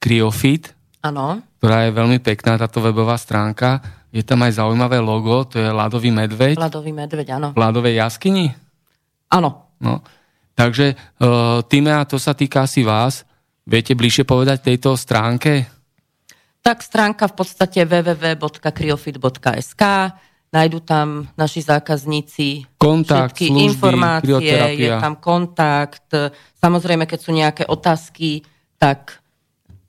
Cryofit, 0.00 0.72
ano. 1.02 1.42
ktorá 1.58 1.88
je 1.88 1.90
veľmi 1.92 2.18
pekná, 2.22 2.56
táto 2.56 2.80
webová 2.80 3.18
stránka. 3.18 3.82
Je 4.14 4.24
tam 4.24 4.40
aj 4.46 4.62
zaujímavé 4.62 5.02
logo, 5.02 5.44
to 5.44 5.60
je 5.60 5.68
Ladový 5.68 6.08
medveď. 6.14 6.56
Ladový 6.56 6.94
medveď, 6.94 7.36
áno. 7.36 7.48
V 7.52 7.58
Ladovej 7.60 8.00
jaskyni? 8.00 8.54
Áno. 9.28 9.68
No. 9.76 10.00
Takže, 10.56 10.96
uh, 11.20 11.60
a 11.92 12.08
to 12.08 12.16
sa 12.16 12.32
týka 12.32 12.64
asi 12.64 12.80
vás, 12.80 13.25
Viete 13.66 13.98
bližšie 13.98 14.22
povedať 14.22 14.62
tejto 14.62 14.94
stránke? 14.94 15.66
Tak 16.62 16.86
stránka 16.86 17.26
v 17.26 17.34
podstate 17.34 17.82
www.kryofit.sk 17.82 19.82
Najdu 20.54 20.78
tam 20.86 21.26
naši 21.34 21.66
zákazníci 21.66 22.78
kontakt, 22.78 23.34
všetky 23.34 23.50
služby, 23.50 23.66
informácie, 23.66 24.78
je 24.78 24.94
tam 24.94 25.18
kontakt. 25.18 26.06
Samozrejme, 26.62 27.10
keď 27.10 27.18
sú 27.18 27.34
nejaké 27.34 27.66
otázky, 27.66 28.46
tak 28.78 29.18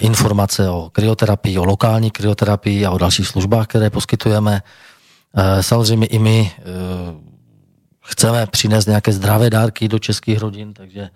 informace 0.00 0.70
o 0.70 0.90
kryoterapii, 0.92 1.58
o 1.58 1.64
lokální 1.64 2.10
kryoterapii 2.10 2.86
a 2.86 2.90
o 2.90 2.98
dalších 2.98 3.28
službách, 3.28 3.66
které 3.66 3.90
poskytujeme. 3.90 4.62
Eh, 5.36 5.62
samozřejmě 5.62 6.06
i 6.06 6.18
my 6.18 6.52
eh, 6.58 6.62
chceme 8.04 8.46
přinést 8.46 8.86
nějaké 8.86 9.12
zdravé 9.12 9.50
dárky 9.50 9.88
do 9.88 9.98
českých 9.98 10.38
rodin, 10.38 10.74
takže 10.74 11.10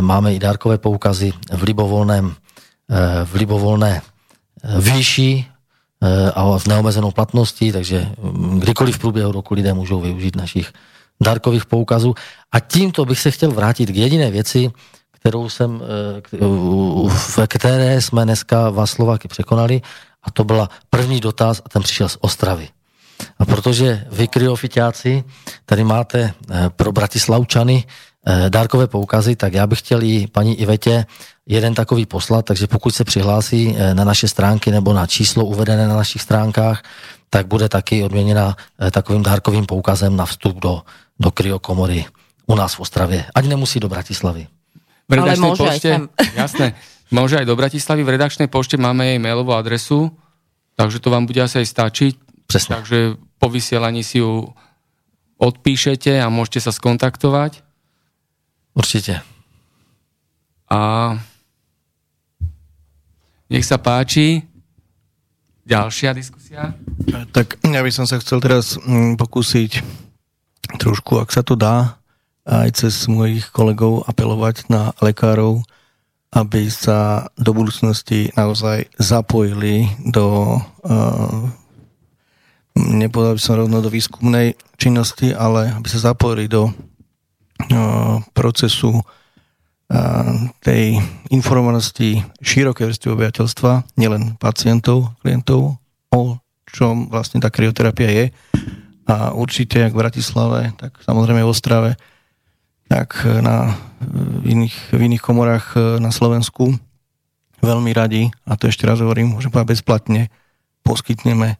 máme 0.00 0.34
i 0.34 0.38
dárkové 0.38 0.78
poukazy 0.78 1.32
v 1.52 1.62
libovolném, 1.62 2.34
v 3.24 3.34
libovolné 3.34 4.02
výši 4.78 5.44
a 6.34 6.58
v 6.58 6.66
neomezenou 6.66 7.10
platnosti, 7.10 7.72
takže 7.72 8.08
mm, 8.22 8.60
kdykoliv 8.60 8.96
v 8.96 8.98
průběhu 8.98 9.32
roku 9.32 9.54
lidé 9.54 9.72
můžou 9.74 10.00
využít 10.00 10.36
našich 10.36 10.72
dárkových 11.20 11.66
poukazů. 11.66 12.14
A 12.52 12.60
tímto 12.60 13.04
bych 13.04 13.20
se 13.20 13.30
chtěl 13.30 13.50
vrátit 13.50 13.90
k 13.90 13.96
jediné 13.96 14.30
věci, 14.30 14.70
kterou 15.24 15.48
jsem, 15.48 15.82
eh, 15.82 16.38
v 17.08 17.38
které 17.48 18.00
jsme 18.00 18.24
dneska 18.24 18.70
vás 18.70 18.90
Slováky 18.90 19.28
překonali 19.28 19.80
a 20.22 20.30
to 20.30 20.44
byla 20.44 20.68
první 20.90 21.20
dotaz 21.20 21.62
a 21.64 21.68
ten 21.68 21.82
přišel 21.82 22.08
z 22.08 22.16
Ostravy. 22.20 22.68
A 23.38 23.44
protože 23.44 24.04
vy, 24.12 24.28
kryofitáci, 24.28 25.24
tady 25.66 25.84
máte 25.84 26.20
eh, 26.20 26.70
pro 26.76 26.92
Bratislavčany 26.92 27.84
eh, 28.26 28.50
dárkové 28.50 28.86
poukazy, 28.86 29.36
tak 29.36 29.52
já 29.52 29.66
bych 29.66 29.78
chtěl 29.78 30.02
i 30.02 30.26
paní 30.26 30.60
Ivetě 30.60 31.06
jeden 31.46 31.74
takový 31.74 32.06
poslat, 32.06 32.44
takže 32.44 32.66
pokud 32.66 32.94
se 32.94 33.04
přihlásí 33.04 33.76
na 33.92 34.04
naše 34.04 34.28
stránky 34.28 34.70
nebo 34.70 34.92
na 34.92 35.06
číslo 35.06 35.44
uvedené 35.44 35.88
na 35.88 35.96
našich 35.96 36.22
stránkách, 36.22 36.82
tak 37.30 37.46
bude 37.46 37.68
taky 37.68 38.04
odměněna 38.04 38.56
takovým 38.90 39.22
dárkovým 39.22 39.66
poukazem 39.66 40.16
na 40.16 40.26
vstup 40.26 40.56
do, 40.56 40.82
do 41.20 41.30
kryokomory 41.30 42.04
u 42.46 42.54
nás 42.54 42.74
v 42.74 42.80
Ostravě. 42.80 43.24
Ať 43.34 43.44
nemusí 43.44 43.80
do 43.80 43.88
Bratislavy. 43.88 44.46
V 45.04 45.12
redakčnej 45.12 45.44
môže 45.44 45.62
aj 45.62 45.68
pošte, 45.68 45.90
sem. 45.90 46.02
jasné, 46.42 46.66
môže 47.12 47.34
aj 47.36 47.46
do 47.46 47.54
Bratislavy, 47.54 48.02
v 48.02 48.14
redakčnej 48.16 48.48
pošte 48.48 48.80
máme 48.80 49.04
jej 49.14 49.20
mailovú 49.20 49.52
adresu, 49.52 50.12
takže 50.74 51.00
to 51.00 51.12
vám 51.12 51.28
bude 51.28 51.40
asi 51.40 51.60
aj 51.60 51.68
stačiť. 51.68 52.14
Presne. 52.44 52.70
Takže 52.80 52.98
po 53.40 53.48
vysielaní 53.48 54.04
si 54.04 54.20
ju 54.20 54.48
odpíšete 55.40 56.20
a 56.20 56.28
môžete 56.32 56.64
sa 56.64 56.72
skontaktovať. 56.72 57.60
Určite. 58.74 59.22
A 60.70 60.80
nech 63.52 63.64
sa 63.64 63.78
páči. 63.78 64.42
Ďalšia 65.64 66.12
diskusia. 66.12 66.76
Tak 67.32 67.64
ja 67.64 67.80
by 67.80 67.90
som 67.92 68.04
sa 68.04 68.20
chcel 68.20 68.40
teraz 68.40 68.76
mm, 68.76 69.16
pokúsiť 69.16 69.80
trošku, 70.76 71.16
ak 71.20 71.32
sa 71.32 71.40
to 71.40 71.56
dá, 71.56 71.96
aj 72.44 72.68
cez 72.76 73.08
mojich 73.08 73.48
kolegov 73.48 74.04
apelovať 74.04 74.68
na 74.68 74.92
lekárov, 75.00 75.64
aby 76.34 76.68
sa 76.68 77.30
do 77.40 77.56
budúcnosti 77.56 78.28
naozaj 78.36 78.90
zapojili 79.00 79.88
do, 80.02 80.58
uh, 80.84 81.48
nepovedal 82.76 83.38
by 83.38 83.42
som 83.42 83.60
rovno 83.64 83.80
do 83.80 83.88
výskumnej 83.88 84.58
činnosti, 84.76 85.32
ale 85.32 85.72
aby 85.72 85.88
sa 85.88 86.12
zapojili 86.12 86.50
do 86.50 86.68
uh, 86.68 88.20
procesu 88.36 88.98
uh, 88.98 89.04
tej 90.60 91.00
informovanosti 91.32 92.20
širokej 92.44 92.92
vrstvy 92.92 93.08
obyvateľstva, 93.14 93.96
nielen 93.96 94.36
pacientov, 94.36 95.16
klientov, 95.24 95.80
o 96.12 96.22
čom 96.68 97.06
vlastne 97.08 97.38
tá 97.38 97.48
krioterapia 97.48 98.10
je. 98.10 98.26
A 99.06 99.30
určite, 99.36 99.78
jak 99.78 99.94
v 99.94 100.02
Bratislave, 100.02 100.74
tak 100.74 100.98
samozrejme 101.06 101.46
v 101.46 101.52
Ostrave, 101.52 101.90
tak 102.88 103.24
na 103.24 103.74
v 104.04 104.44
iných, 104.44 104.76
v 104.92 105.00
iných 105.10 105.22
komorách 105.24 105.66
e, 105.74 105.78
na 106.00 106.12
Slovensku 106.12 106.76
veľmi 107.64 107.90
radi, 107.96 108.28
a 108.44 108.60
to 108.60 108.68
ešte 108.68 108.84
raz 108.84 109.00
hovorím, 109.00 109.36
môžem 109.36 109.48
povedať 109.48 109.80
bezplatne, 109.80 110.22
poskytneme 110.84 111.56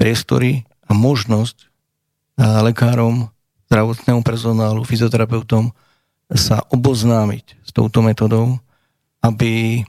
priestory 0.00 0.64
a 0.88 0.96
možnosť 0.96 1.56
e, 1.60 1.66
lekárom, 2.64 3.28
zdravotnému 3.68 4.22
personálu, 4.22 4.86
fyzioterapeutom 4.86 5.74
sa 6.32 6.62
oboznámiť 6.70 7.44
s 7.66 7.70
touto 7.74 8.02
metodou, 8.02 8.58
aby 9.22 9.82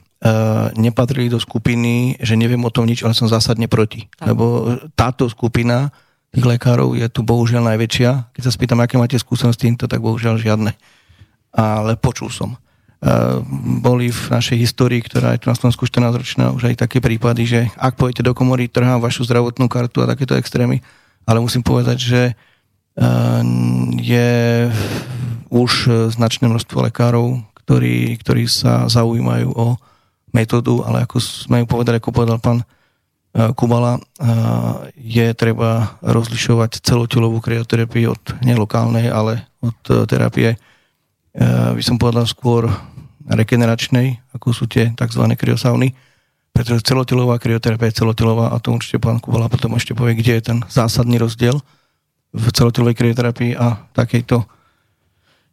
nepatrili 0.74 1.30
do 1.30 1.38
skupiny, 1.38 2.18
že 2.18 2.34
neviem 2.34 2.58
o 2.66 2.74
tom 2.74 2.90
nič, 2.90 3.06
ale 3.06 3.14
som 3.14 3.30
zásadne 3.30 3.70
proti. 3.70 4.10
Tak. 4.18 4.34
Lebo 4.34 4.74
táto 4.98 5.30
skupina 5.30 5.94
tých 6.32 6.44
lekárov 6.44 6.92
je 6.92 7.08
tu 7.08 7.24
bohužiaľ 7.24 7.74
najväčšia. 7.74 8.36
Keď 8.36 8.42
sa 8.44 8.52
spýtam, 8.52 8.78
aké 8.84 9.00
máte 9.00 9.16
skúsenosti 9.16 9.56
s 9.56 9.64
týmto, 9.64 9.84
tak 9.88 10.04
bohužiaľ 10.04 10.36
žiadne. 10.36 10.72
Ale 11.56 11.96
počul 11.96 12.28
som. 12.28 12.54
E, 12.54 12.58
boli 13.80 14.12
v 14.12 14.22
našej 14.28 14.58
histórii, 14.60 15.00
ktorá 15.00 15.32
je 15.34 15.42
tu 15.42 15.46
na 15.48 15.56
Slovensku 15.56 15.88
14 15.88 16.20
ročná, 16.20 16.44
už 16.52 16.68
aj 16.68 16.84
také 16.84 17.00
prípady, 17.00 17.42
že 17.48 17.60
ak 17.80 17.96
pôjdete 17.96 18.26
do 18.26 18.36
komory, 18.36 18.68
trhám 18.68 19.00
vašu 19.00 19.24
zdravotnú 19.24 19.70
kartu 19.72 20.04
a 20.04 20.10
takéto 20.10 20.36
extrémy, 20.36 20.84
ale 21.24 21.40
musím 21.40 21.64
povedať, 21.64 21.96
že 21.96 22.20
e, 22.28 22.32
je 24.04 24.30
už 25.48 25.72
značné 26.12 26.44
množstvo 26.44 26.92
lekárov, 26.92 27.40
ktorí, 27.64 28.20
ktorí 28.20 28.44
sa 28.44 28.84
zaujímajú 28.84 29.48
o 29.56 29.80
metódu, 30.36 30.84
ale 30.84 31.08
ako 31.08 31.16
sme 31.24 31.64
ju 31.64 31.66
povedali, 31.68 31.96
ako 31.96 32.12
povedal 32.12 32.36
pán 32.36 32.60
Kubala, 33.54 33.98
e, 33.98 34.00
je 34.98 35.26
treba 35.38 35.94
rozlišovať 36.02 36.82
celotelovú 36.82 37.38
krioterapiu 37.38 38.18
od 38.18 38.22
nelokálnej, 38.42 39.06
ale 39.12 39.46
od 39.62 39.78
e, 39.90 40.04
terapie 40.10 40.58
by 41.38 41.78
som 41.78 42.02
povedal 42.02 42.26
skôr 42.26 42.66
regeneračnej, 43.30 44.18
ako 44.34 44.50
sú 44.50 44.64
tie 44.66 44.90
tzv. 44.90 45.22
kriosauny, 45.38 45.94
pretože 46.50 46.82
celotelová 46.82 47.38
krioterapia 47.38 47.94
je 47.94 48.02
celotelová 48.02 48.50
a 48.50 48.58
to 48.58 48.74
určite 48.74 48.98
pán 48.98 49.22
Kubala 49.22 49.46
potom 49.46 49.78
ešte 49.78 49.94
povie, 49.94 50.18
kde 50.18 50.32
je 50.40 50.42
ten 50.42 50.58
zásadný 50.66 51.20
rozdiel 51.22 51.62
v 52.34 52.44
celotelovej 52.50 52.98
krioterapii 52.98 53.54
a 53.54 53.86
takejto 53.94 54.57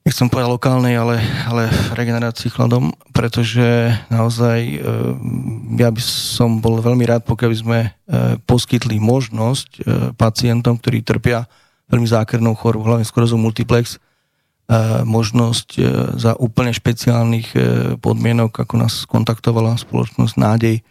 nechcem 0.05 0.29
povedať 0.29 0.53
lokálnej, 0.53 0.95
ale, 1.01 1.17
ale 1.49 1.65
regenerácii 1.97 2.53
chladom, 2.53 2.93
pretože 3.09 3.89
naozaj 4.13 4.59
e, 4.61 4.77
ja 5.81 5.89
by 5.89 6.01
som 6.05 6.61
bol 6.61 6.77
veľmi 6.77 7.09
rád, 7.09 7.25
pokiaľ 7.25 7.49
by 7.49 7.57
sme 7.57 7.79
e, 7.81 7.89
poskytli 8.45 9.01
možnosť 9.01 9.69
e, 9.73 9.79
pacientom, 10.13 10.77
ktorí 10.77 11.01
trpia 11.01 11.49
veľmi 11.89 12.05
zákernou 12.05 12.53
chorobou, 12.53 12.93
hlavne 12.93 13.05
skorozu 13.05 13.37
multiplex, 13.37 14.01
možnosť 15.05 15.77
za 16.17 16.33
úplne 16.41 16.73
špeciálnych 16.73 17.53
podmienok, 18.01 18.65
ako 18.65 18.81
nás 18.81 19.05
kontaktovala 19.05 19.77
spoločnosť 19.77 20.33
Nádej, 20.33 20.81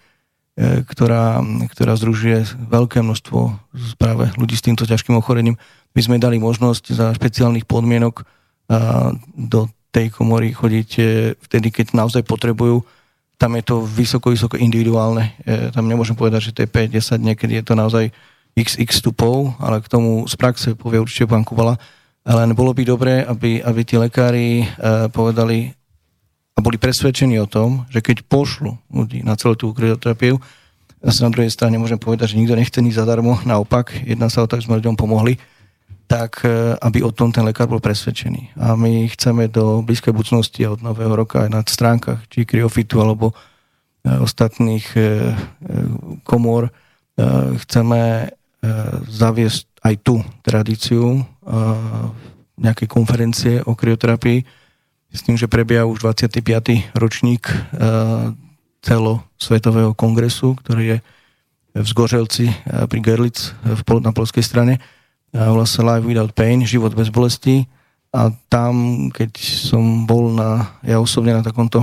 ktorá, 0.87 1.43
ktorá 1.75 1.99
združuje 1.99 2.47
veľké 2.71 3.03
množstvo 3.03 3.39
práve 3.99 4.31
ľudí 4.39 4.55
s 4.55 4.62
týmto 4.62 4.87
ťažkým 4.87 5.19
ochorením. 5.19 5.59
My 5.99 6.01
sme 6.07 6.23
dali 6.23 6.39
možnosť 6.39 6.95
za 6.95 7.11
špeciálnych 7.19 7.67
podmienok 7.67 8.23
do 9.37 9.69
tej 9.95 10.11
komory 10.11 10.51
chodiť 10.51 10.91
e, 10.99 11.03
vtedy, 11.39 11.71
keď 11.71 11.95
naozaj 11.95 12.27
potrebujú. 12.27 12.83
Tam 13.39 13.55
je 13.55 13.62
to 13.62 13.87
vysoko, 13.87 14.35
vysoko 14.35 14.59
individuálne. 14.59 15.39
E, 15.47 15.71
tam 15.71 15.87
nemôžem 15.87 16.19
povedať, 16.19 16.51
že 16.51 16.55
to 16.59 16.61
je 16.67 16.75
5, 16.75 17.23
10, 17.23 17.23
niekedy 17.23 17.62
je 17.62 17.65
to 17.71 17.79
naozaj 17.79 18.11
xx 18.59 18.99
stupov, 18.99 19.55
ale 19.62 19.79
k 19.79 19.87
tomu 19.87 20.27
z 20.27 20.35
praxe 20.35 20.75
povie 20.75 20.99
určite 20.99 21.31
pán 21.31 21.47
Kubala. 21.47 21.79
Ale 22.27 22.51
bolo 22.57 22.75
by 22.75 22.83
dobré, 22.83 23.23
aby, 23.23 23.62
aby 23.62 23.81
tí 23.87 23.95
lekári 23.95 24.65
e, 24.65 24.67
povedali 25.15 25.71
a 26.55 26.59
boli 26.62 26.79
presvedčení 26.79 27.39
o 27.39 27.51
tom, 27.51 27.87
že 27.91 28.03
keď 28.03 28.27
pošlu 28.27 28.75
ľudí 28.91 29.23
na 29.23 29.39
celú 29.39 29.55
tú 29.55 29.71
kryoterapiu, 29.75 30.39
zase 31.03 31.27
na 31.27 31.31
druhej 31.31 31.51
strane 31.51 31.77
môžem 31.79 31.99
povedať, 31.99 32.35
že 32.35 32.39
nikto 32.39 32.55
nechce 32.55 32.79
nič 32.79 32.95
zadarmo, 32.95 33.39
naopak, 33.43 33.91
jedná 34.07 34.31
sa 34.31 34.43
o 34.43 34.51
tak, 34.51 34.62
že 34.62 34.71
sme 34.71 34.79
ľuďom 34.79 34.95
pomohli, 34.95 35.37
tak 36.05 36.44
e, 36.44 36.76
aby 36.78 37.00
o 37.00 37.11
tom 37.11 37.32
ten 37.32 37.44
lekár 37.44 37.68
bol 37.68 37.80
presvedčený. 37.80 38.61
A 38.61 38.76
my 38.76 39.09
chceme 39.09 39.48
do 39.48 39.80
blízkej 39.80 40.12
budúcnosti 40.12 40.64
a 40.64 40.72
od 40.76 40.84
nového 40.84 41.12
roka 41.16 41.48
na 41.48 41.64
stránkach 41.64 42.28
či 42.28 42.44
Kryofitu 42.44 43.00
alebo 43.00 43.32
e, 43.32 43.34
ostatných 44.20 44.86
e, 44.96 45.00
komôr 46.24 46.70
chceme 47.62 48.26
zaviesť 49.07 49.86
aj 49.86 49.94
tú 50.02 50.18
tradíciu 50.42 51.22
nejakej 52.59 52.88
konferencie 52.90 53.62
o 53.62 53.78
kryoterapii 53.78 54.42
s 55.14 55.20
tým, 55.22 55.38
že 55.38 55.46
prebieha 55.46 55.86
už 55.86 56.02
25. 56.02 56.42
ročník 56.98 57.55
celosvetového 58.82 59.94
kongresu, 59.94 60.59
ktorý 60.59 60.98
je 60.98 60.98
v 61.78 61.86
Zgořelci 61.86 62.50
pri 62.66 62.98
Gerlitz 62.98 63.55
na 64.02 64.11
polskej 64.11 64.42
strane 65.35 65.51
vlastne 65.51 65.82
Life 65.82 66.07
Without 66.07 66.32
Pain, 66.32 66.62
život 66.62 66.95
bez 66.95 67.11
bolesti 67.11 67.66
a 68.14 68.30
tam, 68.47 69.07
keď 69.11 69.35
som 69.43 70.07
bol 70.07 70.30
na, 70.30 70.78
ja 70.87 71.03
osobne 71.03 71.35
na 71.35 71.43
takomto, 71.43 71.82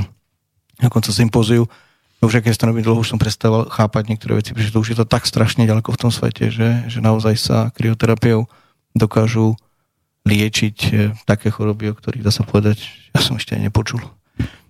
na 0.79 0.87
takomto 0.87 1.11
sympóziu, 1.11 1.67
už 2.23 2.39
aké 2.39 2.53
stanoví 2.53 2.85
dlho 2.85 3.01
už 3.01 3.11
som 3.11 3.19
prestával 3.19 3.67
chápať 3.67 4.07
niektoré 4.07 4.39
veci, 4.39 4.53
pretože 4.53 4.71
to 4.71 4.79
už 4.79 4.89
je 4.93 4.97
to 5.03 5.09
tak 5.09 5.27
strašne 5.27 5.67
ďaleko 5.67 5.91
v 5.91 5.99
tom 5.99 6.13
svete, 6.13 6.53
že, 6.53 6.85
že 6.87 7.03
naozaj 7.03 7.35
sa 7.35 7.57
kryoterapiou 7.75 8.47
dokážu 8.95 9.57
liečiť 10.23 10.77
e, 10.85 10.89
také 11.25 11.49
choroby, 11.49 11.91
o 11.91 11.97
ktorých 11.97 12.21
dá 12.21 12.29
sa 12.29 12.45
povedať, 12.45 12.77
ja 13.09 13.19
som 13.25 13.41
ešte 13.41 13.57
aj 13.57 13.65
nepočul. 13.65 14.05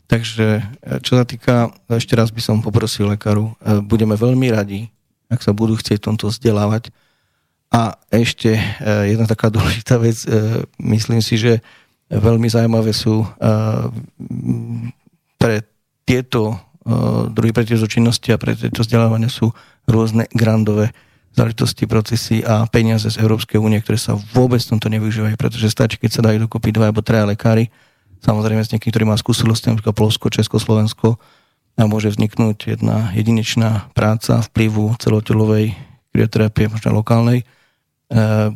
Takže 0.08 0.64
e, 0.64 1.04
čo 1.04 1.20
sa 1.20 1.28
týka, 1.28 1.76
ešte 1.92 2.16
raz 2.16 2.32
by 2.32 2.40
som 2.40 2.64
poprosil 2.64 3.12
lekáru, 3.12 3.52
e, 3.60 3.84
budeme 3.84 4.16
veľmi 4.16 4.48
radi, 4.48 4.88
ak 5.28 5.44
sa 5.44 5.52
budú 5.52 5.76
chcieť 5.76 6.08
tomto 6.08 6.32
vzdelávať, 6.32 6.88
a 7.72 7.96
ešte 8.12 8.52
e, 8.52 8.62
jedna 9.16 9.24
taká 9.24 9.48
dôležitá 9.48 9.96
vec, 9.96 10.28
e, 10.28 10.68
myslím 10.84 11.24
si, 11.24 11.40
že 11.40 11.64
veľmi 12.12 12.52
zaujímavé 12.52 12.92
sú 12.92 13.24
e, 13.24 13.28
pre 15.40 15.64
tieto 16.04 16.60
druhý 17.32 17.54
pre 17.54 17.62
tieto 17.62 17.86
činnosti 17.86 18.34
a 18.34 18.42
pre 18.42 18.58
tieto 18.58 18.82
vzdelávania 18.82 19.30
sú 19.30 19.54
rôzne 19.86 20.26
grandové 20.34 20.90
záležitosti, 21.38 21.86
procesy 21.86 22.42
a 22.42 22.66
peniaze 22.66 23.06
z 23.06 23.22
Európskej 23.22 23.62
únie, 23.62 23.78
ktoré 23.86 24.02
sa 24.02 24.18
vôbec 24.34 24.58
tomto 24.66 24.90
nevyužívajú, 24.90 25.38
pretože 25.38 25.70
stačí, 25.70 26.02
keď 26.02 26.10
sa 26.10 26.26
dajú 26.26 26.50
dokopy 26.50 26.74
dva 26.74 26.90
alebo 26.90 27.06
traja 27.06 27.30
lekári, 27.30 27.70
samozrejme 28.26 28.66
s 28.66 28.74
niekým, 28.74 28.90
ktorý 28.90 29.06
má 29.06 29.14
skúsenosti, 29.14 29.70
napríklad 29.70 29.94
Polsko, 29.94 30.34
Česko, 30.34 30.58
Slovensko, 30.58 31.22
a 31.78 31.86
môže 31.86 32.10
vzniknúť 32.12 32.74
jedna 32.74 33.14
jedinečná 33.14 33.94
práca 33.94 34.42
vplyvu 34.52 34.98
celotelovej 34.98 35.78
krioterapie, 36.12 36.66
možno 36.68 36.98
lokálnej, 36.98 37.46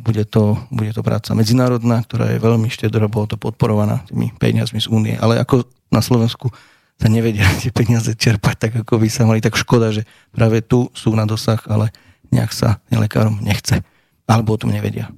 bude 0.04 0.24
to, 0.28 0.60
bude 0.68 0.92
to 0.92 1.00
práca 1.00 1.32
medzinárodná, 1.32 2.04
ktorá 2.04 2.28
je 2.28 2.44
veľmi 2.44 2.68
štedro, 2.68 3.08
bolo 3.08 3.24
to 3.24 3.40
podporovaná 3.40 4.04
tými 4.04 4.28
peniazmi 4.36 4.84
z 4.84 4.92
únie. 4.92 5.16
Ale 5.16 5.40
ako 5.40 5.64
na 5.88 6.04
Slovensku 6.04 6.52
sa 6.96 7.08
nevedia 7.08 7.44
tie 7.62 7.72
peniaze 7.72 8.12
čerpať 8.12 8.56
tak, 8.56 8.72
ako 8.84 9.00
by 9.00 9.08
sa 9.08 9.24
mali, 9.24 9.40
tak 9.40 9.56
škoda, 9.56 9.92
že 9.92 10.04
práve 10.32 10.60
tu 10.60 10.88
sú 10.92 11.16
na 11.16 11.24
dosah, 11.24 11.60
ale 11.68 11.88
nejak 12.32 12.52
sa 12.52 12.80
lekárom 12.92 13.40
nechce. 13.40 13.80
Alebo 14.26 14.58
o 14.58 14.60
tom 14.60 14.74
nevedia. 14.74 15.08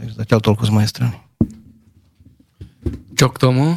Takže 0.00 0.16
zatiaľ 0.16 0.40
toľko 0.40 0.62
z 0.64 0.72
mojej 0.72 0.90
strany. 0.90 1.16
Čo 3.16 3.28
k 3.32 3.40
tomu? 3.40 3.76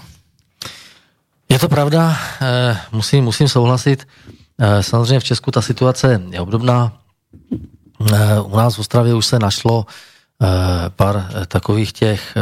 Je 1.49 1.57
to 1.60 1.68
pravda, 1.68 2.14
eh, 2.39 2.76
musím, 2.91 3.24
musím 3.24 3.47
souhlasit. 3.47 4.07
Eh, 4.60 4.84
samozřejmě 4.84 5.20
v 5.20 5.24
Česku 5.24 5.51
ta 5.51 5.62
situace 5.62 6.22
je 6.32 6.39
obdobná. 6.39 6.93
Eh, 7.99 8.41
u 8.41 8.57
nás 8.57 8.75
v 8.75 8.79
Ostravě 8.79 9.13
už 9.13 9.25
se 9.25 9.39
našlo 9.39 9.85
pár 10.95 11.29
takových 11.47 11.93
těch 11.93 12.35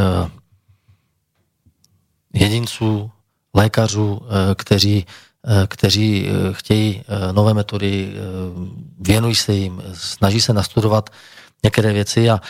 jedinců, 2.33 3.11
lékařů, 3.53 4.21
kteří, 4.55 5.05
kteří 5.67 6.29
chtějí 6.51 7.03
nové 7.31 7.53
metody, 7.53 8.13
věnují 8.99 9.35
se 9.35 9.53
jim, 9.53 9.83
snaží 9.93 10.41
se 10.41 10.53
nastudovat 10.53 11.09
některé 11.63 11.93
věci 11.93 12.29
a 12.29 12.41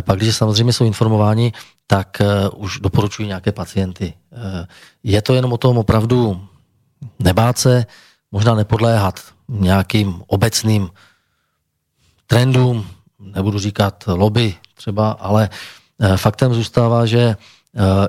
pak, 0.00 0.18
když 0.18 0.36
samozřejmě 0.36 0.72
jsou 0.72 0.84
informováni, 0.84 1.52
tak 1.86 2.22
už 2.56 2.78
doporučují 2.78 3.28
nějaké 3.28 3.52
pacienty. 3.52 4.14
Je 5.02 5.22
to 5.22 5.34
jenom 5.34 5.52
o 5.52 5.58
tom 5.58 5.78
opravdu 5.78 6.46
nebát 7.18 7.58
se, 7.58 7.86
možná 8.32 8.54
nepodléhat 8.54 9.20
nějakým 9.48 10.22
obecným 10.26 10.90
trendům, 12.26 12.86
nebudu 13.20 13.58
říkat 13.58 14.04
lobby 14.06 14.54
třeba, 14.74 15.10
ale 15.10 15.48
faktem 16.16 16.54
zůstává, 16.54 17.06
že 17.06 17.36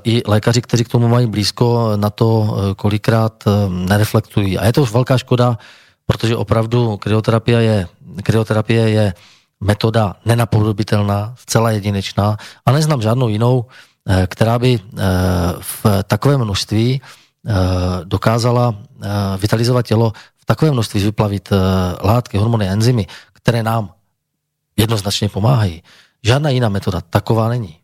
i 0.03 0.21
lékaři, 0.27 0.61
kteří 0.61 0.83
k 0.83 0.89
tomu 0.89 1.07
mají 1.07 1.27
blízko, 1.27 1.91
na 1.95 2.09
to 2.09 2.57
kolikrát 2.75 3.43
nereflektují. 3.67 4.57
A 4.57 4.65
je 4.65 4.73
to 4.73 4.85
velká 4.85 5.17
škoda, 5.17 5.57
protože 6.05 6.35
opravdu 6.35 6.97
kryoterapie 6.97 7.63
je, 7.63 7.87
kryoterapie 8.23 8.89
je 8.89 9.13
metoda 9.59 10.15
nenapodobitelná, 10.25 11.33
zcela 11.37 11.71
jedinečná 11.71 12.37
a 12.65 12.71
neznám 12.71 13.01
žádnou 13.01 13.27
jinou, 13.27 13.65
která 14.27 14.59
by 14.59 14.79
v 15.59 15.85
takovém 16.07 16.41
množství 16.41 17.01
dokázala 18.03 18.75
vitalizovat 19.41 19.85
tělo 19.85 20.13
v 20.37 20.45
takovém 20.45 20.73
množství 20.73 21.03
vyplavit 21.03 21.49
látky, 22.01 22.37
hormony, 22.37 22.67
enzymy, 22.67 23.07
které 23.33 23.63
nám 23.63 23.89
jednoznačně 24.77 25.29
pomáhají. 25.29 25.83
Žádná 26.23 26.49
jiná 26.49 26.69
metoda 26.69 27.01
taková 27.01 27.49
není 27.49 27.77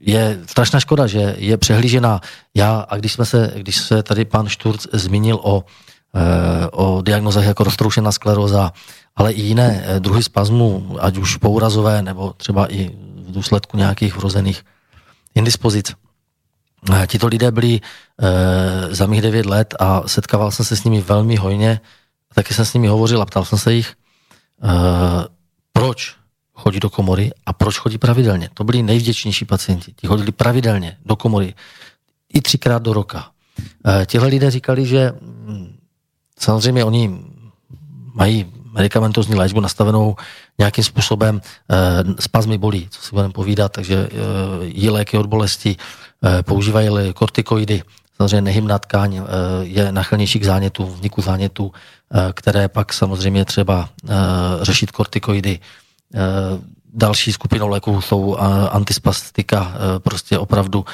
je 0.00 0.40
strašná 0.46 0.80
škoda, 0.80 1.06
že 1.06 1.34
je 1.38 1.56
přehlížená. 1.56 2.20
Já, 2.54 2.86
a 2.88 2.96
když, 2.96 3.12
jsme 3.12 3.24
se, 3.24 3.52
když 3.56 3.76
se 3.76 4.02
tady 4.02 4.24
pan 4.24 4.48
Šturc 4.48 4.86
zmínil 4.92 5.38
o, 5.42 5.64
e, 6.14 6.68
o 6.68 7.02
diagnozách 7.02 7.44
jako 7.44 7.64
roztroušená 7.64 8.12
skleróza, 8.12 8.72
ale 9.16 9.32
i 9.32 9.42
jiné 9.42 9.84
e, 9.86 10.00
druhy 10.00 10.22
spazmu, 10.22 10.96
ať 11.00 11.16
už 11.16 11.36
pourazové, 11.36 12.02
nebo 12.02 12.32
třeba 12.32 12.72
i 12.72 12.88
v 13.26 13.32
důsledku 13.32 13.76
nějakých 13.76 14.16
vrozených 14.16 14.64
indispozic. 15.34 15.94
Tito 17.06 17.26
lidé 17.26 17.50
byli 17.50 17.80
za 18.90 19.06
mých 19.06 19.22
devět 19.22 19.46
let 19.46 19.74
a 19.78 20.02
setkával 20.06 20.50
jsem 20.50 20.64
se 20.64 20.76
s 20.76 20.84
nimi 20.84 21.00
velmi 21.00 21.36
hojně. 21.36 21.80
Taky 22.34 22.54
jsem 22.54 22.64
s 22.64 22.74
nimi 22.74 22.86
hovořil 22.86 23.22
a 23.22 23.26
ptal 23.26 23.44
jsem 23.44 23.58
se 23.58 23.72
jich, 23.72 23.94
proč 25.72 26.16
chodí 26.54 26.80
do 26.80 26.90
komory 26.90 27.30
a 27.46 27.52
proč 27.52 27.78
chodí 27.78 27.98
pravidelně. 27.98 28.50
To 28.54 28.64
byli 28.64 28.82
nejvděčnější 28.82 29.44
pacienti. 29.44 29.92
Ti 29.96 30.06
chodili 30.06 30.32
pravidelně 30.32 30.96
do 31.06 31.16
komory 31.16 31.54
i 32.32 32.40
třikrát 32.40 32.82
do 32.82 32.92
roka. 32.92 33.30
E, 33.86 34.06
tihle 34.06 34.28
lidé 34.28 34.50
říkali, 34.50 34.86
že 34.86 35.12
mm, 35.20 35.78
samozřejmě 36.38 36.84
oni 36.84 37.20
mají 38.14 38.46
medicamentozní 38.72 39.34
léčbu 39.34 39.60
nastavenou 39.60 40.16
nějakým 40.58 40.84
způsobem, 40.84 41.40
e, 41.40 42.22
spazmy 42.22 42.58
bolí, 42.58 42.88
co 42.90 43.02
si 43.02 43.10
budeme 43.10 43.32
povídat, 43.32 43.72
takže 43.72 44.08
jí 44.62 44.90
léky 44.90 45.16
od 45.16 45.26
bolesti, 45.26 45.76
používají 46.42 46.88
kortikoidy, 47.14 47.82
samozřejmě 48.16 48.40
nehymná 48.40 48.78
tkáň 48.78 49.22
je 49.60 49.92
nachylnější 49.92 50.38
k 50.38 50.44
zánětu, 50.44 50.86
vzniku 50.86 51.22
zánětu, 51.22 51.72
které 52.32 52.68
pak 52.68 52.92
samozřejmě 52.92 53.44
třeba 53.44 53.88
řešit 54.62 54.90
kortikoidy, 54.90 55.60
Eh, 56.14 56.18
další 56.94 57.32
skupinou 57.32 57.68
léků 57.68 58.00
jsou 58.00 58.36
eh, 58.36 58.68
antispastika, 58.68 59.72
eh, 59.74 59.98
prostě 59.98 60.38
opravdu 60.38 60.84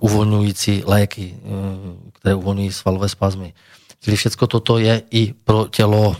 uvolňující 0.00 0.82
léky, 0.86 1.36
které 2.12 2.34
uvolňují 2.34 2.72
svalové 2.72 3.08
spazmy. 3.08 3.54
Čili 4.00 4.16
všechno 4.16 4.46
toto 4.46 4.78
je 4.78 5.02
i 5.10 5.32
pro 5.44 5.66
tělo 5.70 6.16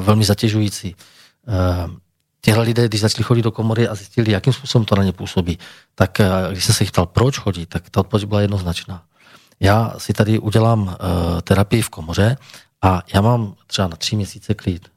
velmi 0.00 0.24
zatěžující. 0.24 0.96
Těhle 2.40 2.64
lidé, 2.64 2.88
když 2.88 3.00
začali 3.00 3.24
chodit 3.24 3.42
do 3.42 3.50
komory 3.50 3.88
a 3.88 3.94
zjistili, 3.94 4.32
jakým 4.32 4.52
způsobem 4.52 4.84
to 4.84 4.94
na 4.94 5.04
ně 5.04 5.12
působí, 5.12 5.58
tak 5.94 6.20
když 6.50 6.64
jsem 6.64 6.74
se 6.74 6.84
jich 6.84 6.90
ptal, 6.92 7.06
proč 7.06 7.38
chodí, 7.38 7.66
tak 7.66 7.90
ta 7.90 8.00
odpověď 8.00 8.28
byla 8.28 8.40
jednoznačná. 8.40 9.02
Já 9.60 9.94
si 9.98 10.12
tady 10.12 10.38
udělám 10.38 10.96
terapii 11.42 11.82
v 11.82 11.90
komoře 11.90 12.36
a 12.84 13.02
já 13.14 13.20
mám 13.20 13.54
třeba 13.66 13.88
na 13.88 13.96
tři 13.96 14.16
měsíce 14.16 14.54
klid 14.54 14.88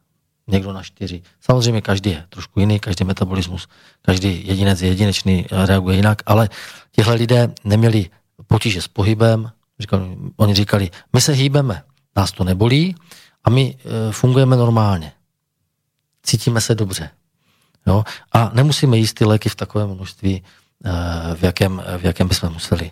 někdo 0.47 0.73
na 0.73 0.83
čtyři. 0.83 1.21
Samozřejmě 1.41 1.81
každý 1.81 2.09
je 2.09 2.25
trošku 2.29 2.59
jiný, 2.59 2.79
každý 2.79 3.05
metabolismus, 3.05 3.67
každý 4.01 4.47
jedinec 4.47 4.81
je 4.81 4.89
jedinečný, 4.89 5.47
reaguje 5.51 5.95
jinak, 5.95 6.21
ale 6.25 6.49
těhle 6.91 7.13
lidé 7.13 7.53
neměli 7.63 8.09
potíže 8.47 8.81
s 8.81 8.87
pohybem, 8.87 9.51
říkali, 9.79 10.17
oni 10.35 10.53
říkali, 10.53 10.89
my 11.13 11.21
se 11.21 11.31
hýbeme, 11.31 11.83
nás 12.15 12.31
to 12.31 12.43
nebolí 12.43 12.95
a 13.43 13.49
my 13.49 13.77
e, 13.77 14.11
fungujeme 14.11 14.55
normálně. 14.55 15.11
Cítíme 16.23 16.61
se 16.61 16.75
dobře. 16.75 17.09
Jo? 17.87 18.03
A 18.31 18.51
nemusíme 18.53 18.97
jíst 18.97 19.13
ty 19.13 19.25
léky 19.25 19.49
v 19.49 19.55
takovém 19.55 19.89
množství, 19.89 20.43
e, 20.85 21.35
v 21.35 21.43
jakém, 21.43 21.83
v 21.97 22.03
jakém 22.03 22.27
bychom 22.27 22.53
museli. 22.53 22.91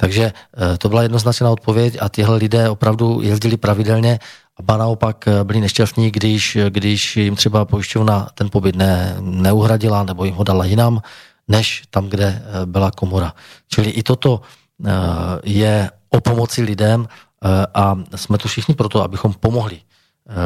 Takže 0.00 0.32
e, 0.32 0.78
to 0.78 0.88
byla 0.88 1.02
jednoznačná 1.02 1.50
odpověď 1.50 1.96
a 2.00 2.08
tyhle 2.08 2.36
lidé 2.36 2.68
opravdu 2.68 3.20
jezdili 3.22 3.56
pravidelně 3.56 4.18
a 4.60 4.62
ba 4.62 4.76
naopak 4.76 5.24
eh, 5.28 5.44
byli 5.44 5.60
nešťastní, 5.60 6.10
když, 6.10 6.58
když 6.68 7.16
jim 7.16 7.36
třeba 7.36 7.64
pojišťovna 7.64 8.28
ten 8.34 8.50
pobyt 8.52 8.76
ne, 8.76 9.16
neuhradila 9.20 10.04
nebo 10.04 10.24
jim 10.24 10.34
ho 10.34 10.44
dala 10.44 10.64
jinam, 10.64 11.00
než 11.48 11.82
tam, 11.90 12.12
kde 12.12 12.26
eh, 12.26 12.66
byla 12.66 12.90
komora. 12.90 13.32
Čili 13.68 13.90
i 13.90 14.02
toto 14.02 14.40
eh, 14.44 14.90
je 15.44 15.90
o 16.08 16.20
pomoci 16.20 16.62
lidem 16.62 17.08
a 17.74 17.96
jsme 18.16 18.38
tu 18.38 18.48
všichni 18.48 18.74
proto, 18.74 19.02
abychom 19.02 19.32
pomohli 19.32 19.80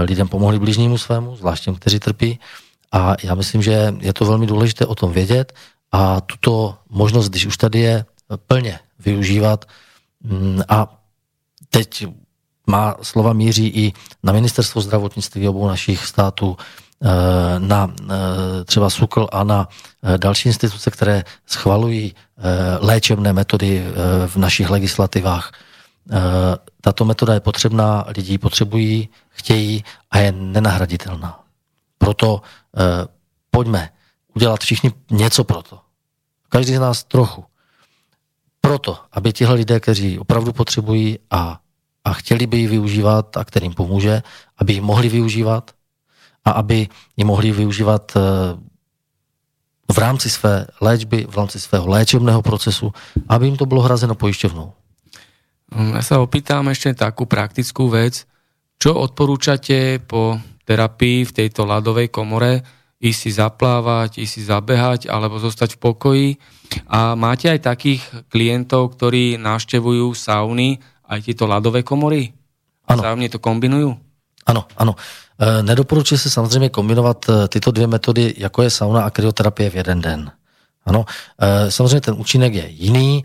lidem, 0.03 0.29
pomohli 0.29 0.59
blížnímu 0.59 0.99
svému, 0.99 1.37
zvlášť 1.37 1.65
těm, 1.65 1.75
kteří 1.75 1.99
trpí. 1.99 2.39
A 2.93 3.17
já 3.23 3.35
myslím, 3.35 3.63
že 3.63 3.95
je 4.01 4.13
to 4.13 4.25
velmi 4.25 4.47
důležité 4.47 4.87
o 4.87 4.95
tom 4.95 5.13
vědět 5.13 5.53
a 5.93 6.21
tuto 6.21 6.79
možnost, 6.91 7.29
když 7.29 7.47
už 7.47 7.57
tady 7.57 7.79
je, 7.81 8.05
plně 8.47 8.79
využívat. 9.05 9.65
Mm, 10.23 10.63
a 10.69 11.01
teď 11.71 12.07
má 12.67 12.97
slova 13.03 13.33
míří 13.33 13.67
i 13.67 13.93
na 14.23 14.33
ministerstvo 14.33 14.81
zdravotnictví 14.81 15.49
obou 15.49 15.69
našich 15.69 16.07
států, 16.07 16.57
eh, 16.57 17.09
na 17.59 17.95
eh, 18.03 18.65
třeba 18.65 18.91
SUKL 18.91 19.29
a 19.33 19.45
na 19.45 19.69
eh, 20.03 20.19
další 20.19 20.49
instituce, 20.49 20.91
které 20.91 21.25
schvalují 21.47 22.15
léčebné 22.81 23.33
metody 23.33 23.85
v 24.27 24.37
našich 24.37 24.71
legislativách. 24.71 25.53
Tato 26.81 27.05
metoda 27.05 27.35
je 27.35 27.41
potřebná, 27.41 28.05
lidi 28.17 28.39
potřebují, 28.39 29.09
chtějí 29.29 29.85
a 30.11 30.19
je 30.19 30.33
nenahraditelná. 30.33 31.41
Proto 31.99 32.43
pojďme 33.51 33.91
udělat 34.35 34.61
všichni 34.61 34.93
něco 35.11 35.45
pro 35.45 35.63
to. 35.63 35.79
Každý 36.49 36.75
z 36.75 36.81
nás 36.81 37.05
trochu. 37.05 37.45
Proto, 38.65 38.97
aby 39.13 39.33
tihle 39.33 39.55
lidé, 39.55 39.77
kteří 39.81 40.19
opravdu 40.19 40.53
potřebují 40.53 41.19
a 41.31 41.61
a 42.05 42.13
chtěli 42.13 42.47
by 42.47 42.57
ji 42.57 42.67
využívat 42.67 43.37
a 43.37 43.45
kterým 43.45 43.73
pomůže, 43.73 44.23
aby 44.59 44.73
ji 44.73 44.81
mohli 44.81 45.09
využívat 45.09 45.71
a 46.45 46.51
aby 46.51 46.89
ji 47.17 47.25
mohli 47.25 47.53
využívat 47.53 48.13
eh, 48.17 48.21
v 49.93 49.99
rámci 49.99 50.31
své 50.31 50.67
léčby, 50.81 51.27
v 51.29 51.37
rámci 51.37 51.61
svého 51.61 51.89
léčebného 51.89 52.43
procesu, 52.43 52.93
aby 53.29 53.47
jim 53.47 53.57
to 53.57 53.67
bylo 53.67 53.83
hrazeno 53.83 54.15
pojišťovnou. 54.15 54.73
Ja 55.75 56.03
sa 56.07 56.23
opýtam 56.23 56.71
ešte 56.71 56.95
takú 56.95 57.27
praktickú 57.27 57.91
vec. 57.91 58.25
Čo 58.79 58.95
odporúčate 58.95 59.99
po 60.01 60.39
terapii 60.65 61.27
v 61.27 61.35
tejto 61.35 61.67
ľadovej 61.67 62.09
komore? 62.15 62.63
Ísť 63.03 63.19
si 63.19 63.31
zaplávať, 63.35 64.23
ísť 64.23 64.33
si 64.33 64.43
zabehať 64.47 65.01
alebo 65.11 65.37
zostať 65.43 65.77
v 65.77 65.83
pokoji? 65.83 66.29
A 66.87 67.15
máte 67.15 67.51
aj 67.51 67.59
takých 67.59 68.03
klientov, 68.29 68.97
ktorí 68.97 69.39
návštevujú 69.39 70.15
sauny 70.15 70.79
aj 71.09 71.21
tyto 71.23 71.47
ladové 71.47 71.83
komory? 71.83 72.33
Ano. 72.89 73.03
Zájemně 73.03 73.29
to 73.29 73.39
kombinují? 73.39 73.97
Ano, 74.47 74.65
ano. 74.77 74.95
E, 75.39 75.63
nedoporučuje 75.63 76.19
se 76.19 76.31
samozřejmě 76.31 76.69
kombinovat 76.69 77.29
e, 77.29 77.49
tyto 77.49 77.71
dvě 77.71 77.87
metody, 77.87 78.35
jako 78.37 78.63
je 78.63 78.71
sauna 78.71 79.03
a 79.03 79.11
kryoterapie 79.11 79.71
v 79.71 79.75
jeden 79.75 80.01
den. 80.01 80.31
Ano, 80.87 81.05
e, 81.39 81.71
samozřejmě 81.71 82.01
ten 82.01 82.15
účinek 82.19 82.55
je 82.55 82.69
jiný, 82.69 83.25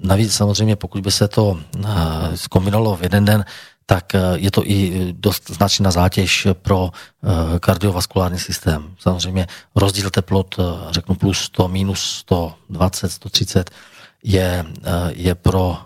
navíc 0.00 0.34
samozřejmě 0.34 0.76
pokud 0.76 1.02
by 1.02 1.10
se 1.10 1.28
to 1.28 1.58
zkombinovalo 2.34 2.96
v 2.96 3.02
jeden 3.02 3.24
den, 3.24 3.44
tak 3.86 4.12
je 4.34 4.50
to 4.50 4.62
i 4.66 5.08
dost 5.12 5.50
značná 5.50 5.90
zátěž 5.90 6.46
pro 6.52 6.90
kardiovaskulární 7.60 8.38
systém. 8.38 8.94
Samozřejmě 8.98 9.46
rozdíl 9.74 10.10
teplot, 10.10 10.56
řeknu 10.90 11.14
plus 11.14 11.38
100, 11.38 11.68
minus 11.68 12.00
120, 12.00 13.12
130, 13.12 13.70
je, 14.22 14.66
je 15.08 15.34
pro 15.34 15.78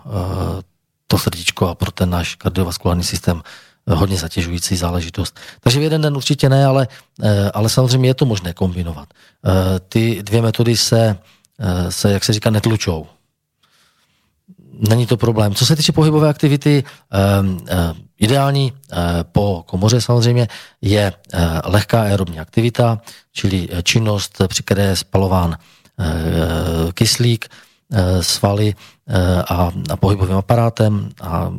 to 1.07 1.17
srdíčko 1.17 1.67
a 1.67 1.75
pro 1.75 1.91
ten 1.91 2.09
náš 2.09 2.35
kardiovaskulární 2.35 3.03
systém 3.03 3.41
hodně 3.87 4.17
zatěžující 4.17 4.75
záležitost. 4.75 5.39
Takže 5.59 5.79
v 5.79 5.83
jeden 5.83 6.01
den 6.01 6.17
určitě 6.17 6.49
ne, 6.49 6.65
ale, 6.65 6.87
ale 7.53 7.69
samozřejmě 7.69 8.09
je 8.09 8.13
to 8.13 8.25
možné 8.25 8.53
kombinovat. 8.53 9.09
Ty 9.89 10.23
dvě 10.23 10.41
metody 10.41 10.77
se, 10.77 11.17
se 11.89 12.11
jak 12.11 12.23
se 12.23 12.33
říká, 12.33 12.49
netlučou 12.49 13.07
není 14.89 15.05
to 15.05 15.17
problém. 15.17 15.55
Co 15.55 15.65
se 15.65 15.75
týče 15.75 15.91
pohybové 15.91 16.29
aktivity, 16.29 16.83
ehm, 17.11 17.59
ehm, 17.67 17.95
ideální 18.19 18.73
eh, 18.73 18.97
po 19.31 19.63
komoře 19.65 20.01
samozřejmě 20.01 20.47
je 20.81 21.13
eh, 21.33 21.61
lehká 21.65 22.01
aerobní 22.01 22.39
aktivita, 22.39 23.01
čili 23.33 23.67
eh, 23.71 23.83
činnost, 23.83 24.41
při 24.47 24.63
které 24.63 24.83
je 24.83 24.95
spalován 24.95 25.57
kyslík, 26.93 27.45
svaly 28.21 28.75
a, 29.49 29.71
pohybovým 29.95 30.35
aparátem 30.35 31.09
a 31.21 31.53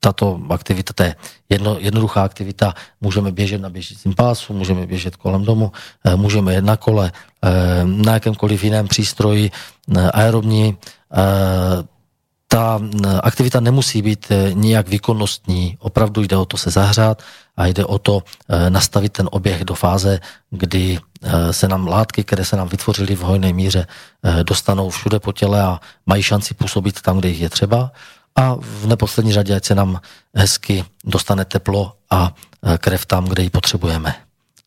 tato 0.00 0.40
aktivita, 0.50 0.92
to 0.92 1.02
je 1.02 1.16
jedno, 1.48 1.76
jednoduchá 1.80 2.22
aktivita, 2.22 2.74
můžeme 3.00 3.32
běžet 3.32 3.60
na 3.60 3.70
běžícím 3.70 4.14
pásu, 4.14 4.52
můžeme 4.52 4.86
běžet 4.86 5.16
kolem 5.16 5.44
domu, 5.44 5.72
můžeme 6.16 6.54
jet 6.54 6.64
na 6.64 6.76
kole, 6.76 7.12
na 7.84 8.12
jakémkoliv 8.12 8.64
jiném 8.64 8.88
přístroji 8.88 9.50
aerobní, 10.12 10.76
ta 12.54 12.80
aktivita 13.22 13.60
nemusí 13.60 14.02
být 14.02 14.30
e, 14.30 14.54
nijak 14.54 14.88
výkonnostní. 14.88 15.76
Opravdu 15.80 16.22
jde 16.22 16.36
o 16.36 16.44
to 16.44 16.56
se 16.56 16.70
zahřát 16.70 17.22
a 17.56 17.66
jde 17.66 17.84
o 17.84 17.98
to 17.98 18.22
e, 18.48 18.70
nastavit 18.70 19.12
ten 19.12 19.28
oběh 19.30 19.64
do 19.64 19.74
fáze, 19.74 20.20
kdy 20.50 20.98
se 21.50 21.68
nám 21.68 21.86
látky, 21.86 22.24
které 22.24 22.44
se 22.44 22.56
nám 22.56 22.68
vytvořily 22.68 23.16
v 23.16 23.20
hojné 23.20 23.52
míře, 23.52 23.86
dostanou 24.42 24.90
všude 24.90 25.20
po 25.20 25.32
těle 25.32 25.62
a 25.62 25.80
mají 26.06 26.22
šanci 26.22 26.54
působit 26.54 27.00
tam, 27.00 27.18
kde 27.18 27.28
jich 27.28 27.40
je 27.40 27.48
třeba. 27.48 27.92
A 28.36 28.54
v 28.60 28.86
neposlední 28.86 29.32
řadě, 29.32 29.56
ať 29.56 29.64
se 29.64 29.74
nám 29.74 30.00
hezky 30.34 30.84
dostane 31.04 31.44
teplo 31.44 31.92
a 32.10 32.34
krev 32.78 33.06
tam, 33.06 33.24
kde 33.24 33.42
ji 33.42 33.50
potřebujeme. 33.50 34.14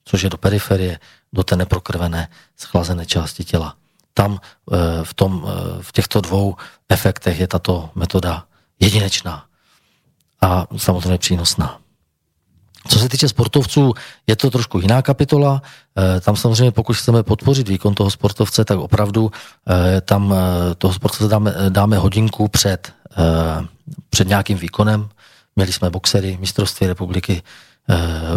Což 0.06 0.22
je 0.22 0.30
do 0.30 0.38
periferie, 0.38 1.00
do 1.34 1.44
té 1.44 1.56
neprokrvené, 1.56 2.28
schlazené 2.58 3.06
části 3.06 3.44
těla 3.44 3.76
tam 4.18 4.42
eh, 4.42 4.78
v, 5.04 5.14
tom, 5.14 5.46
eh, 5.46 5.52
v 5.82 5.92
těchto 5.92 6.22
dvou 6.22 6.56
efektech 6.90 7.40
je 7.40 7.48
tato 7.48 7.90
metoda 7.96 8.50
jedinečná 8.80 9.46
a 10.42 10.66
samozřejmě 10.78 11.18
přínosná. 11.18 11.78
Co 12.88 13.00
se 13.00 13.10
týče 13.10 13.30
sportovců, 13.30 13.94
je 14.28 14.36
to 14.36 14.50
trošku 14.50 14.80
jiná 14.80 15.02
kapitola. 15.02 15.62
Eh, 15.62 16.22
tam 16.22 16.36
samozřejmě, 16.36 16.72
pokud 16.72 16.98
chceme 16.98 17.24
podpořit 17.24 17.70
výkon 17.70 17.94
toho 17.94 18.10
sportovce, 18.10 18.66
tak 18.66 18.80
opravdu 18.80 19.32
tam 20.02 20.34
toho 20.78 20.94
sportovce 20.94 21.28
dáme, 21.28 21.54
dáme 21.70 21.98
hodinku 21.98 22.48
před, 22.48 22.94
před 24.10 24.28
nějakým 24.28 24.58
výkonem. 24.58 25.10
Měli 25.56 25.74
jsme 25.74 25.90
boxery, 25.90 26.38
mistrovství 26.40 26.88
republiky 26.88 27.42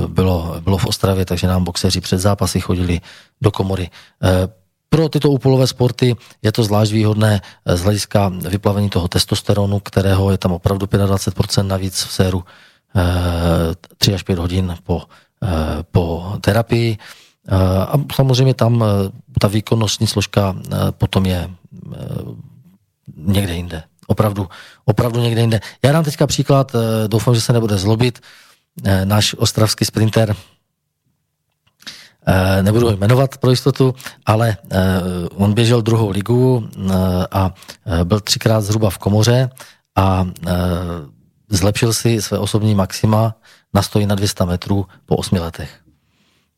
bylo, 0.07 0.61
bylo 0.61 0.79
v 0.79 0.87
Ostravě, 0.87 1.25
takže 1.25 1.47
nám 1.47 1.65
boxeři 1.65 2.01
před 2.01 2.19
zápasy 2.19 2.61
chodili 2.61 3.01
do 3.41 3.51
komory. 3.51 3.91
Pro 4.91 5.07
tyto 5.09 5.31
úpolové 5.31 5.71
sporty 5.71 6.19
je 6.43 6.51
to 6.51 6.67
zvlášť 6.67 6.91
výhodné 6.91 7.39
eh, 7.39 7.77
z 7.77 7.81
hlediska 7.87 8.29
vyplavení 8.29 8.91
toho 8.91 9.07
testosteronu, 9.07 9.79
kterého 9.81 10.31
je 10.35 10.39
tam 10.39 10.53
opravdu 10.59 10.87
25% 10.87 11.63
navíc 11.63 11.95
v 11.95 12.13
séru 12.13 12.41
3 13.99 14.11
eh, 14.11 14.15
až 14.15 14.23
5 14.23 14.39
hodin 14.39 14.75
po, 14.83 15.07
eh, 15.43 15.87
po 15.91 16.35
terapii. 16.41 16.99
A 17.51 17.99
samozřejmě 18.15 18.55
tam 18.55 18.85
ta 19.41 19.49
výkonnostní 19.49 20.07
složka 20.07 20.55
potom 20.91 21.27
je 21.27 21.51
někde 23.17 23.55
jinde. 23.55 23.83
Opravdu, 24.07 24.49
opravdu 24.85 25.21
někde 25.21 25.41
jinde. 25.41 25.61
Já 25.83 25.93
dám 25.93 26.05
teďka 26.05 26.27
příklad, 26.27 26.77
doufám, 27.07 27.35
že 27.35 27.41
se 27.41 27.53
nebude 27.53 27.79
zlobit. 27.79 28.21
Náš 29.05 29.35
ostravský 29.35 29.85
sprinter 29.85 30.37
nebudu 32.63 32.87
ho 32.87 32.97
jmenovat 32.97 33.39
pro 33.39 33.51
jistotu, 33.51 33.95
ale 34.27 34.57
eh, 34.71 34.79
on 35.35 35.55
běžel 35.55 35.83
druhou 35.83 36.11
ligu 36.11 36.69
eh, 36.77 36.93
a 37.31 37.55
byl 38.05 38.21
třikrát 38.21 38.61
zhruba 38.61 38.91
v 38.91 38.99
komoře 38.99 39.51
a 39.97 40.27
zlepšil 41.49 41.93
si 41.93 42.23
své 42.23 42.39
osobní 42.39 42.75
maxima 42.75 43.35
na 43.75 43.83
stojí 43.83 44.07
na 44.07 44.15
200 44.15 44.45
metrů 44.45 44.87
po 45.07 45.17
8 45.17 45.39
letech. 45.39 45.71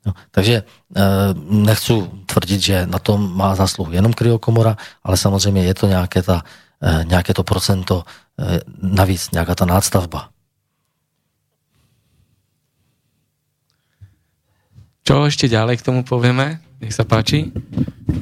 No, 0.06 0.12
takže 0.30 0.62
nechci 1.50 2.10
tvrdit, 2.26 2.62
že 2.62 2.86
na 2.86 2.98
tom 2.98 3.36
má 3.36 3.54
zásluhu 3.54 3.92
jenom 3.92 4.12
kryokomora, 4.12 4.76
ale 5.04 5.16
samozřejmě 5.16 5.64
je 5.64 5.74
to 5.74 5.86
nějaké, 5.86 6.22
ta, 6.22 6.42
nějaké 7.04 7.34
to 7.34 7.42
procento 7.42 8.04
navíc, 8.82 9.30
nějaká 9.30 9.54
ta 9.54 9.64
nástavba. 9.64 10.28
Čo 15.02 15.26
ešte 15.26 15.50
ďalej 15.50 15.82
k 15.82 15.86
tomu 15.90 16.06
povieme? 16.06 16.62
Nech 16.78 16.94
sa 16.94 17.02
páči. 17.02 17.50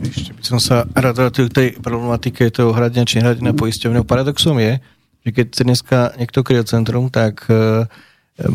Ešte 0.01 0.33
by 0.33 0.43
som 0.45 0.57
sa 0.57 0.89
rád 0.97 1.21
vrátil 1.21 1.53
k 1.53 1.57
tej 1.57 1.69
problematike 1.77 2.49
toho 2.49 2.73
hradenia 2.73 3.05
či 3.05 3.21
hradenia 3.21 3.53
poisťovňou. 3.53 4.09
Paradoxom 4.09 4.57
je, 4.57 4.81
že 5.25 5.31
keď 5.33 5.47
sa 5.53 5.63
dneska 5.69 5.99
niekto 6.17 6.41
kryje 6.41 6.65
centrum, 6.73 7.13
tak 7.13 7.45
e, 7.53 7.85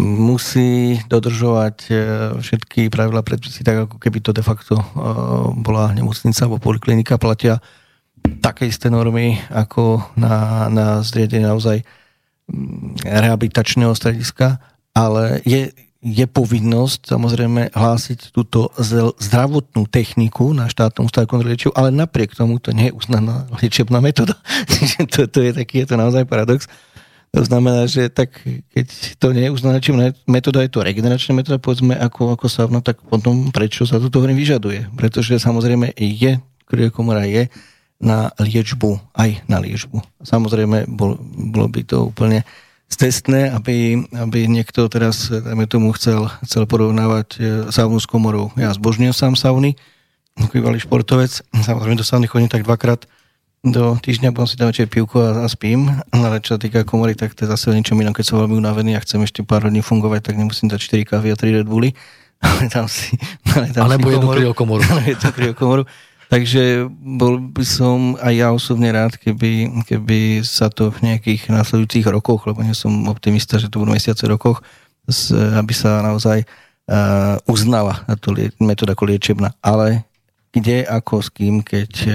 musí 0.02 0.98
dodržovať 1.06 1.78
e, 1.86 1.94
všetky 2.42 2.90
pravidla 2.90 3.22
predpisy, 3.22 3.62
tak 3.62 3.86
ako 3.86 4.02
keby 4.02 4.18
to 4.26 4.34
de 4.34 4.42
facto 4.42 4.74
e, 4.74 4.86
bola 5.62 5.94
nemocnica 5.94 6.50
alebo 6.50 6.58
poliklinika, 6.58 7.22
platia 7.22 7.62
také 8.42 8.66
isté 8.66 8.90
normy 8.90 9.38
ako 9.54 10.02
na, 10.18 10.66
na 10.74 11.06
zriedenie 11.06 11.46
naozaj 11.46 11.86
mm, 12.50 13.06
rehabilitačného 13.06 13.94
strediska, 13.94 14.58
ale 14.98 15.46
je, 15.46 15.70
je 16.06 16.26
povinnosť 16.30 17.10
samozrejme 17.10 17.74
hlásiť 17.74 18.30
túto 18.30 18.70
zdravotnú 19.18 19.90
techniku 19.90 20.54
na 20.54 20.70
štátnom 20.70 21.10
ústavu 21.10 21.26
kontroly 21.26 21.58
ale 21.74 21.90
napriek 21.90 22.38
tomu 22.38 22.62
to 22.62 22.70
nie 22.70 22.94
je 22.94 22.94
uznaná 22.94 23.50
liečebná 23.58 23.98
metóda. 24.06 24.38
to, 25.14 25.26
to 25.26 25.40
je 25.42 25.52
taký, 25.58 25.82
je 25.82 25.90
to 25.90 25.98
naozaj 25.98 26.30
paradox. 26.30 26.70
To 27.34 27.42
znamená, 27.42 27.90
že 27.90 28.08
tak 28.14 28.38
keď 28.46 28.88
to 29.18 29.34
nie 29.34 29.50
je 29.50 29.56
uznaná 29.58 29.82
metóda, 30.30 30.62
je 30.62 30.72
to 30.72 30.86
regeneračná 30.86 31.34
metóda, 31.36 31.58
povedzme 31.58 31.98
ako, 31.98 32.38
ako 32.38 32.46
savna, 32.48 32.80
tak 32.86 33.02
potom 33.02 33.50
prečo 33.50 33.84
sa 33.90 33.98
toto 33.98 34.22
hovorím 34.22 34.38
vyžaduje? 34.38 34.94
Pretože 34.94 35.42
samozrejme 35.42 35.90
je, 35.98 36.38
kryokomora 36.70 37.26
je 37.26 37.50
na 37.98 38.30
liečbu, 38.38 39.02
aj 39.18 39.42
na 39.50 39.58
liečbu. 39.58 40.00
Samozrejme, 40.22 40.86
bol, 40.86 41.18
bolo 41.50 41.68
by 41.68 41.82
to 41.82 42.14
úplne 42.14 42.46
cestné, 42.90 43.52
aby, 43.52 44.06
aby 44.14 44.46
niekto 44.48 44.88
teraz, 44.88 45.28
dajme 45.30 45.66
tomu, 45.68 45.92
chcel, 45.98 46.30
chcel 46.46 46.64
porovnávať 46.70 47.28
e, 47.36 47.40
saunu 47.74 47.98
s 48.00 48.08
komorou. 48.08 48.54
Ja 48.56 48.72
zbožňujem 48.72 49.14
sám 49.14 49.34
sauny, 49.36 49.76
bývalý 50.54 50.80
športovec, 50.80 51.44
samozrejme 51.52 52.00
do 52.00 52.06
sauny 52.06 52.30
chodím 52.30 52.52
tak 52.52 52.64
dvakrát 52.64 53.10
do 53.66 53.98
týždňa, 53.98 54.30
potom 54.30 54.46
si 54.46 54.62
tam 54.62 54.70
večer 54.70 54.86
pivko 54.86 55.18
a, 55.18 55.30
a 55.42 55.48
spím, 55.50 55.90
ale 56.14 56.38
čo 56.38 56.56
sa 56.56 56.60
týka 56.62 56.86
komory, 56.86 57.18
tak 57.18 57.34
to 57.34 57.50
je 57.50 57.50
zase 57.50 57.74
o 57.74 57.74
ničom 57.74 57.98
inom, 57.98 58.14
keď 58.14 58.26
som 58.30 58.38
veľmi 58.46 58.62
unavený 58.62 58.94
a 58.94 59.02
chcem 59.02 59.18
ešte 59.26 59.42
pár 59.42 59.66
hodín 59.66 59.82
fungovať, 59.82 60.30
tak 60.30 60.38
nemusím 60.38 60.70
dať 60.70 61.02
4 61.02 61.10
kávy 61.10 61.34
a 61.34 61.36
3 61.36 61.58
Red 61.62 61.68
Bulli, 61.68 61.98
ale 62.46 62.70
tam 62.70 62.86
si... 62.86 63.18
Ale 63.58 63.74
tam 63.74 63.90
Alebo 63.90 64.14
si 64.14 64.22
jednu 64.22 64.54
komoru. 64.54 64.86
jednu 65.10 65.58
komoru. 65.58 65.84
Takže 66.36 66.92
bol 66.92 67.40
by 67.40 67.64
som 67.64 68.20
aj 68.20 68.34
ja 68.36 68.52
osobne 68.52 68.92
rád, 68.92 69.16
keby, 69.16 69.72
keby 69.88 70.44
sa 70.44 70.68
to 70.68 70.92
v 70.92 71.08
nejakých 71.08 71.48
následujúcich 71.48 72.04
rokoch, 72.12 72.44
lebo 72.44 72.60
nie 72.60 72.76
som 72.76 72.92
optimista, 73.08 73.56
že 73.56 73.72
to 73.72 73.80
budú 73.80 73.96
mesiace 73.96 74.28
rokoch, 74.28 74.60
aby 75.32 75.72
sa 75.72 76.04
naozaj 76.04 76.44
uh, 76.44 77.40
uznala 77.48 78.04
táto 78.04 78.36
metóda 78.60 79.00
ako 79.00 79.16
liečebná. 79.16 79.56
Ale 79.64 80.04
kde, 80.52 80.84
ako, 80.84 81.24
s 81.24 81.32
kým, 81.32 81.64
keď 81.64 81.92
uh, 82.04 82.12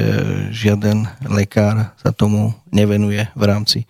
žiaden 0.53 1.09
lekár 1.25 1.97
sa 1.97 2.13
tomu 2.13 2.53
nevenuje 2.69 3.25
v 3.33 3.43
rámci 3.49 3.89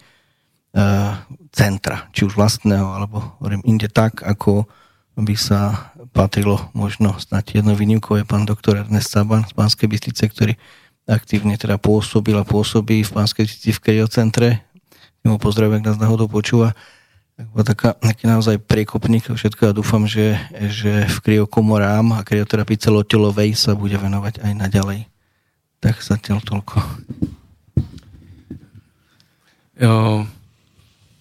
uh, 0.79 1.19
centra, 1.51 2.07
či 2.15 2.23
už 2.23 2.39
vlastného, 2.39 2.87
alebo 2.87 3.35
hovorím, 3.43 3.67
inde 3.67 3.91
tak, 3.91 4.23
ako 4.23 4.63
by 5.19 5.35
sa 5.35 5.90
patrilo 6.11 6.71
možno 6.75 7.17
snať 7.17 7.63
jednou 7.63 7.79
výnimkou 7.79 8.19
je 8.19 8.25
pán 8.27 8.45
doktor 8.45 8.83
Ernest 8.83 9.15
Saban 9.15 9.47
z 9.47 9.55
Pánskej 9.55 9.87
Bystrice, 9.87 10.27
ktorý 10.27 10.55
aktívne 11.07 11.59
teda 11.59 11.79
pôsobil 11.79 12.35
a 12.39 12.47
pôsobí 12.47 13.03
v 13.03 13.11
Pánskej 13.11 13.47
Bystrici 13.47 13.71
v 13.75 13.83
kriocentre. 13.83 14.49
Mu 15.23 15.37
pozdravím, 15.37 15.83
ak 15.83 15.87
nás 15.95 15.99
náhodou 16.01 16.27
počúva. 16.31 16.73
Tak 17.41 17.73
taká, 17.73 17.91
taký 17.97 18.29
naozaj 18.29 18.61
priekopník 18.61 19.33
všetko 19.33 19.73
a 19.73 19.77
dúfam, 19.77 20.05
že, 20.05 20.37
že 20.69 21.09
v 21.09 21.19
kriokomorám 21.25 22.21
a 22.21 22.25
krioterapii 22.25 22.77
celotelovej 22.77 23.57
sa 23.57 23.73
bude 23.73 23.97
venovať 23.97 24.45
aj 24.45 24.53
naďalej. 24.61 25.09
Tak 25.81 26.05
zatiaľ 26.05 26.45
toľko. 26.45 26.77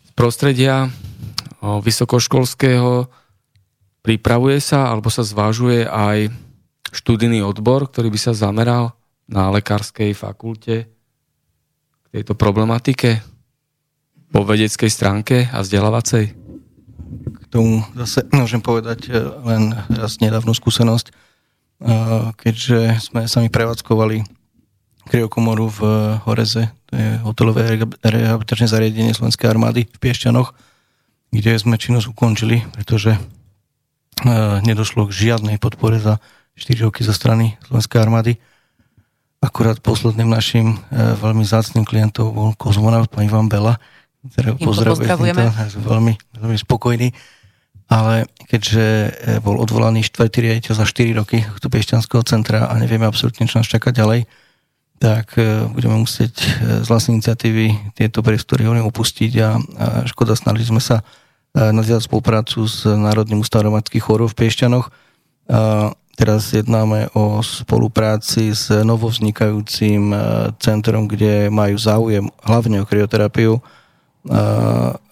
Z 0.04 0.12
prostredia 0.12 0.92
vysokoškolského. 1.64 3.08
Pripravuje 4.10 4.58
sa 4.58 4.90
alebo 4.90 5.14
sa 5.14 5.22
zvážuje 5.22 5.86
aj 5.86 6.34
študijný 6.90 7.46
odbor, 7.46 7.86
ktorý 7.86 8.10
by 8.10 8.18
sa 8.18 8.34
zameral 8.34 8.98
na 9.30 9.54
lekárskej 9.54 10.18
fakulte 10.18 10.90
k 10.90 12.06
tejto 12.18 12.34
problematike 12.34 13.22
po 14.34 14.42
vedeckej 14.42 14.90
stránke 14.90 15.46
a 15.54 15.62
vzdelávacej? 15.62 16.34
K 17.38 17.44
tomu 17.54 17.86
zase 18.02 18.26
môžem 18.42 18.66
povedať 18.66 19.14
eh, 19.14 19.22
len 19.46 19.78
raz 19.94 20.18
nedávnu 20.18 20.58
skúsenosť, 20.58 21.14
eh, 21.14 22.34
keďže 22.34 23.14
sme 23.14 23.30
sami 23.30 23.54
prevádzkovali 23.54 24.26
kryokomoru 25.06 25.70
v 25.70 25.80
Horeze, 26.26 26.74
to 26.90 26.98
je 26.98 27.22
hotelové 27.22 27.78
rehabilitačné 28.02 28.74
zariadenie 28.74 29.14
Slovenskej 29.14 29.54
armády 29.54 29.86
v 29.86 29.98
Piešťanoch, 30.02 30.58
kde 31.30 31.62
sme 31.62 31.78
činnosť 31.78 32.10
ukončili, 32.10 32.66
pretože 32.74 33.14
eh, 33.14 33.38
nedošlo 34.66 35.08
k 35.08 35.16
žiadnej 35.32 35.58
podpore 35.60 36.00
za 36.00 36.18
4 36.60 36.88
roky 36.88 37.08
zo 37.08 37.16
strany 37.16 37.56
Slovenskej 37.68 38.00
armády. 38.04 38.34
Akurát 39.40 39.80
posledným 39.80 40.28
našim 40.28 40.76
e, 40.76 40.78
veľmi 41.16 41.48
zácným 41.48 41.88
klientom 41.88 42.36
bol 42.36 42.52
kozmonaut 42.60 43.08
pán 43.08 43.24
Ivan 43.24 43.48
Bela, 43.48 43.80
ktorého 44.36 44.60
pozdravujeme. 44.60 45.48
Veľmi, 45.80 46.14
veľmi 46.36 46.58
spokojný. 46.60 47.16
Ale 47.88 48.28
keďže 48.52 48.86
e, 48.86 49.10
bol 49.40 49.56
odvolaný 49.64 50.04
štvrtý 50.04 50.44
riaditeľ 50.44 50.74
za 50.76 50.86
4 50.86 51.20
roky 51.24 51.40
do 51.64 51.68
Piešťanského 51.72 52.24
centra 52.28 52.68
a 52.68 52.76
nevieme 52.76 53.08
absolútne, 53.08 53.48
čo 53.48 53.64
nás 53.64 53.72
čaká 53.72 53.96
ďalej, 53.96 54.28
tak 55.00 55.40
budeme 55.72 55.96
musieť 55.96 56.36
z 56.84 56.88
vlastnej 56.92 57.24
iniciatívy 57.24 57.96
tieto 57.96 58.20
priestory 58.20 58.68
opustiť 58.68 59.32
a, 59.40 59.56
a 59.56 59.86
škoda, 60.04 60.36
snažili 60.36 60.68
sme 60.68 60.84
sa 60.84 61.08
nadviazať 61.56 62.06
spoluprácu 62.06 62.66
s 62.70 62.86
Národným 62.86 63.42
ústavom 63.42 63.78
chorób 63.80 64.32
v 64.32 64.38
Piešťanoch. 64.46 64.94
Teraz 66.20 66.52
jednáme 66.52 67.08
o 67.16 67.40
spolupráci 67.40 68.52
s 68.52 68.68
novovznikajúcim 68.68 70.12
eh, 70.12 70.20
centrom, 70.60 71.08
kde 71.08 71.48
majú 71.48 71.80
záujem 71.80 72.28
hlavne 72.44 72.84
o 72.84 72.86
kryoterapiu 72.86 73.56
eh, 73.56 73.64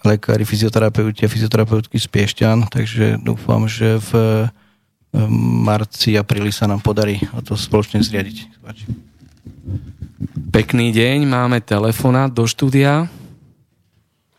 lekári, 0.04 0.44
fyzioterapeuti 0.44 1.24
a 1.24 1.32
fyzioterapeutky 1.32 1.96
z 1.96 2.12
Piešťan, 2.12 2.68
takže 2.68 3.16
dúfam, 3.24 3.64
že 3.64 3.96
v 4.04 4.12
eh, 4.12 4.52
marci, 5.64 6.12
apríli 6.20 6.52
sa 6.52 6.68
nám 6.68 6.84
podarí 6.84 7.24
to 7.40 7.56
spoločne 7.56 8.04
zriadiť. 8.04 8.60
Pekný 10.52 10.92
deň, 10.92 11.24
máme 11.24 11.64
telefonát 11.64 12.28
do 12.28 12.44
štúdia. 12.44 13.08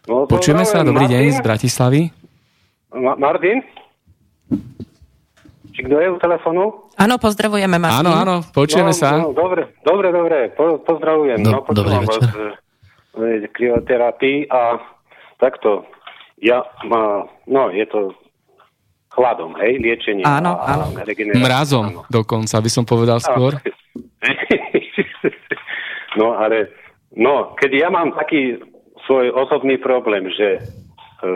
No, 0.10 0.26
Počujeme 0.26 0.66
sa, 0.66 0.82
dobrý 0.82 1.06
Martin? 1.06 1.22
deň 1.22 1.38
z 1.38 1.40
Bratislavy. 1.46 2.02
Ma- 2.98 3.14
Martin? 3.14 3.62
Či 5.70 5.86
kto 5.86 6.02
je 6.02 6.08
u 6.10 6.18
telefonu? 6.18 6.90
Áno, 6.98 7.22
pozdravujeme, 7.22 7.78
Martin. 7.78 8.10
Áno, 8.10 8.12
áno, 8.18 8.36
počujeme 8.50 8.90
no, 8.90 8.98
sa. 8.98 9.22
No, 9.22 9.38
dobre, 9.38 9.78
dobre, 9.86 10.10
dobre, 10.10 10.50
po, 10.58 10.82
pozdravujem. 10.82 11.46
Do, 11.46 11.52
no, 11.54 11.60
dobrý 11.70 12.02
večer. 12.10 12.26
Krioterapii 13.54 14.50
a 14.50 14.82
takto, 15.38 15.86
ja, 16.42 16.66
no, 17.46 17.70
je 17.70 17.86
to 17.86 18.18
chladom, 19.14 19.54
hej, 19.62 19.78
liečenie. 19.78 20.26
Áno, 20.26 20.58
a, 20.58 20.74
áno. 20.74 20.86
Mrazom 21.38 21.86
áno. 21.86 22.02
dokonca, 22.10 22.58
by 22.58 22.70
som 22.74 22.82
povedal 22.82 23.22
skôr. 23.22 23.62
no, 26.20 26.34
ale, 26.34 26.74
no, 27.14 27.54
keď 27.54 27.72
ja 27.78 27.88
mám 27.94 28.18
taký 28.18 28.58
svoj 29.10 29.34
osobný 29.34 29.82
problém, 29.82 30.30
že, 30.30 30.62
e, 30.62 30.62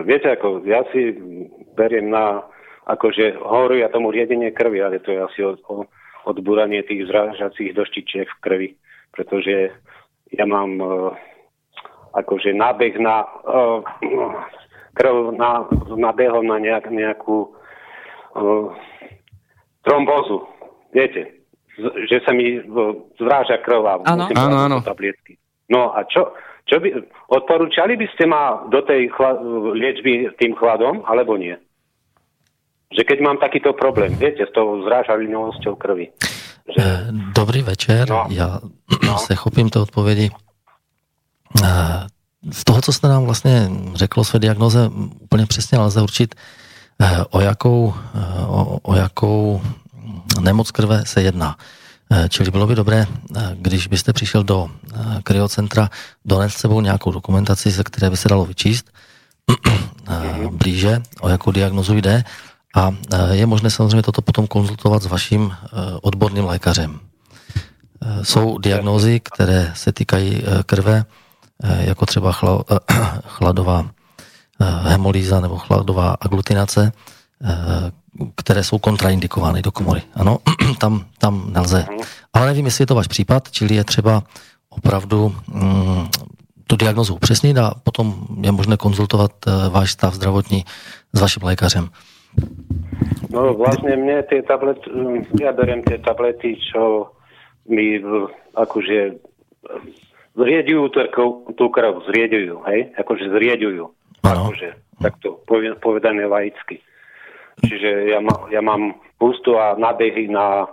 viete, 0.06 0.30
ako 0.30 0.62
ja 0.70 0.86
si 0.94 1.18
beriem 1.74 2.14
na 2.14 2.46
akože 2.86 3.40
hovoria 3.40 3.90
tomu 3.90 4.12
riedenie 4.12 4.54
krvi, 4.54 4.84
ale 4.84 5.02
to 5.02 5.10
je 5.16 5.20
asi 5.24 5.42
od, 5.42 5.60
o, 5.66 5.88
odbúranie 6.28 6.84
tých 6.84 7.08
zrážacích 7.08 7.74
doštičiek 7.74 8.28
v 8.28 8.42
krvi, 8.44 8.70
pretože 9.16 9.72
ja 10.34 10.46
mám 10.48 10.72
uh, 10.80 11.12
akože 12.16 12.52
nábeh 12.52 12.96
na 13.00 13.24
uh, 13.24 13.80
krv 14.98 15.36
na, 15.36 15.68
nabehol 15.96 16.44
na 16.44 16.58
nejak, 16.60 16.90
nejakú 16.90 17.52
uh, 18.36 18.68
trombózu. 19.86 20.48
Viete, 20.92 21.46
z, 21.78 21.86
že 22.10 22.24
sa 22.26 22.32
mi 22.36 22.60
uh, 22.60 22.66
zvráža 23.16 23.62
krv 23.64 23.84
a 23.84 23.94
musím 24.04 24.38
áno, 24.38 24.58
áno. 24.60 24.78
tablietky. 24.84 25.40
No 25.72 25.96
a 25.96 26.04
čo, 26.08 26.36
čo 26.64 26.80
by, 26.80 26.90
odporúčali 27.28 28.00
by 28.00 28.08
ste 28.16 28.26
ma 28.26 28.64
do 28.72 28.82
tej 28.82 29.12
chla, 29.12 29.36
liečby 29.76 30.32
tým 30.40 30.56
chladom, 30.56 31.04
alebo 31.06 31.36
nie? 31.36 31.56
že 32.94 33.02
keď 33.04 33.18
mám 33.26 33.38
takýto 33.42 33.74
problém, 33.74 34.14
viete, 34.14 34.46
s 34.46 34.54
tou 34.54 34.86
zrážavinovosťou 34.86 35.74
krvi. 35.76 36.14
Že... 36.70 36.80
Eh, 36.80 37.02
dobrý 37.36 37.62
večer, 37.62 38.10
no. 38.10 38.26
já 38.30 38.60
no. 39.04 39.18
se 39.26 39.36
chopím 39.36 39.70
té 39.70 39.80
odpovědi. 39.80 40.30
Eh, 41.64 42.08
z 42.52 42.64
toho, 42.64 42.82
co 42.82 42.94
jste 42.94 43.08
nám 43.08 43.26
vlastně 43.26 43.70
řekl 43.94 44.20
o 44.20 44.24
své 44.24 44.40
diagnoze, 44.40 44.90
úplně 45.20 45.46
přesně 45.46 45.78
lze 45.80 46.02
určit, 46.02 46.36
eh, 47.02 47.24
o 47.32 47.42
jakou, 47.42 47.94
o, 48.48 48.78
o 48.84 48.96
jakou 48.96 49.62
nemoc 50.42 50.72
krve 50.72 51.06
se 51.06 51.22
jedná. 51.22 51.56
Čili 52.30 52.52
bylo 52.52 52.68
by 52.68 52.76
dobré, 52.76 53.08
když 53.54 53.88
byste 53.88 54.14
přišel 54.14 54.44
do 54.44 54.70
kryocentra, 55.24 55.90
donést 56.26 56.58
sebou 56.58 56.82
nějakou 56.82 57.12
dokumentaci, 57.12 57.72
ze 57.72 57.84
které 57.84 58.10
by 58.10 58.18
se 58.18 58.30
dalo 58.30 58.46
vyčíst 58.46 58.92
blíže, 60.52 61.02
o 61.22 61.30
jakou 61.30 61.52
diagnozu 61.52 61.96
jde. 61.96 62.24
A 62.76 62.92
je 63.32 63.46
možné 63.46 63.70
samozřejmě 63.70 64.02
toto 64.02 64.22
potom 64.22 64.48
konzultovat 64.48 65.04
s 65.04 65.06
vaším 65.06 65.54
odborným 66.02 66.46
lékařem. 66.46 67.00
Jsou 68.22 68.58
diagnózy, 68.58 69.20
které 69.20 69.72
se 69.76 69.92
týkají 69.92 70.44
krve, 70.66 71.06
jako 71.80 72.06
třeba 72.06 72.32
chladová 73.28 73.90
hemolýza 74.60 75.40
nebo 75.40 75.58
chladová 75.58 76.16
aglutinace, 76.22 76.92
které 78.36 78.64
jsou 78.64 78.80
kontraindikovány 78.80 79.62
do 79.62 79.72
komory. 79.72 80.02
Ano, 80.16 80.38
tam, 80.80 81.06
tam 81.20 81.54
nelze. 81.54 81.86
Ale 82.34 82.46
nevím, 82.48 82.66
jestli 82.66 82.82
je 82.82 82.88
to 82.88 82.96
váš 82.96 83.08
případ, 83.08 83.52
čili 83.52 83.76
je 83.76 83.84
třeba 83.84 84.24
opravdu 84.70 85.36
mm, 85.54 86.08
tu 86.68 86.76
diagnozu 86.76 87.16
upřesnit 87.16 87.58
a 87.58 87.72
potom 87.84 88.28
je 88.42 88.52
možné 88.52 88.78
konzultovat 88.78 89.32
váš 89.70 89.92
stav 89.92 90.14
zdravotní 90.14 90.64
s 91.14 91.22
vaším 91.22 91.44
lékařem. 91.44 91.90
No 93.34 93.54
vlastne 93.58 93.98
mne 93.98 94.26
tie 94.30 94.46
tablety, 94.46 94.90
ja 95.42 95.54
beriem 95.54 95.82
tie 95.86 95.98
tablety, 96.02 96.58
čo 96.58 97.14
mi 97.70 97.98
akože 98.54 99.18
zrieďujú 100.38 100.84
tú 101.54 101.66
krv, 101.70 101.94
zrieďujú, 102.10 102.56
hej? 102.70 102.94
Akože 102.98 103.30
zrieďujú. 103.30 103.86
Akože, 104.26 104.70
takto 105.02 105.42
povedané 105.82 106.26
laicky. 106.26 106.82
Čiže 107.62 108.10
ja, 108.10 108.20
ma, 108.24 108.50
ja 108.50 108.62
mám 108.66 108.98
pustu 109.22 109.54
a 109.54 109.78
nabehy 109.78 110.32
na 110.32 110.66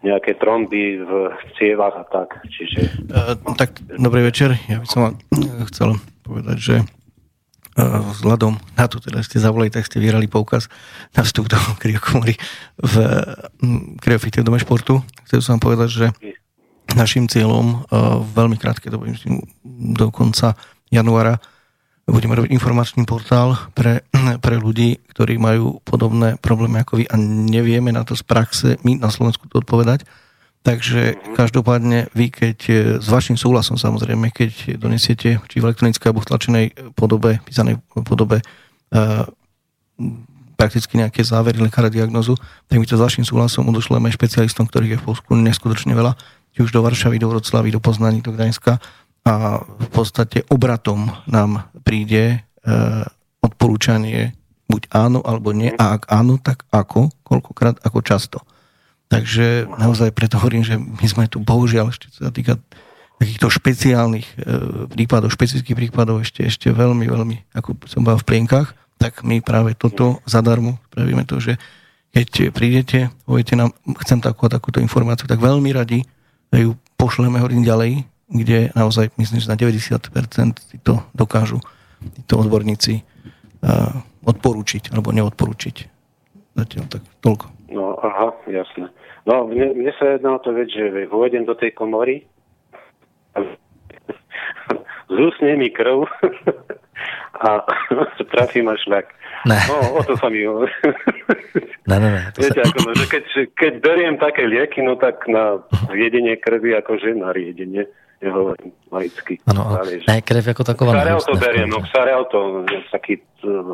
nejaké 0.00 0.36
tromby 0.40 1.00
v 1.00 1.12
cievach 1.56 1.92
a 1.92 2.04
tak. 2.08 2.40
Čiže... 2.48 3.08
Uh, 3.12 3.36
tak, 3.56 3.80
dobrý 3.84 4.24
večer. 4.24 4.56
Ja 4.68 4.80
by 4.80 4.88
som 4.88 5.00
vám 5.04 5.14
chcel 5.68 5.88
povedať, 6.24 6.56
že 6.60 6.76
vzhľadom 7.80 8.58
na 8.76 8.86
to, 8.90 8.98
teda 8.98 9.22
ste 9.22 9.40
zavolali, 9.40 9.70
tak 9.70 9.86
ste 9.86 10.02
vyrali 10.02 10.26
poukaz 10.26 10.66
na 11.14 11.22
vstup 11.22 11.48
do 11.48 11.56
kryokomory 11.82 12.34
v 12.80 12.94
kryofite 14.02 14.42
v 14.42 14.46
dome 14.46 14.58
športu. 14.60 15.00
Chcel 15.28 15.40
som 15.40 15.56
vám 15.56 15.64
povedať, 15.72 15.88
že 15.88 16.06
našim 16.98 17.30
cieľom 17.30 17.86
v 18.26 18.28
veľmi 18.34 18.58
krátke 18.58 18.90
dobe, 18.90 19.14
do 19.64 20.06
konca 20.10 20.58
januára 20.90 21.38
budeme 22.10 22.36
robiť 22.36 22.50
informačný 22.50 23.06
portál 23.06 23.56
pre, 23.72 24.04
pre 24.44 24.56
ľudí, 24.58 25.00
ktorí 25.14 25.38
majú 25.38 25.80
podobné 25.82 26.36
problémy 26.38 26.82
ako 26.82 27.02
vy 27.02 27.04
a 27.06 27.16
nevieme 27.18 27.94
na 27.94 28.02
to 28.02 28.18
z 28.18 28.22
praxe 28.26 28.68
my 28.82 28.98
na 28.98 29.08
Slovensku 29.08 29.46
to 29.46 29.62
odpovedať. 29.62 30.04
Takže 30.60 31.16
každopádne 31.32 32.12
vy, 32.12 32.28
keď 32.28 32.58
e, 32.68 32.72
s 33.00 33.08
vašim 33.08 33.40
súhlasom 33.40 33.80
samozrejme, 33.80 34.28
keď 34.28 34.76
donesiete 34.76 35.40
či 35.48 35.56
v 35.56 35.66
elektronickej 35.72 36.12
alebo 36.12 36.20
v 36.20 36.28
tlačenej 36.28 36.66
podobe, 36.92 37.40
písanej 37.48 37.80
podobe 38.04 38.44
uh, 38.44 39.24
prakticky 40.60 41.00
nejaké 41.00 41.24
závery 41.24 41.56
lekára 41.56 41.88
diagnozu, 41.88 42.36
tak 42.68 42.76
my 42.76 42.84
to 42.84 43.00
s 43.00 43.00
vašim 43.00 43.24
súhlasom 43.24 43.64
odošleme 43.72 44.12
špecialistom, 44.12 44.68
ktorých 44.68 44.92
je 44.92 45.00
v 45.00 45.06
Polsku 45.08 45.32
neskutočne 45.32 45.96
veľa, 45.96 46.12
či 46.52 46.60
už 46.60 46.76
do 46.76 46.84
Varšavy, 46.84 47.16
do 47.16 47.32
Vroclavy, 47.32 47.72
do 47.72 47.80
Poznaní, 47.80 48.20
do 48.20 48.36
Gdaňska 48.36 48.76
a 49.26 49.60
v 49.60 49.88
podstate 49.92 50.48
obratom 50.48 51.12
nám 51.28 51.68
príde 51.84 52.40
uh, 52.64 53.04
odporúčanie 53.44 54.32
buď 54.70 54.82
áno 54.94 55.20
alebo 55.26 55.50
nie 55.50 55.74
a 55.74 55.98
ak 55.98 56.06
áno, 56.08 56.38
tak 56.38 56.62
ako, 56.70 57.10
koľkokrát, 57.26 57.82
ako 57.82 57.98
často. 58.06 58.38
Takže 59.10 59.66
naozaj 59.66 60.14
preto 60.14 60.38
hovorím, 60.38 60.62
že 60.62 60.78
my 60.78 61.06
sme 61.10 61.26
tu 61.26 61.42
bohužiaľ 61.42 61.90
ešte 61.90 62.06
sa 62.14 62.30
týka 62.30 62.54
takýchto 63.18 63.50
špeciálnych 63.50 64.26
e, 64.30 64.34
prípadov, 64.94 65.34
špecifických 65.34 65.76
prípadov 65.76 66.22
ešte, 66.22 66.46
ešte 66.46 66.70
veľmi, 66.70 67.10
veľmi, 67.10 67.36
ako 67.52 67.76
som 67.90 68.06
bol 68.06 68.16
v 68.16 68.24
plienkach. 68.24 68.72
tak 69.00 69.26
my 69.26 69.42
práve 69.42 69.74
toto 69.74 70.22
zadarmo 70.28 70.78
spravíme 70.92 71.26
to, 71.26 71.42
že 71.42 71.58
keď 72.14 72.54
prídete, 72.54 72.98
poviete 73.26 73.58
nám, 73.58 73.74
chcem 74.06 74.22
takú 74.22 74.46
a 74.46 74.54
takúto 74.54 74.78
informáciu, 74.78 75.26
tak 75.26 75.42
veľmi 75.42 75.70
radi 75.74 76.06
ju 76.54 76.74
pošleme 76.98 77.38
hodím 77.38 77.62
ďalej, 77.62 78.02
kde 78.30 78.70
naozaj 78.78 79.10
myslím, 79.18 79.42
že 79.42 79.50
na 79.50 79.58
90% 79.58 80.06
to 80.86 81.02
dokážu 81.12 81.58
títo 82.00 82.38
odborníci 82.40 83.02
uh, 83.02 83.92
odporučiť 84.24 84.94
alebo 84.94 85.10
neodporučiť. 85.10 85.76
Zatiaľ 86.54 86.84
tak 86.86 87.02
toľko. 87.20 87.46
No, 87.70 87.98
aha, 88.00 88.34
jasné. 88.50 88.90
No, 89.26 89.46
mne, 89.46 89.74
mne 89.74 89.92
sa 89.98 90.16
jedná 90.16 90.38
o 90.38 90.42
to 90.42 90.54
vec, 90.54 90.70
že 90.70 91.10
vôjdem 91.10 91.46
do 91.46 91.54
tej 91.54 91.74
komory, 91.74 92.26
zúsne 95.18 95.58
mi 95.58 95.70
krv 95.70 96.06
a 97.46 97.48
trafím 98.32 98.70
až 98.70 98.80
šľak. 98.86 99.06
Ne. 99.48 99.56
No, 99.72 99.76
o 99.96 100.00
to 100.04 100.20
sa 100.20 100.28
mi. 100.28 100.44
Ne, 100.44 101.96
ne, 101.96 102.08
ne. 102.12 102.20
To 102.36 102.44
Viete, 102.44 102.60
sa... 102.60 102.68
ako, 102.68 102.78
no, 102.84 102.92
že 102.92 103.06
keď, 103.08 103.24
keď 103.56 103.72
beriem 103.80 104.16
také 104.20 104.44
lieky, 104.44 104.84
no 104.84 105.00
tak 105.00 105.24
na 105.24 105.64
riedenie 105.88 106.36
krvi, 106.36 106.76
akože 106.76 107.16
na 107.16 107.32
riedenie, 107.32 107.88
nehovorím 108.22 108.72
laicky. 108.92 109.38
Ano, 109.46 109.66
záleží. 109.70 110.04
Ne, 110.08 110.22
krev 110.22 110.46
jako 110.46 110.64
taková 110.64 110.92
Xarelto 110.92 111.36
beriem, 111.36 111.70
no. 111.70 111.80
Xarelto, 111.80 112.64
taký 112.92 113.22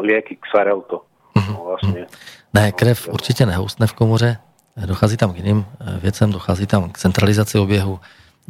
lieky 0.00 0.36
Xarelto. 0.36 1.02
Mhm. 1.34 1.52
No, 1.52 1.64
vlastne. 1.64 2.06
Ne, 2.54 2.72
krev 2.72 3.08
určitě 3.08 3.46
nehoustne 3.46 3.86
v 3.86 3.92
komoře. 3.92 4.38
Dochází 4.86 5.16
tam 5.16 5.32
k 5.32 5.36
jiným 5.36 5.66
eh, 5.80 5.98
věcem, 6.00 6.32
dochází 6.32 6.66
tam 6.66 6.90
k 6.90 6.98
centralizaci 6.98 7.58
oběhu, 7.58 8.00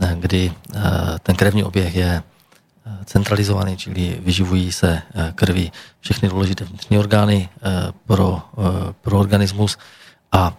eh, 0.03 0.17
kdy 0.19 0.53
eh, 0.75 0.81
ten 1.23 1.37
krevní 1.37 1.65
oběh 1.65 1.97
je 1.97 2.23
centralizovaný, 3.05 3.77
čili 3.77 4.19
vyživují 4.21 4.73
se 4.73 5.03
krví 5.35 5.73
všechny 6.01 6.29
důležité 6.29 6.65
vnitřní 6.65 6.99
orgány 6.99 7.49
pro, 8.07 8.41
pro 9.01 9.19
organismus 9.19 9.79
a 10.33 10.55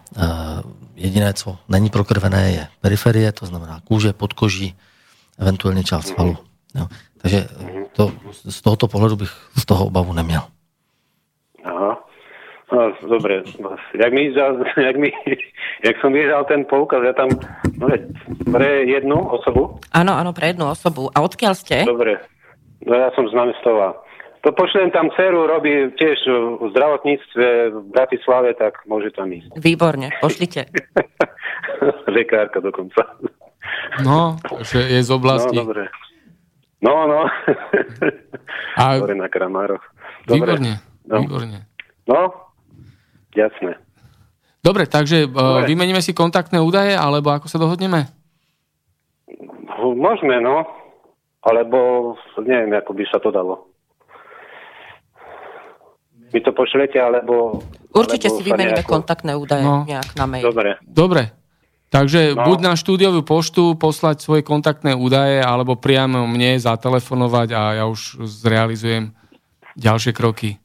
jediné, 0.96 1.34
co 1.34 1.58
není 1.70 1.90
prokrvené, 1.90 2.52
je 2.52 2.68
periferie, 2.82 3.32
to 3.32 3.46
znamená 3.46 3.80
kůže, 3.88 4.14
podkoží, 4.14 4.76
eventuálně 5.40 5.84
část 5.84 6.08
svalu. 6.08 6.38
Jo. 6.76 6.86
Takže 7.22 7.48
to, 7.96 8.12
z 8.32 8.62
tohoto 8.62 8.88
pohledu 8.88 9.16
bych 9.16 9.32
z 9.58 9.66
toho 9.66 9.86
obavu 9.86 10.14
neměl. 10.14 10.42
Aha. 11.64 12.04
No, 12.74 12.94
dobre. 13.10 13.44
Jak, 14.04 14.14
mi, 14.14 14.34
jak, 14.78 14.96
mi, 14.98 15.12
jak 15.86 15.96
som 16.02 16.14
vyhral 16.14 16.46
ten 16.46 16.66
poukaz, 16.66 17.00
ja 17.00 17.14
tam 17.16 17.32
no, 17.80 17.88
pre 18.52 18.84
jednu 18.84 19.16
osobu? 19.16 19.80
Áno, 19.96 20.12
áno, 20.20 20.36
pre 20.36 20.52
jednu 20.52 20.68
osobu. 20.68 21.08
A 21.16 21.24
odkiaľ 21.24 21.54
ste? 21.56 21.88
Dobre. 21.88 22.20
No 22.84 22.92
ja 22.92 23.10
som 23.16 23.24
z 23.32 23.34
Námestova. 23.34 23.96
To 24.44 24.52
pošlem 24.52 24.92
tam 24.92 25.10
dceru, 25.16 25.48
robí 25.48 25.92
tiež 25.96 26.20
v 26.62 26.72
zdravotníctve 26.72 27.46
v 27.74 27.78
Bratislave, 27.92 28.54
tak 28.56 28.84
môže 28.86 29.16
tam 29.16 29.32
ísť. 29.32 29.56
Výborne, 29.60 30.12
pošlite. 30.20 30.68
Lekárka 32.16 32.60
dokonca. 32.60 33.18
No, 34.00 34.38
že 34.70 34.80
je 34.88 35.00
z 35.00 35.10
No, 35.10 35.16
oblasti. 35.16 35.56
dobre. 35.56 35.88
No, 36.78 36.94
no. 37.06 37.26
A 38.76 38.82
Dobre 39.00 39.16
na 39.16 39.28
Kramároch. 39.28 39.82
Dobre. 40.24 40.56
výborne, 40.56 40.74
No. 41.04 41.18
výborne. 41.18 41.60
No, 42.04 42.20
jasné. 43.32 43.80
Dobre, 44.60 44.86
takže 44.86 45.24
uh, 45.24 45.32
Dobre. 45.32 45.68
vymeníme 45.68 46.00
si 46.00 46.12
kontaktné 46.12 46.60
údaje, 46.60 46.92
alebo 46.92 47.32
ako 47.32 47.48
sa 47.48 47.58
dohodneme? 47.58 48.12
Môžeme, 49.78 50.38
no. 50.38 50.68
Alebo 51.40 51.78
neviem, 52.38 52.74
ako 52.74 52.92
by 52.92 53.04
sa 53.06 53.18
to 53.18 53.30
dalo. 53.30 53.72
My 56.28 56.40
to 56.40 56.52
pošlete, 56.52 56.98
alebo... 56.98 57.64
Určite 57.90 58.28
alebo 58.28 58.36
si 58.36 58.44
vymeníme 58.44 58.76
nejako- 58.78 58.92
kontaktné 58.92 59.32
údaje 59.34 59.64
No. 59.64 59.88
nejak 59.88 60.12
na 60.14 60.26
mail. 60.28 60.44
Dobre. 60.44 60.70
Dobre. 60.84 61.22
Takže 61.88 62.36
No. 62.36 62.44
buď 62.44 62.58
na 62.62 62.74
štúdiovú 62.76 63.24
poštu 63.24 63.80
poslať 63.80 64.20
svoje 64.20 64.44
kontaktné 64.44 64.92
údaje, 64.92 65.40
alebo 65.40 65.80
priamo 65.80 66.28
mne 66.28 66.60
zatelefonovať 66.60 67.50
a 67.56 67.62
ja 67.74 67.84
už 67.88 68.20
zrealizujem 68.28 69.16
ďalšie 69.80 70.12
kroky. 70.12 70.60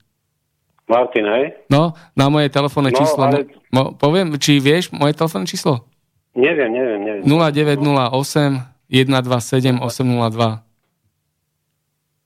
Martin, 0.90 1.24
hej? 1.24 1.44
No, 1.70 1.94
na 2.12 2.26
moje 2.26 2.50
telefónne 2.50 2.90
No, 2.90 2.98
číslo. 2.98 3.22
ale- 3.24 3.46
Mo, 3.70 3.94
poviem, 3.94 4.34
či 4.36 4.58
vieš 4.58 4.90
moje 4.90 5.14
telefónne 5.14 5.46
číslo? 5.46 5.86
Neviem, 6.34 6.74
neviem, 6.74 7.00
neviem. 7.00 7.22
0908 7.24 8.66
127 8.90 9.78
802. 9.78 10.60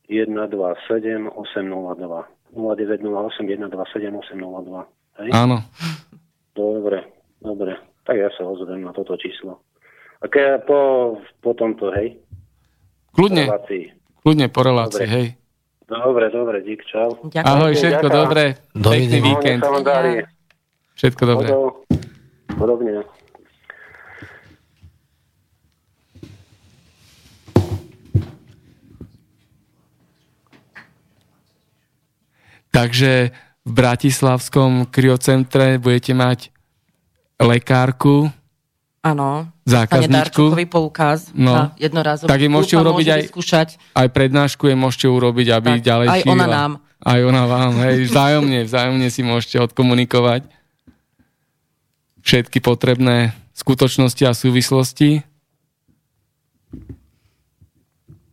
127 0.08 1.28
802. 1.28 2.24
0908 2.56 3.44
127 3.44 4.16
802. 4.16 4.86
Hej? 5.20 5.30
Áno. 5.34 5.60
Dobre, 6.54 7.04
dobre. 7.38 7.76
Tak 8.06 8.14
ja 8.14 8.30
sa 8.38 8.46
ozvem 8.46 8.86
na 8.86 8.94
toto 8.94 9.18
číslo. 9.18 9.58
A 10.22 10.30
ke, 10.30 10.62
po, 10.62 10.78
po 11.42 11.50
tomto, 11.52 11.90
hej? 11.92 12.16
Kľudne, 13.12 13.50
kľudne 14.22 14.46
po 14.48 14.60
relácii, 14.62 15.04
Dobre. 15.04 15.14
hej. 15.16 15.26
Dobre, 15.86 16.24
dobre, 16.30 16.56
dík, 16.62 16.82
čau. 16.86 17.14
Ďakujem. 17.26 17.46
Ahoj, 17.46 17.72
všetko 17.74 18.06
Ďakujem. 18.06 18.22
dobré. 18.22 18.44
Pekný. 18.54 18.82
No, 18.82 18.88
nech 18.90 19.22
víkend. 19.22 19.60
Všetko 20.96 21.22
dobré. 21.26 21.48
Hodou. 21.50 21.66
Podobne. 22.56 23.04
Takže 32.70 33.32
v 33.64 33.70
Bratislavskom 33.72 34.84
kryocentre 34.92 35.80
budete 35.80 36.12
mať 36.12 36.55
lekárku, 37.38 38.32
Áno. 39.00 39.46
zákazníčku. 39.62 40.50
Poukaz 40.66 41.30
No. 41.30 41.52
na 41.52 41.62
jednorázový 41.76 42.26
Tak 42.26 42.40
jej 42.40 42.48
môžete 42.48 42.74
urobiť 42.76 43.06
aj- 43.06 43.22
vyskúšať. 43.24 43.68
Aj 43.92 44.08
prednášku 44.08 44.66
je 44.66 44.74
môžete 44.74 45.06
urobiť, 45.06 45.46
aby 45.52 45.70
Tak, 45.74 45.82
ďalej 45.82 46.06
aj 46.06 46.20
šírila. 46.20 46.34
ona 46.34 46.46
nám. 46.46 46.72
Aj 46.96 47.20
ona 47.20 47.42
vám, 47.44 47.72
hej, 47.82 48.08
vzájomne, 48.08 48.58
vzájomne 48.62 49.08
si 49.08 49.20
môžete 49.20 49.60
odkomunikovať 49.62 50.48
všetky 52.20 52.58
potrebné 52.58 53.30
skutočnosti 53.52 54.22
a 54.22 54.32
súvislosti. 54.32 55.22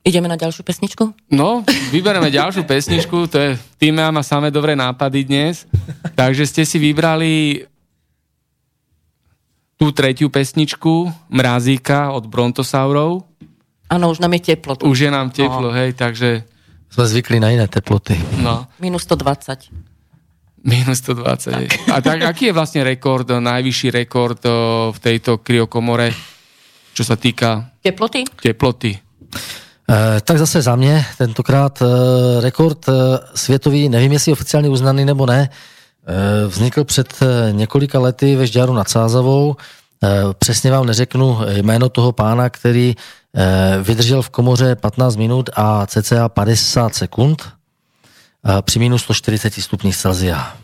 Ideme 0.02 0.28
na 0.28 0.36
ďalšiu 0.36 0.64
pesničku? 0.64 1.16
No, 1.30 1.64
vybereme 1.88 2.28
ďalšiu 2.28 2.64
pesničku, 2.64 3.24
to 3.26 3.38
je, 3.38 3.50
tým 3.78 3.96
má 3.96 4.20
samé 4.20 4.50
dobré 4.50 4.76
nápady 4.76 5.24
dnes, 5.24 5.64
takže 6.12 6.44
ste 6.44 6.64
si 6.64 6.76
vybrali 6.76 7.64
tú 9.84 9.91
tretiu 9.91 10.31
pesničku 10.31 11.11
Mrazíka 11.27 12.15
od 12.15 12.23
Brontosaurov. 12.31 13.27
Áno, 13.91 14.15
už 14.15 14.23
nám 14.23 14.39
je 14.39 14.55
teplo. 14.55 14.80
Už 14.80 14.95
je 15.03 15.11
nám 15.11 15.27
teplo, 15.27 15.68
No. 15.68 15.76
hej, 15.76 15.91
takže 15.91 16.47
Jsme 16.88 17.03
zvyklí 17.07 17.39
na 17.43 17.49
jiné 17.51 17.68
teploty. 17.68 18.15
no, 18.39 18.68
Minus 18.80 19.03
120. 19.03 19.60
minus 20.64 20.97
120. 21.03 21.51
hej. 21.55 21.68
A 21.91 21.99
tak, 21.99 22.23
aký 22.23 22.45
je 22.47 22.55
vlastne 22.55 22.80
rekord, 22.88 23.27
najvyšší 23.27 23.91
rekord 23.91 24.39
v 24.91 24.97
tejto 25.03 25.43
kryokomore, 25.43 26.15
čo 26.95 27.03
sa 27.03 27.19
týka 27.19 27.68
Teploty? 27.84 28.23
teploty? 28.39 28.95
Eh, 29.84 30.22
tak 30.23 30.38
zase 30.39 30.61
za 30.64 30.76
mě 30.80 31.05
tentokrát 31.18 31.81
eh, 31.84 31.85
rekord 32.41 32.80
eh, 32.88 32.93
světový, 33.35 33.89
nevím 33.89 34.11
jestli 34.15 34.31
oficiálně 34.31 34.69
uznaný 34.69 35.05
nebo 35.05 35.26
ne, 35.27 35.49
vznikl 36.48 36.84
před 36.84 37.14
eh, 37.22 37.52
několika 37.52 38.00
lety 38.00 38.36
ve 38.36 38.48
Žďáru 38.48 38.74
nad 38.74 38.90
Sázavou. 38.90 39.56
Eh, 40.04 40.10
Přesně 40.40 40.72
vám 40.72 40.86
neřeknu 40.86 41.38
jméno 41.62 41.90
toho 41.90 42.12
pána, 42.12 42.50
který 42.50 42.96
eh, 43.36 43.78
vydržel 43.84 44.22
v 44.22 44.30
komoře 44.30 44.76
15 44.76 45.16
minut 45.16 45.50
a 45.56 45.86
cca 45.88 46.30
50 46.30 46.96
sekund 46.96 47.44
eh, 48.46 48.62
při 48.62 48.80
minus 48.80 49.02
140 49.04 49.54
stupních 49.54 49.98
Celsia. 49.98 50.58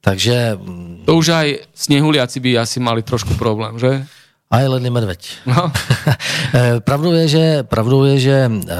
Takže 0.00 0.58
mm, 0.62 1.02
To 1.06 1.16
už 1.16 1.28
aj 1.28 1.46
snehuliaci 1.74 2.40
by 2.40 2.58
asi 2.58 2.80
mali 2.80 3.02
trošku 3.02 3.34
problém, 3.34 3.78
že? 3.78 4.06
a 4.50 4.60
je 4.62 4.68
ledný 4.68 4.90
medveď. 4.90 5.30
No, 5.46 5.72
Eh, 6.54 6.80
Pravdou 6.80 7.12
je, 7.12 7.28
že, 7.28 7.62
pravdou 7.62 8.04
je, 8.04 8.18
že 8.18 8.36
eh, 8.46 8.74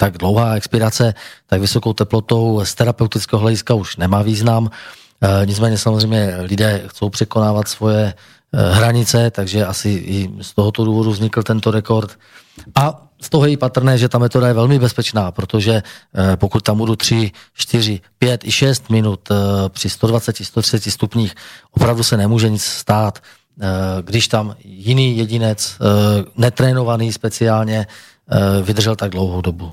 tak 0.00 0.18
dlouhá 0.18 0.54
expirace 0.54 1.14
tak 1.46 1.60
vysokou 1.60 1.92
teplotou 1.92 2.64
z 2.64 2.74
terapeutického 2.74 3.40
hlediska 3.40 3.74
už 3.74 3.96
nemá 3.96 4.22
význam. 4.22 4.70
Eh, 5.20 5.46
Nicméně 5.46 5.78
samozřejmě 5.78 6.36
lidé 6.40 6.82
chcou 6.86 7.08
překonávat 7.08 7.68
svoje 7.68 8.14
eh, 8.14 8.72
hranice, 8.72 9.30
takže 9.30 9.66
asi 9.66 9.88
i 9.88 10.30
z 10.40 10.54
tohoto 10.54 10.84
důvodu 10.84 11.10
vznikl 11.10 11.42
tento 11.42 11.70
rekord. 11.70 12.18
A 12.74 13.06
z 13.20 13.28
toho 13.28 13.46
je 13.46 13.56
patrné, 13.56 13.98
že 13.98 14.08
ta 14.08 14.18
metoda 14.18 14.48
je 14.48 14.56
velmi 14.56 14.78
bezpečná, 14.78 15.30
protože 15.32 15.82
eh, 15.82 16.36
pokud 16.36 16.64
tam 16.64 16.78
budu 16.78 16.96
3, 16.96 17.30
4, 17.54 18.00
5 18.18 18.44
i 18.44 18.52
6 18.52 18.90
minut 18.90 19.28
při 19.68 19.88
120-130 19.88 20.90
stupních, 20.90 21.34
opravdu 21.76 22.02
se 22.02 22.16
nemůže 22.16 22.48
nic 22.48 22.64
stát. 22.64 23.18
Když 24.02 24.28
tam 24.28 24.56
jiný 24.64 25.18
jedinec, 25.18 25.76
netrénovaný 26.36 27.12
speciálně, 27.12 27.86
vydržel 28.62 28.96
tak 28.96 29.10
dlouhou 29.10 29.40
dobu. 29.40 29.72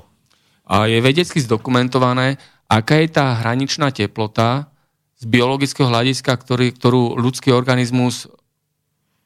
A 0.68 0.86
je 0.86 1.00
vedecky 1.00 1.40
zdokumentované, 1.40 2.36
aká 2.68 3.00
je 3.00 3.08
tá 3.08 3.40
hraničná 3.40 3.88
teplota 3.90 4.68
z 5.16 5.24
biologického 5.24 5.88
hľadiska, 5.88 6.30
ktorý, 6.30 6.76
ktorú 6.76 7.16
ľudský 7.16 7.50
organizmus 7.50 8.28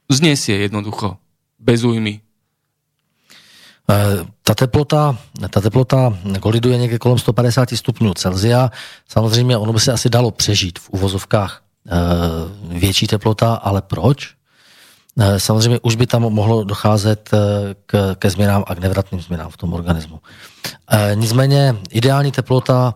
znesie 0.06 0.62
jednoducho, 0.62 1.18
bez 1.58 1.82
újmy. 1.84 2.22
Eh, 3.90 4.24
ta 4.42 4.54
teplota, 4.54 5.18
ta 5.50 5.60
teplota 5.60 6.18
koliduje 6.40 6.78
někde 6.78 6.98
kolem 6.98 7.18
150 7.18 7.76
stupňů 7.76 8.14
Celzia. 8.14 8.70
Samozřejmě 9.08 9.56
ono 9.56 9.72
by 9.72 9.80
se 9.80 9.92
asi 9.92 10.08
dalo 10.08 10.30
přežít 10.30 10.78
v 10.78 10.90
uvozovkách 10.90 11.62
eh, 11.86 11.90
větší 12.78 13.06
teplota, 13.06 13.54
ale 13.54 13.82
proč? 13.82 14.34
Eh, 15.18 15.40
samozřejmě 15.40 15.78
už 15.82 15.96
by 15.96 16.06
tam 16.06 16.22
mohlo 16.22 16.64
docházet 16.64 17.30
k, 17.86 18.14
ke 18.18 18.30
změnám 18.30 18.64
a 18.66 18.74
k 18.74 18.78
nevratným 18.78 19.20
změnám 19.20 19.50
v 19.50 19.56
tom 19.56 19.72
organismu. 19.72 20.20
Nicméně 21.14 21.76
ideální 21.90 22.32
teplota 22.32 22.94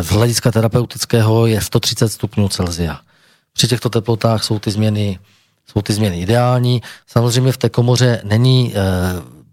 z 0.00 0.06
hlediska 0.06 0.50
terapeutického 0.50 1.46
je 1.46 1.60
130 1.60 2.08
stupňů 2.08 2.48
Celzia. 2.48 3.00
Při 3.52 3.68
těchto 3.68 3.90
teplotách 3.90 4.44
jsou 4.44 4.58
ty 4.58 4.70
změny, 4.70 5.18
jsou 5.66 5.82
ty 5.82 5.92
změny 5.92 6.20
ideální. 6.20 6.82
Samozřejmě 7.06 7.52
v 7.52 7.56
té 7.56 7.68
komoře 7.68 8.20
není 8.24 8.74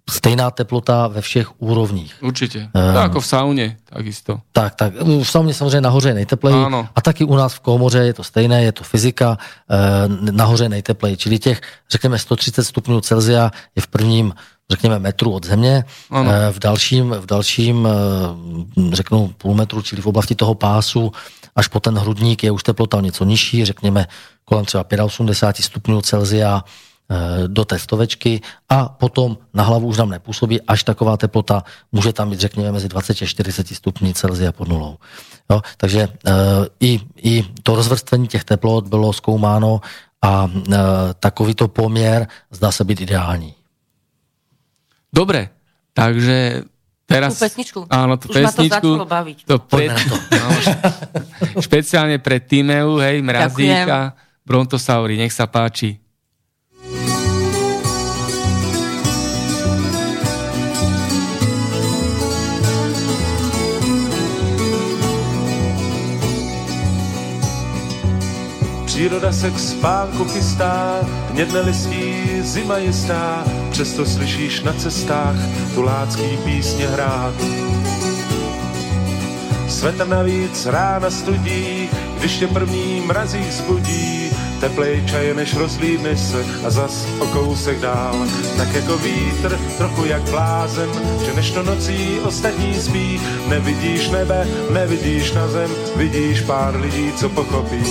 stejná 0.10 0.52
teplota 0.52 1.08
ve 1.08 1.22
všech 1.22 1.62
úrovních. 1.62 2.16
Určitě. 2.22 2.60
Um, 2.60 2.94
tak 2.94 3.04
jako 3.04 3.22
v 3.22 3.26
sauně, 3.26 3.78
takisto. 3.90 4.40
Tak, 4.52 4.76
tak. 4.76 4.94
V 5.02 5.24
sauně 5.24 5.54
samozřejmě 5.54 5.82
nahoře 5.82 6.10
je 6.10 6.14
nejtepleji. 6.14 6.64
Ano. 6.66 6.88
A 6.96 7.02
taky 7.02 7.24
u 7.24 7.36
nás 7.36 7.54
v 7.54 7.60
komoře 7.60 8.00
je 8.00 8.14
to 8.14 8.24
stejné, 8.24 8.64
je 8.64 8.72
to 8.72 8.84
fyzika, 8.84 9.30
uh, 9.30 10.32
nahoře 10.32 10.70
nejtepleji. 10.70 11.18
Čili 11.18 11.40
těch, 11.40 11.62
řekněme, 11.92 12.20
130 12.20 12.64
stupňů 12.64 13.02
Celzia 13.02 13.52
je 13.76 13.82
v 13.82 13.88
prvním 13.88 14.34
řekněme 14.72 15.00
metru 15.00 15.32
od 15.32 15.46
země, 15.46 15.84
ano. 16.10 16.30
Uh, 16.30 16.36
v 16.52 16.60
dalším, 16.60 17.10
v 17.10 17.26
dalším 17.26 17.88
řeknu 18.92 19.34
půl 19.38 19.56
metru, 19.56 19.82
čili 19.82 20.02
v 20.02 20.08
oblasti 20.08 20.36
toho 20.36 20.56
pásu, 20.56 21.12
až 21.56 21.68
po 21.68 21.80
ten 21.80 21.98
hrudník 21.98 22.44
je 22.44 22.52
už 22.52 22.64
teplota 22.64 23.02
něco 23.02 23.26
nižší, 23.26 23.66
řekněme 23.66 24.06
kolem 24.46 24.66
třeba 24.66 24.86
85 25.04 25.64
stupňů 25.64 26.02
Celzia, 26.02 26.64
do 27.48 27.66
té 27.66 27.80
stovečky 27.80 28.42
a 28.70 28.90
potom 28.90 29.38
na 29.54 29.64
hlavu 29.64 29.88
už 29.88 29.98
nám 29.98 30.10
nepůsobí, 30.10 30.62
až 30.62 30.84
taková 30.84 31.18
teplota 31.18 31.64
může 31.92 32.14
tam 32.14 32.30
být, 32.30 32.40
řekněme, 32.40 32.72
mezi 32.72 32.88
20 32.88 33.22
a 33.22 33.26
40 33.26 33.68
stupní 33.68 34.14
Celsia 34.14 34.52
pod 34.52 34.68
nulou. 34.68 34.98
Jo? 35.50 35.62
Takže 35.78 36.02
e, 36.02 36.10
i, 36.80 37.02
i 37.18 37.46
to 37.64 37.76
rozvrstvení 37.76 38.28
těch 38.28 38.44
teplot 38.44 38.88
bylo 38.88 39.14
zkoumáno 39.14 39.82
a 40.22 40.46
e, 40.46 40.78
takovýto 41.20 41.68
poměr 41.68 42.28
zdá 42.52 42.72
se 42.72 42.84
být 42.84 43.02
ideální. 43.02 43.54
Dobre, 45.14 45.50
takže 45.94 46.64
teraz... 47.10 47.34
Tu 47.34 47.40
pesničku. 47.40 47.80
Áno, 47.90 48.22
tú 48.22 48.30
Už 48.30 48.38
pesničku. 48.38 48.90
Ma 48.94 49.02
to 49.02 49.10
baviť. 49.10 49.38
To 49.50 49.56
pred, 49.58 49.90
to. 49.98 50.16
No, 50.38 50.50
špeciálne 51.58 52.22
pre 52.22 52.38
Timeu, 52.38 53.02
hej, 53.02 53.26
Mrazíka, 53.26 54.14
Brontosauri, 54.46 55.18
nech 55.18 55.34
sa 55.34 55.50
páči. 55.50 55.98
Příroda 69.00 69.32
se 69.32 69.52
k 69.52 69.60
spánku 69.60 70.26
chystá, 70.26 71.00
hnědne 71.32 71.62
listí, 71.62 72.14
zima 72.42 72.78
jistá, 72.78 73.44
přesto 73.72 74.06
slyšíš 74.06 74.62
na 74.62 74.74
cestách 74.74 75.36
tulácký 75.76 76.38
písně 76.44 76.88
hrát. 76.88 77.34
Svetr 79.68 80.08
navíc 80.08 80.66
rána 80.66 81.10
studí, 81.10 81.90
když 82.20 82.38
tě 82.38 82.48
první 82.48 83.02
mrazí 83.02 83.52
zbudí, 83.52 84.29
teplej 84.60 85.04
čaje 85.06 85.34
než 85.34 85.56
rozlídneš 85.56 86.20
se 86.20 86.46
a 86.64 86.70
zas 86.70 87.08
o 87.20 87.26
kousek 87.26 87.80
dál. 87.80 88.16
Tak 88.58 88.74
jako 88.74 88.98
vítr, 88.98 89.60
trochu 89.78 90.06
jak 90.06 90.22
blázen, 90.30 90.90
že 91.26 91.34
než 91.34 91.52
to 91.52 91.64
nocí 91.64 92.20
ostatní 92.24 92.74
spí, 92.74 93.22
nevidíš 93.48 94.10
nebe, 94.10 94.48
nevidíš 94.74 95.32
na 95.32 95.48
zem, 95.48 95.72
vidíš 95.96 96.42
pár 96.42 96.76
lidí, 96.76 97.14
co 97.14 97.30
pochopí. 97.30 97.84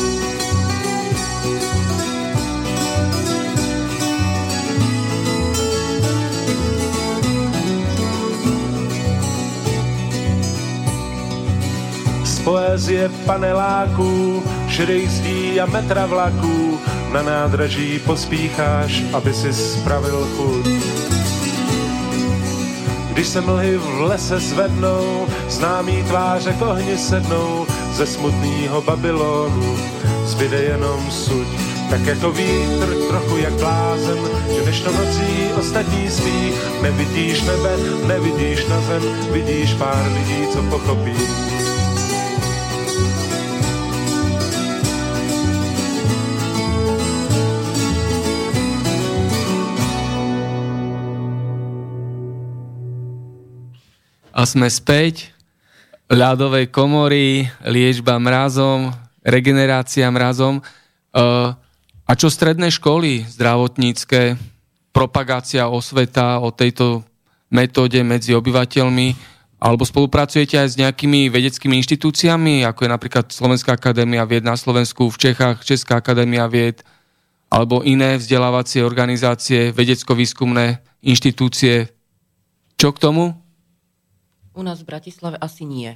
poezie 12.49 13.09
paneláků, 13.27 14.43
šedých 14.71 15.11
zdí 15.11 15.61
a 15.61 15.67
metra 15.67 16.07
vlaků, 16.07 16.79
na 17.13 17.23
nádraží 17.23 17.99
pospícháš, 17.99 19.03
aby 19.13 19.35
si 19.35 19.53
spravil 19.53 20.29
chuť. 20.37 20.67
Když 23.13 23.27
se 23.27 23.41
mlhy 23.41 23.77
v 23.77 24.01
lese 24.01 24.41
zvednou, 24.41 25.27
známý 25.49 26.03
tváře 26.03 26.53
k 26.53 26.63
ohni 26.63 26.99
sednou, 26.99 27.67
ze 27.93 28.07
smutného 28.07 28.83
Babylonu 28.83 29.77
zbyde 30.25 30.63
jenom 30.63 31.11
suť. 31.11 31.49
Tak 31.91 32.01
jako 32.07 32.31
vítr, 32.31 32.95
trochu 33.09 33.37
jak 33.37 33.53
blázen, 33.53 34.19
že 34.71 34.85
to 34.85 34.93
nocí 34.93 35.51
ostatní 35.59 36.11
spí, 36.11 36.53
nevidíš 36.83 37.43
nebe, 37.43 37.77
nevidíš 38.07 38.67
na 38.67 38.81
zem, 38.81 39.03
vidíš 39.33 39.75
pár 39.75 40.13
lidí, 40.13 40.47
co 40.53 40.63
pochopí. 40.63 41.48
A 54.39 54.47
sme 54.47 54.71
späť. 54.71 55.35
Ľadovej 56.07 56.71
komory, 56.71 57.51
liečba 57.67 58.23
mrazom, 58.23 58.95
regenerácia 59.27 60.07
mrazom. 60.15 60.63
A 62.07 62.13
čo 62.15 62.31
stredné 62.31 62.71
školy 62.71 63.27
zdravotnícke, 63.27 64.39
propagácia 64.95 65.67
osveta 65.67 66.39
o 66.39 66.55
tejto 66.55 67.03
metóde 67.51 67.99
medzi 68.07 68.31
obyvateľmi, 68.31 69.19
alebo 69.59 69.83
spolupracujete 69.83 70.55
aj 70.55 70.69
s 70.71 70.79
nejakými 70.79 71.35
vedeckými 71.35 71.75
inštitúciami, 71.83 72.63
ako 72.63 72.87
je 72.87 72.95
napríklad 72.95 73.27
Slovenská 73.35 73.75
akadémia 73.75 74.23
vied 74.23 74.47
na 74.47 74.55
Slovensku, 74.55 75.11
v 75.11 75.19
Čechách 75.19 75.67
Česká 75.67 75.99
akadémia 75.99 76.47
vied, 76.47 76.87
alebo 77.51 77.83
iné 77.83 78.15
vzdelávacie 78.15 78.87
organizácie, 78.87 79.75
vedecko-výskumné 79.75 80.79
inštitúcie. 81.03 81.91
Čo 82.79 82.95
k 82.95 83.03
tomu? 83.03 83.35
U 84.59 84.67
nás 84.67 84.83
v 84.83 84.91
Bratislave 84.91 85.39
asi 85.39 85.63
nie. 85.63 85.95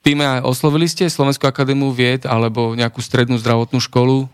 Týme, 0.00 0.40
oslovili 0.48 0.88
ste 0.88 1.12
Slovenskú 1.12 1.44
akadémiu 1.44 1.92
vied 1.92 2.24
alebo 2.24 2.72
nejakú 2.72 3.04
strednú 3.04 3.36
zdravotnú 3.36 3.84
školu? 3.84 4.32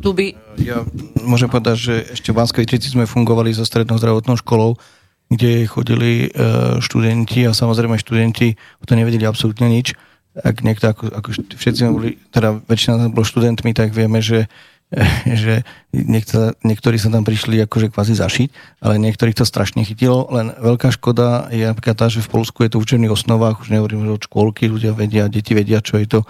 Tu 0.00 0.08
by... 0.16 0.32
Ja 0.56 0.80
môžem 1.20 1.52
povedať, 1.52 1.76
že 1.76 1.94
ešte 2.08 2.32
v 2.32 2.40
Banskej 2.40 2.64
Trici 2.64 2.88
sme 2.88 3.04
fungovali 3.04 3.52
so 3.52 3.68
strednou 3.68 4.00
zdravotnou 4.00 4.40
školou, 4.40 4.80
kde 5.28 5.68
chodili 5.68 6.32
e, 6.32 6.80
študenti 6.80 7.44
a 7.44 7.52
samozrejme 7.52 8.00
študenti 8.00 8.56
o 8.80 8.84
to 8.88 8.96
nevedeli 8.96 9.28
absolútne 9.28 9.68
nič. 9.68 9.92
Ak 10.40 10.64
niekto, 10.64 10.88
ako, 10.88 11.12
ako 11.12 11.28
všetci 11.52 11.78
sme 11.84 11.92
boli, 11.92 12.10
teda 12.32 12.64
väčšina 12.64 13.12
bolo 13.12 13.28
študentmi, 13.28 13.76
tak 13.76 13.92
vieme, 13.92 14.24
že 14.24 14.48
že 15.42 15.68
niekto, 15.92 16.56
niektorí 16.64 16.96
sa 16.96 17.12
tam 17.12 17.20
prišli 17.20 17.60
akože 17.68 17.92
kvázi 17.92 18.16
zašiť, 18.16 18.48
ale 18.80 18.96
niektorých 18.96 19.36
to 19.36 19.44
strašne 19.44 19.84
chytilo, 19.84 20.24
len 20.32 20.56
veľká 20.56 20.88
škoda 20.96 21.52
je 21.52 21.68
napríklad 21.68 21.96
tá, 21.96 22.06
že 22.08 22.24
v 22.24 22.32
Polsku 22.32 22.64
je 22.64 22.72
to 22.72 22.80
v 22.80 22.84
učených 22.88 23.12
osnovách, 23.12 23.60
už 23.60 23.68
nehovorím 23.68 24.08
od 24.08 24.24
škôlky, 24.24 24.68
ľudia 24.68 24.96
vedia, 24.96 25.28
deti 25.28 25.52
vedia, 25.52 25.84
čo 25.84 26.00
je 26.00 26.08
to, 26.08 26.20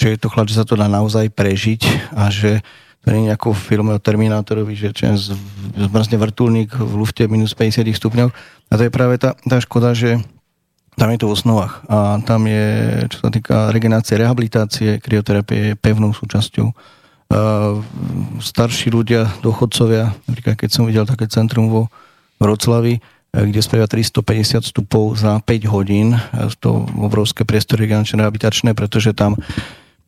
čo 0.00 0.06
je 0.08 0.16
to 0.16 0.32
chlad, 0.32 0.48
že 0.48 0.56
sa 0.56 0.64
to 0.64 0.80
dá 0.80 0.88
naozaj 0.88 1.28
prežiť 1.28 2.12
a 2.16 2.32
že 2.32 2.64
to 3.00 3.16
nie 3.16 3.32
je 3.32 3.36
ako 3.36 3.56
v 3.56 3.64
filme 3.64 3.92
o 3.96 4.00
Terminátorovi, 4.00 4.76
že 4.76 4.92
zmrzne 5.72 6.20
vrtulník 6.20 6.76
v 6.76 6.92
lufte 7.00 7.24
minus 7.32 7.56
50 7.56 7.88
stupňov. 7.96 8.28
A 8.68 8.72
to 8.76 8.84
je 8.84 8.92
práve 8.92 9.16
tá, 9.16 9.32
tá 9.40 9.56
škoda, 9.56 9.96
že 9.96 10.20
tam 11.00 11.08
je 11.08 11.16
to 11.16 11.32
v 11.32 11.36
osnovách 11.36 11.80
a 11.88 12.20
tam 12.20 12.44
je, 12.44 12.66
čo 13.08 13.24
sa 13.24 13.30
týka 13.32 13.56
regenerácie, 13.72 14.20
rehabilitácie, 14.20 15.00
krioterapie 15.00 15.72
je 15.72 15.74
pevnou 15.80 16.12
súčasťou 16.12 16.99
starší 18.42 18.90
ľudia, 18.90 19.30
dochodcovia, 19.38 20.10
napríklad 20.26 20.58
keď 20.58 20.70
som 20.70 20.84
videl 20.90 21.06
také 21.06 21.30
centrum 21.30 21.70
vo 21.70 21.86
Vroclavi, 22.42 22.98
e, 22.98 23.00
kde 23.30 23.60
spravia 23.62 23.86
350 23.86 24.66
stupov 24.66 25.14
za 25.14 25.38
5 25.38 25.70
hodín, 25.70 26.18
e, 26.18 26.20
to 26.58 26.90
obrovské 26.98 27.46
priestory 27.46 27.86
regeneračné 27.86 28.18
rehabilitačné, 28.18 28.70
pretože 28.74 29.14
tam 29.14 29.38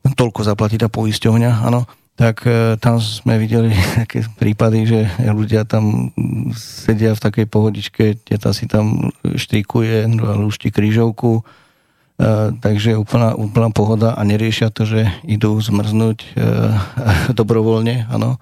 toľko 0.03 0.43
zaplatí 0.43 0.83
tá 0.83 0.91
poisťovňa, 0.91 1.63
áno, 1.63 1.87
tak 2.19 2.45
tam 2.83 3.01
sme 3.01 3.41
videli 3.41 3.71
také 4.03 4.27
prípady, 4.37 4.85
že 4.85 5.01
ľudia 5.23 5.63
tam 5.63 6.11
sedia 6.59 7.15
v 7.15 7.23
takej 7.23 7.47
pohodičke, 7.47 8.05
teta 8.19 8.51
si 8.51 8.67
tam 8.67 9.15
štrikuje, 9.23 10.11
lúšti 10.19 10.75
krížovku, 10.75 11.47
takže 12.61 13.01
úplná, 13.01 13.35
úplná 13.35 13.73
pohoda 13.73 14.15
a 14.15 14.23
neriešia 14.23 14.69
to, 14.69 14.85
že 14.85 15.09
idú 15.25 15.57
zmrznúť 15.59 16.19
uh, 16.23 16.77
dobrovoľne, 17.39 18.07
ano. 18.13 18.37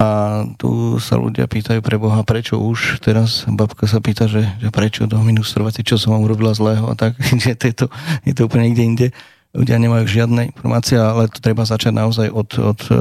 A 0.00 0.08
tu 0.56 0.96
sa 0.96 1.20
ľudia 1.20 1.44
pýtajú 1.44 1.84
pre 1.84 2.00
Boha, 2.00 2.24
prečo 2.24 2.56
už 2.56 3.04
teraz, 3.04 3.44
babka 3.44 3.84
sa 3.84 4.00
pýta, 4.00 4.24
že, 4.24 4.48
že 4.56 4.72
prečo 4.72 5.04
do 5.04 5.20
minus 5.20 5.52
čo 5.52 6.00
som 6.00 6.16
vám 6.16 6.24
urobila 6.24 6.56
zlého 6.56 6.88
a 6.88 6.96
tak, 6.96 7.20
že 7.44 7.52
to 7.52 7.64
je 7.68 7.74
to, 7.84 7.86
je 8.24 8.32
to 8.32 8.48
úplne 8.48 8.72
niekde 8.72 8.84
inde. 8.84 9.08
Ľudia 9.50 9.82
nemajú 9.82 10.06
žiadne 10.06 10.54
informácie, 10.54 10.94
ale 10.94 11.26
to 11.26 11.42
treba 11.42 11.66
začať 11.66 11.90
naozaj 11.90 12.30
od, 12.30 12.48
od 12.62 12.80
e, 12.86 12.94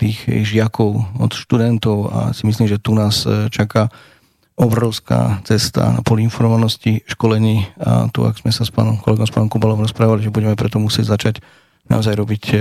tých 0.00 0.48
žiakov, 0.48 0.96
od 1.20 1.30
študentov 1.36 2.08
a 2.08 2.18
si 2.32 2.48
myslím, 2.48 2.72
že 2.72 2.80
tu 2.80 2.96
nás 2.96 3.28
e, 3.28 3.52
čaká 3.52 3.92
obrovská 4.60 5.40
cesta 5.48 5.96
na 5.96 6.04
informovanosti, 6.04 7.00
školení 7.08 7.64
a 7.80 8.12
tu, 8.12 8.28
ak 8.28 8.44
sme 8.44 8.52
sa 8.52 8.68
s 8.68 8.70
pánom 8.70 9.00
kolegom, 9.00 9.24
s 9.24 9.32
pánom 9.32 9.48
Kubalom 9.48 9.80
rozprávali, 9.80 10.20
že 10.20 10.28
budeme 10.28 10.52
preto 10.52 10.76
musieť 10.76 11.16
začať 11.16 11.34
naozaj 11.88 12.12
robiť 12.12 12.44
e, 12.52 12.56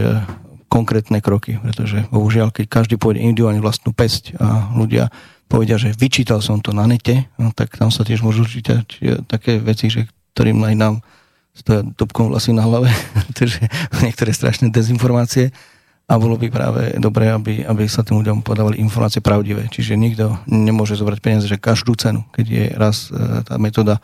konkrétne 0.72 1.20
kroky, 1.20 1.60
pretože 1.60 2.08
bohužiaľ, 2.08 2.56
keď 2.56 2.66
každý 2.72 2.96
pôjde 2.96 3.20
individuálne 3.20 3.60
vlastnú 3.60 3.92
pesť 3.92 4.40
a 4.40 4.72
ľudia 4.72 5.12
povedia, 5.52 5.76
že 5.76 5.92
vyčítal 5.92 6.40
som 6.40 6.64
to 6.64 6.72
na 6.72 6.88
nete, 6.88 7.28
no, 7.36 7.52
tak 7.52 7.76
tam 7.76 7.92
sa 7.92 8.08
tiež 8.08 8.24
môžu 8.24 8.48
čítať 8.48 8.86
také 9.28 9.60
veci, 9.60 9.92
že 9.92 10.08
ktorým 10.38 10.64
aj 10.64 10.76
nám 10.80 10.96
stoja 11.52 11.84
topkom 12.00 12.32
vlasy 12.32 12.56
na 12.56 12.64
hlave, 12.64 12.88
takže 13.40 13.68
niektoré 14.06 14.32
strašné 14.32 14.72
dezinformácie 14.72 15.52
a 16.10 16.18
bolo 16.18 16.42
by 16.42 16.50
práve 16.50 16.98
dobré, 16.98 17.30
aby, 17.30 17.62
aby 17.62 17.86
sa 17.86 18.02
tým 18.02 18.26
ľuďom 18.26 18.42
podávali 18.42 18.82
informácie 18.82 19.22
pravdivé. 19.22 19.70
Čiže 19.70 19.94
nikto 19.94 20.42
nemôže 20.50 20.98
zobrať 20.98 21.20
peniaze, 21.22 21.46
že 21.46 21.62
každú 21.62 21.94
cenu, 21.94 22.26
keď 22.34 22.46
je 22.50 22.66
raz 22.74 23.14
e, 23.14 23.46
tá 23.46 23.62
metóda 23.62 24.02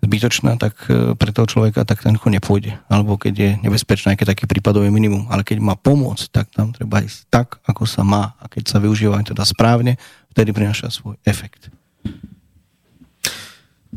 zbytočná, 0.00 0.56
tak 0.56 0.80
e, 0.88 1.12
pre 1.12 1.28
toho 1.28 1.44
človeka 1.44 1.84
tak 1.84 2.00
ten 2.00 2.16
nepôjde. 2.16 2.80
Alebo 2.88 3.20
keď 3.20 3.34
je 3.36 3.50
nebezpečná, 3.68 4.16
keď 4.16 4.32
taký 4.32 4.48
prípadový 4.48 4.88
minimum. 4.88 5.28
Ale 5.28 5.44
keď 5.44 5.60
má 5.60 5.76
pomôcť, 5.76 6.32
tak 6.32 6.48
tam 6.56 6.72
treba 6.72 7.04
ísť 7.04 7.28
tak, 7.28 7.60
ako 7.68 7.84
sa 7.84 8.00
má. 8.00 8.32
A 8.40 8.48
keď 8.48 8.72
sa 8.72 8.80
využíva 8.80 9.20
teda 9.20 9.44
správne, 9.44 10.00
vtedy 10.32 10.56
prináša 10.56 10.88
svoj 10.88 11.20
efekt. 11.28 11.68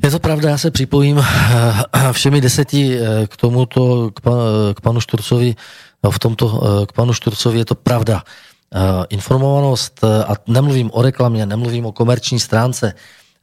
Je 0.03 0.11
to 0.11 0.19
pravda, 0.19 0.49
já 0.49 0.57
se 0.57 0.71
připojím 0.71 1.17
eh, 1.17 2.11
všemi 2.11 2.41
deseti 2.41 2.99
k 3.27 3.37
tomuto, 3.37 4.11
k, 4.11 4.19
pan, 4.19 4.37
k 4.75 4.81
panu 4.81 4.99
Šturcovi, 4.99 5.55
v 6.11 6.19
tomto, 6.19 6.45
eh, 6.45 6.85
k 6.85 6.91
panu 6.91 7.13
Šturcovi 7.13 7.59
je 7.59 7.65
to 7.65 7.75
pravda. 7.75 8.23
Informovanost, 9.09 10.03
a 10.03 10.35
nemluvím 10.47 10.89
o 10.93 11.01
reklamě, 11.01 11.45
nemluvím 11.45 11.85
o 11.85 11.91
komerční 11.91 12.39
stránce, 12.39 12.93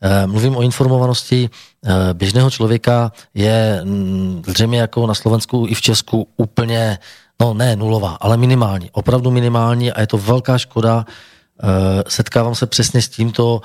Eh, 0.05 0.27
mluvím 0.27 0.57
o 0.57 0.63
informovanosti 0.63 1.51
eh, 1.85 2.15
běžného 2.15 2.51
člověka 2.51 3.13
je 3.35 3.81
mm, 3.85 4.43
zřejmě 4.47 4.81
jako 4.81 5.07
na 5.07 5.15
Slovensku 5.15 5.67
i 5.69 5.75
v 5.75 5.81
Česku 5.81 6.29
úplně, 6.37 6.99
no 7.41 7.55
ne 7.55 7.77
nulová, 7.77 8.19
ale 8.21 8.37
minimální, 8.37 8.91
opravdu 8.91 9.31
minimální 9.31 9.93
a 9.93 10.01
je 10.01 10.07
to 10.07 10.19
velká 10.19 10.59
škoda. 10.59 11.07
Eh, 11.07 11.67
setkávám 12.09 12.55
se 12.55 12.67
přesně 12.67 13.03
s 13.03 13.09
tímto, 13.09 13.61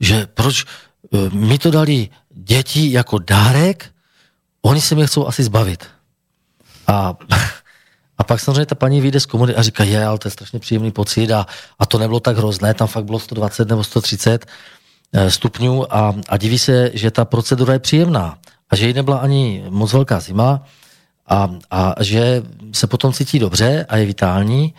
že 0.00 0.26
proč 0.26 0.64
mi 1.32 1.58
to 1.58 1.70
dali 1.70 2.08
děti 2.30 2.92
jako 2.92 3.18
dárek, 3.18 3.90
oni 4.62 4.80
se 4.80 4.94
mě 4.94 5.06
chcou 5.06 5.26
asi 5.26 5.42
zbavit. 5.42 5.84
A, 6.86 7.14
a 8.22 8.24
pak 8.24 8.40
samozřejmě 8.40 8.66
ta 8.66 8.74
paní 8.74 9.00
vyjde 9.00 9.20
z 9.20 9.26
komory 9.26 9.54
a 9.54 9.62
říká, 9.62 9.84
je, 9.84 10.06
ale 10.06 10.18
to 10.18 10.28
je 10.28 10.32
strašně 10.32 10.58
příjemný 10.58 10.90
pocit 10.94 11.30
a, 11.30 11.46
a 11.78 11.86
to 11.86 11.98
nebylo 11.98 12.20
tak 12.20 12.38
hrozné, 12.38 12.74
tam 12.74 12.88
fakt 12.88 13.04
bylo 13.04 13.18
120 13.18 13.68
nebo 13.68 13.84
130 13.84 14.46
Eh, 15.14 15.30
stupňů 15.30 15.94
a, 15.94 16.14
a 16.28 16.36
diví 16.36 16.58
se, 16.58 16.90
že 16.94 17.10
ta 17.10 17.24
procedura 17.24 17.72
je 17.72 17.78
příjemná 17.78 18.38
a 18.70 18.76
že 18.76 18.86
jí 18.86 18.92
nebyla 18.92 19.16
ani 19.18 19.64
moc 19.68 19.92
velká 19.92 20.20
zima 20.20 20.64
a, 21.28 21.50
a 21.70 22.02
že 22.02 22.42
se 22.72 22.86
potom 22.86 23.12
cítí 23.12 23.38
dobře 23.38 23.86
a 23.88 23.96
je 23.96 24.06
vitální 24.06 24.74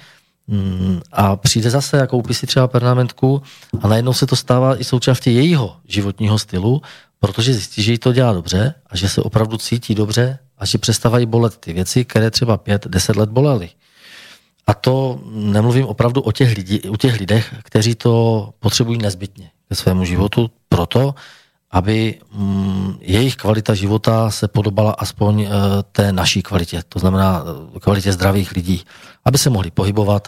mm, 0.47 1.01
a 1.11 1.35
přijde 1.35 1.69
zase 1.69 2.01
a 2.01 2.07
koupí 2.07 2.33
si 2.33 2.47
třeba 2.47 2.67
pernamentku 2.67 3.41
a 3.81 3.87
najednou 3.87 4.13
se 4.13 4.25
to 4.25 4.35
stává 4.35 4.81
i 4.81 4.83
součástí 4.83 5.35
jejího 5.35 5.75
životního 5.87 6.39
stylu, 6.39 6.81
protože 7.23 7.53
zjistí, 7.53 7.83
že 7.83 7.91
jí 7.91 7.97
to 7.97 8.13
dělá 8.13 8.33
dobře 8.33 8.73
a 8.89 8.97
že 8.97 9.09
se 9.09 9.21
opravdu 9.21 9.57
cítí 9.57 9.95
dobře 9.95 10.39
a 10.57 10.65
že 10.65 10.77
přestávají 10.77 11.25
bolet 11.25 11.57
ty 11.57 11.73
věci, 11.73 12.05
které 12.05 12.31
třeba 12.31 12.57
pět, 12.57 12.87
deset 12.87 13.15
let 13.15 13.29
bolely. 13.29 13.69
A 14.67 14.73
to 14.73 15.21
nemluvím 15.31 15.85
opravdu 15.85 16.21
o 16.21 16.31
těch, 16.31 16.55
lidi, 16.55 16.81
o 16.89 16.97
těch 16.97 17.19
lidech, 17.19 17.55
kteří 17.63 17.95
to 17.95 18.49
potřebují 18.59 18.97
nezbytně 18.97 19.51
ke 19.69 19.75
svému 19.75 20.05
životu 20.05 20.51
proto, 20.69 21.15
aby 21.71 22.19
mm, 22.35 22.97
jejich 22.99 23.35
kvalita 23.35 23.73
života 23.73 24.31
se 24.31 24.47
podobala 24.47 24.91
aspoň 24.91 25.41
e, 25.41 25.49
té 25.91 26.11
naší 26.11 26.41
kvalitě, 26.41 26.83
to 26.89 26.99
znamená 26.99 27.43
e, 27.75 27.79
kvalitě 27.79 28.11
zdravých 28.11 28.51
lidí, 28.51 28.83
aby 29.25 29.37
se 29.37 29.49
mohli 29.49 29.71
pohybovat 29.71 30.27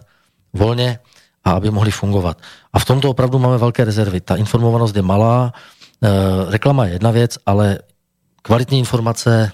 volně 0.54 1.00
a 1.44 1.52
aby 1.52 1.72
mohli 1.72 1.92
fungovat. 1.92 2.42
A 2.74 2.80
v 2.80 2.86
tomto 2.86 3.10
opravdu 3.10 3.40
máme 3.40 3.58
velké 3.58 3.86
rezervy. 3.86 4.22
Ta 4.22 4.36
informovanost 4.36 4.96
je 4.96 5.02
malá, 5.02 5.54
reklama 6.50 6.86
je 6.86 6.92
jedna 6.92 7.12
věc, 7.12 7.38
ale 7.46 7.80
kvalitní 8.42 8.80
informace 8.80 9.52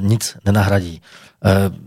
nic 0.00 0.36
nenahradí. 0.44 1.02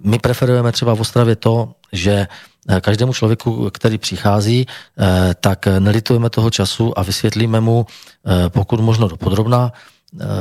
My 0.04 0.20
preferujeme 0.20 0.72
třeba 0.72 0.96
v 0.96 1.02
Ostravě 1.02 1.36
to, 1.36 1.74
že 1.92 2.28
Eh, 2.70 2.82
každému 2.82 3.14
člověku, 3.14 3.70
který 3.74 3.98
přichází, 3.98 4.68
eh, 4.68 5.36
tak 5.40 5.68
nelitujeme 5.80 6.30
toho 6.30 6.50
času 6.50 7.00
a 7.00 7.04
vysvětlíme 7.04 7.60
mu, 7.60 7.86
eh, 7.86 8.50
pokud 8.50 8.80
možno 8.80 9.08
dopodrobná, 9.08 9.72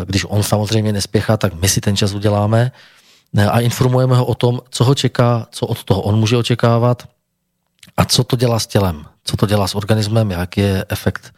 když 0.05 0.25
on 0.29 0.43
samozřejmě 0.43 0.93
nespěchá, 0.93 1.37
tak 1.37 1.55
my 1.55 1.69
si 1.69 1.81
ten 1.81 1.97
čas 1.97 2.15
uděláme 2.15 2.73
a 3.51 3.61
informujeme 3.61 4.17
ho 4.17 4.25
o 4.27 4.35
tom, 4.35 4.61
co 4.71 4.85
ho 4.85 4.95
čeká, 4.95 5.47
co 5.51 5.67
od 5.67 5.85
toho 5.85 6.03
on 6.03 6.19
může 6.19 6.37
očekávat 6.37 7.09
a 7.97 8.05
co 8.05 8.25
to 8.25 8.37
dělá 8.37 8.59
s 8.59 8.67
tělem, 8.67 9.05
co 9.25 9.37
to 9.37 9.47
dělá 9.47 9.69
s 9.69 9.75
organismem, 9.75 10.31
jak 10.31 10.57
je 10.57 10.85
efekt 10.89 11.35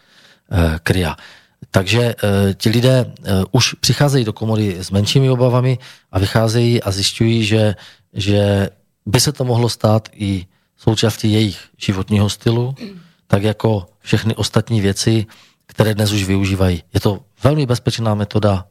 krya. 0.83 1.17
Takže 1.71 2.15
ti 2.55 2.69
lidé 2.69 3.13
už 3.53 3.75
přicházejí 3.75 4.25
do 4.25 4.33
komory 4.33 4.77
s 4.79 4.91
menšími 4.91 5.31
obavami 5.31 5.79
a 6.13 6.19
vycházejí 6.19 6.83
a 6.83 6.91
zjišťují, 6.91 7.45
že, 7.45 7.75
že 8.13 8.71
by 9.07 9.21
se 9.21 9.33
to 9.33 9.45
mohlo 9.45 9.69
stát 9.69 10.09
i 10.13 10.47
součástí 10.77 11.33
jejich 11.33 11.59
životního 11.77 12.31
stylu, 12.31 12.75
tak 13.27 13.43
jako 13.43 13.87
všechny 14.01 14.35
ostatní 14.35 14.81
věci, 14.81 15.27
které 15.67 15.95
dnes 15.95 16.13
už 16.13 16.25
využívají. 16.25 16.83
Je 16.95 17.01
to 17.01 17.21
velmi 17.45 17.67
bezpečná 17.67 18.15
metoda 18.15 18.65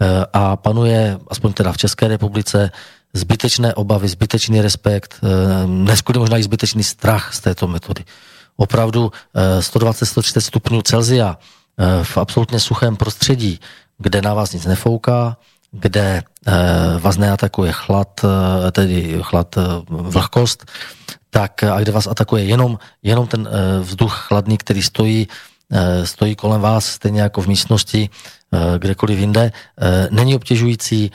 eh, 0.00 0.26
a 0.32 0.56
panuje, 0.56 1.18
aspoň 1.28 1.52
teda 1.52 1.72
v 1.72 1.76
České 1.76 2.08
republice, 2.08 2.70
zbytečné 3.12 3.74
obavy, 3.74 4.08
zbytečný 4.08 4.60
respekt, 4.60 5.20
neskutečně 5.66 6.20
možná 6.20 6.38
i 6.38 6.42
zbytečný 6.42 6.84
strach 6.84 7.34
z 7.34 7.40
této 7.40 7.68
metody. 7.68 8.04
Opravdu 8.56 9.12
120-130 9.60 10.32
eh, 10.36 10.40
stupňů 10.40 10.82
Celzia 10.82 11.38
v 12.02 12.18
absolutně 12.18 12.60
suchém 12.60 12.96
prostředí, 12.96 13.60
kde 13.98 14.22
na 14.22 14.34
vás 14.34 14.52
nic 14.52 14.64
nefouká, 14.64 15.36
kde 15.70 16.22
vás 16.98 17.16
neatakuje 17.16 17.72
chlad, 17.72 18.24
tedy 18.72 19.18
chlad 19.22 19.56
vlhkost, 19.88 20.64
tak 21.32 21.64
a 21.64 21.80
kde 21.80 21.92
vás 21.92 22.06
atakuje 22.06 22.44
jenom, 22.44 22.78
jenom 23.02 23.26
ten 23.26 23.48
eh, 23.48 23.80
vzduch 23.80 24.12
chladný, 24.28 24.58
který 24.58 24.82
stojí, 24.82 25.28
eh, 25.72 26.06
stojí 26.06 26.36
kolem 26.36 26.60
vás, 26.60 26.86
stejně 26.86 27.20
jako 27.20 27.42
v 27.42 27.46
místnosti, 27.46 28.10
eh, 28.52 28.78
kdekoliv 28.78 29.18
jinde, 29.18 29.52
není 30.10 30.36
obtěžující, 30.36 31.10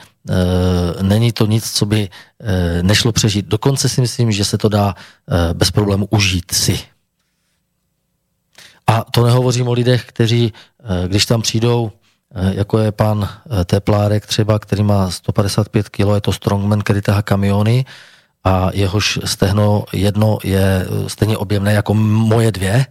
není 1.02 1.32
to 1.32 1.46
nic, 1.46 1.70
co 1.70 1.86
by 1.86 2.08
nešlo 2.82 3.12
přežít. 3.12 3.46
Dokonce 3.46 3.88
si 3.88 4.00
myslím, 4.00 4.32
že 4.32 4.44
se 4.44 4.58
to 4.58 4.68
dá 4.68 4.94
bez 5.52 5.70
problému 5.70 6.06
užít 6.10 6.50
si. 6.52 6.80
A 8.88 9.04
to 9.10 9.26
nehovořím 9.26 9.68
o 9.68 9.72
lidech, 9.72 10.04
kteří, 10.04 10.52
když 11.06 11.26
tam 11.26 11.42
přijdou, 11.42 11.92
jako 12.34 12.78
je 12.78 12.92
pan 12.92 13.28
Teplárek 13.64 14.26
třeba, 14.26 14.58
který 14.58 14.82
má 14.82 15.10
155 15.10 15.88
kg, 15.88 15.98
je 16.14 16.20
to 16.20 16.32
strongman, 16.32 16.80
který 16.80 17.00
tahá 17.00 17.22
kamiony, 17.22 17.84
a 18.44 18.70
jehož 18.72 19.18
stehno 19.24 19.84
jedno 19.92 20.38
je 20.44 20.86
stejně 21.06 21.36
objemné 21.36 21.72
jako 21.72 21.94
moje 21.94 22.52
dvě, 22.52 22.86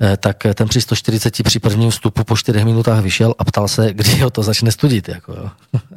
eh, 0.00 0.16
tak 0.16 0.46
ten 0.54 0.68
při 0.68 0.80
140 0.80 1.42
při 1.42 1.58
prvním 1.58 1.90
vstupu 1.90 2.24
po 2.24 2.36
4 2.36 2.64
minutách 2.64 3.02
vyšel 3.02 3.34
a 3.38 3.44
ptal 3.44 3.68
se, 3.68 3.92
kdy 3.92 4.18
ho 4.18 4.30
to 4.30 4.42
začne 4.42 4.72
studit. 4.72 5.08
Jako 5.08 5.32
jo. 5.32 5.50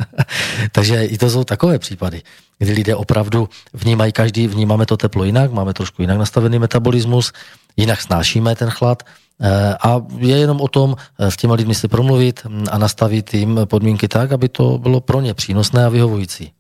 Takže 0.72 1.06
i 1.06 1.18
to 1.18 1.30
jsou 1.30 1.44
takové 1.44 1.80
případy, 1.80 2.22
kdy 2.58 2.72
lidé 2.72 2.96
opravdu 2.96 3.50
vnímají 3.74 4.12
každý, 4.12 4.48
vnímáme 4.48 4.86
to 4.86 4.98
teplo 4.98 5.24
jinak, 5.24 5.52
máme 5.52 5.74
trošku 5.74 6.02
jinak 6.02 6.18
nastavený 6.18 6.60
metabolismus, 6.60 7.34
jinak 7.78 8.02
snášíme 8.02 8.56
ten 8.56 8.70
chlad 8.70 9.04
eh, 9.04 9.76
a 9.76 10.02
je 10.18 10.38
jenom 10.38 10.62
o 10.62 10.68
tom 10.68 10.96
s 11.20 11.38
těma 11.38 11.54
lidmi 11.54 11.76
si 11.76 11.88
promluvit 11.88 12.48
a 12.72 12.78
nastavit 12.78 13.34
jim 13.34 13.60
podmínky 13.66 14.08
tak, 14.08 14.32
aby 14.32 14.50
to 14.50 14.78
bylo 14.78 15.02
pro 15.02 15.22
ně 15.22 15.34
přínosné 15.34 15.86
a 15.86 15.90
vyhovující. 15.90 16.52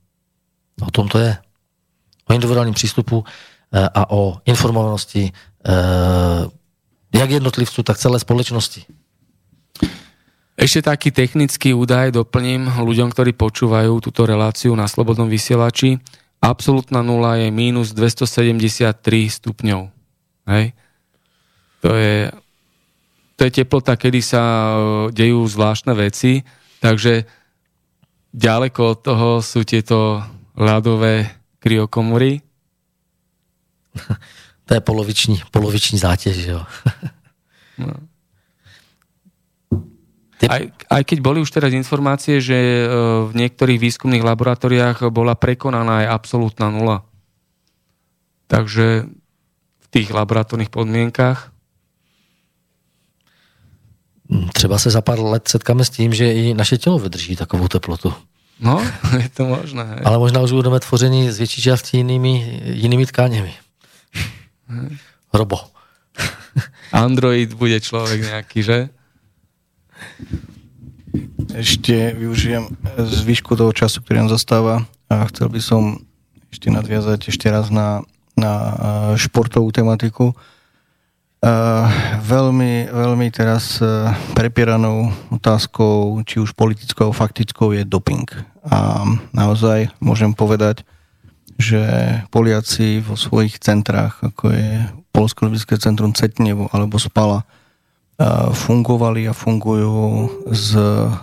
O 0.87 0.91
tom 0.91 1.07
to 1.07 1.19
je 1.19 1.37
o 2.29 2.33
individuálním 2.33 2.73
přístupu 2.73 3.23
eh, 3.73 3.89
a 3.93 4.09
o 4.09 4.37
informovanosti 4.45 5.31
eh, 5.65 6.59
jak 7.13 7.29
jednotlivců, 7.29 7.83
tak 7.83 7.97
celé 7.97 8.19
společnosti. 8.19 8.85
Ešte 10.59 10.91
taký 10.91 11.15
technický 11.15 11.71
údaj 11.71 12.11
doplním 12.11 12.67
ľuďom, 12.67 13.15
ktorí 13.15 13.31
počúvajú 13.31 14.03
túto 14.03 14.27
reláciu 14.27 14.75
na 14.75 14.91
Slobodnom 14.91 15.31
vysielači. 15.31 16.03
Absolutná 16.43 16.99
nula 16.99 17.39
je 17.39 17.47
mínus 17.47 17.95
273 17.95 18.91
stupňov. 19.39 19.87
Hej? 20.51 20.75
To 21.79 21.95
je, 21.95 22.31
to 23.35 23.41
je 23.47 23.51
teplota, 23.51 23.95
kedy 23.95 24.19
sa 24.19 24.43
e, 24.43 24.75
dejú 25.15 25.47
zvláštne 25.47 25.95
veci, 25.95 26.43
takže 26.83 27.23
ďaleko 28.35 28.81
od 28.83 28.99
toho 28.99 29.29
sú 29.39 29.63
tieto 29.63 30.23
ľadové 30.59 31.29
kryokomory. 31.59 32.41
To 34.69 34.77
je 34.77 34.85
poloviční, 34.85 35.41
poloviční 35.51 35.97
zátěž, 35.99 36.45
jo. 36.45 36.61
No. 37.77 37.93
Aj, 40.45 40.71
aj 40.71 41.03
keď 41.03 41.17
boli 41.25 41.41
už 41.41 41.49
teraz 41.49 41.73
informácie, 41.73 42.37
že 42.37 42.53
e, 42.53 42.85
v 43.27 43.33
niektorých 43.33 43.81
výskumných 43.81 44.21
laboratóriách 44.21 45.09
bola 45.09 45.33
prekonaná 45.33 46.05
aj 46.05 46.21
absolútna 46.21 46.69
nula. 46.69 47.01
Takže 48.45 49.09
v 49.81 49.87
tých 49.89 50.13
laboratórnych 50.13 50.69
podmienkách 50.69 51.49
Třeba 54.53 54.79
se 54.79 54.89
za 54.89 55.01
pár 55.01 55.19
let 55.19 55.47
setkáme 55.47 55.85
s 55.85 55.89
tím, 55.89 56.13
že 56.13 56.33
i 56.33 56.53
naše 56.53 56.77
tělo 56.77 56.99
vydrží 56.99 57.35
takovou 57.35 57.67
teplotu. 57.67 58.13
No, 58.59 58.83
je 59.23 59.29
to 59.29 59.45
možné. 59.45 59.83
Hej. 59.83 60.01
Ale 60.05 60.17
možná 60.17 60.41
už 60.41 60.51
budeme 60.51 60.79
tvoření 60.79 61.31
z 61.31 61.37
větší 61.37 61.61
části 61.61 61.97
jinými, 61.97 62.61
jinými 62.63 63.05
tkáněmi. 63.05 63.53
Robo. 65.33 65.57
Android 66.91 67.53
bude 67.53 67.77
človek 67.77 68.25
nejaký, 68.25 68.59
že? 68.65 68.77
Ešte 71.53 72.13
využijem 72.17 72.69
zvyšku 72.97 73.53
toho 73.53 73.69
času, 73.73 74.01
ktorý 74.01 74.25
nám 74.25 74.33
zostáva 74.33 74.85
a 75.09 75.25
chcel 75.29 75.49
by 75.53 75.61
som 75.61 76.01
ešte 76.49 76.73
nadviazať 76.73 77.29
ešte 77.29 77.45
raz 77.49 77.69
na, 77.69 78.01
na 78.33 78.53
športovú 79.17 79.69
tematiku. 79.69 80.33
Uh, 81.39 81.87
veľmi, 82.19 82.91
veľmi 82.91 83.31
teraz 83.31 83.79
uh, 83.79 84.11
prepieranou 84.35 85.07
otázkou, 85.31 86.19
či 86.27 86.43
už 86.43 86.51
politickou, 86.51 87.15
faktickou, 87.15 87.71
je 87.71 87.87
doping. 87.87 88.27
A 88.67 89.07
naozaj 89.31 89.87
môžem 90.03 90.35
povedať, 90.35 90.83
že 91.55 91.79
Poliaci 92.27 92.99
vo 92.99 93.15
svojich 93.15 93.55
centrách, 93.59 94.19
ako 94.19 94.51
je 94.51 94.83
Polsko 95.15 95.47
centrum 95.79 96.11
Cetnevo 96.11 96.67
alebo 96.75 96.99
Spala, 96.99 97.47
fungovali 98.51 99.31
a 99.31 99.33
fungujú 99.33 100.27
s 100.51 100.75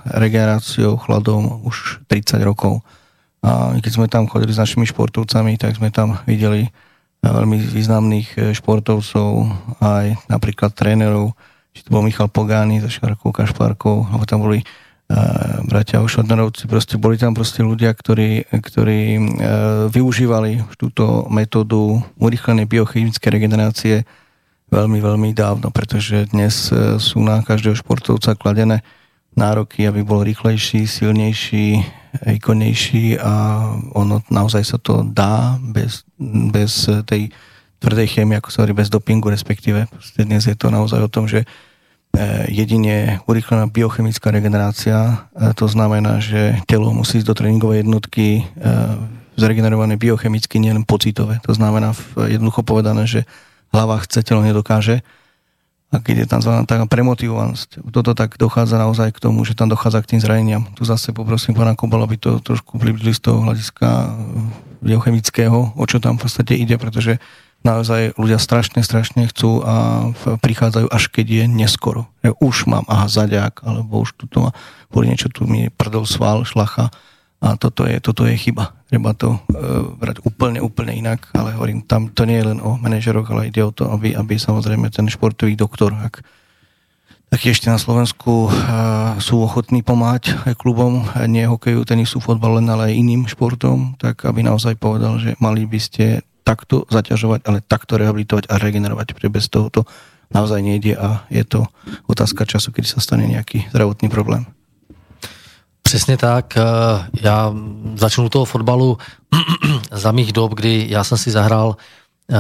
regeneráciou 0.09 0.97
chladom 0.97 1.61
už 1.69 2.01
30 2.09 2.41
rokov. 2.41 2.81
A 3.45 3.77
keď 3.85 3.93
sme 3.93 4.09
tam 4.09 4.25
chodili 4.25 4.57
s 4.57 4.61
našimi 4.61 4.89
športovcami, 4.89 5.61
tak 5.61 5.77
sme 5.77 5.93
tam 5.93 6.17
videli 6.25 6.73
veľmi 7.33 7.59
významných 7.59 8.29
e, 8.35 8.39
športovcov, 8.55 9.31
aj 9.81 10.19
napríklad 10.29 10.75
trénerov, 10.75 11.33
či 11.73 11.87
to 11.87 11.93
bol 11.95 12.05
Michal 12.05 12.31
Pogány 12.31 12.83
so 12.83 12.89
Šarkou 12.89 13.33
Kašpárkou, 13.33 14.09
alebo 14.09 14.25
tam 14.25 14.41
boli 14.41 14.65
uh, 14.65 15.61
bratia 15.69 16.01
Ošodnerovci, 16.01 16.65
proste 16.65 16.97
boli 16.97 17.21
tam 17.21 17.37
proste 17.37 17.61
ľudia, 17.61 17.93
ktorí, 17.93 18.49
ktorí 18.49 19.01
uh, 19.13 19.23
využívali 19.93 20.65
túto 20.81 21.29
metódu 21.29 22.01
urychlenej 22.17 22.65
biochemické 22.65 23.29
regenerácie 23.29 24.09
veľmi, 24.73 25.05
veľmi 25.05 25.31
dávno, 25.37 25.69
pretože 25.69 26.33
dnes 26.33 26.73
sú 26.99 27.19
na 27.21 27.45
každého 27.45 27.77
športovca 27.77 28.35
kladené 28.35 28.81
nároky, 29.37 29.85
aby 29.85 30.01
bol 30.03 30.25
rýchlejší, 30.25 30.89
silnejší, 30.89 31.85
výkonnejší 32.25 33.21
a 33.21 33.33
ono 33.93 34.25
naozaj 34.33 34.65
sa 34.65 34.79
to 34.81 35.05
dá 35.05 35.61
bez, 35.61 36.09
bez 36.49 36.89
tej 37.05 37.29
tvrdej 37.77 38.09
chémie, 38.09 38.41
ako 38.41 38.49
sa 38.49 38.65
hovorí, 38.65 38.73
bez 38.73 38.89
dopingu 38.89 39.29
respektíve. 39.29 39.85
Proste 39.93 40.25
dnes 40.25 40.49
je 40.49 40.57
to 40.57 40.73
naozaj 40.73 41.05
o 41.05 41.13
tom, 41.13 41.29
že 41.29 41.45
e, 41.45 41.47
jedine 42.49 43.21
urychlená 43.29 43.69
biochemická 43.69 44.33
regenerácia, 44.33 45.29
e, 45.37 45.53
to 45.53 45.69
znamená, 45.69 46.17
že 46.25 46.57
telo 46.65 46.89
musí 46.97 47.21
ísť 47.21 47.29
do 47.29 47.37
tréningovej 47.37 47.85
jednotky 47.85 48.49
zregenerované 49.37 50.01
biochemicky, 50.01 50.57
nielen 50.57 50.89
pocitové. 50.89 51.39
To 51.45 51.53
znamená 51.53 51.93
jednoducho 52.17 52.65
povedané, 52.65 53.05
že 53.05 53.29
hlava 53.71 54.01
chce, 54.01 54.25
telo 54.25 54.41
nedokáže. 54.41 55.05
A 55.95 56.03
keď 56.03 56.27
je 56.27 56.27
tam 56.27 56.41
tá 56.67 56.83
premotivovanosť, 56.91 57.87
toto 57.95 58.11
tak 58.19 58.35
dochádza 58.35 58.75
naozaj 58.75 59.15
k 59.15 59.23
tomu, 59.23 59.47
že 59.47 59.55
tam 59.55 59.71
dochádza 59.71 60.03
k 60.03 60.11
tým 60.15 60.21
zraneniam. 60.21 60.63
Tu 60.75 60.83
zase 60.83 61.15
poprosím 61.15 61.55
pána 61.55 61.79
Kobala, 61.79 62.11
aby 62.11 62.19
to 62.19 62.43
trošku 62.43 62.83
približili 62.83 63.15
z 63.15 63.23
toho 63.23 63.47
hľadiska 63.47 63.87
eh, 63.87 64.09
biochemického, 64.83 65.79
o 65.79 65.85
čo 65.87 66.03
tam 66.03 66.19
v 66.19 66.27
podstate 66.27 66.59
ide, 66.59 66.75
pretože 66.75 67.23
naozaj 67.63 68.19
ľudia 68.19 68.39
strašne, 68.39 68.83
strašne 68.83 69.27
chcú 69.31 69.63
a 69.63 69.75
prichádzajú 70.39 70.87
až 70.87 71.05
keď 71.11 71.27
je 71.27 71.45
neskoro. 71.51 72.07
Ja 72.23 72.35
už 72.39 72.71
mám, 72.71 72.87
aha, 72.87 73.11
zaďák, 73.11 73.67
alebo 73.67 74.07
už 74.07 74.15
tu 74.19 74.39
má, 74.39 74.55
niečo, 74.95 75.31
tu 75.31 75.47
mi 75.51 75.71
prdol 75.75 76.07
sval, 76.07 76.47
šlacha 76.47 76.95
a 77.37 77.55
toto 77.61 77.85
je, 77.85 78.01
toto 78.01 78.25
je 78.25 78.35
chyba. 78.37 78.73
Treba 78.89 79.13
to 79.13 79.37
uh, 79.37 79.93
brať 79.93 80.25
úplne, 80.25 80.59
úplne 80.65 80.97
inak, 80.97 81.29
ale 81.37 81.53
hovorím, 81.53 81.85
tam 81.85 82.09
to 82.09 82.25
nie 82.25 82.41
je 82.41 82.49
len 82.55 82.59
o 82.65 82.81
manažeroch, 82.81 83.29
ale 83.29 83.53
ide 83.53 83.61
o 83.61 83.75
to, 83.75 83.93
aby, 83.93 84.17
aby 84.17 84.41
samozrejme 84.41 84.89
ten 84.89 85.05
športový 85.11 85.53
doktor, 85.53 85.93
ak 85.93 86.25
takí 87.29 87.53
ešte 87.53 87.69
na 87.69 87.77
Slovensku 87.77 88.49
uh, 88.49 89.19
sú 89.21 89.43
ochotní 89.45 89.85
pomáhať 89.85 90.33
aj 90.49 90.55
klubom, 90.57 91.05
nie 91.29 91.45
hokeju, 91.45 91.85
tenisu, 91.85 92.25
fotbal, 92.25 92.63
len 92.63 92.73
ale 92.73 92.95
aj 92.95 92.99
iným 92.99 93.29
športom, 93.29 94.01
tak 94.01 94.25
aby 94.25 94.41
naozaj 94.41 94.81
povedal, 94.81 95.21
že 95.21 95.37
mali 95.37 95.69
by 95.69 95.81
ste 95.83 96.25
takto 96.47 96.87
zaťažovať, 96.89 97.43
ale 97.45 97.59
takto 97.61 97.99
rehabilitovať 97.99 98.49
a 98.49 98.57
regenerovať, 98.63 99.13
pretože 99.13 99.35
bez 99.35 99.47
toho 99.51 99.67
to 99.69 99.83
naozaj 100.31 100.63
nejde 100.63 100.95
a 100.95 101.27
je 101.29 101.43
to 101.43 101.67
otázka 102.07 102.47
času, 102.47 102.71
kedy 102.71 102.87
sa 102.87 103.03
stane 103.03 103.27
nejaký 103.27 103.67
zdravotný 103.75 104.07
problém. 104.07 104.56
Přesně 105.87 106.17
tak. 106.17 106.57
Eh, 106.57 106.63
já 107.23 107.55
začnu 107.95 108.29
toho 108.29 108.45
fotbalu 108.45 108.99
za 109.91 110.13
mých 110.13 110.33
dob, 110.33 110.55
kdy 110.55 110.87
já 110.89 111.05
jsem 111.05 111.19
si 111.19 111.31
zahrál 111.31 111.77
eh, 112.31 112.37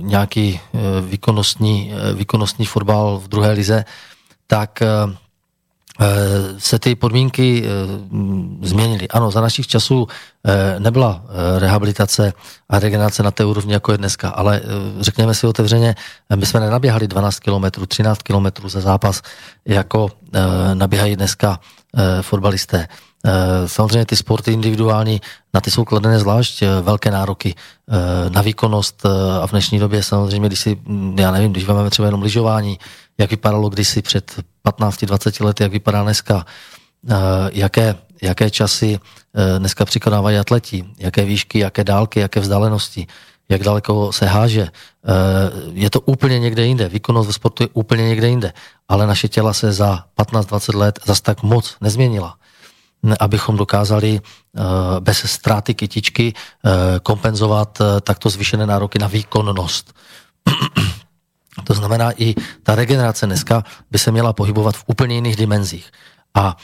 nějaký 0.00 0.60
eh, 0.60 0.78
výkonnostní, 1.00 1.92
výkonnostní 2.14 2.66
fotbal 2.66 3.18
v 3.18 3.28
druhé 3.28 3.52
lize, 3.52 3.84
tak 4.46 4.82
se 6.58 6.78
ty 6.78 6.94
podmínky 6.94 7.64
změnily. 8.62 9.08
Ano, 9.08 9.30
za 9.30 9.40
našich 9.40 9.66
časů 9.66 10.06
nebyla 10.78 11.22
rehabilitace 11.58 12.32
a 12.68 12.78
regenerace 12.78 13.22
na 13.22 13.30
té 13.30 13.44
úrovni, 13.44 13.72
jako 13.72 13.92
je 13.92 13.98
dneska, 13.98 14.28
ale 14.28 14.60
řekněme 15.00 15.34
si 15.34 15.46
otevřeně, 15.46 15.94
my 16.34 16.46
jsme 16.46 16.60
nenaběhali 16.60 17.08
12 17.08 17.38
km, 17.38 17.86
13 17.86 18.18
km 18.22 18.68
za 18.68 18.80
zápas, 18.80 19.22
jako 19.66 20.10
naběhají 20.74 21.16
dneska 21.16 21.60
Eh, 21.96 22.22
fotbalisté. 22.22 22.88
Eh, 23.26 23.68
samozřejmě 23.68 24.06
ty 24.06 24.16
sporty 24.16 24.52
individuální, 24.52 25.20
na 25.54 25.60
ty 25.60 25.70
jsou 25.70 25.84
kladené 25.84 26.18
zvlášť 26.18 26.62
eh, 26.62 26.80
velké 26.82 27.10
nároky 27.10 27.54
na 28.28 28.42
výkonnost 28.42 29.06
a 29.40 29.46
v 29.46 29.50
dnešní 29.50 29.78
době 29.78 30.02
samozřejmě, 30.02 30.48
když 30.48 30.60
si, 30.60 30.76
hm, 30.76 31.16
já 31.18 31.30
nevím, 31.30 31.52
když 31.52 31.66
máme 31.66 31.90
třeba 31.90 32.06
jenom 32.06 32.22
lyžování, 32.22 32.78
jak 33.18 33.30
vypadalo 33.30 33.68
kdysi 33.68 34.02
před 34.02 34.40
15-20 34.64 35.44
lety, 35.44 35.62
jak 35.62 35.72
vypadá 35.72 36.02
dneska, 36.02 36.46
jaké, 37.52 37.94
jaké 38.22 38.50
časy 38.50 39.00
dneska 39.58 39.84
přikonávají 39.84 40.38
atleti, 40.38 40.84
jaké 40.98 41.24
výšky, 41.24 41.58
jaké 41.58 41.84
dálky, 41.84 42.20
jaké 42.20 42.40
vzdálenosti, 42.40 43.06
jak 43.48 43.62
daleko 43.62 44.12
se 44.12 44.26
háže. 44.26 44.68
Je 45.72 45.90
to 45.90 46.00
úplně 46.00 46.38
někde 46.38 46.66
jinde. 46.66 46.88
Výkonnost 46.88 47.26
ve 47.26 47.32
sportu 47.32 47.62
je 47.62 47.68
úplně 47.72 48.08
někde 48.08 48.28
jinde. 48.28 48.52
Ale 48.88 49.06
naše 49.06 49.28
těla 49.28 49.52
se 49.52 49.72
za 49.72 50.04
15-20 50.18 50.78
let 50.78 50.98
zase 51.06 51.22
tak 51.22 51.42
moc 51.42 51.76
nezměnila 51.80 52.36
abychom 53.20 53.56
dokázali 53.56 54.20
bez 55.00 55.18
ztráty 55.18 55.74
kytičky 55.74 56.34
kompenzovat 57.02 57.78
takto 58.00 58.30
zvýšené 58.30 58.66
nároky 58.66 58.98
na 58.98 59.06
výkonnost. 59.06 59.94
To 61.64 61.74
znamená, 61.74 62.12
i 62.16 62.34
ta 62.62 62.74
regenerace 62.74 63.26
dneska 63.26 63.64
by 63.90 63.98
se 63.98 64.12
měla 64.12 64.32
pohybovat 64.32 64.76
v 64.76 64.84
úplně 64.86 65.14
jiných 65.14 65.36
dimenzích. 65.36 65.90
A 66.34 66.56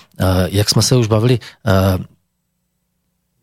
jak 0.46 0.70
jsme 0.70 0.82
se 0.82 0.96
už 0.96 1.06
bavili, 1.06 1.38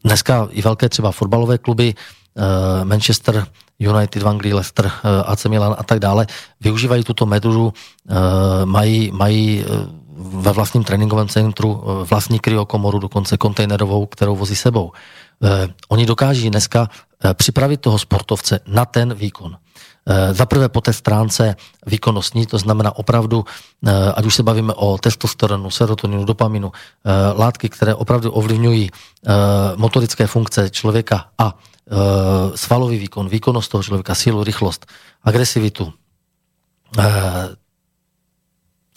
dneska 0.04 0.48
i 0.52 0.62
velké 0.62 0.90
třeba 0.90 1.12
fotbalové 1.12 1.58
kluby 1.58 1.94
Eh, 2.32 2.86
Manchester 2.86 3.48
United 3.80 4.24
Anglii, 4.24 4.54
Leicester, 4.54 4.86
eh, 4.86 5.24
AC 5.26 5.46
Milan 5.46 5.76
a 5.78 5.84
tak 5.84 6.00
dále, 6.00 6.28
využívají 6.62 7.04
tuto 7.04 7.26
metodu, 7.26 7.74
eh, 8.10 8.66
mají, 8.66 9.12
mají 9.12 9.66
ve 10.22 10.52
vlastním 10.52 10.84
tréninkovém 10.84 11.28
centru 11.28 11.84
vlastní 12.10 12.40
kryokomoru, 12.40 13.00
dokonce 13.00 13.38
kontejnerovou, 13.38 14.06
kterou 14.06 14.36
vozí 14.36 14.56
sebou. 14.56 14.92
Oni 15.90 16.06
dokáží 16.06 16.50
dneska 16.50 16.90
připravit 17.34 17.82
toho 17.82 18.00
sportovce 18.00 18.60
na 18.68 18.86
ten 18.86 19.14
výkon. 19.14 19.58
Za 20.32 20.46
prvé 20.46 20.70
po 20.70 20.82
té 20.82 20.94
stránce 20.94 21.56
výkonnostní, 21.86 22.46
to 22.46 22.58
znamená 22.58 22.96
opravdu, 22.96 23.46
ať 24.16 24.26
už 24.26 24.36
se 24.36 24.44
bavíme 24.44 24.74
o 24.74 24.98
testosteronu, 24.98 25.72
serotoninu, 25.72 26.26
dopaminu, 26.26 26.72
látky, 27.38 27.70
které 27.70 27.96
opravdu 27.96 28.32
ovlivňují 28.32 28.90
motorické 29.76 30.28
funkce 30.28 30.70
člověka 30.70 31.26
a 31.38 31.58
svalový 32.56 32.98
výkon, 32.98 33.30
výkonnost 33.30 33.72
toho 33.72 33.84
člověka, 33.84 34.16
sílu, 34.16 34.44
rychlost, 34.44 34.86
agresivitu, 35.24 35.94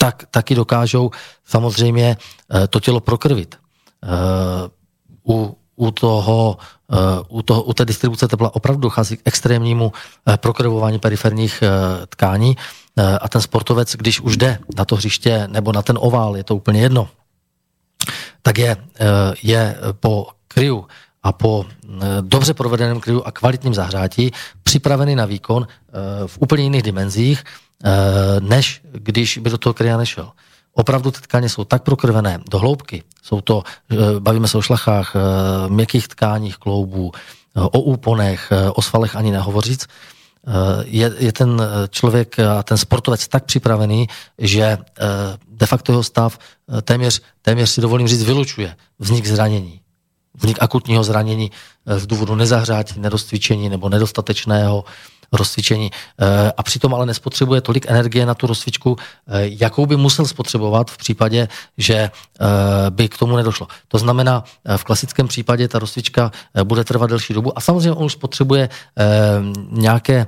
tak 0.04 0.24
taky 0.30 0.54
dokážou 0.54 1.10
samozřejmě 1.44 2.16
to 2.68 2.80
tělo 2.80 3.00
prokrvit. 3.00 3.56
U, 5.28 5.56
u 5.76 5.90
toho 5.90 6.56
u, 7.28 7.42
toho, 7.42 7.62
u 7.62 7.72
té 7.72 7.84
distribuce 7.84 8.28
tepla 8.28 8.54
opravdu 8.54 8.80
dochází 8.80 9.16
k 9.16 9.20
extrémnímu 9.24 9.92
eh, 9.92 10.36
prokrvování 10.36 10.98
periferních 10.98 11.62
eh, 11.62 12.06
tkání 12.06 12.56
eh, 12.56 13.18
a 13.18 13.28
ten 13.28 13.40
sportovec, 13.40 13.96
když 13.96 14.20
už 14.20 14.36
jde 14.36 14.58
na 14.76 14.84
to 14.84 14.96
hřiště 14.96 15.48
nebo 15.48 15.72
na 15.72 15.82
ten 15.82 15.96
ovál, 16.00 16.36
je 16.36 16.44
to 16.44 16.56
úplně 16.56 16.80
jedno, 16.80 17.08
tak 18.42 18.58
je, 18.58 18.76
je 19.42 19.76
po 20.00 20.28
kryu 20.48 20.86
a 21.22 21.32
po 21.32 21.64
dobře 22.20 22.54
provedeném 22.54 23.00
kryu 23.00 23.22
a 23.24 23.32
kvalitním 23.32 23.74
zahřátí 23.74 24.30
připravený 24.62 25.16
na 25.16 25.24
výkon 25.24 25.66
v 26.26 26.38
úplně 26.40 26.62
jiných 26.62 26.82
dimenzích, 26.82 27.44
než 28.40 28.80
když 28.92 29.38
by 29.38 29.50
do 29.50 29.58
toho 29.58 29.74
krya 29.74 29.96
nešel. 29.96 30.32
Opravdu 30.74 31.10
ty 31.10 31.20
tkáně 31.20 31.48
jsou 31.48 31.64
tak 31.64 31.82
prokrvené 31.82 32.38
do 32.50 32.58
hloubky, 32.58 33.02
jsou 33.22 33.40
to, 33.40 33.62
eh, 33.90 33.96
bavíme 34.18 34.48
se 34.48 34.58
o 34.58 34.62
šlachách, 34.62 35.16
eh, 35.16 35.20
měkkých 35.68 36.08
tkáních 36.08 36.56
kloubů, 36.56 37.12
eh, 37.14 37.60
o 37.60 37.80
úponech, 37.80 38.52
o 38.74 38.82
svalech 38.82 39.16
ani 39.16 39.30
nehovořit, 39.30 39.86
je, 40.84 41.12
je 41.18 41.32
ten 41.32 41.62
člověk 41.90 42.38
a 42.38 42.62
ten 42.62 42.76
sportovec 42.78 43.28
tak 43.28 43.44
připravený, 43.44 44.08
že 44.38 44.78
de 45.48 45.66
facto 45.66 45.92
jeho 45.92 46.02
stav 46.02 46.38
téměř, 46.82 47.20
téměř 47.42 47.70
si 47.70 47.80
dovolím 47.80 48.08
říct, 48.08 48.22
vylučuje 48.22 48.76
vznik 48.98 49.26
zranění. 49.26 49.80
Vznik 50.34 50.58
akutního 50.60 51.04
zranění 51.04 51.50
z 51.86 52.06
důvodu 52.06 52.34
nezahřátí, 52.34 53.00
nedostvičení 53.00 53.68
nebo 53.68 53.88
nedostatečného 53.88 54.84
rozcvičení 55.36 55.90
eh, 55.90 56.52
a 56.56 56.62
přitom 56.62 56.94
ale 56.94 57.06
nespotřebuje 57.06 57.60
tolik 57.60 57.86
energie 57.88 58.26
na 58.26 58.34
tu 58.34 58.46
rozcvičku, 58.46 58.96
eh, 58.98 59.32
jakou 59.42 59.86
by 59.86 59.96
musel 59.96 60.26
spotřebovat 60.26 60.90
v 60.90 60.96
případě, 60.96 61.48
že 61.78 61.94
eh, 61.94 62.10
by 62.90 63.08
k 63.08 63.18
tomu 63.18 63.36
nedošlo. 63.36 63.66
To 63.88 63.98
znamená, 63.98 64.44
v 64.76 64.84
klasickém 64.84 65.28
případě 65.28 65.68
ta 65.68 65.78
rozcvička 65.78 66.30
bude 66.64 66.84
trvat 66.84 67.10
delší 67.10 67.34
dobu 67.34 67.58
a 67.58 67.60
samozřejmě 67.60 67.92
on 67.92 68.04
už 68.04 68.12
spotřebuje 68.12 68.68
nějaké, 69.70 70.26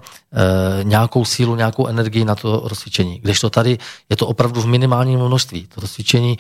nějakou 0.83 1.25
sílu, 1.25 1.57
nějakou 1.57 1.87
energii 1.87 2.25
na 2.25 2.35
to 2.35 2.63
rozcvičení. 2.65 3.19
Kdežto 3.19 3.51
tady 3.51 3.79
je 4.11 4.17
to 4.17 4.27
opravdu 4.27 4.61
v 4.61 4.67
minimálním 4.67 5.21
množství. 5.21 5.67
To 5.67 5.81
rozcvičení 5.81 6.39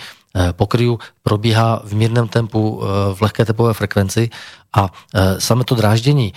pokryju 0.52 0.98
probíhá 1.22 1.82
v 1.84 1.92
mírném 1.92 2.28
tempu, 2.28 2.82
v 3.14 3.22
lehké 3.22 3.44
tepové 3.44 3.74
frekvenci 3.74 4.30
a 4.76 4.92
samé 5.38 5.64
to 5.64 5.74
dráždění, 5.74 6.32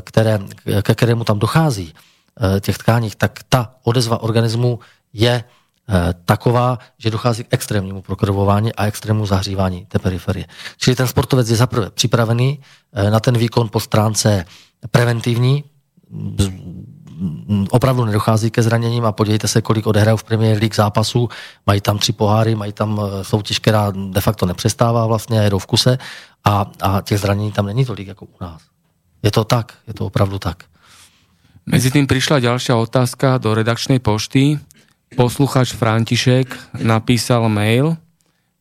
které, 0.00 0.38
ke 0.82 0.94
kterému 0.94 1.24
tam 1.24 1.38
dochází, 1.38 1.94
těch 2.60 2.78
tkáních, 2.78 3.16
tak 3.16 3.40
ta 3.48 3.70
odezva 3.82 4.22
organismu 4.22 4.78
je 5.12 5.44
taková, 6.24 6.78
že 6.98 7.10
dochází 7.10 7.44
k 7.44 7.46
extrémnímu 7.50 8.02
prokrvování 8.02 8.72
a 8.72 8.86
extrémnímu 8.86 9.26
zahřívání 9.26 9.86
té 9.86 9.98
periferie. 9.98 10.46
Čili 10.76 10.96
ten 10.96 11.06
sportovec 11.06 11.50
je 11.50 11.56
zaprvé 11.56 11.90
připravený 11.90 12.60
na 13.10 13.20
ten 13.20 13.38
výkon 13.38 13.68
po 13.68 13.80
stránce 13.80 14.44
preventivní, 14.90 15.64
opravdu 17.70 18.04
nedochází 18.04 18.50
ke 18.50 18.62
zraněním 18.62 19.04
a 19.04 19.12
podívejte 19.12 19.48
se, 19.48 19.62
kolik 19.62 19.86
odehrajou 19.86 20.16
v 20.16 20.24
Premier 20.24 20.58
League 20.58 20.74
zápasů, 20.74 21.28
mají 21.66 21.80
tam 21.80 21.98
tři 21.98 22.12
poháry, 22.12 22.54
mají 22.54 22.72
tam 22.72 23.00
soutěž, 23.22 23.58
která 23.58 23.92
de 24.10 24.20
facto 24.20 24.46
nepřestává 24.46 25.06
vlastně, 25.06 25.38
jedou 25.38 25.58
v 25.58 25.66
kuse 25.66 25.98
a, 26.44 26.70
a 26.82 27.00
těch 27.00 27.18
zranění 27.18 27.52
tam 27.52 27.66
není 27.66 27.84
tolik 27.84 28.08
jako 28.08 28.24
u 28.24 28.36
nás. 28.40 28.62
Je 29.22 29.30
to 29.30 29.44
tak, 29.44 29.74
je 29.86 29.94
to 29.94 30.06
opravdu 30.06 30.38
tak. 30.38 30.64
Mezi 31.66 31.90
tým 31.90 32.06
prišla 32.06 32.38
ďalšia 32.38 32.78
otázka 32.78 33.42
do 33.42 33.50
redakčnej 33.50 33.98
pošty. 33.98 34.62
Posluchač 35.18 35.74
František 35.74 36.78
napísal 36.78 37.50
mail. 37.50 37.98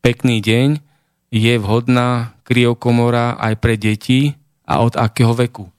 Pekný 0.01 0.41
deň. 0.41 0.81
Je 1.29 1.53
vhodná 1.61 2.33
kryokomora 2.41 3.37
aj 3.37 3.53
pre 3.61 3.77
deti 3.77 4.33
a 4.65 4.81
od 4.81 4.97
akého 4.97 5.37
veku? 5.37 5.69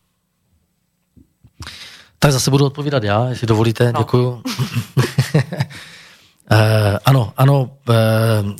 Tak 2.19 2.33
zase 2.33 2.51
budu 2.51 2.67
odpovídat 2.67 3.05
já, 3.05 3.29
jestli 3.29 3.47
dovolíte. 3.47 3.93
No. 3.93 4.01
Děkuju. 4.01 4.43
Eh, 6.51 6.99
ano, 7.05 7.33
ano, 7.37 7.71
eh, 7.91 7.95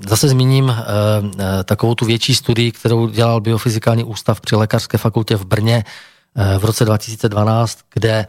zase 0.09 0.29
zmíním 0.29 0.71
eh, 0.71 1.65
takovou 1.65 1.95
tu 1.95 2.05
větší 2.05 2.35
studii, 2.35 2.73
kterou 2.73 3.09
dělal 3.09 3.41
Biofyzikální 3.41 4.05
ústav 4.05 4.41
při 4.41 4.57
Lékařské 4.57 4.99
fakultě 4.99 5.37
v 5.37 5.45
Brně 5.45 5.85
v 6.59 6.65
roce 6.65 6.85
2012, 6.85 7.79
kde 7.95 8.27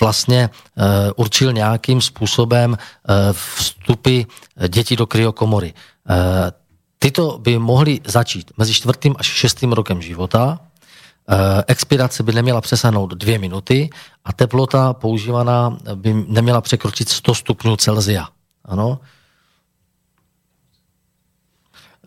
vlastně 0.00 0.50
určil 1.16 1.52
nějakým 1.52 2.00
způsobem 2.00 2.78
vstupy 3.32 4.22
dětí 4.68 4.96
do 4.96 5.06
kryokomory. 5.06 5.74
Tyto 6.98 7.38
by 7.38 7.58
mohly 7.58 8.00
začít 8.06 8.50
mezi 8.56 8.74
čtvrtým 8.74 9.14
až 9.18 9.26
šestým 9.26 9.72
rokem 9.72 10.02
života, 10.02 10.58
Eh, 10.58 10.69
expirace 11.66 12.22
by 12.22 12.32
neměla 12.32 12.60
přesáhnout 12.60 13.14
dvě 13.14 13.38
minuty 13.38 13.90
a 14.24 14.32
teplota 14.32 14.92
používaná 14.92 15.78
by 15.94 16.24
neměla 16.28 16.60
překročit 16.60 17.08
100 17.08 17.34
stupňů 17.34 17.76
Celzia. 17.76 18.28
Ano. 18.64 18.98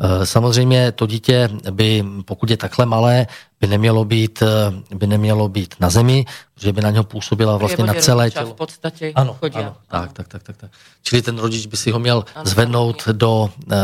Eh, 0.03 0.25
samozřejmě 0.25 0.91
to 0.91 1.07
dítě 1.07 1.49
by, 1.71 2.03
pokud 2.25 2.49
je 2.49 2.57
takhle 2.57 2.85
malé, 2.85 3.27
by 3.61 3.67
nemělo 3.67 4.05
být, 4.05 4.43
eh, 4.43 4.95
by 4.95 5.07
nemělo 5.07 5.49
být 5.49 5.75
na 5.79 5.89
zemi, 5.89 6.25
že 6.59 6.73
by 6.73 6.81
na 6.81 6.89
něho 6.89 7.03
působila 7.03 7.57
vlastně 7.57 7.85
na 7.85 7.93
celé 7.93 8.31
tělo. 8.31 8.53
v 8.53 8.53
podstatě 8.53 9.11
ano, 9.15 9.35
chodí. 9.39 9.55
Ano, 9.55 9.75
tak, 9.87 10.13
tak, 10.13 10.27
tak, 10.27 10.43
tak, 10.43 10.57
tak. 10.57 10.71
Čili 11.03 11.21
ten 11.21 11.39
rodič 11.39 11.65
by 11.65 11.77
si 11.77 11.91
ho 11.91 11.99
měl 11.99 12.25
ano, 12.35 12.45
zvednout 12.45 13.03
ano. 13.07 13.17
do 13.17 13.49
e, 13.71 13.75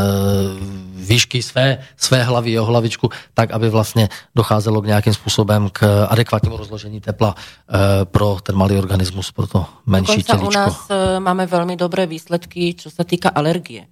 výšky 0.94 1.42
své, 1.42 1.78
své 1.96 2.22
hlavy, 2.22 2.50
jeho 2.50 2.66
hlavičku, 2.66 3.10
tak, 3.34 3.50
aby 3.50 3.68
vlastně 3.68 4.08
docházelo 4.34 4.82
k 4.82 4.86
nějakým 4.86 5.14
způsobem 5.14 5.70
k 5.72 6.06
adekvátnímu 6.06 6.56
rozložení 6.56 7.00
tepla 7.00 7.34
e, 7.34 8.04
pro 8.04 8.38
ten 8.42 8.56
malý 8.56 8.76
organismus, 8.76 9.32
pro 9.32 9.46
to 9.46 9.66
menší 9.86 10.22
těličko. 10.22 10.48
u 10.48 10.50
nás 10.50 10.88
máme 11.18 11.46
velmi 11.46 11.76
dobré 11.76 12.06
výsledky, 12.06 12.74
co 12.78 12.90
se 12.90 13.04
týká 13.04 13.28
alergie 13.28 13.86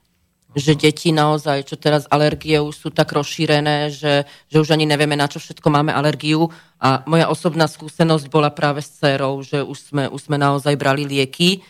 že 0.57 0.73
deti 0.73 1.13
naozaj, 1.13 1.69
čo 1.69 1.77
teraz 1.77 2.09
alergie 2.09 2.57
už 2.57 2.77
sú 2.77 2.89
tak 2.89 3.13
rozšírené, 3.13 3.93
že, 3.93 4.25
že 4.49 4.57
už 4.61 4.73
ani 4.73 4.89
nevieme, 4.89 5.13
na 5.13 5.29
čo 5.29 5.37
všetko 5.37 5.69
máme 5.69 5.93
alergiu. 5.93 6.49
A 6.81 7.05
moja 7.05 7.29
osobná 7.29 7.69
skúsenosť 7.69 8.33
bola 8.33 8.49
práve 8.49 8.81
s 8.81 8.89
dcerou, 8.97 9.43
že 9.45 9.61
už 9.61 9.79
sme, 9.93 10.05
už 10.09 10.21
sme 10.31 10.41
naozaj 10.41 10.73
brali 10.81 11.05
lieky 11.05 11.61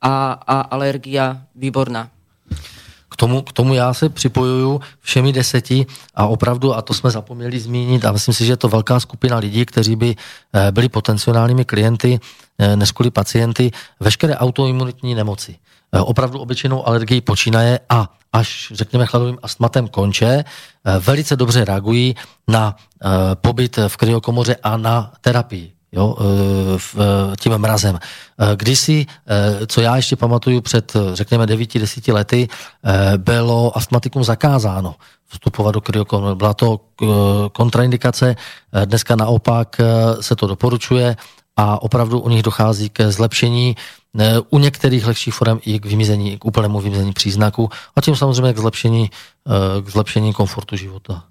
a, 0.00 0.38
a 0.38 0.56
alergia 0.72 1.44
výborná. 1.52 2.08
K 3.10 3.16
tomu, 3.16 3.42
k 3.42 3.52
tomu 3.52 3.74
já 3.74 3.94
se 3.94 4.08
připojuju 4.08 4.80
všemi 5.00 5.32
deseti 5.32 5.86
a 6.14 6.26
opravdu, 6.26 6.74
a 6.74 6.82
to 6.82 6.94
jsme 6.94 7.10
zapomněli 7.10 7.60
zmínit, 7.60 8.04
a 8.04 8.12
myslím 8.12 8.34
si, 8.34 8.46
že 8.46 8.52
je 8.52 8.56
to 8.56 8.68
velká 8.68 9.00
skupina 9.00 9.38
lidí, 9.38 9.64
kteří 9.64 9.96
by 9.96 10.16
eh, 10.16 10.72
byli 10.72 10.88
potenciálními 10.88 11.64
klienty, 11.64 12.20
eh, 12.58 12.76
než 12.76 12.92
pacienty, 13.12 13.70
veškeré 14.00 14.36
autoimunitní 14.36 15.14
nemoci. 15.14 15.56
Eh, 15.96 16.00
opravdu 16.00 16.38
obyčejnou 16.38 16.88
alergii 16.88 17.20
počínaje 17.20 17.80
a 17.88 18.08
až 18.32 18.72
řekněme 18.74 19.06
chladovým 19.06 19.38
astmatem 19.42 19.88
konče, 19.88 20.26
eh, 20.26 20.44
velice 20.98 21.36
dobře 21.36 21.64
reagují 21.64 22.16
na 22.48 22.76
eh, 22.76 23.08
pobyt 23.34 23.76
v 23.88 23.96
kryokomoře 23.96 24.56
a 24.62 24.76
na 24.76 25.12
terapii 25.20 25.72
jo, 25.92 26.16
tím 27.40 27.58
mrazem. 27.58 27.98
Kdysi, 28.56 29.06
co 29.66 29.80
já 29.80 29.96
ještě 29.96 30.16
pamatuju 30.16 30.60
před, 30.60 30.96
řekněme, 31.12 31.46
9-10 31.46 32.12
lety, 32.12 32.48
bylo 33.16 33.76
astmatikum 33.76 34.24
zakázáno 34.24 34.94
vstupovat 35.28 35.72
do 35.72 35.80
kryokomory. 35.80 36.34
Byla 36.34 36.54
to 36.54 36.80
kontraindikace, 37.52 38.36
dneska 38.84 39.16
naopak 39.16 39.80
se 40.20 40.36
to 40.36 40.46
doporučuje 40.46 41.16
a 41.56 41.82
opravdu 41.82 42.20
u 42.20 42.28
nich 42.28 42.42
dochází 42.42 42.88
ke 42.88 43.12
zlepšení 43.12 43.76
u 44.50 44.58
některých 44.58 45.06
lehčích 45.06 45.34
forem 45.34 45.60
i 45.64 45.80
k 45.80 45.84
vymizení, 45.84 46.38
k 46.38 46.44
úplnému 46.44 46.80
vymizení 46.80 47.12
příznaku 47.12 47.70
a 47.96 48.00
tím 48.00 48.16
samozřejmě 48.16 48.52
k 48.52 48.58
zlepšení, 48.58 49.10
eh, 49.10 49.82
k 49.82 49.88
zlepšení 49.88 50.32
komfortu 50.32 50.76
života. 50.76 51.24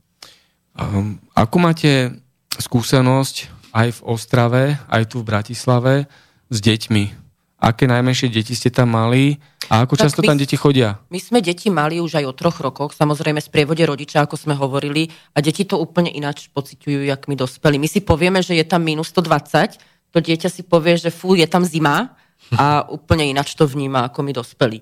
Um, 0.75 1.23
ako 1.35 1.59
máte 1.59 2.19
skúsenosť 2.59 3.47
aj 3.71 3.87
v 3.95 3.99
Ostrave, 4.03 4.63
aj 4.91 5.07
tu 5.07 5.23
v 5.23 5.27
Bratislave 5.31 6.11
s 6.51 6.57
deťmi? 6.59 7.25
aké 7.65 7.89
najmenšie 7.89 8.29
deti 8.29 8.53
ste 8.53 8.69
tam 8.69 8.93
mali 8.93 9.41
a 9.71 9.81
ako 9.87 9.97
Tak 9.97 10.01
často 10.05 10.21
my- 10.21 10.27
tam 10.29 10.37
deti 10.37 10.53
chodia? 10.53 11.01
My 11.09 11.17
sme 11.17 11.41
deti 11.41 11.73
mali 11.73 11.97
už 11.97 12.21
aj 12.21 12.25
o 12.29 12.33
troch 12.37 12.61
rokoch, 12.61 12.93
samozrejme 12.93 13.41
z 13.41 13.49
prievode 13.49 13.81
rodiča, 13.81 14.21
ako 14.21 14.37
sme 14.37 14.53
hovorili, 14.53 15.09
a 15.33 15.41
deti 15.41 15.65
to 15.65 15.81
úplne 15.81 16.13
ináč 16.13 16.53
pociťujú, 16.53 17.09
jak 17.09 17.25
my 17.25 17.33
dospeli. 17.33 17.81
My 17.81 17.89
si 17.89 18.05
povieme, 18.05 18.45
že 18.45 18.53
je 18.53 18.65
tam 18.67 18.85
minus 18.85 19.09
120, 19.09 19.81
to 20.15 20.23
dieťa 20.23 20.47
si 20.47 20.63
povie, 20.63 20.95
že 20.95 21.11
fú, 21.11 21.35
je 21.35 21.43
tam 21.43 21.67
zima 21.67 22.15
a 22.55 22.87
úplne 22.87 23.27
ináč 23.27 23.51
to 23.59 23.67
vníma, 23.67 24.07
ako 24.07 24.23
my 24.23 24.31
dospeli. 24.31 24.79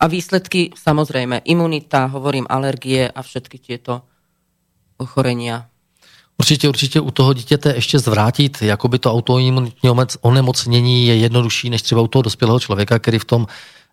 A 0.00 0.08
výsledky, 0.08 0.72
samozrejme, 0.72 1.44
imunita, 1.44 2.08
hovorím, 2.08 2.48
alergie 2.48 3.12
a 3.12 3.20
všetky 3.20 3.60
tieto 3.60 4.08
ochorenia. 4.96 5.68
Určitě, 6.38 6.68
určitě 6.68 7.00
u 7.00 7.10
toho 7.10 7.32
dítěte 7.34 7.74
ještě 7.74 7.98
zvrátit, 7.98 8.62
jakoby 8.62 8.98
to 8.98 9.12
autoimunitní 9.12 9.90
onemocnění 10.20 11.06
je 11.06 11.16
jednodušší 11.16 11.70
než 11.70 11.82
třeba 11.82 12.00
u 12.00 12.08
toho 12.08 12.22
dospělého 12.22 12.60
člověka, 12.60 12.98
který 12.98 13.18
v 13.18 13.24
tom 13.24 13.46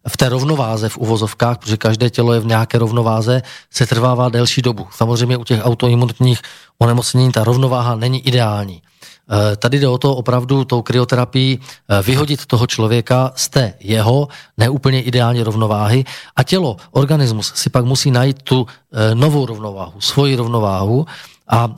v 0.07 0.17
té 0.17 0.29
rovnováze 0.29 0.89
v 0.89 0.97
uvozovkách, 0.97 1.57
protože 1.57 1.77
každé 1.77 2.09
tělo 2.09 2.33
je 2.33 2.39
v 2.39 2.45
nějaké 2.45 2.77
rovnováze, 2.77 3.41
se 3.71 3.87
trvává 3.87 4.29
delší 4.29 4.61
dobu. 4.61 4.87
Samozřejmě 4.91 5.37
u 5.37 5.43
těch 5.43 5.65
autoimunitních 5.65 6.41
onemocnění 6.77 7.31
ta 7.31 7.43
rovnováha 7.43 7.95
není 7.95 8.27
ideální. 8.27 8.81
Eh, 9.31 9.55
Tady 9.55 9.79
jde 9.79 9.87
o 9.87 9.97
to 9.97 10.15
opravdu 10.15 10.65
tou 10.65 10.81
kryoterapií 10.81 11.59
eh, 11.59 12.01
vyhodit 12.01 12.45
toho 12.45 12.67
člověka 12.67 13.31
z 13.35 13.49
té 13.49 13.73
jeho 13.79 14.27
neúplně 14.57 15.01
ideální 15.01 15.43
rovnováhy 15.43 16.05
a 16.35 16.43
tělo, 16.43 16.77
organismus 16.91 17.53
si 17.55 17.69
pak 17.69 17.85
musí 17.85 18.11
najít 18.11 18.41
tu 18.41 18.67
eh, 18.69 19.15
novou 19.15 19.45
rovnováhu, 19.45 20.01
svoji 20.01 20.35
rovnováhu 20.35 21.05
a 21.47 21.75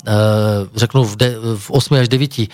řeknu 0.75 1.03
v, 1.03 1.15
de, 1.15 1.35
v 1.57 1.71
8 1.71 1.97
až 1.97 2.07
9 2.07 2.39
e, 2.39 2.47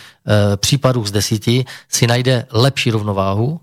případů 0.56 1.06
z 1.06 1.12
10 1.12 1.44
si 1.90 2.08
najde 2.08 2.46
lepší 2.52 2.92
rovnováhu 2.92 3.60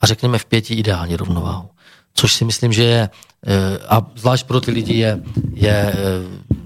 a 0.00 0.06
řekněme 0.06 0.38
v 0.38 0.44
pěti 0.44 0.74
ideální 0.74 1.16
rovnováhu. 1.16 1.68
Což 2.14 2.34
si 2.34 2.44
myslím, 2.44 2.72
že 2.72 2.82
je, 2.84 3.10
a 3.88 4.06
zvlášť 4.16 4.46
pro 4.46 4.60
ty 4.60 4.70
lidi 4.70 4.94
je, 4.94 5.22
je 5.54 5.94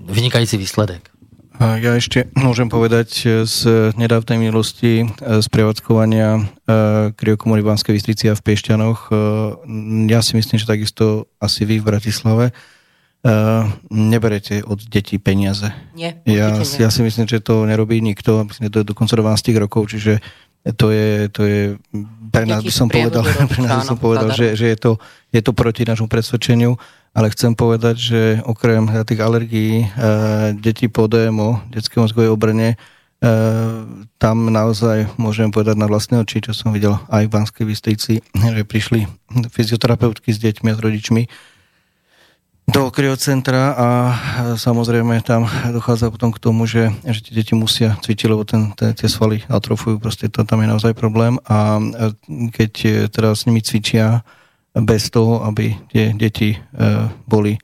vynikající 0.05 0.57
výsledek. 0.57 1.10
Ja 1.61 1.93
ešte 1.93 2.33
môžem 2.33 2.73
povedať 2.73 3.09
e, 3.29 3.45
z 3.45 3.93
nedávnej 3.93 4.49
minulosti 4.49 5.05
e, 5.05 5.45
z 5.45 5.47
prevádzkovania 5.53 6.29
e, 6.33 6.43
kryokomory 7.13 7.61
v 7.61 7.69
Banskej 7.69 8.01
Bystrici 8.01 8.33
a 8.33 8.35
v 8.35 8.41
Piešťanoch. 8.41 9.13
Ja 10.09 10.25
si 10.25 10.41
myslím, 10.41 10.57
že 10.57 10.65
takisto 10.65 11.29
asi 11.37 11.69
vy 11.69 11.85
v 11.85 11.89
Bratislave 11.93 12.57
neberete 13.93 14.65
od 14.65 14.81
detí 14.89 15.21
peniaze. 15.21 15.69
Nie, 15.93 16.25
Ja, 16.25 16.57
nie. 16.57 16.65
ja 16.65 16.89
si 16.89 17.05
myslím, 17.05 17.29
že 17.29 17.45
to 17.45 17.69
nerobí 17.69 18.01
nikto, 18.01 18.49
myslím, 18.49 18.73
že 18.73 18.73
to 18.73 18.81
je 18.81 18.91
dokonca 18.97 19.13
do 19.13 19.29
12 19.29 19.61
rokov, 19.61 19.93
čiže 19.93 20.25
to 20.81 20.89
je, 20.89 21.29
to 21.29 21.45
je 21.45 21.61
pre 22.33 22.45
nás 22.45 22.61
by 22.61 22.73
som 22.73 22.89
povedal, 22.89 23.21
pre 23.53 23.61
nás 23.61 23.85
by 23.85 23.85
som 23.85 23.99
povedal 24.01 24.29
že, 24.33 24.57
že 24.57 24.73
je, 24.73 24.77
to, 24.77 24.93
je 25.33 25.41
to 25.41 25.53
proti 25.57 25.89
nášmu 25.89 26.09
presvedčeniu, 26.09 26.77
ale 27.11 27.33
chcem 27.35 27.59
povedať, 27.59 27.97
že 27.99 28.21
okrem 28.47 28.87
tých 29.03 29.21
alergií 29.21 29.75
e, 29.83 29.87
detí 30.55 30.87
po 30.87 31.11
DMO, 31.11 31.59
detské 31.67 31.99
mozgovej 31.99 32.31
obrne, 32.31 32.75
e, 32.75 32.77
tam 34.23 34.37
naozaj 34.47 35.11
môžem 35.19 35.51
povedať 35.51 35.75
na 35.75 35.91
vlastné 35.91 36.23
oči, 36.23 36.39
čo 36.39 36.55
som 36.55 36.71
videl 36.71 36.95
aj 37.11 37.27
v 37.27 37.35
Banskej 37.35 37.65
Bystrici, 37.67 38.15
že 38.55 38.63
prišli 38.63 39.11
fyzioterapeutky 39.51 40.31
s 40.31 40.39
deťmi 40.39 40.71
a 40.71 40.79
s 40.79 40.81
rodičmi 40.81 41.23
do 42.71 42.87
kryocentra 42.95 43.75
a 43.75 43.89
e, 43.91 44.13
samozrejme 44.55 45.19
tam 45.27 45.51
dochádza 45.75 46.15
potom 46.15 46.31
k 46.31 46.39
tomu, 46.39 46.71
že, 46.71 46.95
že 47.03 47.27
tie 47.27 47.43
deti 47.43 47.59
musia 47.59 47.99
cvičiť, 47.99 48.31
lebo 48.31 48.47
ten, 48.47 48.71
te, 48.79 48.95
tie 48.95 49.11
svaly 49.11 49.43
atrofujú, 49.51 49.99
proste 49.99 50.31
to 50.31 50.47
tam 50.47 50.63
je 50.63 50.71
naozaj 50.71 50.95
problém 50.95 51.43
a 51.51 51.83
keď 52.55 52.73
teda 53.11 53.35
s 53.35 53.51
nimi 53.51 53.59
cvičia 53.59 54.23
bez 54.75 55.11
toho, 55.11 55.43
aby 55.47 55.75
tie 55.91 56.15
deti 56.15 56.55
e, 56.55 56.59
boli 57.27 57.59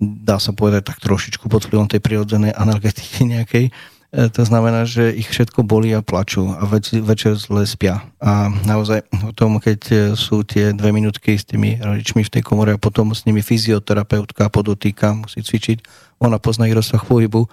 dá 0.00 0.40
sa 0.40 0.56
povedať 0.56 0.88
tak 0.88 1.04
trošičku 1.04 1.44
pod 1.52 1.68
vplyvom 1.68 1.84
tej 1.84 2.00
prirodzenej 2.00 2.56
analgetiky 2.56 3.28
nejakej, 3.28 3.68
E, 4.10 4.26
to 4.26 4.42
znamená, 4.42 4.82
že 4.90 5.14
ich 5.14 5.30
všetko 5.30 5.62
bolí 5.62 5.94
a 5.94 6.02
plačú 6.02 6.50
a 6.50 6.66
več, 6.66 6.90
večer 6.98 7.38
zle 7.38 7.62
spia. 7.62 8.02
A 8.18 8.50
naozaj 8.66 9.06
o 9.22 9.30
tom, 9.30 9.62
keď 9.62 9.80
e, 9.86 9.96
sú 10.18 10.42
tie 10.42 10.74
dve 10.74 10.90
minútky 10.90 11.38
s 11.38 11.46
tými 11.46 11.78
rodičmi 11.78 12.26
v 12.26 12.32
tej 12.34 12.42
komore 12.42 12.74
a 12.74 12.82
potom 12.82 13.14
s 13.14 13.22
nimi 13.22 13.38
fyzioterapeutka 13.38 14.50
podotýka, 14.50 15.14
musí 15.14 15.46
cvičiť, 15.46 15.86
ona 16.18 16.42
pozná 16.42 16.66
ich 16.66 16.74
rozsah 16.74 16.98
pohybu, 17.06 17.46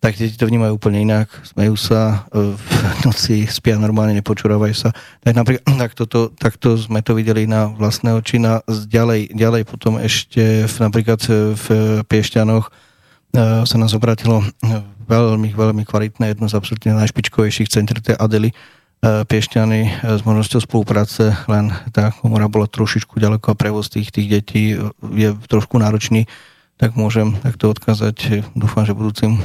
tak 0.00 0.16
deti 0.16 0.34
to 0.34 0.48
vnímajú 0.48 0.80
úplne 0.80 1.04
inak, 1.04 1.28
smejú 1.44 1.76
sa, 1.76 2.24
e, 2.32 2.56
v 2.56 2.66
noci 3.04 3.44
spia 3.44 3.76
normálne, 3.76 4.16
nepočúravajú 4.16 4.74
sa. 4.74 4.90
Tak 5.20 5.32
napríklad 5.36 5.64
tak 5.84 5.92
toto, 5.92 6.32
takto 6.32 6.74
sme 6.80 7.04
to 7.04 7.12
videli 7.12 7.44
na 7.44 7.68
vlastné 7.68 8.16
oči, 8.16 8.40
na, 8.40 8.64
ďalej, 8.66 9.36
ďalej 9.36 9.62
potom 9.68 10.00
ešte 10.00 10.64
v, 10.64 10.74
napríklad 10.80 11.20
e, 11.28 11.52
v 11.52 11.66
Piešťanoch 12.08 12.66
e, 12.66 12.70
sa 13.68 13.76
nás 13.76 13.92
obratilo 13.92 14.40
veľmi, 15.04 15.52
veľmi 15.52 15.84
kvalitné, 15.84 16.32
jedno 16.32 16.48
z 16.48 16.56
absolútne 16.56 16.96
najšpičkovejších 16.96 17.68
center 17.68 18.00
tej 18.00 18.16
Adely 18.16 18.56
Piešťany 19.00 19.80
e, 19.80 19.90
s 20.20 20.20
možnosťou 20.28 20.60
spolupráce, 20.60 21.32
len 21.48 21.72
tá 21.88 22.12
komora 22.12 22.52
bola 22.52 22.68
trošičku 22.68 23.16
ďaleko 23.16 23.56
a 23.56 23.56
prevoz 23.56 23.88
tých, 23.88 24.12
tých 24.12 24.28
detí 24.28 24.76
e, 24.76 24.92
je 25.16 25.32
trošku 25.48 25.80
náročný, 25.80 26.28
tak 26.76 27.00
môžem 27.00 27.32
takto 27.40 27.72
odkázať, 27.72 28.44
dúfam, 28.52 28.84
že 28.84 28.92
budúcim 28.92 29.40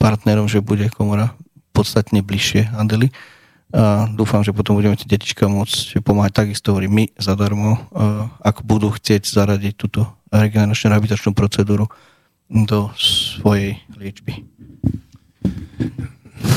partnerom, 0.00 0.48
že 0.48 0.64
bude 0.64 0.88
komora 0.88 1.36
podstatne 1.76 2.24
bližšie 2.24 2.72
Adely 2.72 3.12
a 3.70 4.10
dúfam, 4.10 4.42
že 4.42 4.50
potom 4.50 4.74
budeme 4.74 4.98
tie 4.98 5.06
detička 5.06 5.46
môcť 5.46 6.02
pomáhať 6.02 6.42
takisto, 6.42 6.74
hovorím, 6.74 6.90
my 6.90 7.04
zadarmo, 7.14 7.78
ak 8.42 8.66
budú 8.66 8.90
chcieť 8.90 9.30
zaradiť 9.30 9.78
túto 9.78 10.10
regeneračnú 10.34 10.90
rehabilitačnú 10.90 11.30
procedúru 11.38 11.86
do 12.50 12.90
svojej 12.98 13.78
liečby. 13.94 14.42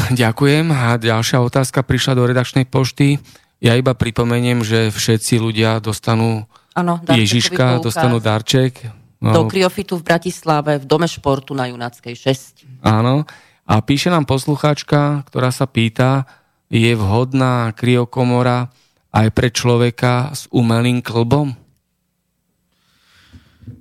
Ďakujem. 0.09 0.73
A 0.73 0.97
ďalšia 0.97 1.37
otázka 1.37 1.85
prišla 1.85 2.17
do 2.17 2.25
redakčnej 2.25 2.65
pošty. 2.65 3.21
Ja 3.61 3.77
iba 3.77 3.93
pripomeniem, 3.93 4.65
že 4.65 4.89
všetci 4.89 5.37
ľudia 5.37 5.77
dostanú 5.77 6.49
darčekový 6.73 7.21
Ježiška, 7.21 7.65
dostanú 7.77 8.17
darček. 8.17 8.89
Do 9.23 9.47
No, 9.47 9.47
kryofitu 9.47 9.95
v 9.95 10.03
Bratislave, 10.03 10.83
v 10.83 10.85
Dome 10.85 11.07
športu 11.07 11.55
na 11.55 11.71
Junáckej 11.71 12.11
6. 12.11 12.83
áno. 12.83 13.23
A 13.63 13.79
píše 13.79 14.11
nám 14.11 14.27
poslucháčka, 14.27 15.23
ktorá 15.31 15.47
sa 15.47 15.63
pýta, 15.63 16.27
je 16.67 16.91
vhodná 16.99 17.71
kryokomora 17.71 18.67
aj 19.15 19.27
pre 19.31 19.47
človeka 19.47 20.35
s 20.35 20.51
umelým 20.51 20.99
klbom? 20.99 21.55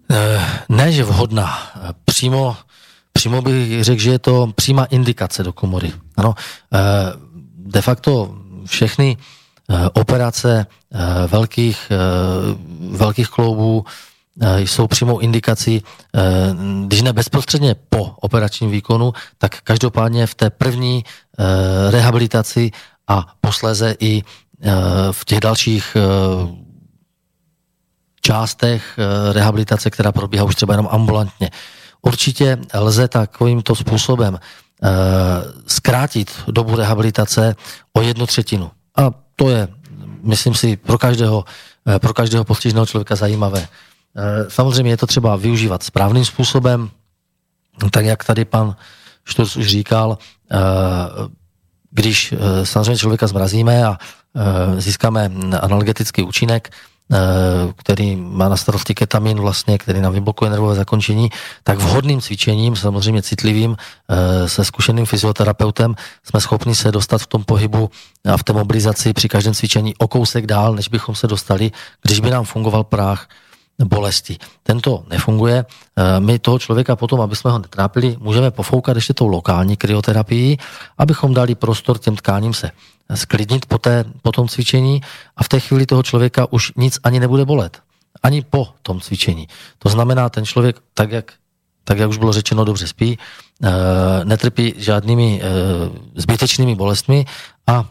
Eh, 0.07 0.43
Ne, 0.71 0.93
že 0.93 1.03
vhodná. 1.03 1.51
Přímo, 2.05 2.57
přímo 3.13 3.43
bych 3.43 3.85
řekl, 3.85 4.03
že 4.03 4.11
je 4.11 4.19
to 4.19 4.35
přímá 4.55 4.85
indikace 4.85 5.43
do 5.43 5.53
komory. 5.53 5.91
Ano, 6.17 6.35
eh, 6.39 6.79
de 7.59 7.83
facto 7.83 8.39
všechny 8.67 9.17
eh, 9.19 9.89
operace 9.99 10.67
velkých, 11.27 11.89
velkých 12.91 13.29
kloubů 13.29 13.85
jsou 14.57 14.87
přímou 14.87 15.19
indikací, 15.19 15.83
eh, 16.15 16.21
když 16.87 17.03
ne 17.03 17.13
bezprostředně 17.13 17.75
po 17.89 18.05
operačním 18.21 18.71
výkonu, 18.71 19.13
tak 19.39 19.61
každopádně 19.61 20.27
v 20.27 20.35
té 20.35 20.51
první 20.51 21.05
eh, 21.05 21.45
rehabilitaci 21.91 22.71
a 23.09 23.35
posléze 23.41 23.95
i 24.01 24.23
eh, 24.23 24.73
v 25.11 25.25
těch 25.25 25.41
dalších 25.41 25.97
eh, 25.97 26.63
částech 28.21 28.99
eh, 28.99 29.33
rehabilitace, 29.33 29.91
která 29.91 30.13
probíhá 30.13 30.45
už 30.45 30.55
třeba 30.55 30.75
jenom 30.75 30.89
ambulantně. 30.91 31.51
Určitě 32.03 32.59
lze 32.75 33.09
takovýmto 33.09 33.75
způsobem 33.75 34.39
eh, 34.39 34.89
zkrátit 35.67 36.31
dobu 36.49 36.77
rehabilitace 36.77 37.57
o 37.93 38.03
jednu 38.03 38.27
třetinu. 38.27 38.71
A 38.97 39.11
to 39.37 39.51
je, 39.51 39.69
myslím 40.23 40.55
si, 40.55 40.77
pro 40.77 40.99
každého, 40.99 41.45
eh, 41.87 41.99
pro 41.99 42.15
každého 42.15 42.45
postiženého 42.45 42.87
člověka 42.87 43.17
zajímavé. 43.17 43.69
Eh, 44.17 44.51
Samozřejmě 44.51 44.93
je 44.93 44.97
to 44.97 45.07
třeba 45.07 45.37
využívat 45.37 45.83
správným 45.83 46.25
způsobem, 46.25 46.91
tak 47.91 48.05
jak 48.05 48.25
tady 48.25 48.45
pan 48.45 48.77
Šturc 49.25 49.57
už 49.57 49.67
říkal, 49.67 50.19
eh, 50.53 50.57
když 51.91 52.33
eh, 52.33 52.67
samozřejmě 52.67 52.97
člověka 52.97 53.27
zmrazíme 53.27 53.85
a 53.85 53.99
získáme 54.79 55.31
analgetický 55.61 56.23
účinek, 56.23 56.71
který 57.77 58.17
má 58.17 58.49
na 58.49 58.57
starosti 58.57 58.95
ketamin 58.95 59.41
vlastně, 59.41 59.79
který 59.79 60.01
nám 60.01 60.13
vyblokuje 60.13 60.51
nervové 60.51 60.75
zakončení, 60.75 61.31
tak 61.65 61.79
vhodným 61.79 62.21
cvičením, 62.21 62.77
samozřejmě 62.77 63.23
citlivým, 63.23 63.77
se 64.47 64.65
zkušeným 64.65 65.07
fyzioterapeutem 65.07 65.95
jsme 66.25 66.41
schopni 66.41 66.75
se 66.75 66.93
dostat 66.93 67.19
v 67.19 67.27
tom 67.27 67.45
pohybu 67.45 67.91
a 68.25 68.37
v 68.37 68.45
té 68.45 68.53
mobilizaci 68.53 69.13
při 69.13 69.29
každém 69.29 69.55
cvičení 69.55 69.95
o 69.97 70.09
kousek 70.09 70.47
dál, 70.47 70.75
než 70.75 70.89
bychom 70.89 71.15
se 71.15 71.27
dostali, 71.27 71.71
když 72.03 72.21
by 72.21 72.31
nám 72.31 72.45
fungoval 72.45 72.85
práh. 72.85 73.27
Bolesti. 73.85 74.39
Tento 74.63 75.05
nefunguje. 75.11 75.65
My 76.19 76.39
toho 76.39 76.59
člověka 76.59 76.97
potom, 76.97 77.21
aby 77.21 77.37
jsme 77.37 77.51
ho 77.51 77.59
netrápili, 77.59 78.17
můžeme 78.21 78.51
pofoukat 78.51 78.97
ještě 78.97 79.15
tou 79.15 79.27
lokální 79.27 79.77
kryoterapii, 79.77 80.59
abychom 80.99 81.35
dali 81.35 81.55
prostor 81.55 81.99
těm 81.99 82.17
tkáním 82.17 82.55
se 82.55 82.71
sklidnit 83.15 83.67
po, 83.67 83.79
té, 83.79 84.05
po 84.23 84.33
tom 84.33 84.49
cvičení 84.49 85.01
a 85.37 85.43
v 85.43 85.49
té 85.49 85.61
chvíli 85.61 85.87
toho 85.87 86.03
člověka 86.03 86.53
už 86.53 86.73
nic 86.77 86.99
ani 87.05 87.21
nebude 87.21 87.45
bolet. 87.45 87.79
Ani 88.23 88.43
po 88.43 88.69
tom 88.83 89.01
cvičení. 89.01 89.49
To 89.79 89.89
znamená, 89.89 90.29
ten 90.29 90.47
člověk, 90.47 90.77
tak 90.95 91.11
jak, 91.11 91.33
tak 91.85 91.99
jak 91.99 92.11
už 92.11 92.19
bylo 92.19 92.33
řečeno, 92.33 92.65
dobře 92.65 92.87
spí, 92.87 93.19
netrpí 94.25 94.75
žádnými 94.77 95.43
zbytečnými 96.15 96.75
bolestmi 96.75 97.27
a 97.67 97.85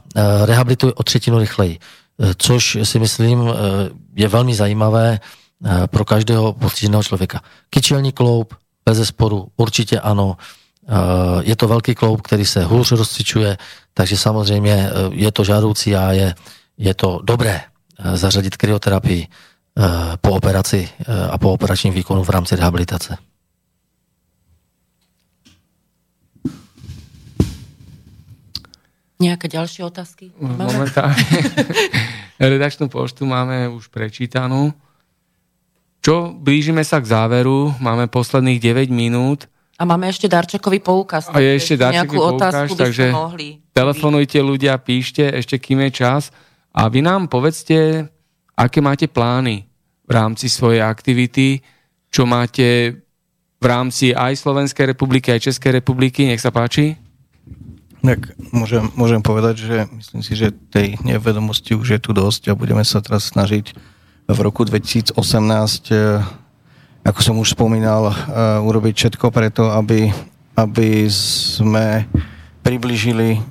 rehabilituje 0.45 0.93
o 0.93 1.03
třetinu 1.03 1.39
rychleji. 1.39 1.79
Což 2.37 2.77
si 2.83 2.99
myslím 2.99 3.53
je 4.15 4.27
velmi 4.27 4.55
zajímavé 4.55 5.19
pro 5.87 6.05
každého 6.05 6.53
postiženého 6.53 7.03
člověka. 7.03 7.41
Kyčelní 7.69 8.11
kloub, 8.11 8.53
bez 8.85 8.97
zesporu, 8.97 9.47
určitě 9.57 9.99
ano. 9.99 10.37
Je 11.41 11.55
to 11.55 11.67
velký 11.67 11.95
kloub, 11.95 12.21
který 12.21 12.45
se 12.45 12.63
hůř 12.63 12.91
rozcvičuje, 12.91 13.57
takže 13.93 14.17
samozřejmě 14.17 14.89
je 15.11 15.31
to 15.31 15.43
žádoucí 15.43 15.95
a 15.95 16.11
je, 16.11 16.35
je 16.77 16.93
to 16.93 17.19
dobré 17.23 17.61
zařadit 18.13 18.57
kryoterapii 18.57 19.27
po 20.21 20.29
operaci 20.31 20.89
a 21.31 21.37
po 21.37 21.53
operačním 21.53 21.93
výkonu 21.93 22.23
v 22.23 22.29
rámci 22.29 22.55
rehabilitace. 22.55 23.17
Nejaké 29.21 29.53
ďalšie 29.53 29.85
otázky? 29.85 30.33
Momentálne 30.41 31.13
redakčnú 32.41 32.89
poštu 32.89 33.29
máme 33.29 33.69
už 33.69 33.93
prečítanú. 33.93 34.73
Čo, 36.01 36.33
blížime 36.33 36.81
sa 36.81 36.97
k 36.97 37.13
záveru, 37.13 37.77
máme 37.77 38.09
posledných 38.09 38.57
9 38.57 38.89
minút. 38.89 39.45
A 39.77 39.85
máme 39.85 40.09
ešte 40.09 40.25
darčekový 40.25 40.81
poukaz. 40.81 41.29
A 41.29 41.37
je 41.37 41.61
ešte 41.61 41.77
darčekový 41.77 42.41
poukaz, 42.41 42.73
takže 42.73 43.13
mohli. 43.13 43.61
telefonujte 43.69 44.41
ľudia, 44.41 44.81
píšte, 44.81 45.29
ešte 45.29 45.61
kým 45.61 45.85
je 45.85 46.01
čas. 46.01 46.33
A 46.73 46.89
vy 46.89 47.05
nám 47.05 47.29
povedzte, 47.29 48.09
aké 48.57 48.81
máte 48.81 49.05
plány 49.05 49.69
v 50.09 50.11
rámci 50.11 50.49
svojej 50.49 50.81
aktivity, 50.81 51.61
čo 52.09 52.25
máte 52.25 52.97
v 53.61 53.65
rámci 53.69 54.09
aj 54.09 54.41
Slovenskej 54.41 54.97
republiky, 54.97 55.29
aj 55.29 55.53
Českej 55.53 55.85
republiky. 55.85 56.25
Nech 56.25 56.41
sa 56.41 56.49
páči. 56.49 56.97
Tak 58.01 58.33
môžem, 58.49 58.89
môžem 58.97 59.21
povedať, 59.21 59.69
že 59.69 59.77
myslím 59.85 60.21
si, 60.25 60.33
že 60.33 60.49
tej 60.73 60.97
nevedomosti 61.05 61.77
už 61.77 61.87
je 61.93 61.99
tu 62.01 62.09
dosť 62.17 62.49
a 62.49 62.57
budeme 62.57 62.81
sa 62.81 63.05
teraz 63.05 63.29
snažiť 63.29 63.77
v 64.27 64.39
roku 64.41 64.63
2018, 64.63 65.15
eh, 65.91 66.21
ako 67.01 67.19
som 67.21 67.35
už 67.41 67.57
spomínal, 67.57 68.11
eh, 68.11 68.15
urobiť 68.61 68.93
všetko 68.93 69.33
preto, 69.33 69.71
aby, 69.73 70.11
aby 70.57 71.09
sme 71.09 72.05
približili 72.61 73.37
eh, 73.37 73.41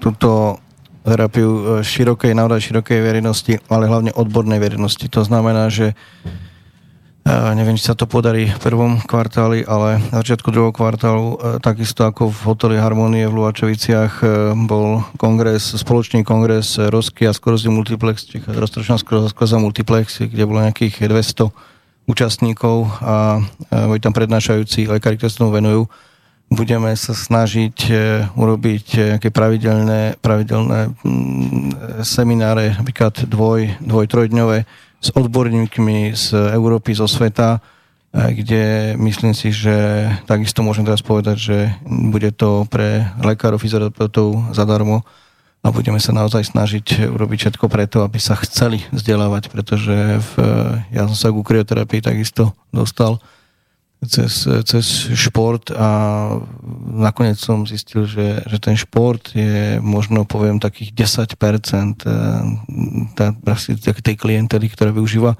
túto 0.00 0.60
terapiu 1.04 1.84
širokej, 1.84 2.32
naozaj 2.32 2.72
širokej 2.72 2.98
verejnosti, 3.04 3.60
ale 3.68 3.84
hlavne 3.92 4.16
odbornej 4.16 4.56
verejnosti. 4.56 5.04
To 5.12 5.20
znamená, 5.20 5.68
že 5.68 5.92
neviem, 7.24 7.80
či 7.80 7.88
sa 7.88 7.96
to 7.96 8.04
podarí 8.04 8.52
v 8.52 8.60
prvom 8.60 9.00
kvartáli, 9.00 9.64
ale 9.64 9.96
na 10.12 10.20
začiatku 10.20 10.52
druhého 10.52 10.76
kvartálu, 10.76 11.26
e, 11.32 11.36
takisto 11.56 12.04
ako 12.04 12.28
v 12.28 12.38
hoteli 12.44 12.76
Harmonie 12.76 13.24
v 13.24 13.40
Luačoviciach 13.40 14.12
e, 14.20 14.52
bol 14.68 15.00
kongres, 15.16 15.72
spoločný 15.72 16.20
kongres 16.20 16.76
Rosky 16.92 17.24
a 17.24 17.32
Skorozy 17.32 17.72
Multiplex, 17.72 18.28
roztročná 18.44 19.00
Skoroza 19.00 19.56
Multiplex, 19.56 20.20
kde 20.20 20.44
bolo 20.44 20.68
nejakých 20.68 21.08
200 21.08 21.48
účastníkov 22.04 22.92
a 23.00 23.40
boli 23.72 23.96
tam 23.96 24.12
prednášajúci 24.12 24.92
lekári, 24.92 25.16
ktorí 25.16 25.32
sa 25.32 25.40
tomu 25.40 25.56
venujú. 25.56 25.88
Budeme 26.52 26.92
sa 27.00 27.16
snažiť 27.16 27.88
urobiť 28.36 29.16
nejaké 29.16 29.32
pravidelné, 29.32 30.20
pravidelné 30.20 30.92
mm, 31.00 32.04
semináre, 32.04 32.76
napríklad 32.76 33.24
dvoj, 33.24 33.80
dvoj, 33.80 34.04
trojdňové, 34.12 34.68
s 35.00 35.08
odborníkmi 35.14 36.12
z 36.16 36.54
Európy, 36.54 36.94
zo 36.96 37.08
sveta, 37.08 37.60
kde 38.14 38.94
myslím 38.94 39.34
si, 39.34 39.50
že 39.50 40.06
takisto 40.30 40.62
môžem 40.62 40.86
teraz 40.86 41.02
povedať, 41.02 41.36
že 41.36 41.58
bude 41.82 42.30
to 42.30 42.62
pre 42.70 43.10
lekárov, 43.18 43.58
fyzioterapeutov 43.58 44.54
zadarmo 44.54 45.02
a 45.64 45.72
budeme 45.74 45.98
sa 45.98 46.14
naozaj 46.14 46.54
snažiť 46.54 47.10
urobiť 47.10 47.38
všetko 47.50 47.66
preto, 47.66 48.06
aby 48.06 48.22
sa 48.22 48.38
chceli 48.38 48.86
vzdelávať, 48.94 49.50
pretože 49.50 50.20
v, 50.20 50.32
ja 50.94 51.10
som 51.10 51.16
sa 51.16 51.32
k 51.34 51.42
krioterapii 51.42 52.04
takisto 52.04 52.54
dostal 52.70 53.18
cez, 54.08 54.46
cez 54.64 54.84
šport 55.12 55.70
a 55.74 55.88
nakoniec 56.94 57.36
som 57.40 57.66
zistil, 57.66 58.06
že, 58.06 58.44
že 58.46 58.58
ten 58.60 58.76
šport 58.76 59.34
je 59.34 59.80
možno 59.80 60.24
poviem 60.24 60.60
takých 60.60 60.94
10% 60.94 61.28
eh, 61.28 62.16
tá, 63.16 63.26
tej 64.00 64.16
klientely, 64.16 64.66
ktorá 64.70 64.94
využíva 64.94 65.36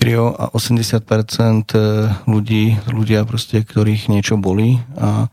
krio 0.00 0.32
a 0.32 0.48
80% 0.52 0.96
eh, 0.96 1.82
ľudí, 2.24 2.78
ľudia 2.88 3.22
proste, 3.28 3.60
ktorých 3.60 4.08
niečo 4.08 4.40
bolí 4.40 4.80
a 4.96 5.28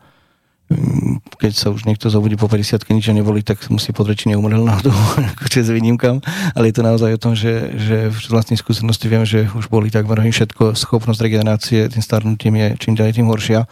keď 1.40 1.52
sa 1.56 1.72
už 1.72 1.88
niekto 1.88 2.12
zobudí 2.12 2.36
po 2.36 2.44
50 2.44 2.84
nič 2.92 3.08
neboli, 3.16 3.40
tak 3.40 3.56
musí 3.72 3.96
pozrieť, 3.96 4.24
či 4.24 4.26
neumrel 4.36 4.60
náhodou, 4.60 4.92
akože 5.40 5.64
s 5.64 5.70
výnimkám, 5.72 6.20
ale 6.52 6.68
je 6.68 6.74
to 6.76 6.82
naozaj 6.84 7.10
o 7.16 7.22
tom, 7.22 7.32
že, 7.32 7.72
že 7.80 7.96
v 8.12 8.18
vlastnej 8.28 8.60
skúsenosti 8.60 9.08
viem, 9.08 9.24
že 9.24 9.48
už 9.56 9.72
boli 9.72 9.88
takmer 9.88 10.20
všetko, 10.20 10.76
schopnosť 10.76 11.24
regenerácie 11.24 11.88
tým 11.88 12.04
starnutím 12.04 12.60
je 12.60 12.66
čím 12.84 12.94
ďalej 13.00 13.16
tým 13.16 13.32
horšia. 13.32 13.64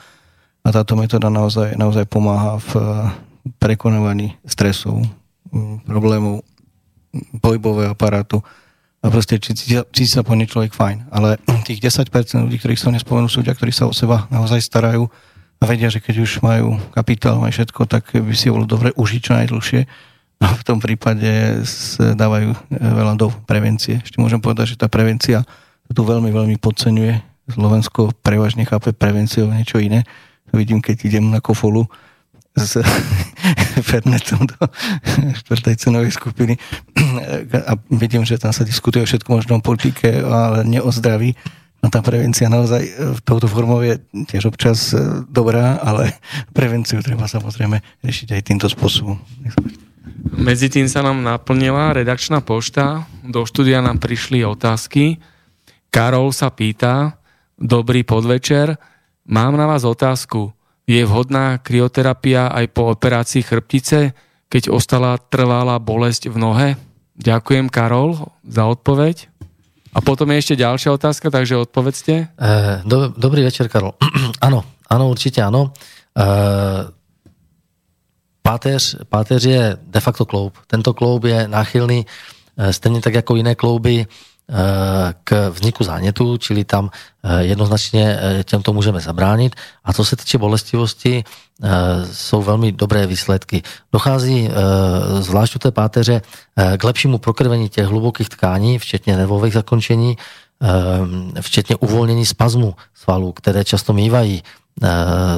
A 0.67 0.69
táto 0.75 0.99
metóda 0.99 1.31
naozaj, 1.31 1.79
naozaj 1.79 2.11
pomáha 2.11 2.59
v 2.59 2.71
prekonovaní 3.63 4.35
stresov, 4.43 4.99
problémov 5.87 6.43
pohybového 7.39 7.95
aparátu. 7.95 8.43
A 9.05 9.13
proste 9.13 9.39
cíti, 9.39 9.79
cíti 9.79 10.11
sa 10.11 10.27
po 10.27 10.35
človek 10.35 10.75
fajn, 10.75 11.13
ale 11.15 11.39
tých 11.63 11.79
10% 11.79 12.11
ľudí, 12.43 12.59
ktorých 12.59 12.81
som 12.81 12.91
nespomenul, 12.91 13.31
sú 13.31 13.45
ľudia, 13.45 13.55
ktorí 13.55 13.71
sa 13.71 13.87
o 13.87 13.95
seba 13.95 14.27
naozaj 14.33 14.59
starajú, 14.59 15.07
a 15.57 15.65
vedia, 15.65 15.89
že 15.89 16.05
keď 16.05 16.15
už 16.21 16.45
majú 16.45 16.77
kapitál, 16.93 17.41
majú 17.41 17.53
všetko, 17.53 17.89
tak 17.89 18.13
by 18.13 18.35
si 18.37 18.53
bolo 18.53 18.69
dobre 18.69 18.93
užiť 18.93 19.21
čo 19.25 19.33
najdlhšie. 19.33 19.81
A 20.37 20.53
v 20.53 20.63
tom 20.69 20.85
prípade 20.85 21.65
dávajú 21.97 22.53
e, 22.53 22.59
veľa 22.77 23.17
do 23.17 23.33
prevencie. 23.49 24.05
Ešte 24.05 24.21
môžem 24.21 24.37
povedať, 24.37 24.77
že 24.77 24.81
tá 24.81 24.85
prevencia 24.85 25.49
tu 25.89 26.05
veľmi, 26.05 26.29
veľmi 26.29 26.57
podceňuje. 26.61 27.15
Slovensko 27.57 28.13
prevažne 28.21 28.69
chápe 28.69 28.93
prevenciu 28.93 29.49
niečo 29.49 29.81
iné. 29.81 30.05
Vidím, 30.53 30.85
keď 30.85 31.09
idem 31.09 31.33
na 31.33 31.41
kofolu 31.41 31.89
s 32.53 32.77
Fernetom 33.89 34.45
do 34.45 34.61
štvrtej 35.41 35.77
cenovej 35.81 36.13
skupiny 36.13 36.61
a 37.71 37.73
vidím, 37.89 38.29
že 38.29 38.37
tam 38.37 38.53
sa 38.53 38.65
diskutuje 38.65 39.05
o 39.05 39.09
všetko 39.09 39.29
možnom 39.29 39.65
politike, 39.65 40.21
ale 40.21 40.69
ne 40.69 40.85
o 40.85 40.93
zdraví 40.93 41.33
No 41.85 41.93
tá 41.93 42.01
prevencia 42.01 42.49
naozaj 42.49 42.83
e, 42.83 42.93
touto 43.23 43.47
formou 43.47 43.85
je 43.85 44.01
tiež 44.27 44.49
občas 44.51 44.91
e, 44.91 45.23
dobrá, 45.29 45.79
ale 45.79 46.17
prevenciu 46.57 46.99
treba 47.05 47.29
samozrejme 47.29 47.79
riešiť 48.03 48.29
aj 48.33 48.43
týmto 48.43 48.67
spôsobom. 48.67 49.21
Medzi 50.37 50.67
tým 50.67 50.91
sa 50.91 51.07
nám 51.07 51.23
naplnila 51.23 51.95
redakčná 51.95 52.43
pošta, 52.43 53.07
do 53.23 53.47
štúdia 53.47 53.79
nám 53.79 54.03
prišli 54.03 54.43
otázky. 54.43 55.23
Karol 55.95 56.35
sa 56.35 56.51
pýta, 56.51 57.23
dobrý 57.55 58.03
podvečer, 58.03 58.77
mám 59.25 59.55
na 59.55 59.71
vás 59.71 59.87
otázku. 59.87 60.53
Je 60.87 61.03
vhodná 61.03 61.59
krioterapia 61.59 62.51
aj 62.51 62.67
po 62.71 62.91
operácii 62.95 63.43
chrbtice, 63.43 64.15
keď 64.47 64.71
ostala 64.71 65.19
trvalá 65.19 65.79
bolesť 65.83 66.31
v 66.31 66.37
nohe? 66.39 66.69
Ďakujem, 67.17 67.73
Karol, 67.73 68.29
za 68.45 68.69
odpoveď. 68.69 69.27
A 69.97 70.05
potom 70.05 70.29
je 70.29 70.45
ešte 70.45 70.61
ďalšia 70.61 70.93
otázka, 70.93 71.33
takže 71.33 71.57
odpovedzte. 71.57 72.29
Eh, 72.29 72.85
do, 72.85 73.17
dobrý 73.17 73.49
večer, 73.49 73.73
Karol. 73.73 73.97
ano, 74.45 74.61
ano, 74.93 75.09
určitě 75.09 75.41
ano. 75.43 75.73
Uh, 76.17 76.89
páteř, 78.43 78.97
páteř 79.09 79.45
je 79.45 79.77
de 79.81 80.01
facto 80.01 80.25
kloub. 80.25 80.57
Tento 80.67 80.95
kloub 80.95 81.25
je 81.25 81.49
náchylný 81.49 82.07
uh, 82.57 82.69
stejně 82.69 83.01
tak 83.01 83.15
jako 83.15 83.37
jiné 83.37 83.55
klouby 83.55 84.07
k 85.25 85.49
vzniku 85.51 85.85
zánětu, 85.85 86.37
čili 86.37 86.65
tam 86.65 86.91
jednoznačně 87.39 88.19
těmto 88.45 88.73
můžeme 88.73 89.01
zabránit. 89.01 89.55
A 89.85 89.93
co 89.93 90.05
se 90.05 90.17
týče 90.17 90.39
bolestivosti, 90.39 91.25
jsou 92.13 92.43
velmi 92.43 92.73
dobré 92.73 93.07
výsledky. 93.07 93.63
Dochází 93.93 94.51
zvlášť 95.21 95.57
u 95.57 95.59
té 95.59 95.71
páteře 95.71 96.23
k 96.79 96.85
lepšímu 96.85 97.19
prokrvení 97.19 97.69
těch 97.69 97.87
hlubokých 97.87 98.29
tkání, 98.29 98.79
včetně 98.79 99.17
nervových 99.17 99.53
zakončení, 99.53 100.17
včetně 101.41 101.77
uvolnění 101.77 102.27
spazmu 102.27 102.75
svalů, 102.95 103.33
které 103.33 103.65
často 103.65 103.93
mývají 103.93 104.43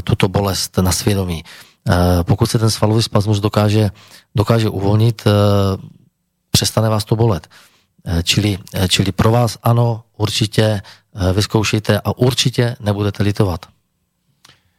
tuto 0.05 0.28
bolest 0.28 0.78
na 0.78 0.93
svědomí. 0.93 1.44
Pokud 2.22 2.47
se 2.47 2.59
ten 2.59 2.70
svalový 2.70 3.02
spazmus 3.02 3.40
dokáže, 3.40 3.90
dokáže 4.35 4.68
uvolnit, 4.68 5.24
přestane 6.51 6.89
vás 6.89 7.05
to 7.05 7.16
bolet. 7.16 7.48
Eh, 8.09 8.24
čili, 8.24 8.56
eh, 8.56 8.89
čili 8.89 9.12
pro 9.12 9.30
vás 9.30 9.60
ano, 9.62 10.02
určitě 10.16 10.80
eh, 10.80 11.32
vyzkoušejte 11.32 12.01
a 12.01 12.16
určitě 12.16 12.76
nebudete 12.80 13.22
litovat. 13.22 13.66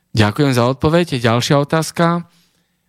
Ďakujem 0.09 0.53
za 0.57 0.65
odpoveď. 0.65 1.21
Ďalšia 1.21 1.61
otázka. 1.61 2.25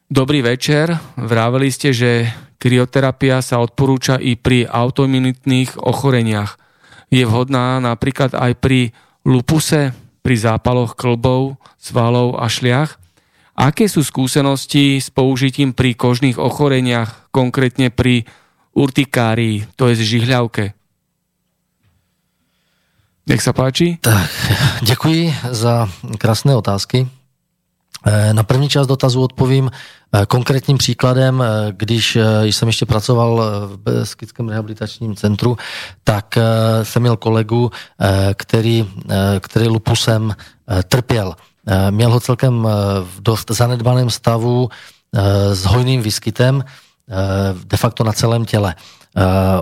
Dobrý 0.09 0.41
večer. 0.41 0.97
Vraveli 1.21 1.69
ste, 1.69 1.93
že 1.93 2.33
krioterapia 2.57 3.45
sa 3.45 3.61
odporúča 3.61 4.17
i 4.17 4.41
pri 4.41 4.65
autoimunitných 4.65 5.77
ochoreniach. 5.77 6.57
Je 7.13 7.21
vhodná 7.29 7.77
napríklad 7.77 8.33
aj 8.33 8.57
pri 8.57 8.97
lupuse, 9.29 9.93
pri 10.25 10.35
zápaloch 10.41 10.97
klbov, 10.97 11.61
svalov 11.77 12.41
a 12.41 12.49
šliach? 12.49 12.97
Aké 13.53 13.85
sú 13.85 14.01
skúsenosti 14.01 14.97
s 14.97 15.13
použitím 15.13 15.77
pri 15.77 15.93
kožných 15.93 16.41
ochoreniach, 16.41 17.29
konkrétne 17.29 17.93
pri 17.93 18.25
urtikárii, 18.75 19.67
to 19.77 19.89
je 19.89 19.95
žihľavke? 20.03 20.75
Nech 23.31 23.43
sa 23.43 23.53
páči. 23.53 23.99
Tak, 24.03 24.31
děkuji 24.91 25.35
za 25.51 25.89
krásné 26.19 26.57
otázky. 26.57 27.07
Eh, 28.07 28.35
na 28.35 28.43
první 28.43 28.69
část 28.69 28.87
dotazu 28.87 29.23
odpovím 29.23 29.71
eh, 29.71 30.27
konkrétním 30.27 30.79
příkladem. 30.79 31.43
Eh, 31.43 31.73
když 31.73 32.19
jsem 32.43 32.69
ještě 32.69 32.87
pracoval 32.87 33.43
v 33.67 33.77
Beskickém 33.77 34.49
rehabilitačním 34.49 35.17
centru, 35.17 35.57
tak 36.05 36.39
jsem 36.83 37.03
měl 37.03 37.17
kolegu, 37.17 37.71
který, 38.35 38.89
který 39.41 39.69
lupusem 39.69 40.35
trpěl. 40.89 41.35
Měl 41.91 42.11
ho 42.11 42.21
celkem 42.21 42.69
v 43.03 43.21
dost 43.21 43.51
zanedbaném 43.51 44.11
stavu 44.11 44.69
s 45.53 45.65
hojným 45.65 46.03
výskytem 46.03 46.65
de 47.65 47.77
facto 47.77 48.05
na 48.05 48.13
celém 48.13 48.45
těle. 48.45 48.75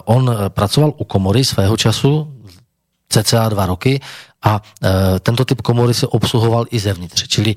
On 0.05 0.37
pracoval 0.49 0.93
u 0.97 1.05
komory 1.05 1.45
svého 1.45 1.77
času, 1.77 2.35
cca 3.09 3.49
dva 3.49 3.67
roky 3.67 4.01
a 4.43 4.61
e, 4.83 5.21
tento 5.21 5.45
typ 5.45 5.63
komory 5.63 5.95
se 5.95 6.07
obsluhoval 6.07 6.67
i 6.71 6.79
zevnitř, 6.79 7.29
čili 7.29 7.55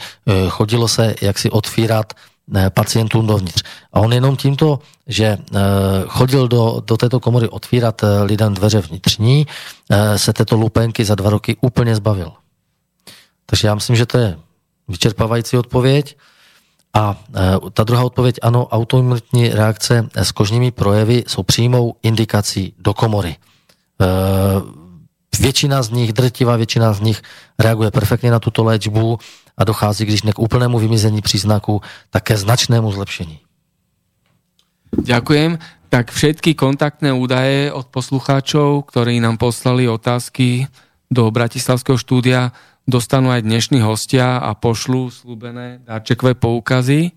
chodilo 0.49 0.87
se 0.87 1.15
jak 1.21 1.39
si 1.39 1.49
otvírat 1.49 2.13
pacientům 2.73 3.27
dovnitř. 3.27 3.63
A 3.93 3.99
on 3.99 4.13
jenom 4.13 4.35
tímto, 4.35 4.79
že 5.07 5.37
chodil 6.07 6.47
do, 6.47 6.81
do 6.85 6.97
této 6.97 7.19
komory 7.19 7.49
otvírat 7.49 8.01
lidem 8.23 8.53
dveře 8.53 8.81
vnitřní, 8.81 9.47
se 10.15 10.33
této 10.33 10.55
lupenky 10.55 11.05
za 11.05 11.15
dva 11.15 11.29
roky 11.29 11.57
úplně 11.61 11.95
zbavil. 11.95 12.31
Takže 13.45 13.67
já 13.67 13.75
myslím, 13.75 13.95
že 13.95 14.05
to 14.05 14.17
je 14.17 14.37
vyčerpávající 14.87 15.57
odpověď. 15.57 16.17
A 16.93 17.15
e, 17.15 17.71
ta 17.71 17.83
druhá 17.83 18.03
odpověď, 18.03 18.35
ano, 18.41 18.67
autoimunitní 18.67 19.49
reakce 19.49 20.09
s 20.15 20.31
kožními 20.31 20.71
projevy 20.71 21.23
jsou 21.27 21.43
přímou 21.43 21.95
indikací 22.03 22.73
do 22.77 22.93
komory. 22.93 23.35
E, 24.01 24.05
Většina 25.39 25.83
z 25.83 25.89
nich, 25.89 26.13
drtivá 26.13 26.55
většina 26.55 26.93
z 26.93 26.99
nich 26.99 27.21
reaguje 27.59 27.91
perfektně 27.91 28.31
na 28.31 28.39
tuto 28.39 28.63
léčbu 28.63 29.19
a 29.57 29.63
dochází, 29.63 30.05
když 30.05 30.23
ne 30.23 30.31
k 30.33 30.39
úplnému 30.39 30.79
vymizení 30.79 31.21
příznaku, 31.21 31.81
také 32.09 32.37
značnému 32.37 32.91
zlepšení. 32.91 33.39
Ďakujem. 34.91 35.57
Tak 35.91 36.11
všetky 36.11 36.55
kontaktné 36.55 37.15
údaje 37.15 37.71
od 37.71 37.87
poslucháčov, 37.87 38.87
ktorí 38.91 39.19
nám 39.23 39.39
poslali 39.39 39.87
otázky 39.87 40.67
do 41.11 41.31
Bratislavského 41.31 41.99
štúdia, 41.99 42.51
dostanú 42.85 43.29
aj 43.31 43.45
dnešní 43.45 43.81
hostia 43.81 44.41
a 44.41 44.53
pošlu 44.57 45.13
slúbené 45.13 45.81
darčekové 45.85 46.33
poukazy. 46.37 47.13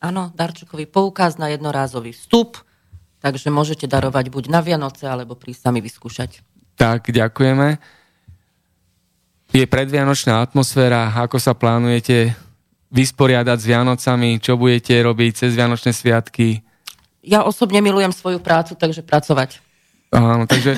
Áno, 0.00 0.32
darčekový 0.32 0.88
poukaz 0.88 1.36
na 1.36 1.52
jednorázový 1.52 2.16
vstup, 2.16 2.60
takže 3.20 3.52
môžete 3.52 3.84
darovať 3.84 4.32
buď 4.32 4.44
na 4.48 4.64
Vianoce, 4.64 5.04
alebo 5.04 5.36
prísť 5.36 5.68
sami 5.68 5.84
vyskúšať. 5.84 6.40
Tak, 6.80 7.12
ďakujeme. 7.12 7.76
Je 9.50 9.64
predvianočná 9.66 10.40
atmosféra, 10.40 11.12
ako 11.12 11.36
sa 11.36 11.52
plánujete 11.52 12.32
vysporiadať 12.88 13.58
s 13.60 13.68
Vianocami, 13.68 14.40
čo 14.40 14.56
budete 14.56 14.96
robiť 15.04 15.30
cez 15.46 15.50
Vianočné 15.52 15.92
sviatky? 15.92 16.64
Ja 17.20 17.44
osobne 17.44 17.84
milujem 17.84 18.14
svoju 18.14 18.40
prácu, 18.40 18.72
takže 18.78 19.04
pracovať. 19.04 19.60
Áno, 20.10 20.44
takže 20.46 20.74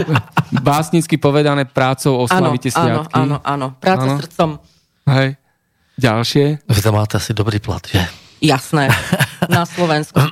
básnicky 0.66 1.14
povedané 1.14 1.62
prácou 1.62 2.26
oslavíte 2.26 2.74
áno, 2.74 2.78
sviatky. 2.78 3.14
Áno, 3.14 3.36
áno, 3.46 3.66
práca 3.78 4.06
áno. 4.10 4.18
srdcom. 4.18 4.50
Hej. 5.06 5.28
Ďalšie? 5.94 6.66
Vy 6.66 6.80
to 6.82 6.90
máte 6.90 7.14
asi 7.22 7.30
dobrý 7.30 7.62
plat, 7.62 7.86
že? 7.86 8.02
Jasné, 8.42 8.90
na 9.46 9.62
Slovensku. 9.64 10.18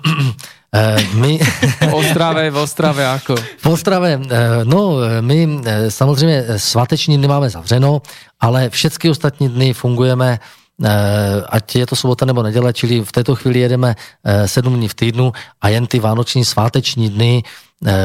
Eh, 0.73 1.05
my... 1.21 1.37
V 1.85 1.93
Ostrave, 1.93 2.49
v 2.49 2.57
Ostrave 2.57 3.05
ako? 3.05 3.37
V 3.37 3.67
Ostrave, 3.69 4.17
eh, 4.17 4.65
no 4.65 5.05
my 5.21 5.61
eh, 5.61 5.91
samozřejmě 5.91 6.45
svateční 6.57 7.19
dny 7.21 7.29
máme 7.29 7.51
zavřeno, 7.51 8.03
ale 8.41 8.71
všechny 8.73 9.11
ostatní 9.11 9.49
dny 9.49 9.73
fungujeme 9.77 10.41
ať 11.49 11.77
je 11.77 11.87
to 11.87 11.97
sobota 11.97 12.25
nebo 12.27 12.43
neděle, 12.43 12.73
čili 12.73 13.01
v 13.05 13.13
této 13.13 13.35
chvíli 13.35 13.61
jedeme 13.61 13.95
sedm 14.47 14.77
dní 14.77 14.89
v 14.89 14.95
týdnu 14.95 15.33
a 15.61 15.69
jen 15.69 15.87
ty 15.87 16.01
vánoční 16.01 16.45
sváteční 16.45 17.11
dny 17.11 17.43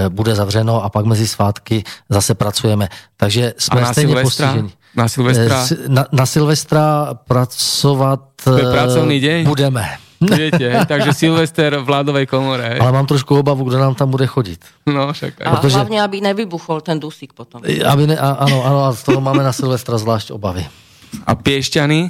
bude 0.10 0.36
zavřeno 0.36 0.84
a 0.84 0.90
pak 0.90 1.06
mezi 1.06 1.28
svátky 1.28 1.84
zase 2.10 2.36
pracujeme. 2.36 2.90
Takže 3.18 3.54
jsme 3.58 3.82
a 3.82 3.84
na 3.84 3.92
stejně 3.94 4.14
Silvestra? 4.14 4.48
postiženi. 4.48 4.72
Na 4.96 5.08
Silvestra? 5.08 5.66
Na, 5.88 6.06
na 6.12 6.26
Silvestra 6.26 7.14
pracovat 7.28 8.22
pracovný 8.72 9.20
deň? 9.20 9.46
budeme. 9.46 9.86
Viete, 10.18 10.82
takže 10.90 11.14
Silvester 11.14 11.78
v 11.78 11.86
ľadovej 11.86 12.26
komore. 12.26 12.82
Ale 12.82 12.90
mám 12.90 13.06
trošku 13.06 13.38
obavu, 13.38 13.62
kdo 13.70 13.78
nám 13.78 13.94
tam 13.94 14.10
bude 14.10 14.26
chodit. 14.26 14.58
No, 14.90 15.14
však. 15.14 15.46
A 15.46 15.62
Protože... 15.62 15.78
hlavně, 15.78 16.02
aby 16.02 16.22
nevybuchol 16.22 16.82
ten 16.82 16.98
dusík 17.00 17.34
potom. 17.38 17.62
Aby 17.86 18.08
ne, 18.08 18.18
a, 18.18 18.30
ano, 18.42 18.66
ano, 18.66 18.80
a 18.86 18.94
z 18.98 19.04
toho 19.04 19.22
máme 19.22 19.46
na 19.46 19.54
Silvestra 19.54 19.94
zvlášť 19.98 20.34
obavy. 20.34 20.66
A 21.22 21.38
Piešťany? 21.38 22.10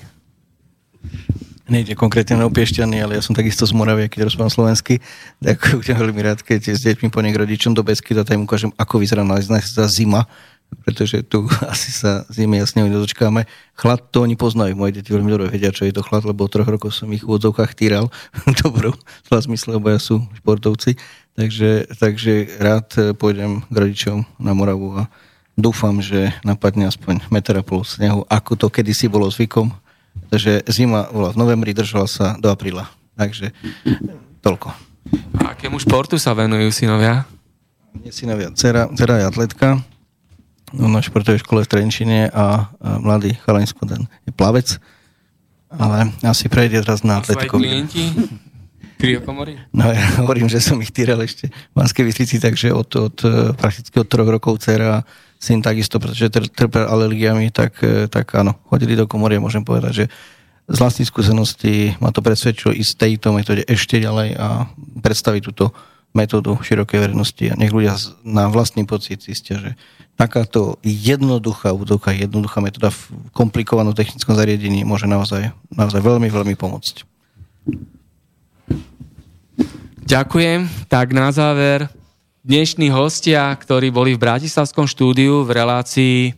Nejde 1.67 1.99
konkrétne 1.99 2.39
na 2.39 2.47
Piešťany, 2.47 2.95
ale 3.03 3.19
ja 3.19 3.23
som 3.23 3.35
takisto 3.35 3.67
z 3.67 3.75
Moravie, 3.75 4.07
keď 4.07 4.31
rozprávam 4.31 4.53
slovensky, 4.53 5.03
tak 5.43 5.59
budem 5.79 5.99
veľmi 5.99 6.21
rád, 6.23 6.39
keď 6.39 6.79
s 6.79 6.81
deťmi 6.87 7.11
po 7.11 7.19
rodičom 7.19 7.75
do 7.75 7.83
Besky, 7.83 8.15
a 8.15 8.23
tam 8.23 8.47
ukážem, 8.47 8.71
ako 8.79 9.03
vyzerá 9.03 9.27
za 9.43 9.85
zima 9.91 10.23
pretože 10.83 11.23
tu 11.23 11.47
asi 11.71 11.91
sa 11.91 12.27
zimy 12.27 12.59
jasne 12.59 12.87
nedočkáme. 12.87 13.47
Chlad 13.77 14.11
to 14.11 14.23
oni 14.23 14.35
poznajú, 14.35 14.75
moje 14.75 14.99
deti 14.99 15.15
veľmi 15.15 15.29
dobre 15.31 15.47
vedia, 15.51 15.71
čo 15.71 15.87
je 15.87 15.95
to 15.95 16.03
chlad, 16.03 16.27
lebo 16.27 16.49
troch 16.51 16.67
rokov 16.67 16.95
som 16.95 17.11
ich 17.11 17.23
v 17.23 17.29
úvodzovkách 17.29 17.71
týral, 17.77 18.11
dobrou 18.63 18.95
slova 19.27 19.41
zmysle, 19.43 19.79
lebo 19.79 19.87
ja 19.91 19.99
sú 19.99 20.23
športovci, 20.43 20.99
takže, 21.39 21.91
takže 21.95 22.33
rád 22.59 22.87
eh, 22.99 23.03
pôjdem 23.15 23.63
k 23.67 23.75
rodičom 23.75 24.17
na 24.39 24.51
Moravu 24.51 24.99
a 24.99 25.03
dúfam, 25.55 25.99
že 26.03 26.35
napadne 26.43 26.87
aspoň 26.87 27.27
meter 27.31 27.57
a 27.57 27.63
pol 27.63 27.81
ako 28.27 28.51
to 28.59 28.67
kedysi 28.69 29.07
bolo 29.07 29.31
zvykom, 29.31 29.71
takže 30.29 30.65
zima 30.69 31.07
bola 31.09 31.31
v 31.33 31.39
novembri, 31.39 31.71
držala 31.75 32.07
sa 32.09 32.35
do 32.37 32.49
apríla, 32.51 32.89
takže 33.17 33.53
toľko. 34.45 34.73
A 35.39 35.55
akému 35.55 35.79
športu 35.79 36.19
sa 36.19 36.35
venujú 36.35 36.67
synovia? 36.73 37.23
Nie 37.97 38.11
synovia, 38.11 38.51
dcera, 38.53 38.91
dcera 38.91 39.23
je 39.23 39.25
atletka, 39.25 39.67
No, 40.75 40.91
na 40.91 40.99
športovej 40.99 41.47
škole 41.47 41.63
v 41.63 41.71
Trenčine 41.71 42.27
a, 42.27 42.67
a 42.67 42.99
mladý 42.99 43.39
Chalaňsko 43.39 43.87
ten 43.87 44.03
je 44.27 44.35
plavec, 44.35 44.75
ale 45.71 46.11
asi 46.27 46.51
prejde 46.51 46.83
teraz 46.83 47.07
na 47.07 47.23
atletiku. 47.23 47.55
klienti? 47.55 48.11
Kriokomory? 48.99 49.55
No 49.71 49.87
ja 49.87 50.19
hovorím, 50.19 50.51
že 50.51 50.59
som 50.59 50.75
ich 50.83 50.91
týral 50.91 51.21
ešte 51.23 51.47
v 51.53 51.73
Banskej 51.77 52.03
Bystrici, 52.03 52.41
takže 52.41 52.75
od, 52.75 52.89
od, 52.99 53.15
prakticky 53.55 53.95
od 53.95 54.09
troch 54.09 54.27
rokov 54.27 54.59
dcera 54.59 55.07
syn 55.37 55.61
takisto, 55.61 56.01
pretože 56.01 56.29
trpel 56.29 56.85
alergiami, 56.85 57.53
tak, 57.53 57.77
tak 58.09 58.25
áno, 58.33 58.57
chodili 58.67 58.97
do 58.97 59.05
komory 59.05 59.37
môžem 59.37 59.61
povedať, 59.61 59.93
že 59.93 60.05
z 60.67 60.77
vlastnej 60.83 61.07
skúsenosti 61.07 61.95
ma 62.03 62.11
to 62.11 62.19
presvedčilo 62.19 62.75
ísť 62.75 62.93
tejto 62.99 63.31
metóde 63.31 63.63
ešte 63.63 64.03
ďalej 64.03 64.35
a 64.35 64.67
predstaviť 64.99 65.41
túto 65.47 65.71
metódu 66.11 66.57
širokej 66.59 66.99
verejnosti 66.99 67.45
a 67.53 67.55
nech 67.55 67.71
ľudia 67.71 67.95
na 68.25 68.49
vlastný 68.51 68.83
pocit 68.83 69.21
zistia, 69.23 69.61
že 69.61 69.71
takáto 70.17 70.81
jednoduchá 70.81 71.71
útoka, 71.71 72.09
jednoduchá 72.09 72.59
metóda 72.59 72.89
v 72.89 73.01
komplikovanom 73.31 73.93
technickom 73.93 74.33
zariadení 74.33 74.81
môže 74.81 75.05
naozaj, 75.05 75.53
naozaj 75.69 76.01
veľmi, 76.01 76.27
veľmi 76.27 76.57
pomôcť. 76.57 77.05
Ďakujem. 80.07 80.87
Tak 80.87 81.11
na 81.11 81.29
záver, 81.35 81.91
dnešní 82.47 82.87
hostia, 82.95 83.51
ktorí 83.51 83.91
boli 83.91 84.15
v 84.15 84.23
Bratislavskom 84.23 84.87
štúdiu 84.87 85.43
v 85.43 85.51
relácii 85.51 86.31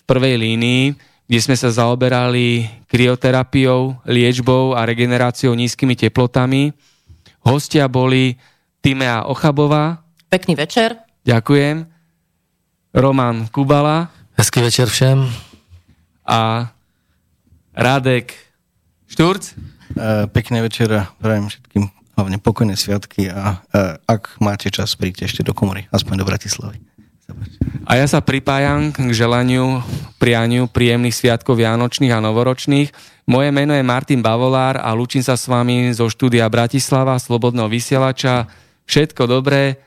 v 0.00 0.02
prvej 0.08 0.40
línii, 0.40 0.96
kde 1.28 1.38
sme 1.44 1.52
sa 1.60 1.68
zaoberali 1.68 2.64
krioterapiou, 2.88 4.00
liečbou 4.08 4.72
a 4.72 4.88
regeneráciou 4.88 5.52
nízkymi 5.52 5.92
teplotami. 5.92 6.72
Hostia 7.44 7.84
boli 7.84 8.40
Timea 8.80 9.28
Ochabová. 9.28 10.00
Pekný 10.32 10.56
večer. 10.56 10.96
Ďakujem. 11.28 11.84
Roman 12.96 13.44
Kubala. 13.52 14.08
Hezký 14.40 14.64
večer 14.64 14.88
všem. 14.88 15.28
A 16.24 16.72
Radek 17.76 18.32
Šturc. 19.04 19.52
Uh, 19.92 20.24
pekný 20.32 20.64
večer 20.64 20.88
a 20.88 21.12
prajem 21.20 21.52
všetkým 21.52 22.01
hlavne 22.16 22.38
pokojné 22.40 22.76
sviatky 22.76 23.32
a 23.32 23.60
uh, 23.60 23.96
ak 24.04 24.38
máte 24.38 24.68
čas, 24.68 24.92
príďte 24.96 25.28
ešte 25.28 25.42
do 25.42 25.56
komory, 25.56 25.88
aspoň 25.90 26.22
do 26.22 26.28
Bratislavy. 26.28 26.80
A 27.88 27.96
ja 27.98 28.06
sa 28.06 28.20
pripájam 28.20 28.92
k 28.92 29.10
želaniu, 29.10 29.80
prianiu 30.20 30.68
príjemných 30.68 31.16
sviatkov 31.16 31.58
Vianočných 31.58 32.12
a 32.12 32.20
Novoročných. 32.20 32.92
Moje 33.24 33.48
meno 33.54 33.72
je 33.72 33.84
Martin 33.86 34.20
Bavolár 34.20 34.76
a 34.78 34.92
lúčim 34.92 35.24
sa 35.24 35.38
s 35.38 35.48
vami 35.48 35.90
zo 35.96 36.06
štúdia 36.10 36.46
Bratislava, 36.52 37.16
Slobodného 37.16 37.70
vysielača. 37.70 38.50
Všetko 38.84 39.30
dobré 39.30 39.80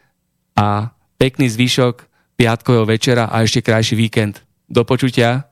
a 0.55 0.95
pekný 1.19 1.51
zvyšok 1.51 2.07
piatkového 2.39 2.87
večera 2.87 3.31
a 3.31 3.43
ešte 3.43 3.63
krajší 3.63 3.95
víkend. 3.95 4.43
Do 4.65 4.81
počutia. 4.81 5.51